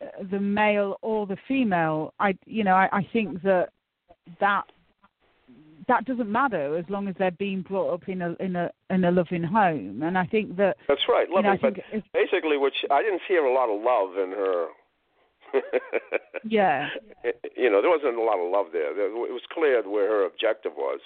uh, 0.00 0.06
the 0.30 0.38
male 0.38 0.98
or 1.02 1.26
the 1.26 1.38
female, 1.48 2.12
I 2.20 2.36
you 2.44 2.62
know 2.62 2.74
I, 2.74 2.88
I 2.92 3.08
think 3.12 3.42
that 3.42 3.70
that 4.38 4.64
that 5.88 6.04
doesn't 6.04 6.30
matter 6.30 6.76
as 6.76 6.84
long 6.88 7.08
as 7.08 7.14
they're 7.18 7.30
being 7.30 7.62
brought 7.62 7.92
up 7.94 8.08
in 8.08 8.22
a 8.22 8.34
in 8.40 8.56
a 8.56 8.70
in 8.90 9.04
a 9.04 9.10
loving 9.10 9.42
home, 9.42 10.02
and 10.02 10.18
I 10.18 10.26
think 10.26 10.56
that 10.56 10.76
That's 10.88 11.02
right. 11.08 11.28
you 11.28 11.42
know, 11.42 11.56
but 11.60 11.74
basically, 12.12 12.56
which 12.56 12.84
I 12.90 13.02
didn't 13.02 13.22
hear 13.28 13.44
a 13.44 13.52
lot 13.54 13.68
of 13.68 13.82
love 13.82 14.16
in 14.16 14.30
her. 14.32 14.66
yeah 16.44 16.88
You 17.56 17.70
know, 17.70 17.80
there 17.80 17.90
wasn't 17.90 18.18
a 18.18 18.22
lot 18.22 18.38
of 18.38 18.50
love 18.50 18.66
there. 18.72 18.90
It 18.90 19.12
was 19.12 19.42
clear 19.52 19.82
where 19.88 20.08
her 20.08 20.26
objective 20.26 20.72
was 20.76 21.00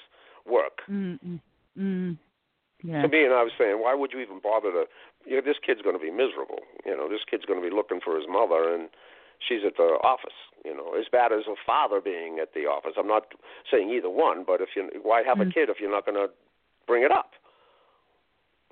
work. 0.47 0.81
mm, 0.89 1.19
mm, 1.25 1.41
mm, 1.79 2.19
yeah 2.83 3.03
To 3.03 3.09
me, 3.09 3.25
and 3.25 3.35
I 3.35 3.43
was 3.43 3.53
saying, 3.59 3.77
why 3.81 3.95
would 3.95 4.13
you 4.13 4.21
even 4.21 4.41
bother 4.43 4.73
to? 4.73 4.85
You 5.27 5.37
know, 5.37 5.43
this 5.45 5.61
kid's 5.65 5.83
going 5.83 5.97
to 5.97 6.03
be 6.03 6.11
miserable. 6.11 6.61
You 6.87 6.97
know, 6.97 7.09
this 7.09 7.21
kid's 7.31 7.45
going 7.45 7.63
to 7.63 7.69
be 7.69 7.75
looking 7.75 8.01
for 8.03 8.17
his 8.17 8.25
mother, 8.27 8.73
and 8.75 8.89
she's 9.47 9.65
at 9.67 9.77
the 9.77 9.99
office. 10.03 10.37
You 10.65 10.77
know, 10.77 10.93
as 10.99 11.07
bad 11.11 11.33
as 11.33 11.47
a 11.49 11.55
father 11.65 12.01
being 12.01 12.39
at 12.41 12.53
the 12.53 12.67
office. 12.69 12.93
I'm 12.99 13.09
not 13.09 13.33
saying 13.71 13.89
either 13.91 14.11
one, 14.11 14.45
but 14.47 14.61
if 14.61 14.71
you, 14.77 14.89
why 15.03 15.23
have 15.23 15.41
a 15.41 15.45
Mm. 15.47 15.55
kid 15.55 15.69
if 15.71 15.81
you're 15.81 15.91
not 15.91 16.05
going 16.05 16.21
to 16.21 16.29
bring 16.87 17.03
it 17.03 17.11
up? 17.11 17.33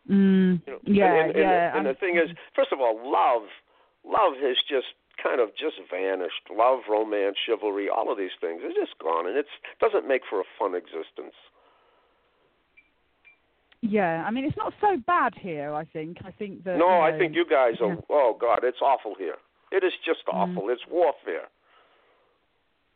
mm, 0.08 0.60
You 0.66 0.72
know, 0.74 0.80
yeah 0.84 1.14
and, 1.24 1.30
and, 1.30 1.40
yeah 1.40 1.76
And, 1.76 1.86
the 1.86 1.94
thing 1.94 2.16
is, 2.16 2.28
first 2.54 2.72
of 2.72 2.80
all, 2.80 2.96
love, 3.00 3.48
love 4.04 4.34
has 4.42 4.56
just 4.68 4.88
kind 5.22 5.40
of 5.40 5.48
just 5.56 5.76
vanished. 5.90 6.44
Love, 6.52 6.80
romance, 6.88 7.36
chivalry, 7.46 7.88
all 7.88 8.12
of 8.12 8.18
these 8.18 8.36
things 8.40 8.62
are 8.62 8.68
just 8.68 8.98
gone, 9.00 9.26
and 9.26 9.36
it 9.36 9.46
doesn't 9.80 10.06
make 10.06 10.22
for 10.28 10.40
a 10.40 10.44
fun 10.58 10.74
existence. 10.74 11.34
yeah 13.80 14.24
I 14.26 14.30
mean 14.32 14.44
it's 14.44 14.56
not 14.56 14.72
so 14.80 14.96
bad 15.06 15.34
here 15.40 15.72
I 15.72 15.84
think 15.84 16.18
I 16.24 16.32
think 16.32 16.64
that 16.64 16.78
no, 16.78 16.88
you 16.88 17.00
I 17.00 17.16
think 17.16 17.34
you 17.36 17.46
guys 17.49 17.74
are. 17.80 17.95
yeah. 17.95 18.00
Oh 18.11 18.36
God, 18.38 18.61
it's 18.64 18.82
awful 18.82 19.14
here. 19.16 19.36
It 19.70 19.84
is 19.84 19.92
just 20.04 20.24
Mm. 20.26 20.34
awful. 20.34 20.70
It's 20.70 20.86
warfare. 20.86 21.49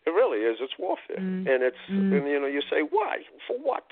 It 0.04 0.10
really 0.10 0.38
is. 0.42 0.58
It's 0.60 0.76
warfare, 0.78 1.16
Mm. 1.18 1.46
and 1.46 1.62
it's 1.62 1.78
Mm. 1.88 2.12
and 2.18 2.28
you 2.28 2.40
know 2.40 2.46
you 2.46 2.60
say 2.62 2.82
why 2.82 3.24
for 3.46 3.56
what. 3.58 3.84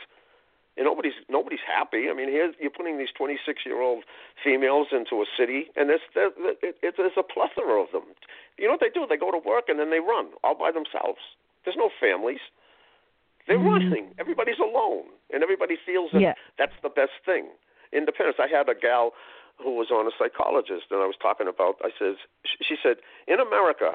And 0.76 0.86
nobody's 0.86 1.14
nobody's 1.28 1.60
happy. 1.60 2.08
I 2.10 2.12
mean, 2.14 2.28
here 2.28 2.52
you're 2.58 2.70
putting 2.70 2.96
these 2.98 3.12
26 3.12 3.64
year 3.66 3.80
old 3.80 4.04
females 4.42 4.88
into 4.92 5.22
a 5.22 5.26
city, 5.36 5.70
and 5.76 5.88
there's 5.90 6.00
there, 6.14 6.32
it, 6.62 6.78
it, 6.82 6.96
there's 6.96 7.16
a 7.16 7.22
plethora 7.22 7.80
of 7.80 7.92
them. 7.92 8.04
You 8.58 8.64
know 8.66 8.72
what 8.72 8.80
they 8.80 8.90
do? 8.90 9.06
They 9.06 9.16
go 9.16 9.30
to 9.30 9.38
work 9.38 9.68
and 9.68 9.78
then 9.78 9.90
they 9.90 10.00
run 10.00 10.28
all 10.42 10.54
by 10.54 10.70
themselves. 10.72 11.20
There's 11.64 11.76
no 11.76 11.90
families. 12.00 12.40
They're 13.46 13.58
Mm. 13.58 13.66
running. 13.70 14.14
Everybody's 14.18 14.58
alone, 14.58 15.06
and 15.30 15.42
everybody 15.42 15.76
feels 15.76 16.10
that 16.12 16.20
Yeah. 16.20 16.34
that's 16.56 16.76
the 16.82 16.88
best 16.90 17.12
thing. 17.24 17.50
Independence. 17.92 18.38
I 18.40 18.46
had 18.48 18.68
a 18.68 18.74
gal 18.74 19.14
who 19.62 19.76
was 19.76 19.90
on 19.90 20.06
a 20.06 20.10
psychologist, 20.18 20.86
and 20.90 21.00
I 21.00 21.06
was 21.06 21.16
talking 21.20 21.48
about. 21.48 21.76
I 21.82 21.90
says, 21.98 22.16
she- 22.44 22.76
said, 22.82 22.96
in 23.28 23.40
America, 23.40 23.92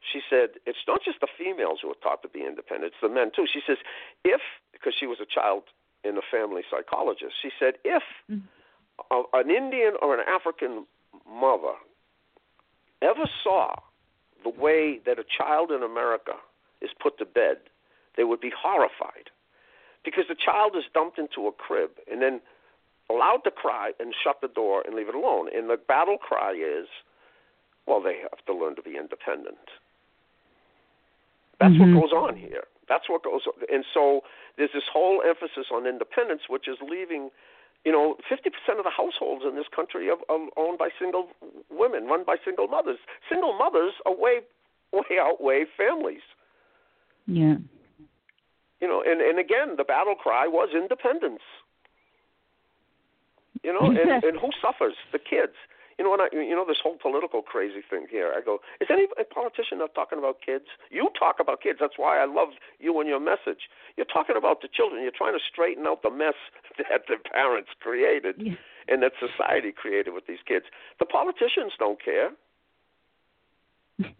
she 0.00 0.20
said 0.28 0.50
it's 0.66 0.84
not 0.86 1.02
just 1.04 1.20
the 1.20 1.28
females 1.38 1.80
who 1.82 1.90
are 1.90 2.02
taught 2.02 2.22
to 2.22 2.28
be 2.28 2.44
independent; 2.44 2.92
it's 2.92 3.00
the 3.02 3.08
men 3.08 3.30
too. 3.34 3.46
She 3.46 3.60
says, 3.66 3.78
if 4.24 4.40
because 4.72 4.94
she 4.98 5.06
was 5.06 5.18
a 5.20 5.26
child 5.26 5.64
in 6.02 6.16
a 6.18 6.22
family 6.22 6.62
psychologist, 6.70 7.34
she 7.40 7.50
said 7.58 7.74
if 7.84 8.02
Mm. 8.30 8.42
a, 9.10 9.22
an 9.32 9.50
Indian 9.50 9.94
or 10.00 10.14
an 10.14 10.24
African 10.28 10.86
mother 11.28 11.74
ever 13.02 13.28
saw 13.42 13.74
the 14.42 14.50
way 14.50 14.98
that 15.06 15.18
a 15.18 15.24
child 15.24 15.70
in 15.70 15.82
America 15.82 16.34
is 16.80 16.90
put 17.00 17.18
to 17.18 17.24
bed, 17.24 17.58
they 18.16 18.24
would 18.24 18.40
be 18.40 18.50
horrified. 18.50 19.30
Because 20.04 20.24
the 20.28 20.34
child 20.34 20.76
is 20.76 20.84
dumped 20.92 21.18
into 21.18 21.46
a 21.46 21.52
crib, 21.52 21.90
and 22.10 22.20
then 22.20 22.40
allowed 23.10 23.42
to 23.44 23.50
cry 23.50 23.92
and 24.00 24.14
shut 24.22 24.40
the 24.40 24.48
door 24.48 24.82
and 24.86 24.94
leave 24.94 25.08
it 25.08 25.14
alone. 25.14 25.48
And 25.54 25.68
the 25.68 25.76
battle 25.76 26.16
cry 26.18 26.52
is, 26.52 26.88
well, 27.86 28.00
they 28.00 28.18
have 28.22 28.44
to 28.46 28.54
learn 28.54 28.76
to 28.76 28.82
be 28.82 28.96
independent. 28.96 29.70
That's 31.60 31.74
Mhm. 31.74 31.94
what 31.94 32.02
goes 32.02 32.12
on 32.12 32.36
here. 32.36 32.64
That's 32.88 33.08
what 33.08 33.22
goes 33.22 33.46
on. 33.46 33.54
And 33.70 33.84
so 33.92 34.24
there's 34.56 34.72
this 34.72 34.88
whole 34.88 35.22
emphasis 35.22 35.70
on 35.70 35.86
independence, 35.86 36.48
which 36.48 36.66
is 36.68 36.80
leaving, 36.80 37.30
you 37.84 37.92
know, 37.92 38.16
50% 38.28 38.78
of 38.78 38.84
the 38.84 38.90
households 38.90 39.44
in 39.44 39.54
this 39.54 39.68
country 39.68 40.10
are, 40.10 40.18
are 40.28 40.48
owned 40.56 40.78
by 40.78 40.90
single 40.98 41.30
women, 41.70 42.06
run 42.06 42.24
by 42.24 42.36
single 42.44 42.68
mothers. 42.68 42.98
Single 43.28 43.52
mothers 43.52 43.94
are 44.06 44.14
way, 44.14 44.40
way 44.92 45.18
outweigh 45.20 45.64
families. 45.76 46.22
Yeah. 47.26 47.56
You 48.80 48.88
know, 48.88 49.02
and, 49.02 49.20
and 49.20 49.38
again, 49.38 49.76
the 49.76 49.84
battle 49.84 50.14
cry 50.14 50.46
was 50.46 50.70
independence. 50.74 51.42
You 53.64 53.72
know, 53.72 53.88
and, 53.88 54.22
and 54.28 54.36
who 54.38 54.50
suffers? 54.60 54.94
The 55.10 55.18
kids. 55.18 55.56
You 55.98 56.04
know, 56.04 56.10
when 56.10 56.20
I, 56.20 56.28
you 56.32 56.54
know, 56.54 56.64
this 56.66 56.78
whole 56.82 56.98
political 57.00 57.40
crazy 57.40 57.80
thing 57.88 58.06
here. 58.10 58.32
I 58.36 58.40
go, 58.44 58.58
is 58.80 58.88
any 58.90 59.06
politician 59.32 59.78
not 59.78 59.94
talking 59.94 60.18
about 60.18 60.38
kids? 60.44 60.64
You 60.90 61.08
talk 61.16 61.36
about 61.38 61.62
kids. 61.62 61.78
That's 61.80 61.94
why 61.96 62.18
I 62.18 62.26
love 62.26 62.48
you 62.80 62.98
and 62.98 63.08
your 63.08 63.20
message. 63.20 63.70
You're 63.96 64.10
talking 64.12 64.36
about 64.36 64.60
the 64.60 64.68
children. 64.68 65.02
You're 65.02 65.16
trying 65.16 65.34
to 65.34 65.44
straighten 65.50 65.86
out 65.86 66.02
the 66.02 66.10
mess 66.10 66.34
that 66.78 67.02
the 67.08 67.16
parents 67.30 67.70
created 67.80 68.34
Yeah. 68.38 68.54
and 68.88 69.02
that 69.04 69.12
society 69.22 69.70
created 69.72 70.12
with 70.14 70.26
these 70.26 70.42
kids. 70.46 70.66
The 70.98 71.06
politicians 71.06 71.72
don't 71.78 71.98
care. 72.02 72.30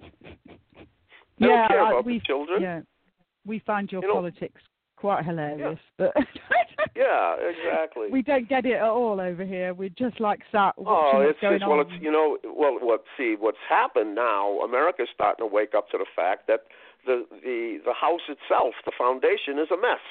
They 1.40 1.46
yeah, 1.48 1.66
don't 1.66 1.68
care 1.68 1.90
about 1.90 2.04
we, 2.06 2.20
the 2.20 2.24
children. 2.24 2.62
Yeah, 2.62 2.80
we 3.44 3.58
find 3.66 3.90
your 3.90 4.02
You 4.02 4.06
know- 4.08 4.14
politics 4.14 4.62
quite 5.04 5.22
hilarious, 5.26 5.78
but 5.98 6.14
Yeah, 6.96 7.36
exactly. 7.36 8.08
we 8.10 8.22
don't 8.22 8.48
get 8.48 8.64
it 8.64 8.72
at 8.80 8.88
all 8.88 9.20
over 9.20 9.44
here. 9.44 9.74
We're 9.74 9.90
just 9.90 10.18
like 10.18 10.40
sat 10.50 10.72
watching 10.78 11.20
Oh, 11.20 11.28
it's, 11.28 11.40
going 11.40 11.54
it's 11.56 11.64
well, 11.68 11.80
on. 11.80 11.92
it's 11.92 12.02
you 12.02 12.10
know, 12.10 12.38
well, 12.44 12.78
what 12.80 13.04
see 13.18 13.36
what's 13.38 13.60
happened 13.68 14.14
now. 14.14 14.60
America's 14.60 15.08
starting 15.14 15.46
to 15.46 15.52
wake 15.52 15.74
up 15.76 15.90
to 15.90 15.98
the 15.98 16.06
fact 16.16 16.46
that 16.48 16.60
the 17.04 17.26
the 17.44 17.80
the 17.84 17.92
house 17.92 18.24
itself, 18.30 18.72
the 18.86 18.92
foundation, 18.96 19.58
is 19.58 19.68
a 19.70 19.76
mess. 19.76 20.04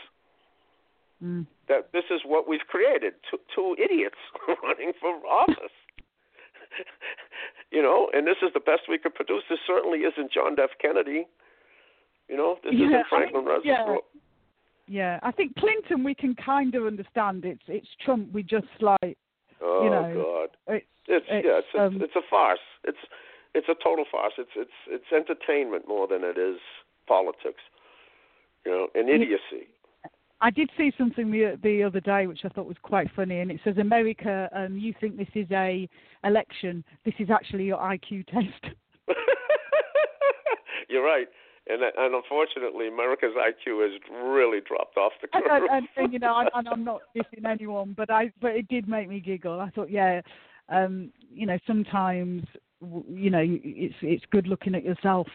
Mm. 1.23 1.47
That 1.69 1.89
this 1.91 2.05
is 2.11 2.21
what 2.23 2.47
we've 2.47 2.67
created: 2.69 3.13
two, 3.31 3.39
two 3.55 3.75
idiots 3.83 4.19
running 4.63 4.91
for 5.01 5.09
office. 5.25 5.73
you 7.71 7.81
know, 7.81 8.09
and 8.13 8.27
this 8.27 8.37
is 8.45 8.51
the 8.53 8.59
best 8.59 8.81
we 8.87 8.99
could 8.99 9.15
produce. 9.15 9.41
This 9.49 9.59
certainly 9.65 9.99
isn't 10.05 10.31
John 10.31 10.53
F. 10.61 10.69
Kennedy. 10.79 11.25
You 12.29 12.37
know, 12.37 12.57
this 12.63 12.73
Yeah, 12.77 12.87
isn't 12.87 13.05
I 13.05 13.09
Franklin 13.09 13.45
mean. 13.45 13.53
Roosevelt. 13.55 13.87
Yeah, 14.13 14.21
I 15.23 15.31
think 15.31 15.55
Clinton 15.55 16.03
we 16.03 16.13
can 16.13 16.35
kind 16.35 16.75
of 16.75 16.85
understand. 16.85 17.45
It's 17.45 17.63
it's 17.67 17.87
Trump. 18.03 18.33
We 18.33 18.43
just 18.43 18.67
like 18.81 19.17
Oh 19.63 19.83
you 19.83 19.89
know, 19.89 20.23
God. 20.23 20.49
it's 20.75 20.85
It's, 21.07 21.25
It's, 21.29 21.45
yeah, 21.45 21.59
it's, 21.59 21.67
it's 21.73 21.95
um, 21.95 22.01
it's 22.01 22.15
a 22.15 22.21
farce. 22.29 22.59
It's 22.83 22.97
it's 23.53 23.67
a 23.69 23.75
total 23.81 24.05
farce. 24.11 24.33
It's 24.37 24.51
it's 24.55 24.71
it's 24.87 25.11
entertainment 25.15 25.87
more 25.87 26.07
than 26.07 26.23
it 26.23 26.37
is 26.37 26.59
politics. 27.07 27.61
You 28.65 28.71
know, 28.71 28.87
and 28.95 29.09
idiocy. 29.09 29.67
I 30.41 30.49
did 30.49 30.69
see 30.77 30.91
something 30.97 31.31
the 31.31 31.57
the 31.63 31.83
other 31.83 32.01
day 32.01 32.27
which 32.27 32.41
I 32.43 32.49
thought 32.49 32.65
was 32.65 32.77
quite 32.81 33.07
funny, 33.15 33.39
and 33.39 33.51
it 33.51 33.61
says 33.63 33.77
America, 33.77 34.49
um, 34.53 34.77
you 34.77 34.93
think 34.99 35.17
this 35.17 35.27
is 35.33 35.47
a 35.51 35.87
election. 36.25 36.83
This 37.05 37.15
is 37.19 37.29
actually 37.29 37.65
your 37.65 37.77
IQ 37.77 38.27
test. 38.27 38.75
You're 40.89 41.05
right. 41.05 41.27
And 41.67 41.81
and 41.81 42.13
unfortunately, 42.13 42.87
America's 42.87 43.33
IQ 43.37 43.83
has 43.83 44.01
really 44.11 44.59
dropped 44.59 44.97
off 44.97 45.13
the 45.21 45.27
curve. 45.33 45.63
and, 45.69 45.87
and 45.95 46.13
you 46.13 46.19
know, 46.19 46.37
and, 46.39 46.49
and 46.53 46.67
I'm 46.67 46.83
not 46.91 47.01
dissing 47.15 47.49
anyone, 47.49 47.93
but 47.95 48.09
I 48.09 48.31
but 48.41 48.51
it 48.51 48.67
did 48.67 48.87
make 48.87 49.07
me 49.07 49.19
giggle. 49.19 49.59
I 49.59 49.69
thought, 49.69 49.89
yeah, 49.89 50.21
um, 50.69 51.11
you 51.33 51.45
know, 51.45 51.57
sometimes 51.65 52.43
you 52.81 53.29
know 53.29 53.43
it's 53.43 53.95
it's 54.01 54.25
good 54.31 54.47
looking 54.47 54.75
at 54.75 54.83
yourself 54.83 55.27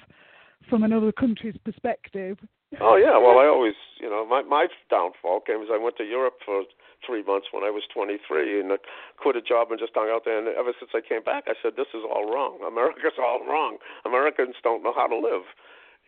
from 0.68 0.82
another 0.82 1.12
country's 1.12 1.56
perspective. 1.64 2.36
oh 2.80 2.96
yeah, 2.96 3.16
well 3.16 3.38
I 3.38 3.46
always, 3.52 3.74
you 4.00 4.10
know, 4.10 4.26
my 4.26 4.42
my 4.42 4.66
downfall 4.90 5.40
came 5.46 5.62
as 5.62 5.68
I 5.72 5.78
went 5.78 5.96
to 5.96 6.04
Europe 6.04 6.38
for 6.44 6.64
three 7.06 7.22
months 7.22 7.48
when 7.52 7.62
I 7.64 7.70
was 7.70 7.84
23 7.94 8.60
and 8.60 8.72
I 8.72 8.76
quit 9.16 9.36
a 9.36 9.42
job 9.42 9.70
and 9.70 9.78
just 9.78 9.92
hung 9.94 10.10
out 10.10 10.22
there. 10.24 10.38
And 10.38 10.48
ever 10.48 10.72
since 10.78 10.90
I 10.94 11.00
came 11.00 11.22
back, 11.22 11.44
I 11.46 11.54
said, 11.62 11.72
this 11.76 11.94
is 11.94 12.02
all 12.02 12.26
wrong. 12.26 12.58
America's 12.66 13.18
all 13.18 13.46
wrong. 13.46 13.78
Americans 14.04 14.56
don't 14.62 14.82
know 14.82 14.92
how 14.94 15.06
to 15.06 15.16
live. 15.16 15.46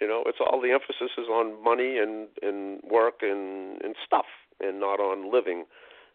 You 0.00 0.08
know, 0.08 0.22
it's 0.26 0.38
all 0.40 0.60
the 0.60 0.72
emphasis 0.72 1.12
is 1.18 1.28
on 1.28 1.62
money 1.62 1.98
and 1.98 2.28
and 2.42 2.80
work 2.82 3.20
and 3.22 3.80
and 3.82 3.94
stuff, 4.04 4.26
and 4.60 4.80
not 4.80 5.00
on 5.00 5.30
living 5.32 5.64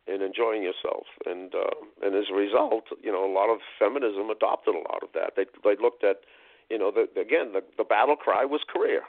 and 0.07 0.21
enjoying 0.21 0.63
yourself. 0.63 1.05
And 1.25 1.53
uh, 1.53 2.05
and 2.05 2.15
as 2.15 2.25
a 2.31 2.35
result, 2.35 2.85
you 3.01 3.11
know, 3.11 3.25
a 3.25 3.31
lot 3.31 3.49
of 3.49 3.59
feminism 3.77 4.29
adopted 4.29 4.75
a 4.75 4.79
lot 4.79 5.03
of 5.03 5.09
that. 5.13 5.33
They 5.35 5.45
they 5.63 5.75
looked 5.81 6.03
at, 6.03 6.21
you 6.69 6.77
know, 6.77 6.91
the, 6.91 7.03
again, 7.19 7.53
the 7.53 7.63
the 7.77 7.83
battle 7.83 8.15
cry 8.15 8.45
was 8.45 8.61
career. 8.67 9.01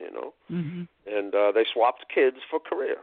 You 0.00 0.12
know, 0.12 0.34
hmm 0.48 0.82
and 1.06 1.34
uh, 1.34 1.52
they 1.52 1.64
swapped 1.72 2.06
kids 2.12 2.38
for 2.50 2.58
career, 2.60 2.98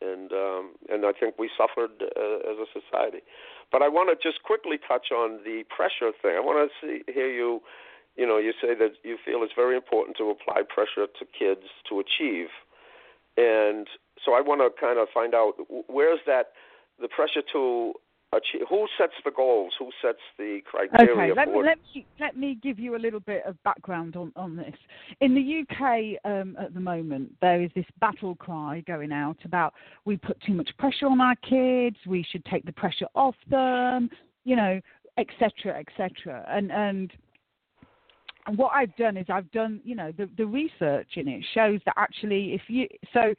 and 0.00 0.30
um, 0.32 0.72
and 0.88 1.04
I 1.04 1.12
think 1.12 1.38
we 1.38 1.50
suffered 1.56 1.90
uh, 2.00 2.50
as 2.50 2.58
a 2.58 2.66
society. 2.72 3.22
But 3.72 3.82
I 3.82 3.88
want 3.88 4.08
to 4.10 4.28
just 4.28 4.42
quickly 4.44 4.78
touch 4.78 5.10
on 5.10 5.40
the 5.44 5.64
pressure 5.74 6.12
thing. 6.22 6.36
I 6.36 6.40
want 6.40 6.70
to 6.70 6.86
see 6.86 7.12
hear 7.12 7.30
you. 7.30 7.60
You 8.16 8.26
know, 8.26 8.38
you 8.38 8.52
say 8.60 8.74
that 8.74 8.92
you 9.02 9.18
feel 9.24 9.42
it's 9.42 9.52
very 9.54 9.76
important 9.76 10.16
to 10.18 10.30
apply 10.30 10.62
pressure 10.68 11.06
to 11.06 11.24
kids 11.38 11.66
to 11.88 12.00
achieve, 12.00 12.48
and 13.36 13.86
so 14.24 14.32
I 14.32 14.40
want 14.40 14.60
to 14.60 14.70
kind 14.80 14.98
of 14.98 15.08
find 15.12 15.34
out 15.34 15.54
where's 15.88 16.20
that 16.26 16.52
the 17.00 17.08
pressure 17.08 17.42
to 17.52 17.92
achieve. 18.32 18.62
Who 18.68 18.86
sets 18.98 19.12
the 19.24 19.30
goals? 19.30 19.74
Who 19.78 19.90
sets 20.02 20.18
the 20.38 20.60
criteria 20.64 21.12
Okay, 21.12 21.34
let 21.34 21.48
me, 21.48 21.62
let 21.62 21.78
me 21.94 22.06
let 22.20 22.36
me 22.36 22.58
give 22.62 22.78
you 22.78 22.96
a 22.96 22.98
little 22.98 23.20
bit 23.20 23.42
of 23.46 23.62
background 23.62 24.16
on, 24.16 24.32
on 24.36 24.56
this. 24.56 24.74
In 25.20 25.34
the 25.34 25.62
UK 25.62 26.20
um, 26.24 26.56
at 26.58 26.74
the 26.74 26.80
moment, 26.80 27.32
there 27.40 27.62
is 27.62 27.70
this 27.74 27.86
battle 28.00 28.34
cry 28.36 28.82
going 28.86 29.12
out 29.12 29.38
about 29.44 29.74
we 30.04 30.16
put 30.16 30.40
too 30.40 30.54
much 30.54 30.70
pressure 30.78 31.06
on 31.06 31.20
our 31.20 31.36
kids, 31.36 31.96
we 32.06 32.24
should 32.30 32.44
take 32.46 32.64
the 32.64 32.72
pressure 32.72 33.08
off 33.14 33.36
them, 33.50 34.10
you 34.44 34.56
know, 34.56 34.80
etc. 35.18 35.78
etc. 35.78 36.44
And 36.48 36.72
and 36.72 37.12
and 38.46 38.56
what 38.56 38.72
I've 38.74 38.94
done 38.96 39.16
is 39.16 39.26
I've 39.28 39.50
done, 39.50 39.80
you 39.84 39.94
know, 39.94 40.12
the, 40.16 40.28
the 40.36 40.46
research 40.46 41.08
in 41.16 41.28
it 41.28 41.44
shows 41.52 41.80
that 41.86 41.94
actually 41.96 42.54
if 42.54 42.62
you 42.68 42.86
so 43.12 43.34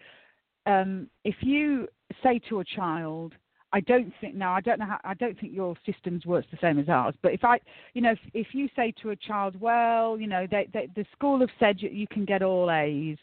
um, 0.65 1.09
if 1.23 1.35
you 1.41 1.87
say 2.21 2.39
to 2.49 2.59
a 2.59 2.65
child, 2.65 3.33
I 3.73 3.79
don't 3.81 4.13
think 4.21 4.35
now 4.35 4.53
I 4.53 4.61
don't 4.61 4.79
know 4.79 4.85
how 4.85 4.99
I 5.03 5.13
don't 5.13 5.39
think 5.39 5.53
your 5.53 5.75
systems 5.85 6.25
works 6.25 6.47
the 6.51 6.57
same 6.61 6.77
as 6.79 6.89
ours. 6.89 7.15
But 7.21 7.33
if 7.33 7.43
I, 7.43 7.59
you 7.93 8.01
know, 8.01 8.11
if, 8.11 8.19
if 8.33 8.47
you 8.53 8.69
say 8.75 8.93
to 9.01 9.11
a 9.11 9.15
child, 9.15 9.59
well, 9.59 10.19
you 10.19 10.27
know, 10.27 10.45
they, 10.49 10.69
they, 10.73 10.89
the 10.95 11.05
school 11.13 11.39
have 11.39 11.49
said 11.59 11.77
you, 11.79 12.07
can 12.07 12.25
get 12.25 12.41
all 12.41 12.71
A's, 12.71 13.17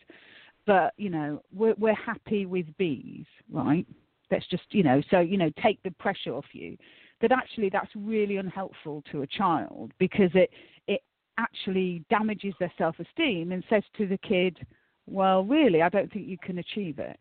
but 0.67 0.93
you 0.97 1.11
know, 1.11 1.43
we're 1.53 1.75
we're 1.79 1.95
happy 1.95 2.47
with 2.47 2.67
B's, 2.79 3.27
right? 3.51 3.87
Let's 4.31 4.47
just, 4.49 4.65
you 4.71 4.83
know, 4.83 5.03
so 5.11 5.21
you 5.21 5.37
know, 5.37 5.51
take 5.63 5.83
the 5.83 5.91
pressure 5.93 6.35
off 6.35 6.47
you. 6.53 6.77
That 7.21 7.33
actually 7.33 7.71
that's 7.71 7.91
really 7.95 8.37
unhelpful 8.37 9.03
to 9.13 9.23
a 9.23 9.27
child 9.27 9.93
because 9.99 10.31
it 10.35 10.51
it 10.89 11.01
actually 11.39 12.05
damages 12.11 12.55
their 12.59 12.73
self-esteem 12.79 13.53
and 13.53 13.65
says 13.69 13.83
to 13.97 14.07
the 14.07 14.19
kid, 14.19 14.59
well, 15.07 15.45
really, 15.45 15.83
I 15.83 15.89
don't 15.89 16.13
think 16.13 16.27
you 16.27 16.39
can 16.39 16.59
achieve 16.59 16.99
it. 16.99 17.19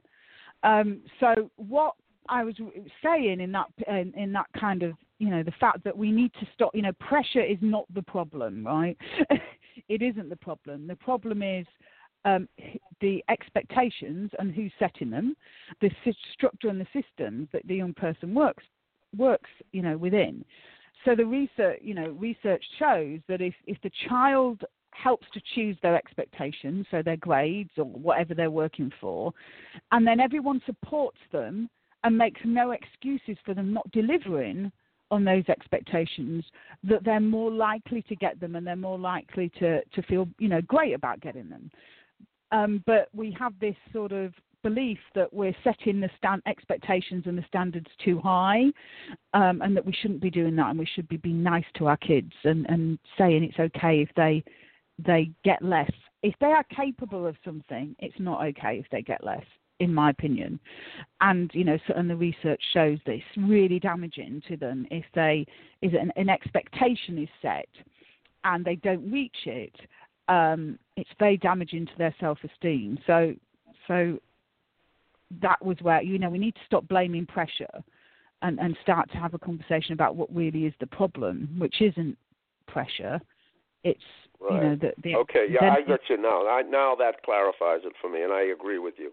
Um, 0.64 1.02
so 1.20 1.52
what 1.58 1.96
I 2.30 2.44
was 2.44 2.56
saying 3.04 3.42
in 3.42 3.52
that 3.52 3.68
in, 3.88 4.14
in 4.16 4.32
that 4.34 4.48
kind 4.58 4.84
of 4.84 4.94
you 5.20 5.30
know 5.30 5.44
the 5.44 5.54
fact 5.60 5.84
that 5.84 5.98
we 5.98 6.12
need 6.12 6.32
to 6.40 6.48
stop. 6.54 6.72
You 6.74 6.84
know, 6.84 6.94
pressure 7.00 7.44
is 7.44 7.58
not 7.62 7.86
the 7.94 8.02
problem, 8.02 8.66
right? 8.66 8.98
it 9.90 10.02
isn't 10.02 10.30
the 10.30 10.38
problem. 10.38 10.88
The 10.88 10.96
problem 10.96 11.44
is 11.44 11.66
um, 12.26 12.48
the 13.02 13.24
expectations 13.30 14.32
and 14.40 14.54
who's 14.54 14.72
setting 14.80 15.10
them, 15.10 15.36
the 15.82 15.90
structure 16.34 16.70
and 16.70 16.80
the 16.80 16.88
systems 16.94 17.50
that 17.52 17.68
the 17.68 17.76
young 17.76 17.94
person 17.94 18.34
works 18.34 18.64
works 19.16 19.50
you 19.72 19.82
know 19.82 19.98
within. 19.98 20.44
So 21.06 21.16
the 21.16 21.26
research 21.26 21.80
you 21.82 21.94
know 21.94 22.10
research 22.20 22.64
shows 22.80 23.20
that 23.28 23.42
if 23.42 23.54
if 23.68 23.78
the 23.82 23.92
child 24.08 24.64
helps 24.92 25.26
to 25.34 25.42
choose 25.56 25.78
their 25.82 25.96
expectations, 25.96 26.86
so 26.92 27.02
their 27.02 27.18
grades 27.18 27.72
or 27.78 27.86
whatever 27.86 28.34
they're 28.34 28.52
working 28.52 28.92
for, 29.02 29.34
and 29.92 30.06
then 30.06 30.20
everyone 30.20 30.62
supports 30.66 31.18
them 31.32 31.70
and 32.04 32.18
makes 32.18 32.42
no 32.46 32.72
excuses 32.72 33.38
for 33.46 33.54
them 33.54 33.74
not 33.74 33.90
delivering 33.92 34.72
on 35.12 35.24
those 35.24 35.44
expectations, 35.48 36.44
that 36.84 37.04
they're 37.04 37.20
more 37.20 37.52
likely 37.52 38.02
to 38.04 38.16
get 38.16 38.40
them 38.40 38.56
and 38.56 38.66
they're 38.66 38.76
more 38.76 38.98
likely 38.98 39.50
to, 39.60 39.84
to 39.94 40.02
feel, 40.04 40.28
you 40.40 40.50
know, 40.50 40.62
great 40.62 40.94
about 40.94 41.22
getting 41.22 41.50
them. 41.50 41.70
Um, 42.52 42.84
but 42.86 43.10
we 43.14 43.36
have 43.40 43.54
this 43.60 43.76
sort 43.92 44.12
of 44.12 44.34
belief 44.64 44.98
that 45.14 45.32
we're 45.34 45.56
setting 45.64 46.00
the 46.00 46.10
stand 46.18 46.42
expectations 46.48 47.24
and 47.28 47.38
the 47.38 47.46
standards 47.48 47.92
too 48.04 48.20
high, 48.20 48.64
um, 49.34 49.62
and 49.62 49.76
that 49.76 49.86
we 49.86 49.94
shouldn't 49.94 50.22
be 50.22 50.32
doing 50.32 50.56
that, 50.56 50.70
and 50.70 50.80
we 50.80 50.88
should 50.96 51.08
be 51.08 51.18
being 51.18 51.44
nice 51.44 51.66
to 51.76 51.88
our 51.88 51.98
kids 51.98 52.34
and, 52.44 52.66
and 52.70 52.98
saying 53.18 53.44
it's 53.44 53.60
okay 53.60 54.02
if 54.02 54.10
they 54.16 54.44
they 55.06 55.30
get 55.44 55.62
less. 55.62 55.92
If 56.22 56.36
they 56.40 56.48
are 56.48 56.64
capable 56.76 57.28
of 57.28 57.36
something, 57.44 57.96
it's 58.00 58.20
not 58.20 58.46
okay 58.48 58.80
if 58.80 58.86
they 58.92 59.02
get 59.02 59.24
less. 59.24 59.46
in 59.80 59.94
my 59.94 60.10
opinion. 60.10 60.60
And 61.22 61.52
you 61.54 61.64
know, 61.64 61.78
so, 61.88 61.94
and 61.96 62.10
the 62.10 62.16
research 62.16 62.62
shows 62.74 63.00
this 63.06 63.22
really 63.38 63.80
damaging 63.80 64.42
to 64.48 64.58
them 64.58 64.88
if 64.92 65.06
they 65.14 65.46
is 65.82 65.92
an, 66.00 66.12
an 66.16 66.30
expectation 66.30 67.18
is 67.18 67.30
set 67.42 67.68
and 68.44 68.64
they 68.64 68.76
don't 68.76 69.10
reach 69.12 69.46
it. 69.46 69.76
Um, 70.30 70.80
it's 70.96 71.10
very 71.20 71.38
damaging 71.38 71.86
to 71.86 71.92
their 71.98 72.16
self-esteem. 72.20 73.00
So, 73.06 73.34
so 73.88 74.20
that 75.42 75.64
was 75.64 75.78
where 75.82 76.02
you 76.02 76.20
know 76.20 76.30
we 76.30 76.38
need 76.38 76.56
to 76.56 76.62
stop 76.66 76.88
blaming 76.88 77.26
pressure 77.26 77.84
and, 78.42 78.60
and 78.60 78.78
start 78.82 79.10
to 79.12 79.18
have 79.18 79.34
a 79.34 79.40
conversation 79.40 79.94
about 79.94 80.16
what 80.16 80.34
really 80.36 80.66
is 80.66 80.74
the 80.80 80.88
problem, 80.88 81.50
which 81.58 81.82
isn't 81.82 82.18
pressure. 82.68 83.20
It's 83.84 84.00
right. 84.40 84.54
you 84.54 84.70
know 84.70 84.76
the, 84.76 84.94
the 85.02 85.16
okay 85.16 85.46
yeah 85.50 85.74
I 85.74 85.82
get 85.82 86.02
you 86.10 86.22
now. 86.22 86.48
I, 86.48 86.62
now 86.62 86.96
that 86.96 87.24
clarifies 87.24 87.82
it 87.86 87.94
for 88.02 88.10
me, 88.10 88.22
and 88.22 88.32
I 88.32 88.44
agree 88.44 88.80
with 88.80 88.96
you. 88.98 89.12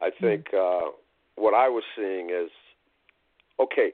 I 0.00 0.10
mm. 0.10 0.20
think 0.20 0.46
uh, 0.54 0.90
what 1.36 1.54
I 1.54 1.68
was 1.68 1.84
seeing 1.96 2.30
is 2.30 2.50
okay. 3.60 3.92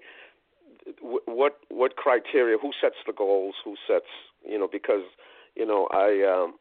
What 1.01 1.59
what 1.69 1.97
criteria? 1.97 2.59
Who 2.61 2.71
sets 2.81 2.97
the 3.07 3.13
goals? 3.13 3.55
Who 3.65 3.75
sets 3.87 4.07
you 4.47 4.59
know? 4.59 4.69
Because 4.71 5.03
you 5.55 5.67
know 5.67 5.89
I 5.93 6.25
um, 6.31 6.55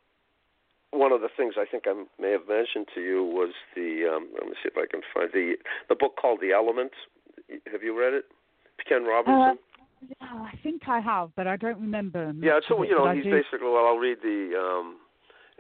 one 0.94 1.12
of 1.12 1.22
the 1.22 1.30
things 1.36 1.56
I 1.58 1.66
think 1.66 1.84
I 1.88 1.94
may 2.22 2.32
have 2.32 2.48
mentioned 2.48 2.88
to 2.96 3.02
you 3.02 3.24
was 3.24 3.54
the 3.76 4.06
um, 4.14 4.30
let 4.34 4.46
me 4.48 4.54
see 4.62 4.70
if 4.70 4.78
I 4.78 4.86
can 4.90 5.02
find 5.14 5.30
the 5.34 5.56
the 5.90 5.96
book 5.96 6.16
called 6.20 6.40
The 6.42 6.54
Element. 6.54 6.92
Have 7.72 7.84
you 7.84 7.98
read 7.98 8.14
it? 8.14 8.26
Ken 8.88 9.04
Robinson. 9.04 9.58
Uh, 9.58 9.84
yeah, 10.22 10.44
I 10.44 10.60
think 10.62 10.84
I 10.88 11.00
have, 11.00 11.32
but 11.36 11.48
I 11.48 11.56
don't 11.56 11.80
remember. 11.80 12.34
Yeah, 12.40 12.60
so 12.68 12.84
it, 12.84 12.90
you 12.90 12.96
know 12.96 13.12
he's 13.14 13.24
basically 13.24 13.72
well. 13.72 13.86
I'll 13.88 13.98
read 13.98 14.18
the 14.22 14.54
um, 14.60 14.98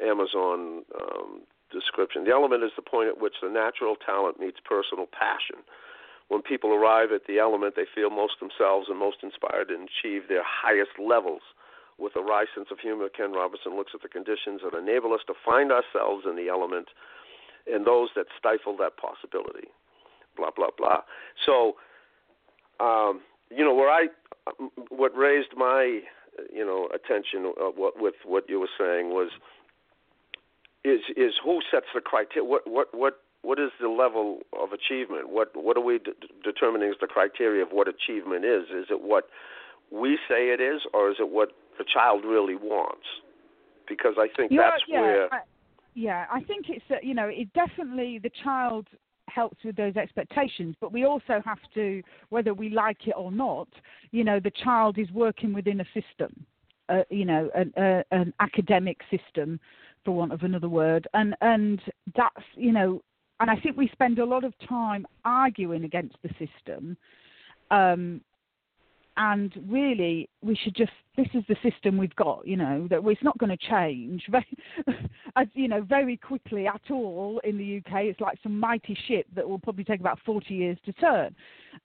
Amazon 0.04 0.84
um, 1.00 1.42
description. 1.72 2.26
The 2.26 2.32
element 2.32 2.64
is 2.64 2.72
the 2.76 2.82
point 2.82 3.10
at 3.10 3.20
which 3.20 3.34
the 3.42 3.50
natural 3.50 3.96
talent 3.96 4.40
meets 4.40 4.60
personal 4.64 5.08
passion. 5.08 5.64
When 6.28 6.42
people 6.42 6.74
arrive 6.74 7.12
at 7.12 7.28
the 7.28 7.40
element, 7.40 7.76
they 7.76 7.86
feel 7.94 8.10
most 8.10 8.40
themselves 8.40 8.88
and 8.90 8.98
most 8.98 9.18
inspired 9.24 9.70
and 9.70 9.88
achieve 9.88 10.28
their 10.28 10.44
highest 10.44 10.92
levels. 11.00 11.42
With 12.00 12.16
a 12.16 12.22
wry 12.22 12.46
sense 12.56 12.68
of 12.72 12.80
humor, 12.80 13.08
Ken 13.10 13.34
Robinson 13.34 13.76
looks 13.76 13.92
at 13.94 14.02
the 14.02 14.10
conditions 14.10 14.62
that 14.64 14.78
enable 14.78 15.14
us 15.14 15.22
to 15.28 15.34
find 15.46 15.72
ourselves 15.72 16.26
in 16.28 16.36
the 16.36 16.50
element 16.50 16.88
and 17.72 17.86
those 17.86 18.10
that 18.16 18.26
stifle 18.38 18.76
that 18.78 18.98
possibility. 18.98 19.68
Blah, 20.36 20.52
blah, 20.56 20.70
blah. 20.78 21.02
So, 21.46 21.76
um, 22.80 23.22
you 23.50 23.64
know, 23.64 23.74
where 23.74 23.90
I, 23.90 24.08
what 24.90 25.16
raised 25.16 25.56
my, 25.56 26.00
you 26.52 26.66
know, 26.66 26.90
attention 26.94 27.54
uh, 27.62 27.66
what, 27.76 27.94
with 28.02 28.16
what 28.26 28.50
you 28.50 28.60
were 28.60 28.74
saying 28.78 29.10
was, 29.10 29.30
is 30.84 31.00
is 31.16 31.34
who 31.44 31.62
sets 31.72 31.86
the 31.94 32.02
criteria? 32.02 32.44
What 32.44 32.68
what 32.68 32.88
what 32.94 33.20
what 33.42 33.60
is 33.60 33.70
the 33.80 33.88
level 33.88 34.40
of 34.60 34.74
achievement? 34.74 35.30
What 35.30 35.52
what 35.56 35.78
are 35.78 35.84
we 35.84 36.00
de- 36.00 36.12
determining 36.44 36.90
as 36.90 36.96
the 37.00 37.08
criteria 37.08 37.64
of 37.64 37.70
what 37.70 37.88
achievement 37.88 38.44
is? 38.44 38.64
Is 38.64 38.88
it 38.90 39.02
what 39.02 39.30
we 39.92 40.18
say 40.28 40.50
it 40.50 40.60
is, 40.60 40.82
or 40.94 41.10
is 41.10 41.18
it 41.20 41.30
what 41.30 41.52
the 41.78 41.86
child 41.92 42.24
really 42.26 42.56
wants? 42.56 43.06
Because 43.88 44.16
I 44.18 44.28
think 44.36 44.52
yeah, 44.52 44.70
that's 44.72 44.84
yeah, 44.88 45.02
where. 45.02 45.34
I, 45.34 45.40
yeah, 45.96 46.26
I 46.32 46.42
think 46.42 46.66
it's 46.70 46.86
uh, 46.90 46.96
you 47.02 47.14
know 47.14 47.28
it 47.28 47.52
definitely 47.54 48.20
the 48.20 48.32
child 48.44 48.88
helps 49.28 49.58
with 49.64 49.76
those 49.76 49.96
expectations, 49.96 50.76
but 50.80 50.92
we 50.92 51.06
also 51.06 51.42
have 51.44 51.60
to, 51.74 52.04
whether 52.30 52.54
we 52.54 52.70
like 52.70 53.08
it 53.08 53.16
or 53.18 53.32
not, 53.32 53.68
you 54.12 54.24
know, 54.24 54.40
the 54.40 54.52
child 54.64 54.98
is 55.00 55.10
working 55.12 55.54
within 55.54 55.80
a 55.80 55.86
system, 55.86 56.46
uh, 56.90 57.04
you 57.10 57.26
know, 57.26 57.50
an, 57.56 57.74
uh, 57.78 58.04
an 58.12 58.34
academic 58.42 59.00
system, 59.10 59.60
for 60.04 60.12
want 60.12 60.34
of 60.34 60.44
another 60.44 60.70
word, 60.70 61.08
and 61.14 61.36
and 61.42 61.82
that's 62.16 62.46
you 62.56 62.72
know, 62.72 63.02
and 63.40 63.50
I 63.50 63.56
think 63.56 63.78
we 63.78 63.90
spend 63.90 64.20
a 64.20 64.26
lot 64.26 64.44
of 64.44 64.54
time 64.68 65.06
arguing 65.26 65.84
against 65.84 66.16
the 66.24 66.30
system. 66.32 66.98
Um, 67.72 68.22
and 69.18 69.54
really 69.68 70.30
we 70.42 70.56
should 70.56 70.76
just 70.76 70.92
this 71.16 71.28
is 71.34 71.44
the 71.48 71.56
system 71.62 71.98
we've 71.98 72.16
got 72.16 72.46
you 72.48 72.58
know 72.58 72.88
that 72.90 73.02
it's 73.06 73.24
not 73.24 73.38
going 73.38 73.50
to 73.50 73.68
change 73.70 74.26
as 75.36 75.48
you 75.54 75.68
know 75.68 75.82
very 75.82 76.18
quickly 76.18 76.66
at 76.66 76.82
all 76.90 77.40
in 77.44 77.58
the 77.58 77.78
UK 77.78 78.06
it's 78.06 78.20
like 78.20 78.38
some 78.42 78.60
mighty 78.60 78.98
ship 79.08 79.26
that 79.36 79.48
will 79.48 79.60
probably 79.60 79.84
take 79.84 80.00
about 80.00 80.20
40 80.26 80.54
years 80.54 80.78
to 80.86 80.94
turn. 80.94 81.36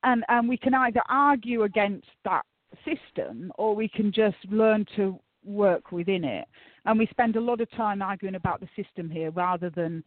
And 0.05 0.25
and 0.29 0.49
we 0.49 0.57
can 0.57 0.75
either 0.75 1.01
argue 1.09 1.63
against 1.63 2.07
that 2.25 2.45
system 2.85 3.53
or 3.57 3.75
we 3.75 3.89
can 3.89 4.13
just 4.13 4.37
learn 4.51 4.87
to 4.97 5.19
work 5.45 5.93
within 5.93 6.25
it. 6.25 6.47
And 6.85 6.99
we 6.99 7.07
spend 7.07 7.37
a 7.37 7.41
lot 7.41 7.61
of 7.61 7.71
time 7.73 8.03
arguing 8.03 8.35
about 8.35 8.61
the 8.61 8.69
system 8.83 9.11
here 9.11 9.31
rather 9.31 9.71
than 9.71 10.05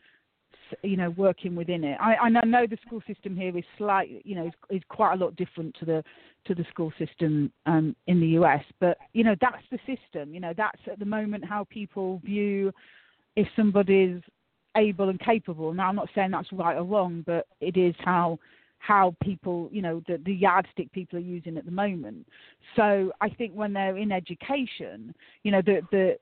you 0.84 0.98
know 0.98 1.10
working 1.12 1.56
within 1.56 1.84
it. 1.84 1.98
I, 2.00 2.16
I 2.16 2.30
know 2.30 2.66
the 2.68 2.78
school 2.86 3.02
system 3.08 3.36
here 3.36 3.56
is 3.58 3.64
slightly 3.78 4.22
you 4.26 4.36
know 4.36 4.48
is, 4.48 4.54
is 4.70 4.82
quite 4.90 5.14
a 5.14 5.18
lot 5.18 5.36
different 5.36 5.76
to 5.80 5.86
the 5.86 6.04
to 6.46 6.56
the 6.56 6.66
school 6.70 6.92
system 6.98 7.52
um, 7.66 7.96
in 8.08 8.20
the 8.20 8.28
US, 8.40 8.64
but 8.80 8.98
you 9.14 9.24
know 9.24 9.36
that's 9.42 9.64
the 9.72 9.80
system. 9.80 10.34
You 10.34 10.40
know 10.40 10.54
that's 10.56 10.82
at 10.92 11.00
the 11.00 11.06
moment 11.06 11.46
how 11.46 11.66
people 11.70 12.22
view 12.24 12.72
if 13.36 13.48
somebody's 13.56 14.22
able 14.78 15.10
and 15.10 15.20
capable. 15.20 15.74
Now 15.74 15.90
I'm 15.90 15.96
not 15.96 16.10
saying 16.16 16.32
that's 16.32 16.52
right 16.52 16.78
or 16.78 16.84
wrong, 16.84 17.24
but 17.26 17.48
it 17.60 17.78
is 17.78 17.96
how 18.00 18.40
how 18.82 19.16
people, 19.22 19.70
you 19.72 19.82
know, 19.82 20.02
the, 20.08 20.20
the 20.26 20.34
yardstick 20.34 20.92
people 20.92 21.18
are 21.18 21.22
using 21.22 21.56
at 21.56 21.66
the 21.66 21.72
moment. 21.72 22.26
So 22.76 23.12
I 23.22 23.30
think 23.30 23.54
when 23.54 23.74
they're 23.74 23.98
in 23.98 24.12
education, 24.12 25.14
you 25.44 25.52
know, 25.52 25.62
the 25.62 25.82
the 25.92 26.18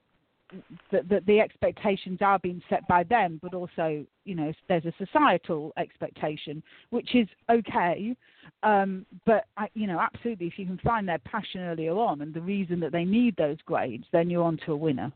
that 0.91 1.07
the, 1.09 1.21
the 1.27 1.39
expectations 1.39 2.19
are 2.21 2.39
being 2.39 2.61
set 2.69 2.87
by 2.87 3.03
them, 3.03 3.39
but 3.41 3.53
also, 3.53 4.05
you 4.25 4.35
know, 4.35 4.51
there's 4.67 4.85
a 4.85 4.93
societal 4.97 5.71
expectation, 5.77 6.63
which 6.89 7.15
is 7.15 7.27
okay. 7.49 8.15
Um, 8.63 9.05
but, 9.25 9.45
I, 9.57 9.69
you 9.73 9.87
know, 9.87 9.99
absolutely, 9.99 10.47
if 10.47 10.57
you 10.57 10.65
can 10.65 10.79
find 10.79 11.07
their 11.07 11.19
passion 11.19 11.61
earlier 11.61 11.93
on 11.93 12.21
and 12.21 12.33
the 12.33 12.41
reason 12.41 12.79
that 12.81 12.91
they 12.91 13.05
need 13.05 13.35
those 13.37 13.57
grades, 13.65 14.05
then 14.11 14.29
you're 14.29 14.43
on 14.43 14.59
to 14.65 14.73
a 14.73 14.77
winner. 14.77 15.11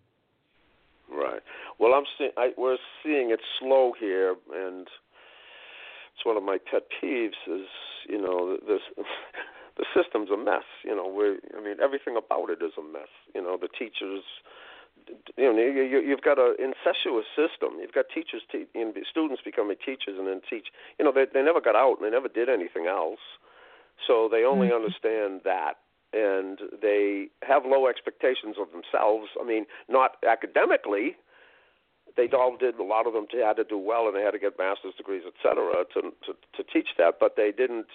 Right. 1.12 1.42
Well, 1.80 1.94
I'm 1.94 2.06
seeing 2.18 2.32
I, 2.38 2.52
we're 2.58 2.78
seeing 3.04 3.32
it 3.32 3.40
slow 3.60 3.94
here, 4.00 4.36
and 4.54 4.88
it's 4.88 6.26
one 6.26 6.38
of 6.38 6.44
my 6.44 6.58
pet 6.72 6.84
peeves. 7.02 7.38
Is 7.48 7.68
you 8.10 8.20
know 8.22 8.58
this 8.68 8.82
the 9.78 9.86
system's 9.96 10.30
a 10.32 10.38
mess. 10.38 10.64
You 10.84 10.96
know, 10.96 11.08
we 11.08 11.38
I 11.58 11.64
mean 11.64 11.78
everything 11.84 12.16
about 12.18 12.50
it 12.50 12.64
is 12.64 12.72
a 12.80 12.84
mess. 12.84 13.10
You 13.36 13.44
know, 13.44 13.58
the 13.62 13.68
teachers 13.68 14.24
you 15.38 15.54
know 15.54 15.58
you, 15.58 16.02
you've 16.02 16.22
got 16.22 16.38
an 16.40 16.56
incestuous 16.60 17.26
system. 17.36 17.80
You've 17.80 17.94
got 17.94 18.06
teachers, 18.14 18.42
te- 18.52 18.68
students 19.10 19.42
becoming 19.44 19.78
teachers, 19.84 20.18
and 20.18 20.28
then 20.28 20.42
teach. 20.50 20.68
You 21.00 21.06
know 21.06 21.12
they 21.12 21.26
they 21.32 21.42
never 21.42 21.62
got 21.62 21.76
out 21.76 21.98
and 22.00 22.06
they 22.06 22.12
never 22.12 22.28
did 22.28 22.50
anything 22.50 22.88
else, 22.88 23.20
so 24.08 24.30
they 24.32 24.44
only 24.44 24.68
mm-hmm. 24.68 24.84
understand 24.84 25.42
that, 25.44 25.80
and 26.14 26.60
they 26.82 27.28
have 27.44 27.66
low 27.66 27.88
expectations 27.88 28.56
of 28.60 28.68
themselves. 28.72 29.30
I 29.40 29.46
mean, 29.46 29.66
not 29.90 30.18
academically. 30.28 31.16
They 32.16 32.30
all 32.30 32.58
did. 32.58 32.78
A 32.78 32.84
lot 32.84 33.08
of 33.08 33.14
them 33.14 33.26
had 33.32 33.58
to 33.58 33.64
do 33.64 33.78
well, 33.78 34.08
and 34.08 34.16
they 34.16 34.22
had 34.22 34.32
to 34.32 34.40
get 34.40 34.60
master's 34.60 34.94
degrees, 34.96 35.24
et 35.26 35.34
cetera, 35.42 35.86
to 35.94 36.02
to, 36.26 36.34
to 36.56 36.64
teach 36.72 36.90
that. 36.98 37.16
But 37.20 37.36
they 37.36 37.52
didn't 37.52 37.88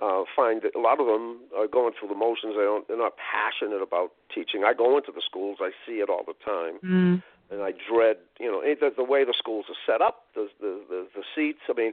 uh, 0.00 0.24
find 0.34 0.62
that 0.62 0.74
a 0.74 0.80
lot 0.80 1.00
of 1.00 1.06
them 1.06 1.40
are 1.56 1.66
going 1.66 1.94
through 1.98 2.08
the 2.08 2.14
motions. 2.14 2.54
They 2.56 2.64
don't, 2.64 2.86
they're 2.86 2.98
not 2.98 3.14
passionate 3.16 3.80
about 3.80 4.12
teaching. 4.34 4.64
I 4.64 4.74
go 4.74 4.96
into 4.96 5.12
the 5.12 5.22
schools, 5.24 5.58
I 5.60 5.70
see 5.86 6.00
it 6.04 6.10
all 6.10 6.24
the 6.26 6.36
time, 6.44 6.78
mm. 6.84 7.22
and 7.50 7.62
I 7.62 7.72
dread, 7.72 8.16
you 8.38 8.50
know, 8.50 8.60
the, 8.60 8.92
the 8.94 9.04
way 9.04 9.24
the 9.24 9.34
schools 9.36 9.66
are 9.68 9.80
set 9.86 10.02
up, 10.02 10.24
the, 10.34 10.48
the 10.60 10.80
the 10.88 11.06
the 11.16 11.22
seats. 11.34 11.64
I 11.68 11.72
mean, 11.72 11.92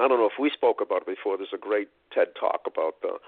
I 0.00 0.08
don't 0.08 0.18
know 0.18 0.26
if 0.26 0.40
we 0.40 0.50
spoke 0.50 0.80
about 0.80 1.02
it 1.02 1.06
before. 1.06 1.36
There's 1.36 1.52
a 1.52 1.58
great 1.58 1.88
TED 2.14 2.28
talk 2.38 2.62
about 2.66 3.02
the, 3.02 3.18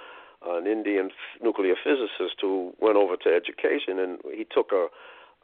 uh, 0.46 0.58
an 0.58 0.66
Indian 0.66 1.10
nuclear 1.42 1.74
physicist 1.76 2.40
who 2.40 2.72
went 2.80 2.96
over 2.96 3.16
to 3.16 3.28
education, 3.28 3.98
and 3.98 4.18
he 4.32 4.44
took 4.44 4.72
a 4.72 4.88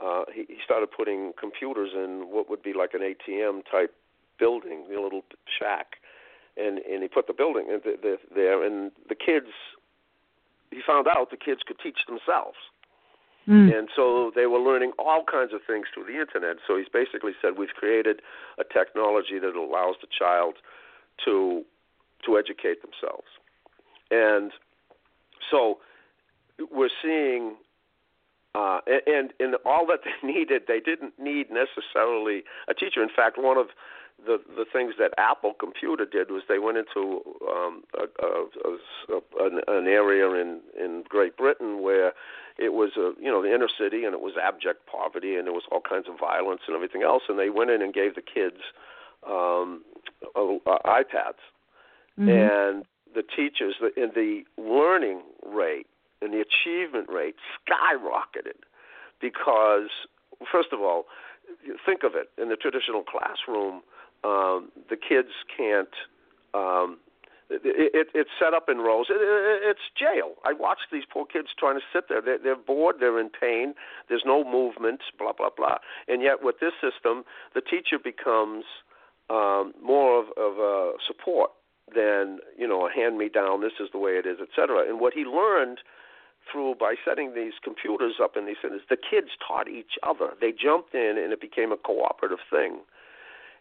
uh, 0.03 0.25
he, 0.33 0.47
he 0.49 0.57
started 0.65 0.89
putting 0.91 1.35
computers 1.39 1.91
in 1.95 2.25
what 2.31 2.49
would 2.49 2.63
be 2.63 2.73
like 2.73 2.95
an 2.95 3.01
ATM 3.01 3.65
type 3.71 3.95
building, 4.39 4.87
a 4.89 4.99
little 4.99 5.25
shack 5.59 5.97
and 6.57 6.79
and 6.79 7.03
he 7.03 7.09
put 7.09 7.27
the 7.27 7.33
building 7.33 7.67
the, 7.69 8.19
there, 8.35 8.65
and 8.65 8.93
the 9.09 9.15
kids. 9.15 9.49
He 10.71 10.81
found 10.87 11.09
out 11.09 11.31
the 11.31 11.37
kids 11.37 11.63
could 11.67 11.79
teach 11.81 11.99
themselves. 12.07 12.57
Mm. 13.49 13.77
And 13.77 13.89
so 13.97 14.31
they 14.35 14.47
were 14.47 14.61
learning 14.61 14.93
all 14.99 15.25
kinds 15.25 15.53
of 15.53 15.61
things 15.67 15.87
through 15.93 16.05
the 16.05 16.21
internet. 16.21 16.59
So 16.67 16.77
he's 16.77 16.89
basically 16.93 17.33
said 17.41 17.59
we've 17.59 17.71
created 17.71 18.21
a 18.59 18.65
technology 18.65 19.39
that 19.41 19.57
allows 19.57 19.97
the 20.01 20.07
child 20.07 20.55
to 21.25 21.65
to 22.27 22.39
educate 22.39 22.83
themselves. 22.83 23.27
And 24.11 24.53
so 25.51 25.79
we're 26.71 26.91
seeing 27.03 27.57
uh, 28.55 28.81
and 29.07 29.33
and 29.39 29.57
all 29.65 29.87
that 29.87 30.01
they 30.05 30.27
needed, 30.27 30.63
they 30.69 30.81
didn't 30.81 31.19
need 31.19 31.49
necessarily 31.51 32.43
a 32.69 32.75
teacher. 32.75 33.03
In 33.03 33.09
fact, 33.15 33.39
one 33.39 33.57
of 33.57 33.69
the 34.27 34.41
the 34.57 34.65
things 34.71 34.95
that 34.99 35.13
Apple 35.19 35.55
Computer 35.55 36.05
did 36.05 36.31
was 36.31 36.43
they 36.49 36.59
went 36.59 36.79
into 36.79 37.23
um, 37.49 37.83
a, 37.99 38.05
a, 38.25 38.47
a, 39.15 39.47
an, 39.47 39.61
an 39.69 39.87
area 39.87 40.29
in 40.41 40.61
in 40.79 41.05
Great 41.09 41.37
Britain 41.37 41.83
where 41.83 42.13
it 42.59 42.73
was 42.73 42.93
a 42.97 43.13
you 43.21 43.31
know 43.31 43.43
the 43.43 43.55
inner 43.55 43.69
city 43.69 44.05
and 44.05 44.15
it 44.15 44.21
was 44.21 44.35
abject 44.43 44.87
poverty 44.87 45.37
and 45.37 45.47
there 45.47 45.55
was 45.55 45.65
all 45.71 45.81
kinds 45.81 46.07
of 46.09 46.19
violence 46.19 46.63
and 46.67 46.75
everything 46.75 47.03
else 47.03 47.23
and 47.29 47.39
they 47.39 47.51
went 47.51 47.71
in 47.71 47.83
and 47.83 47.95
gave 47.95 48.15
the 48.15 48.23
kids 48.23 48.61
um, 49.27 49.83
uh, 50.35 50.79
iPads, 50.85 51.41
Mhm. 52.19 52.29
and 52.29 52.87
the 53.15 53.23
teachers, 53.23 53.77
the, 53.81 53.93
and 54.01 54.13
the 54.15 54.45
learning 54.57 55.23
rate 55.45 55.87
and 56.23 56.33
the 56.33 56.41
achievement 56.41 57.09
rate 57.09 57.37
skyrocketed 57.67 58.59
because, 59.21 59.91
first 60.51 60.73
of 60.73 60.81
all, 60.81 61.07
think 61.85 62.03
of 62.05 62.15
it 62.15 62.31
in 62.39 62.49
the 62.49 62.57
traditional 62.57 63.03
classroom, 63.03 63.83
um, 64.25 64.71
the 64.89 64.97
kids 64.97 65.31
can't. 65.57 65.95
Um, 66.55 66.99
it, 67.51 67.91
it, 67.95 68.09
it's 68.15 68.31
set 68.39 68.55
up 68.55 68.69
in 68.69 68.79
rows. 68.79 69.07
It, 69.11 69.19
it, 69.19 69.71
it's 69.71 69.91
jail. 69.99 70.35
I 70.45 70.53
watch 70.53 70.79
these 70.93 71.03
poor 71.11 71.27
kids 71.27 71.49
trying 71.59 71.77
to 71.77 71.85
sit 71.93 72.05
there. 72.09 72.23
They're, 72.23 72.39
they're 72.39 72.57
bored. 72.57 72.97
They're 73.01 73.19
in 73.19 73.29
pain. 73.29 73.75
There's 74.09 74.23
no 74.25 74.45
movement. 74.45 75.01
Blah 75.19 75.33
blah 75.33 75.51
blah. 75.57 75.79
And 76.07 76.23
yet, 76.23 76.43
with 76.43 76.61
this 76.61 76.75
system, 76.81 77.25
the 77.55 77.61
teacher 77.61 77.99
becomes 78.03 78.65
um, 79.29 79.75
more 79.83 80.21
of, 80.21 80.27
of 80.37 80.59
a 80.59 80.93
support 81.07 81.51
than 81.95 82.39
you 82.57 82.69
know 82.69 82.87
a 82.87 82.93
hand 82.93 83.19
me 83.19 83.29
down. 83.29 83.63
This 83.63 83.79
is 83.81 83.89
the 83.93 83.99
way 83.99 84.13
it 84.13 84.27
is, 84.27 84.39
etc. 84.41 84.85
And 84.89 85.01
what 85.01 85.15
he 85.15 85.25
learned 85.25 85.79
through 86.51 86.75
by 86.79 86.95
setting 87.05 87.35
these 87.35 87.55
computers 87.63 88.15
up 88.23 88.37
in 88.37 88.47
these 88.47 88.57
centers, 88.63 88.83
the 88.89 88.97
kids 88.97 89.29
taught 89.47 89.69
each 89.69 89.99
other. 90.03 90.31
They 90.41 90.53
jumped 90.53 90.95
in, 90.95 91.19
and 91.19 91.33
it 91.33 91.41
became 91.41 91.73
a 91.73 91.77
cooperative 91.77 92.39
thing. 92.51 92.81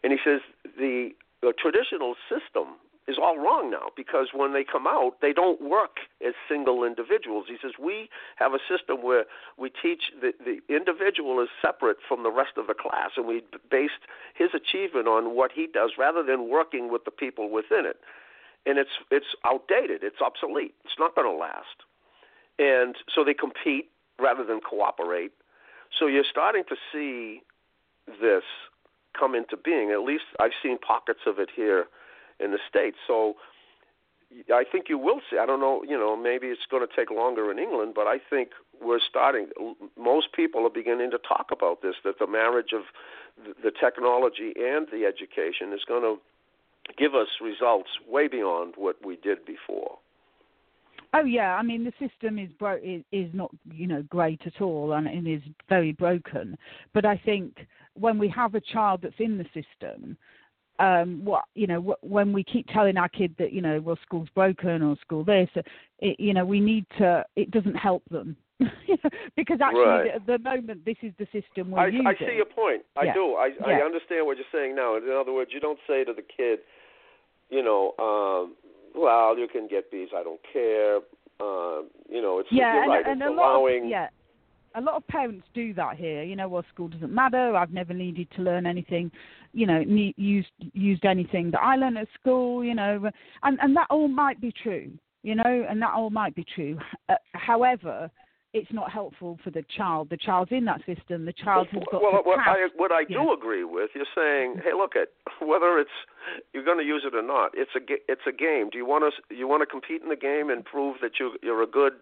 And 0.04 0.14
he 0.14 0.20
says 0.24 0.42
the, 0.78 1.12
the 1.42 1.54
traditional 1.58 2.16
system 2.30 2.76
is 3.10 3.18
all 3.20 3.38
wrong 3.38 3.72
now 3.72 3.90
because 3.98 4.28
when 4.34 4.54
they 4.54 4.64
come 4.64 4.86
out, 4.86 5.14
they 5.22 5.34
don't 5.34 5.60
work 5.62 5.98
as 6.26 6.34
single 6.48 6.84
individuals. 6.84 7.46
He 7.48 7.58
says 7.62 7.72
we 7.80 8.10
have 8.36 8.54
a 8.54 8.60
system 8.70 9.02
where 9.02 9.26
we 9.58 9.70
teach 9.70 10.12
the, 10.22 10.32
the 10.46 10.62
individual 10.74 11.42
is 11.42 11.50
separate 11.60 11.98
from 12.08 12.22
the 12.22 12.32
rest 12.32 12.52
of 12.56 12.68
the 12.68 12.76
class, 12.76 13.12
and 13.18 13.26
we 13.26 13.44
based 13.72 14.06
his 14.36 14.50
achievement 14.54 15.08
on 15.08 15.36
what 15.36 15.52
he 15.52 15.68
does 15.68 15.94
rather 15.98 16.24
than 16.24 16.50
working 16.50 16.92
with 16.92 17.04
the 17.04 17.12
people 17.12 17.50
within 17.50 17.86
it. 17.86 17.98
And 18.66 18.78
it's 18.78 18.92
it's 19.10 19.34
outdated. 19.46 20.04
It's 20.04 20.22
obsolete. 20.22 20.76
It's 20.86 21.00
not 21.00 21.16
going 21.16 21.28
to 21.28 21.36
last. 21.36 21.82
And 22.60 22.96
so 23.14 23.24
they 23.24 23.34
compete 23.34 23.90
rather 24.20 24.44
than 24.44 24.60
cooperate. 24.60 25.32
So 25.98 26.06
you're 26.06 26.28
starting 26.30 26.64
to 26.70 26.76
see 26.92 27.42
this 28.22 28.44
come 29.18 29.36
into 29.36 29.58
being. 29.58 29.92
At 29.92 30.02
least 30.02 30.24
I've 30.40 30.58
seen 30.62 30.78
pockets 30.78 31.22
of 31.26 31.40
it 31.40 31.50
here 31.56 31.86
in 32.40 32.52
the 32.52 32.60
states. 32.68 32.98
So 33.08 33.36
I 34.54 34.64
think 34.70 34.86
you 34.90 34.98
will 34.98 35.22
see. 35.30 35.38
I 35.38 35.46
don't 35.46 35.60
know. 35.60 35.84
You 35.88 35.98
know, 35.98 36.16
maybe 36.16 36.48
it's 36.48 36.66
going 36.70 36.86
to 36.88 36.96
take 36.96 37.12
longer 37.12 37.52
in 37.52 37.60
England, 37.60 37.94
but 37.96 38.08
I 38.08 38.18
think 38.30 38.50
we're 38.82 39.00
starting. 39.08 39.48
Most 39.98 40.34
people 40.34 40.66
are 40.66 40.70
beginning 40.70 41.12
to 41.12 41.18
talk 41.18 41.48
about 41.52 41.82
this. 41.82 41.96
That 42.04 42.20
the 42.20 42.28
marriage 42.28 42.72
of 42.74 42.84
the 43.64 43.72
technology 43.72 44.54
and 44.58 44.88
the 44.92 45.06
education 45.06 45.74
is 45.74 45.82
going 45.88 46.04
to 46.04 46.18
give 46.98 47.16
us 47.16 47.28
results 47.42 47.90
way 48.08 48.28
beyond 48.28 48.74
what 48.78 48.96
we 49.06 49.16
did 49.16 49.46
before. 49.46 49.98
Oh 51.14 51.24
yeah, 51.24 51.56
I 51.56 51.64
mean 51.64 51.84
the 51.84 52.08
system 52.08 52.38
is 52.38 52.50
bro- 52.60 52.80
is, 52.84 53.04
is 53.12 53.30
not 53.34 53.52
you 53.72 53.88
know 53.88 54.04
great 54.04 54.42
at 54.46 54.62
all 54.62 54.94
and 54.94 55.08
it 55.08 55.30
is 55.30 55.42
very 55.68 55.92
broken. 55.92 56.58
But 56.94 57.06
I 57.06 57.20
think 57.26 57.66
when 57.96 58.20
we 58.20 58.30
have 58.30 58.56
a 58.56 58.62
child 58.62 59.02
that's 59.02 59.16
in 59.20 59.38
the 59.38 59.46
system, 59.46 60.18
um, 60.80 61.22
what 61.26 61.46
you 61.56 61.68
know 61.68 61.96
when 62.02 62.32
we 62.32 62.44
keep 62.44 62.68
telling 62.68 62.98
our 62.98 63.10
kid 63.10 63.36
that 63.40 63.54
you 63.54 63.62
know 63.62 63.82
well 63.82 63.98
school's 64.04 64.30
broken 64.36 64.84
or 64.84 64.96
school 65.02 65.24
this, 65.24 65.50
it, 66.00 66.20
you 66.20 66.34
know 66.34 66.46
we 66.46 66.60
need 66.60 66.86
to. 66.98 67.26
It 67.36 67.52
doesn't 67.52 67.76
help 67.76 68.04
them. 68.10 68.36
because 69.38 69.60
actually, 69.64 69.84
right. 69.84 70.12
at 70.16 70.26
the 70.28 70.38
moment, 70.40 70.84
this 70.84 70.98
is 71.02 71.14
the 71.18 71.26
system 71.32 71.72
we're 71.72 71.80
I, 71.80 71.88
using. 71.88 72.08
I 72.08 72.14
see 72.20 72.36
your 72.36 72.46
point. 72.46 72.84
I 72.98 73.06
yeah. 73.06 73.14
do. 73.14 73.36
I, 73.36 73.52
yeah. 73.60 73.80
I 73.80 73.86
understand 73.86 74.26
what 74.26 74.38
you're 74.38 74.46
saying 74.52 74.76
now. 74.76 74.98
In 74.98 75.10
other 75.10 75.32
words, 75.32 75.52
you 75.54 75.62
don't 75.62 75.80
say 75.88 76.04
to 76.04 76.14
the 76.14 76.22
kid, 76.22 76.60
you 77.50 77.64
know, 77.64 77.94
um, 77.98 78.56
well, 78.96 79.38
you 79.38 79.48
can 79.48 79.68
get 79.68 79.92
these. 79.92 80.10
I 80.16 80.24
don't 80.24 80.42
care. 80.52 80.98
Uh, 81.40 81.84
you 82.10 82.22
know, 82.22 82.40
it's 82.40 82.50
yeah, 82.52 82.82
and, 82.82 82.90
right. 82.90 83.06
and 83.06 83.22
it's 83.22 83.30
a 83.30 83.32
allowing. 83.32 83.84
lot 83.84 83.86
of, 83.86 83.90
yeah, 83.90 84.08
a 84.76 84.82
lot 84.82 84.96
of 84.96 85.08
parents 85.08 85.48
do 85.54 85.74
that 85.74 85.96
here. 85.96 86.24
You 86.24 86.36
know, 86.36 86.48
well, 86.48 86.66
school 86.74 86.90
doesn't 86.90 87.14
matter. 87.14 87.56
I've 87.56 87.72
never 87.72 87.94
needed 87.94 88.28
to 88.36 88.42
learn 88.42 88.66
anything. 88.66 89.12
You 89.54 89.66
know, 89.68 89.84
ne- 89.84 90.14
used 90.18 90.52
used 90.74 91.06
anything 91.06 91.52
that 91.52 91.62
I 91.62 91.76
learned 91.76 91.98
at 91.98 92.08
school. 92.20 92.64
You 92.64 92.76
know, 92.76 93.10
and 93.44 93.60
and 93.62 93.76
that 93.76 93.88
all 93.90 94.08
might 94.08 94.42
be 94.42 94.54
true. 94.64 94.92
You 95.24 95.36
know, 95.36 95.66
and 95.70 95.82
that 95.82 95.94
all 95.94 96.10
might 96.10 96.36
be 96.36 96.46
true. 96.56 96.78
Uh, 97.10 97.16
however, 97.34 98.10
it's 98.54 98.72
not 98.74 98.92
helpful 98.92 99.38
for 99.44 99.52
the 99.52 99.64
child. 99.78 100.10
The 100.10 100.18
child's 100.18 100.52
in 100.52 100.66
that 100.66 100.80
system. 100.86 101.26
The 101.26 101.34
child 101.34 101.68
has 101.72 101.84
got 101.92 102.02
well, 102.02 102.24
to 102.24 102.28
what. 102.28 102.40
I 102.40 102.68
what 102.76 102.92
I 102.92 103.04
do 103.04 103.14
Yeah. 103.14 103.34
agree 103.34 103.64
with, 103.64 103.92
you're 103.94 104.10
saying, 104.16 104.62
hey, 104.64 104.74
look 104.74 104.96
at 104.96 105.10
whether 105.46 105.78
it's 105.78 105.92
you're 106.54 106.64
going 106.64 106.80
to 106.80 106.84
use 106.84 107.04
it 107.06 107.16
or 107.16 107.22
not. 107.22 107.52
It's 107.54 107.76
a 107.76 107.82
it's 108.08 108.26
a 108.28 108.32
game. 108.32 108.70
Do 108.72 108.78
you 108.78 108.86
want 108.86 109.14
to 109.14 109.36
you 109.36 109.48
want 109.48 109.62
to 109.62 109.68
compete 109.68 110.02
in 110.02 110.10
the 110.10 110.16
game 110.16 110.50
and 110.50 110.66
prove 110.66 110.98
that 111.02 111.20
you 111.20 111.38
you're 111.44 111.62
a 111.62 111.68
good 111.68 111.94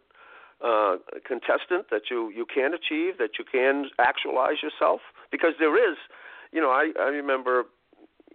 uh, 0.63 0.97
contestant, 1.25 1.89
that 1.91 2.09
you 2.09 2.29
you 2.29 2.45
can 2.45 2.73
achieve, 2.73 3.17
that 3.17 3.37
you 3.37 3.43
can 3.43 3.89
actualize 3.99 4.63
yourself? 4.63 5.01
Because 5.31 5.53
there 5.59 5.75
is, 5.75 5.97
you 6.53 6.61
know, 6.61 6.69
I 6.69 6.93
I 6.97 7.09
remember 7.09 7.65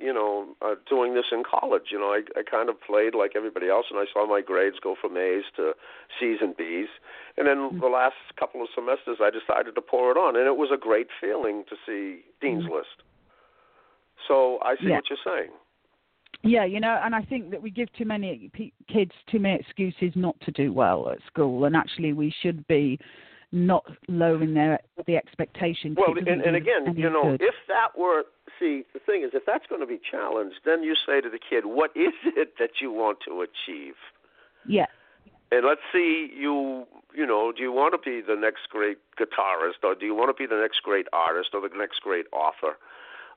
you 0.03 0.13
know, 0.13 0.49
uh, 0.61 0.75
doing 0.89 1.15
this 1.15 1.27
in 1.31 1.43
college. 1.49 1.85
You 1.93 1.99
know, 2.01 2.07
I, 2.09 2.23
I 2.39 2.43
kind 2.43 2.69
of 2.69 2.81
played 2.81 3.15
like 3.15 3.33
everybody 3.37 3.69
else, 3.69 3.87
and 3.91 3.99
I 4.01 4.05
saw 4.13 4.27
my 4.27 4.41
grades 4.41 4.77
go 4.83 4.97
from 5.01 5.17
A's 5.17 5.45
to 5.57 5.73
C's 6.19 6.39
and 6.41 6.57
B's. 6.57 6.89
And 7.37 7.47
then 7.47 7.57
Mm-hmm. 7.59 7.81
the 7.81 7.87
last 7.87 8.17
couple 8.39 8.61
of 8.63 8.69
semesters, 8.75 9.19
I 9.23 9.31
decided 9.31 9.75
to 9.77 9.81
pour 9.81 10.11
it 10.11 10.17
on, 10.19 10.37
and 10.37 10.47
it 10.47 10.57
was 10.57 10.71
a 10.75 10.77
great 10.77 11.07
feeling 11.21 11.65
to 11.71 11.77
see 11.87 12.23
Dean's 12.41 12.65
List. 12.65 13.03
So 14.29 14.59
I 14.63 14.75
see 14.77 14.81
Mm-hmm. 14.83 14.89
Yeah. 14.89 14.97
what 14.97 15.05
you're 15.11 15.19
saying. 15.25 15.51
Yeah, 16.45 16.65
you 16.65 16.81
know, 16.81 16.99
and 17.05 17.15
I 17.15 17.23
think 17.23 17.51
that 17.53 17.63
we 17.63 17.71
give 17.71 17.93
too 17.93 18.05
many 18.05 18.51
p- 18.53 18.73
kids 18.93 19.13
too 19.31 19.39
many 19.39 19.61
excuses 19.61 20.13
not 20.17 20.35
to 20.41 20.51
do 20.51 20.73
well 20.73 21.09
at 21.11 21.19
school, 21.27 21.65
and 21.67 21.77
actually 21.77 22.13
we 22.13 22.35
should 22.43 22.67
be 22.67 22.99
not 23.53 23.85
lowering 24.09 24.55
their 24.55 24.81
the 25.07 25.17
expectation. 25.17 25.95
'cause 25.95 26.05
Well, 26.09 26.19
and, 26.19 26.43
and 26.43 26.57
again, 26.57 26.95
you 26.97 27.11
know, 27.11 27.33
good. 27.37 27.43
if 27.43 27.55
that 27.69 27.97
were 27.97 28.25
see 28.59 28.85
the 28.93 29.01
thing 29.01 29.23
is, 29.23 29.31
if 29.35 29.45
that's 29.47 29.67
going 29.67 29.81
to 29.81 29.87
be 29.87 30.01
challenged, 30.11 30.57
then 30.65 30.83
you 30.83 30.95
say 30.95 31.21
to 31.21 31.29
the 31.31 31.39
kid, 31.39 31.67
"What 31.67 31.91
is 31.97 32.13
it 32.25 32.55
that 32.59 32.81
you 32.81 32.93
want 32.93 33.19
to 33.29 33.43
achieve?" 33.43 33.95
yeah, 34.67 34.87
and 35.53 35.67
let's 35.67 35.83
see 35.93 36.31
you 36.35 36.87
you 37.15 37.27
know 37.27 37.53
do 37.53 37.63
you 37.63 37.71
want 37.71 37.93
to 37.93 37.99
be 37.99 38.27
the 38.27 38.35
next 38.35 38.69
great 38.71 38.99
guitarist 39.21 39.85
or 39.85 39.95
do 39.95 40.07
you 40.07 40.15
want 40.15 40.35
to 40.35 40.41
be 40.43 40.47
the 40.47 40.61
next 40.61 40.83
great 40.83 41.07
artist 41.13 41.51
or 41.53 41.61
the 41.61 41.77
next 41.77 42.01
great 42.01 42.27
author? 42.33 42.79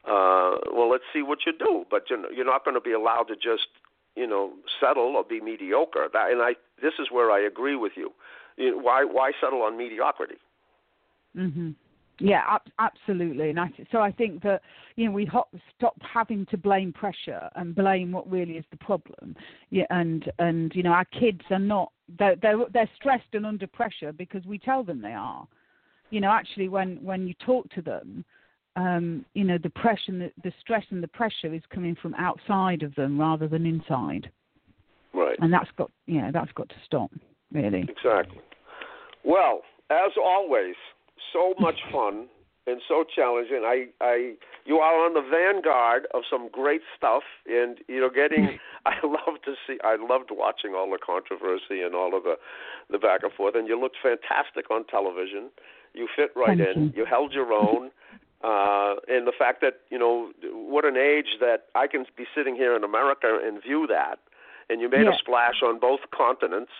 Uh 0.08 0.58
well 0.72 0.90
let's 0.90 1.04
see 1.14 1.22
what 1.22 1.40
you 1.46 1.54
do 1.58 1.86
but 1.92 2.10
you're, 2.10 2.32
you're 2.32 2.46
not 2.46 2.64
going 2.64 2.76
to 2.76 2.82
be 2.82 2.94
allowed 2.94 3.24
to 3.24 3.36
just 3.36 3.68
you 4.16 4.26
know 4.26 4.54
settle 4.80 5.16
or 5.18 5.24
be 5.24 5.42
mediocre. 5.42 6.08
That, 6.12 6.32
and 6.32 6.42
i 6.42 6.56
this 6.82 6.94
is 7.00 7.08
where 7.12 7.30
i 7.32 7.40
agree 7.40 7.76
with 7.76 7.94
you, 7.96 8.14
you 8.58 8.72
know, 8.72 8.78
why 8.78 9.04
why 9.04 9.34
settle 9.42 9.62
on 9.62 9.78
mediocrity? 9.78 10.38
Hmm 11.36 11.72
Yeah, 12.20 12.44
ab- 12.48 12.72
absolutely. 12.80 13.50
And 13.50 13.60
I, 13.60 13.70
so 13.92 14.00
I 14.00 14.12
think 14.12 14.42
that 14.44 14.62
you 14.96 15.06
know 15.06 15.12
we 15.12 15.26
ho- 15.26 15.48
stop 15.78 15.96
having 16.02 16.46
to 16.48 16.58
blame 16.58 16.94
pressure 16.94 17.50
and 17.56 17.76
blame 17.76 18.12
what 18.12 18.30
really 18.30 18.54
is 18.54 18.66
the 18.72 18.78
problem. 18.78 19.36
Yeah, 19.70 19.86
and 19.90 20.32
and 20.40 20.72
you 20.76 20.84
know 20.84 20.92
our 20.92 21.06
kids 21.06 21.42
are 21.50 21.60
not 21.60 21.92
they're 22.18 22.36
they're, 22.42 22.58
they're 22.74 22.90
stressed 22.96 23.34
and 23.34 23.46
under 23.46 23.68
pressure 23.68 24.12
because 24.12 24.46
we 24.46 24.58
tell 24.58 24.84
them 24.84 25.02
they 25.02 25.14
are. 25.14 25.48
You 26.12 26.22
know, 26.22 26.32
actually, 26.32 26.70
when 26.70 26.98
when 27.04 27.28
you 27.28 27.34
talk 27.46 27.70
to 27.72 27.82
them, 27.82 28.24
um, 28.76 29.26
you 29.34 29.44
know 29.44 29.58
the 29.62 29.70
pressure, 29.72 30.10
and 30.10 30.22
the, 30.22 30.32
the 30.44 30.54
stress 30.62 30.86
and 30.90 31.04
the 31.04 31.08
pressure 31.10 31.54
is 31.54 31.62
coming 31.74 31.96
from 32.02 32.14
outside 32.16 32.84
of 32.84 32.96
them 32.96 33.20
rather 33.20 33.48
than 33.48 33.66
inside, 33.66 34.30
right 35.14 35.38
and 35.42 35.52
that's 35.52 35.70
got 35.78 35.92
you 36.06 36.22
know 36.22 36.32
that's 36.32 36.52
got 36.54 36.70
to 36.70 36.76
stop 36.86 37.12
really. 37.52 37.86
Exactly. 37.90 38.42
Well, 39.24 39.62
as 39.90 40.12
always, 40.24 40.76
so 41.34 41.54
much 41.60 41.76
fun 41.92 42.28
and 42.68 42.82
so 42.88 43.04
challenging. 43.04 43.62
I, 43.64 43.88
I, 44.02 44.34
you 44.66 44.78
are 44.78 45.06
on 45.06 45.14
the 45.14 45.22
vanguard 45.22 46.08
of 46.14 46.24
some 46.30 46.50
great 46.52 46.82
stuff, 46.98 47.24
and 47.48 47.78
you 47.88 48.00
know, 48.02 48.10
getting. 48.10 48.58
I 48.86 48.94
love 49.04 49.42
to 49.46 49.56
see. 49.66 49.78
I 49.84 49.96
loved 49.96 50.30
watching 50.32 50.74
all 50.76 50.90
the 50.92 51.00
controversy 51.04 51.82
and 51.82 51.96
all 51.96 52.16
of 52.16 52.24
the, 52.24 52.36
the 52.92 53.00
back 53.00 53.24
and 53.24 53.34
forth. 53.34 53.56
And 53.56 53.68
you 53.68 53.80
looked 53.80 53.98
fantastic 54.02 54.70
on 54.70 54.86
television. 54.86 55.50
You 55.96 56.08
fit 56.16 56.30
right 56.36 56.58
Thank 56.58 56.78
in. 56.78 56.94
you. 56.96 57.06
held 57.06 57.34
your 57.34 57.52
own. 57.52 57.92
Uh, 58.44 58.96
and 59.08 59.26
the 59.26 59.32
fact 59.40 59.62
that 59.62 59.80
you 59.90 59.98
know 59.98 60.30
what 60.52 60.86
an 60.86 60.96
age 60.98 61.38
that 61.40 61.64
I 61.74 61.88
can 61.88 62.06
be 62.16 62.26
sitting 62.36 62.54
here 62.56 62.76
in 62.76 62.84
America 62.84 63.40
and 63.44 63.60
view 63.64 63.88
that, 63.88 64.20
and 64.70 64.80
you 64.82 64.88
made 64.88 65.06
Yeah. 65.06 65.14
a 65.16 65.18
splash 65.18 65.64
on 65.64 65.80
both 65.80 66.02
continents. 66.12 66.72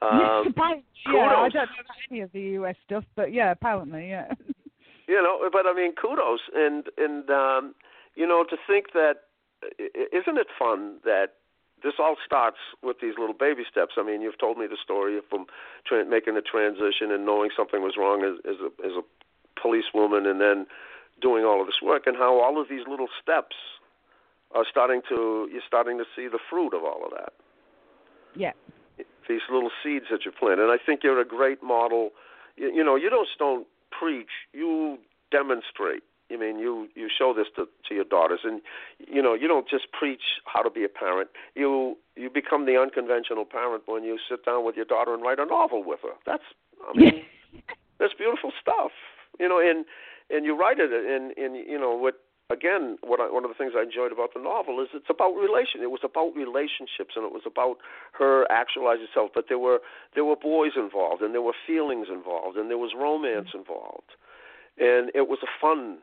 Um, 0.00 0.54
yeah, 0.56 0.62
I 1.06 1.48
don't 1.50 1.52
know 1.52 1.64
any 2.10 2.20
of 2.20 2.32
the 2.32 2.40
US 2.60 2.76
stuff, 2.86 3.04
but 3.16 3.32
yeah, 3.32 3.50
apparently, 3.50 4.08
yeah. 4.08 4.32
You 5.08 5.20
know 5.22 5.48
but 5.50 5.66
i 5.66 5.72
mean 5.72 5.92
kudos 5.94 6.40
and 6.54 6.84
and 6.96 7.30
um 7.30 7.74
you 8.14 8.26
know 8.26 8.44
to 8.44 8.56
think 8.66 8.92
that 8.92 9.24
isn't 10.12 10.38
it 10.38 10.46
fun 10.56 10.98
that 11.04 11.34
this 11.82 11.94
all 11.98 12.16
starts 12.24 12.58
with 12.82 12.96
these 13.00 13.14
little 13.18 13.34
baby 13.34 13.62
steps 13.68 13.94
i 13.98 14.02
mean 14.02 14.20
you've 14.20 14.38
told 14.38 14.58
me 14.58 14.66
the 14.66 14.76
story 14.82 15.18
from 15.28 15.46
tra- 15.86 16.04
making 16.04 16.34
the 16.34 16.42
transition 16.42 17.10
and 17.10 17.24
knowing 17.26 17.50
something 17.56 17.82
was 17.82 17.94
wrong 17.98 18.22
as 18.22 18.38
as 18.48 18.60
a 18.60 18.86
as 18.86 18.92
a 18.92 19.02
policewoman 19.60 20.26
and 20.26 20.40
then 20.40 20.66
doing 21.20 21.44
all 21.44 21.60
of 21.60 21.66
this 21.66 21.82
work 21.82 22.06
and 22.06 22.16
how 22.16 22.40
all 22.40 22.60
of 22.60 22.68
these 22.68 22.86
little 22.88 23.08
steps 23.20 23.56
are 24.54 24.64
starting 24.68 25.02
to 25.08 25.48
you're 25.52 25.62
starting 25.66 25.98
to 25.98 26.04
see 26.16 26.28
the 26.28 26.38
fruit 26.50 26.74
of 26.74 26.84
all 26.84 27.04
of 27.04 27.10
that. 27.10 27.32
Yeah. 28.34 28.52
These 29.28 29.42
little 29.50 29.70
seeds 29.82 30.06
that 30.10 30.24
you 30.24 30.32
plant, 30.32 30.58
and 30.60 30.70
I 30.70 30.78
think 30.84 31.00
you're 31.04 31.20
a 31.20 31.26
great 31.26 31.62
model. 31.62 32.10
You, 32.56 32.72
you 32.72 32.84
know, 32.84 32.96
you 32.96 33.10
don't 33.10 33.28
don't 33.38 33.66
preach, 33.90 34.30
you 34.52 34.98
demonstrate. 35.30 36.02
I 36.30 36.36
mean, 36.36 36.58
you 36.58 36.88
you 36.94 37.08
show 37.08 37.32
this 37.32 37.46
to 37.56 37.66
to 37.88 37.94
your 37.94 38.04
daughters, 38.04 38.40
and 38.44 38.60
you 38.98 39.22
know, 39.22 39.34
you 39.34 39.48
don't 39.48 39.68
just 39.68 39.90
preach 39.92 40.40
how 40.44 40.62
to 40.62 40.70
be 40.70 40.84
a 40.84 40.88
parent. 40.88 41.30
You 41.54 41.96
you 42.16 42.28
become 42.28 42.66
the 42.66 42.78
unconventional 42.78 43.46
parent 43.46 43.84
when 43.86 44.04
you 44.04 44.18
sit 44.28 44.44
down 44.44 44.64
with 44.64 44.76
your 44.76 44.84
daughter 44.84 45.14
and 45.14 45.22
write 45.22 45.38
a 45.38 45.46
novel 45.46 45.82
with 45.84 46.00
her. 46.02 46.14
That's 46.26 46.42
I 46.86 46.96
mean, 46.96 47.24
that's 47.98 48.12
beautiful 48.14 48.52
stuff. 48.60 48.92
You 49.40 49.48
know, 49.48 49.58
and 49.58 49.86
and 50.30 50.44
you 50.44 50.54
write 50.58 50.78
it, 50.80 50.92
and 50.92 51.36
and 51.38 51.56
you 51.56 51.78
know 51.78 51.94
what 51.94 52.20
again, 52.50 52.98
what 53.02 53.20
I, 53.20 53.30
one 53.30 53.44
of 53.44 53.50
the 53.50 53.54
things 53.54 53.72
I 53.76 53.82
enjoyed 53.82 54.12
about 54.12 54.34
the 54.34 54.40
novel 54.40 54.80
is 54.80 54.88
it's 54.94 55.10
about 55.10 55.32
relation. 55.34 55.82
It 55.82 55.90
was 55.90 56.04
about 56.04 56.34
relationships, 56.34 57.16
and 57.16 57.24
it 57.24 57.32
was 57.32 57.46
about 57.46 57.76
her 58.18 58.50
actualizing 58.50 59.06
herself. 59.06 59.30
But 59.34 59.46
there 59.48 59.58
were 59.58 59.80
there 60.14 60.24
were 60.24 60.36
boys 60.36 60.72
involved, 60.76 61.22
and 61.22 61.34
there 61.34 61.42
were 61.42 61.56
feelings 61.66 62.08
involved, 62.10 62.56
and 62.56 62.70
there 62.70 62.78
was 62.78 62.92
romance 62.96 63.48
involved, 63.54 64.16
and 64.78 65.10
it 65.14 65.28
was 65.28 65.38
a 65.42 65.52
fun 65.60 65.98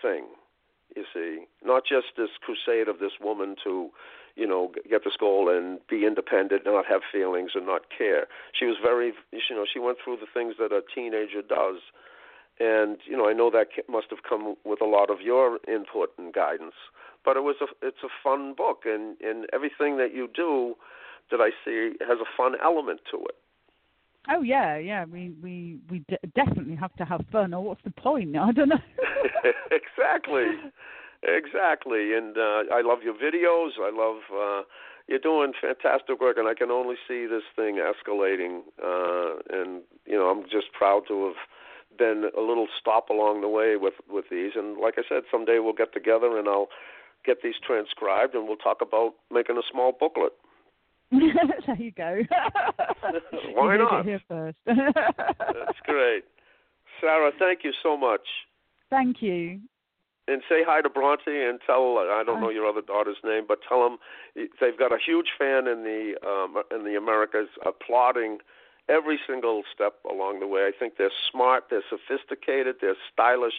thing. 0.00 0.26
You 0.96 1.04
see, 1.12 1.46
not 1.64 1.82
just 1.88 2.14
this 2.16 2.30
crusade 2.40 2.88
of 2.88 3.00
this 3.00 3.18
woman 3.20 3.56
to, 3.64 3.90
you 4.36 4.46
know, 4.46 4.70
get 4.88 5.02
this 5.02 5.16
goal 5.18 5.48
and 5.48 5.80
be 5.88 6.06
independent, 6.06 6.62
not 6.64 6.86
have 6.86 7.00
feelings, 7.10 7.52
and 7.54 7.66
not 7.66 7.90
care. 7.90 8.28
She 8.52 8.66
was 8.66 8.76
very, 8.80 9.12
you 9.32 9.56
know, 9.56 9.66
she 9.70 9.80
went 9.80 9.98
through 10.04 10.18
the 10.18 10.30
things 10.32 10.54
that 10.60 10.70
a 10.70 10.82
teenager 10.94 11.42
does 11.42 11.80
and 12.60 12.98
you 13.06 13.16
know 13.16 13.28
I 13.28 13.32
know 13.32 13.50
that 13.50 13.68
must 13.88 14.06
have 14.10 14.22
come 14.28 14.54
with 14.64 14.80
a 14.80 14.86
lot 14.86 15.10
of 15.10 15.20
your 15.20 15.58
input 15.66 16.10
and 16.18 16.32
guidance. 16.32 16.74
But 17.24 17.36
it 17.36 17.42
was 17.42 17.56
a 17.60 17.86
it's 17.86 18.02
a 18.04 18.12
fun 18.22 18.54
book, 18.54 18.82
and 18.84 19.16
and 19.20 19.46
everything 19.52 19.96
that 19.98 20.14
you 20.14 20.28
do 20.34 20.74
that 21.30 21.40
I 21.40 21.50
see 21.64 21.96
has 22.06 22.18
a 22.20 22.36
fun 22.36 22.54
element 22.62 23.00
to 23.10 23.18
it. 23.18 23.36
Oh 24.28 24.42
yeah, 24.42 24.76
yeah. 24.76 25.04
We 25.04 25.32
we 25.42 25.78
we 25.90 25.98
d- 26.08 26.16
definitely 26.34 26.76
have 26.76 26.94
to 26.96 27.04
have 27.04 27.24
fun. 27.30 27.52
Or 27.54 27.62
what's 27.62 27.82
the 27.84 27.90
point? 27.90 28.36
I 28.36 28.52
don't 28.52 28.68
know. 28.68 28.78
exactly, 29.70 30.46
exactly. 31.22 32.14
And 32.14 32.36
uh, 32.36 32.64
I 32.72 32.82
love 32.84 33.00
your 33.02 33.14
videos. 33.14 33.70
I 33.80 33.90
love. 33.92 34.20
Uh, 34.32 34.64
you're 35.06 35.18
doing 35.18 35.52
fantastic 35.60 36.18
work, 36.18 36.38
and 36.38 36.48
I 36.48 36.54
can 36.54 36.70
only 36.70 36.96
see 37.06 37.26
this 37.26 37.42
thing 37.54 37.76
escalating. 37.76 38.60
Uh, 38.82 39.36
and 39.50 39.82
you 40.06 40.16
know, 40.16 40.30
I'm 40.30 40.44
just 40.44 40.72
proud 40.72 41.02
to 41.08 41.26
have 41.26 41.36
been 41.96 42.30
a 42.36 42.40
little 42.40 42.66
stop 42.78 43.08
along 43.08 43.40
the 43.40 43.48
way 43.48 43.76
with 43.76 43.94
with 44.08 44.26
these. 44.30 44.52
And 44.56 44.78
like 44.78 44.94
I 44.98 45.02
said, 45.08 45.22
someday 45.30 45.58
we'll 45.58 45.72
get 45.72 45.92
together 45.92 46.38
and 46.38 46.48
I'll 46.48 46.68
get 47.24 47.42
these 47.42 47.54
transcribed 47.66 48.34
and 48.34 48.46
we'll 48.46 48.56
talk 48.56 48.78
about 48.82 49.14
making 49.30 49.56
a 49.56 49.62
small 49.70 49.92
booklet. 49.98 50.32
there 51.66 51.76
you 51.76 51.92
go. 51.92 52.20
Why 53.54 53.74
you 53.74 53.78
not? 53.78 54.04
here 54.04 54.22
first. 54.28 54.56
That's 54.66 55.78
great. 55.84 56.24
Sarah, 57.00 57.32
thank 57.38 57.60
you 57.64 57.72
so 57.82 57.96
much. 57.96 58.26
Thank 58.90 59.20
you. 59.20 59.60
And 60.26 60.40
say 60.48 60.62
hi 60.66 60.80
to 60.80 60.88
Bronte 60.88 61.26
and 61.26 61.58
tell 61.66 61.98
I 61.98 62.22
don't 62.24 62.40
know 62.40 62.48
your 62.48 62.66
other 62.66 62.80
daughter's 62.80 63.18
name, 63.22 63.44
but 63.46 63.58
tell 63.68 63.82
them 63.82 63.98
they've 64.34 64.78
got 64.78 64.90
a 64.90 64.96
huge 65.04 65.26
fan 65.38 65.68
in 65.68 65.84
the 65.84 66.14
um, 66.26 66.62
in 66.74 66.84
the 66.84 66.96
Americas 66.96 67.48
applauding 67.66 68.38
every 68.88 69.18
single 69.26 69.62
step 69.74 69.94
along 70.10 70.40
the 70.40 70.46
way. 70.46 70.62
I 70.62 70.72
think 70.78 70.94
they're 70.98 71.10
smart, 71.30 71.64
they're 71.70 71.82
sophisticated, 71.88 72.76
they're 72.80 72.96
stylish, 73.12 73.54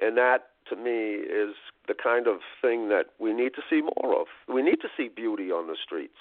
and 0.00 0.16
that 0.16 0.50
to 0.68 0.76
me 0.76 1.14
is 1.14 1.54
the 1.88 1.94
kind 1.94 2.26
of 2.26 2.38
thing 2.62 2.88
that 2.88 3.06
we 3.18 3.32
need 3.32 3.54
to 3.54 3.62
see 3.68 3.82
more 3.82 4.20
of. 4.20 4.26
We 4.48 4.62
need 4.62 4.80
to 4.82 4.88
see 4.96 5.08
beauty 5.08 5.50
on 5.50 5.66
the 5.66 5.76
streets. 5.82 6.14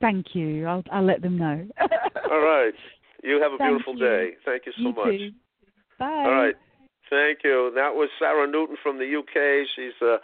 Thank 0.00 0.34
you. 0.34 0.66
I'll 0.66 0.82
I'll 0.90 1.04
let 1.04 1.22
them 1.22 1.38
know. 1.38 1.66
All 2.30 2.40
right. 2.40 2.74
You 3.22 3.40
have 3.40 3.52
a 3.52 3.58
Thank 3.58 3.70
beautiful 3.70 3.94
you. 3.94 4.00
day. 4.00 4.30
Thank 4.44 4.66
you 4.66 4.72
so 4.76 4.82
you 4.82 4.94
much. 4.94 5.18
Too. 5.18 5.30
Bye. 5.98 6.06
All 6.06 6.32
right. 6.32 6.54
Thank 7.08 7.38
you. 7.44 7.70
That 7.74 7.94
was 7.94 8.08
Sarah 8.18 8.50
Newton 8.50 8.76
from 8.82 8.98
the 8.98 9.16
UK. 9.16 9.66
She's 9.76 9.94
uh 10.02 10.18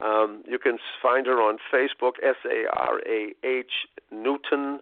um, 0.00 0.44
you 0.46 0.58
can 0.60 0.78
find 1.02 1.26
her 1.26 1.42
on 1.42 1.58
Facebook, 1.74 2.12
S 2.22 2.36
A 2.46 2.66
R 2.72 3.00
A 3.00 3.34
H 3.44 3.72
Newton 4.12 4.78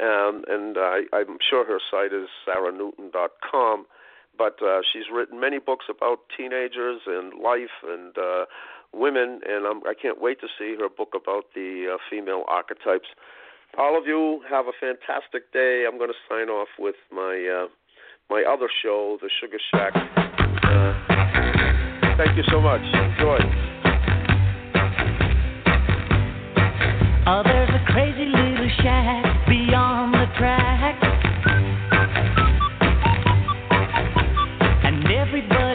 um, 0.00 0.44
and 0.48 0.76
I, 0.78 1.02
I'm 1.12 1.38
sure 1.48 1.66
her 1.66 1.80
site 1.90 2.12
is 2.12 2.28
sarahnewton.com. 2.46 3.86
But 4.36 4.62
uh, 4.62 4.80
she's 4.92 5.10
written 5.12 5.40
many 5.40 5.58
books 5.58 5.86
about 5.90 6.20
teenagers 6.36 7.00
and 7.06 7.34
life 7.42 7.82
and 7.82 8.16
uh, 8.16 8.44
women, 8.92 9.40
and 9.44 9.66
I'm, 9.66 9.82
I 9.84 9.94
can't 10.00 10.20
wait 10.20 10.40
to 10.40 10.46
see 10.56 10.76
her 10.78 10.88
book 10.88 11.12
about 11.20 11.46
the 11.56 11.94
uh, 11.94 11.98
female 12.08 12.44
archetypes. 12.46 13.08
All 13.76 13.98
of 13.98 14.06
you 14.06 14.40
have 14.48 14.66
a 14.66 14.72
fantastic 14.78 15.52
day. 15.52 15.84
I'm 15.86 15.98
going 15.98 16.10
to 16.10 16.20
sign 16.28 16.48
off 16.48 16.68
with 16.78 16.94
my 17.10 17.64
uh, 17.64 17.66
my 18.30 18.44
other 18.48 18.68
show, 18.82 19.18
The 19.20 19.28
Sugar 19.40 19.58
Shack. 19.72 19.92
Uh, 19.96 20.94
thank 22.16 22.36
you 22.36 22.44
so 22.50 22.60
much. 22.60 22.80
Enjoy. 22.82 23.38
Oh, 27.26 27.42
crazy 27.92 28.47
everybody 35.28 35.67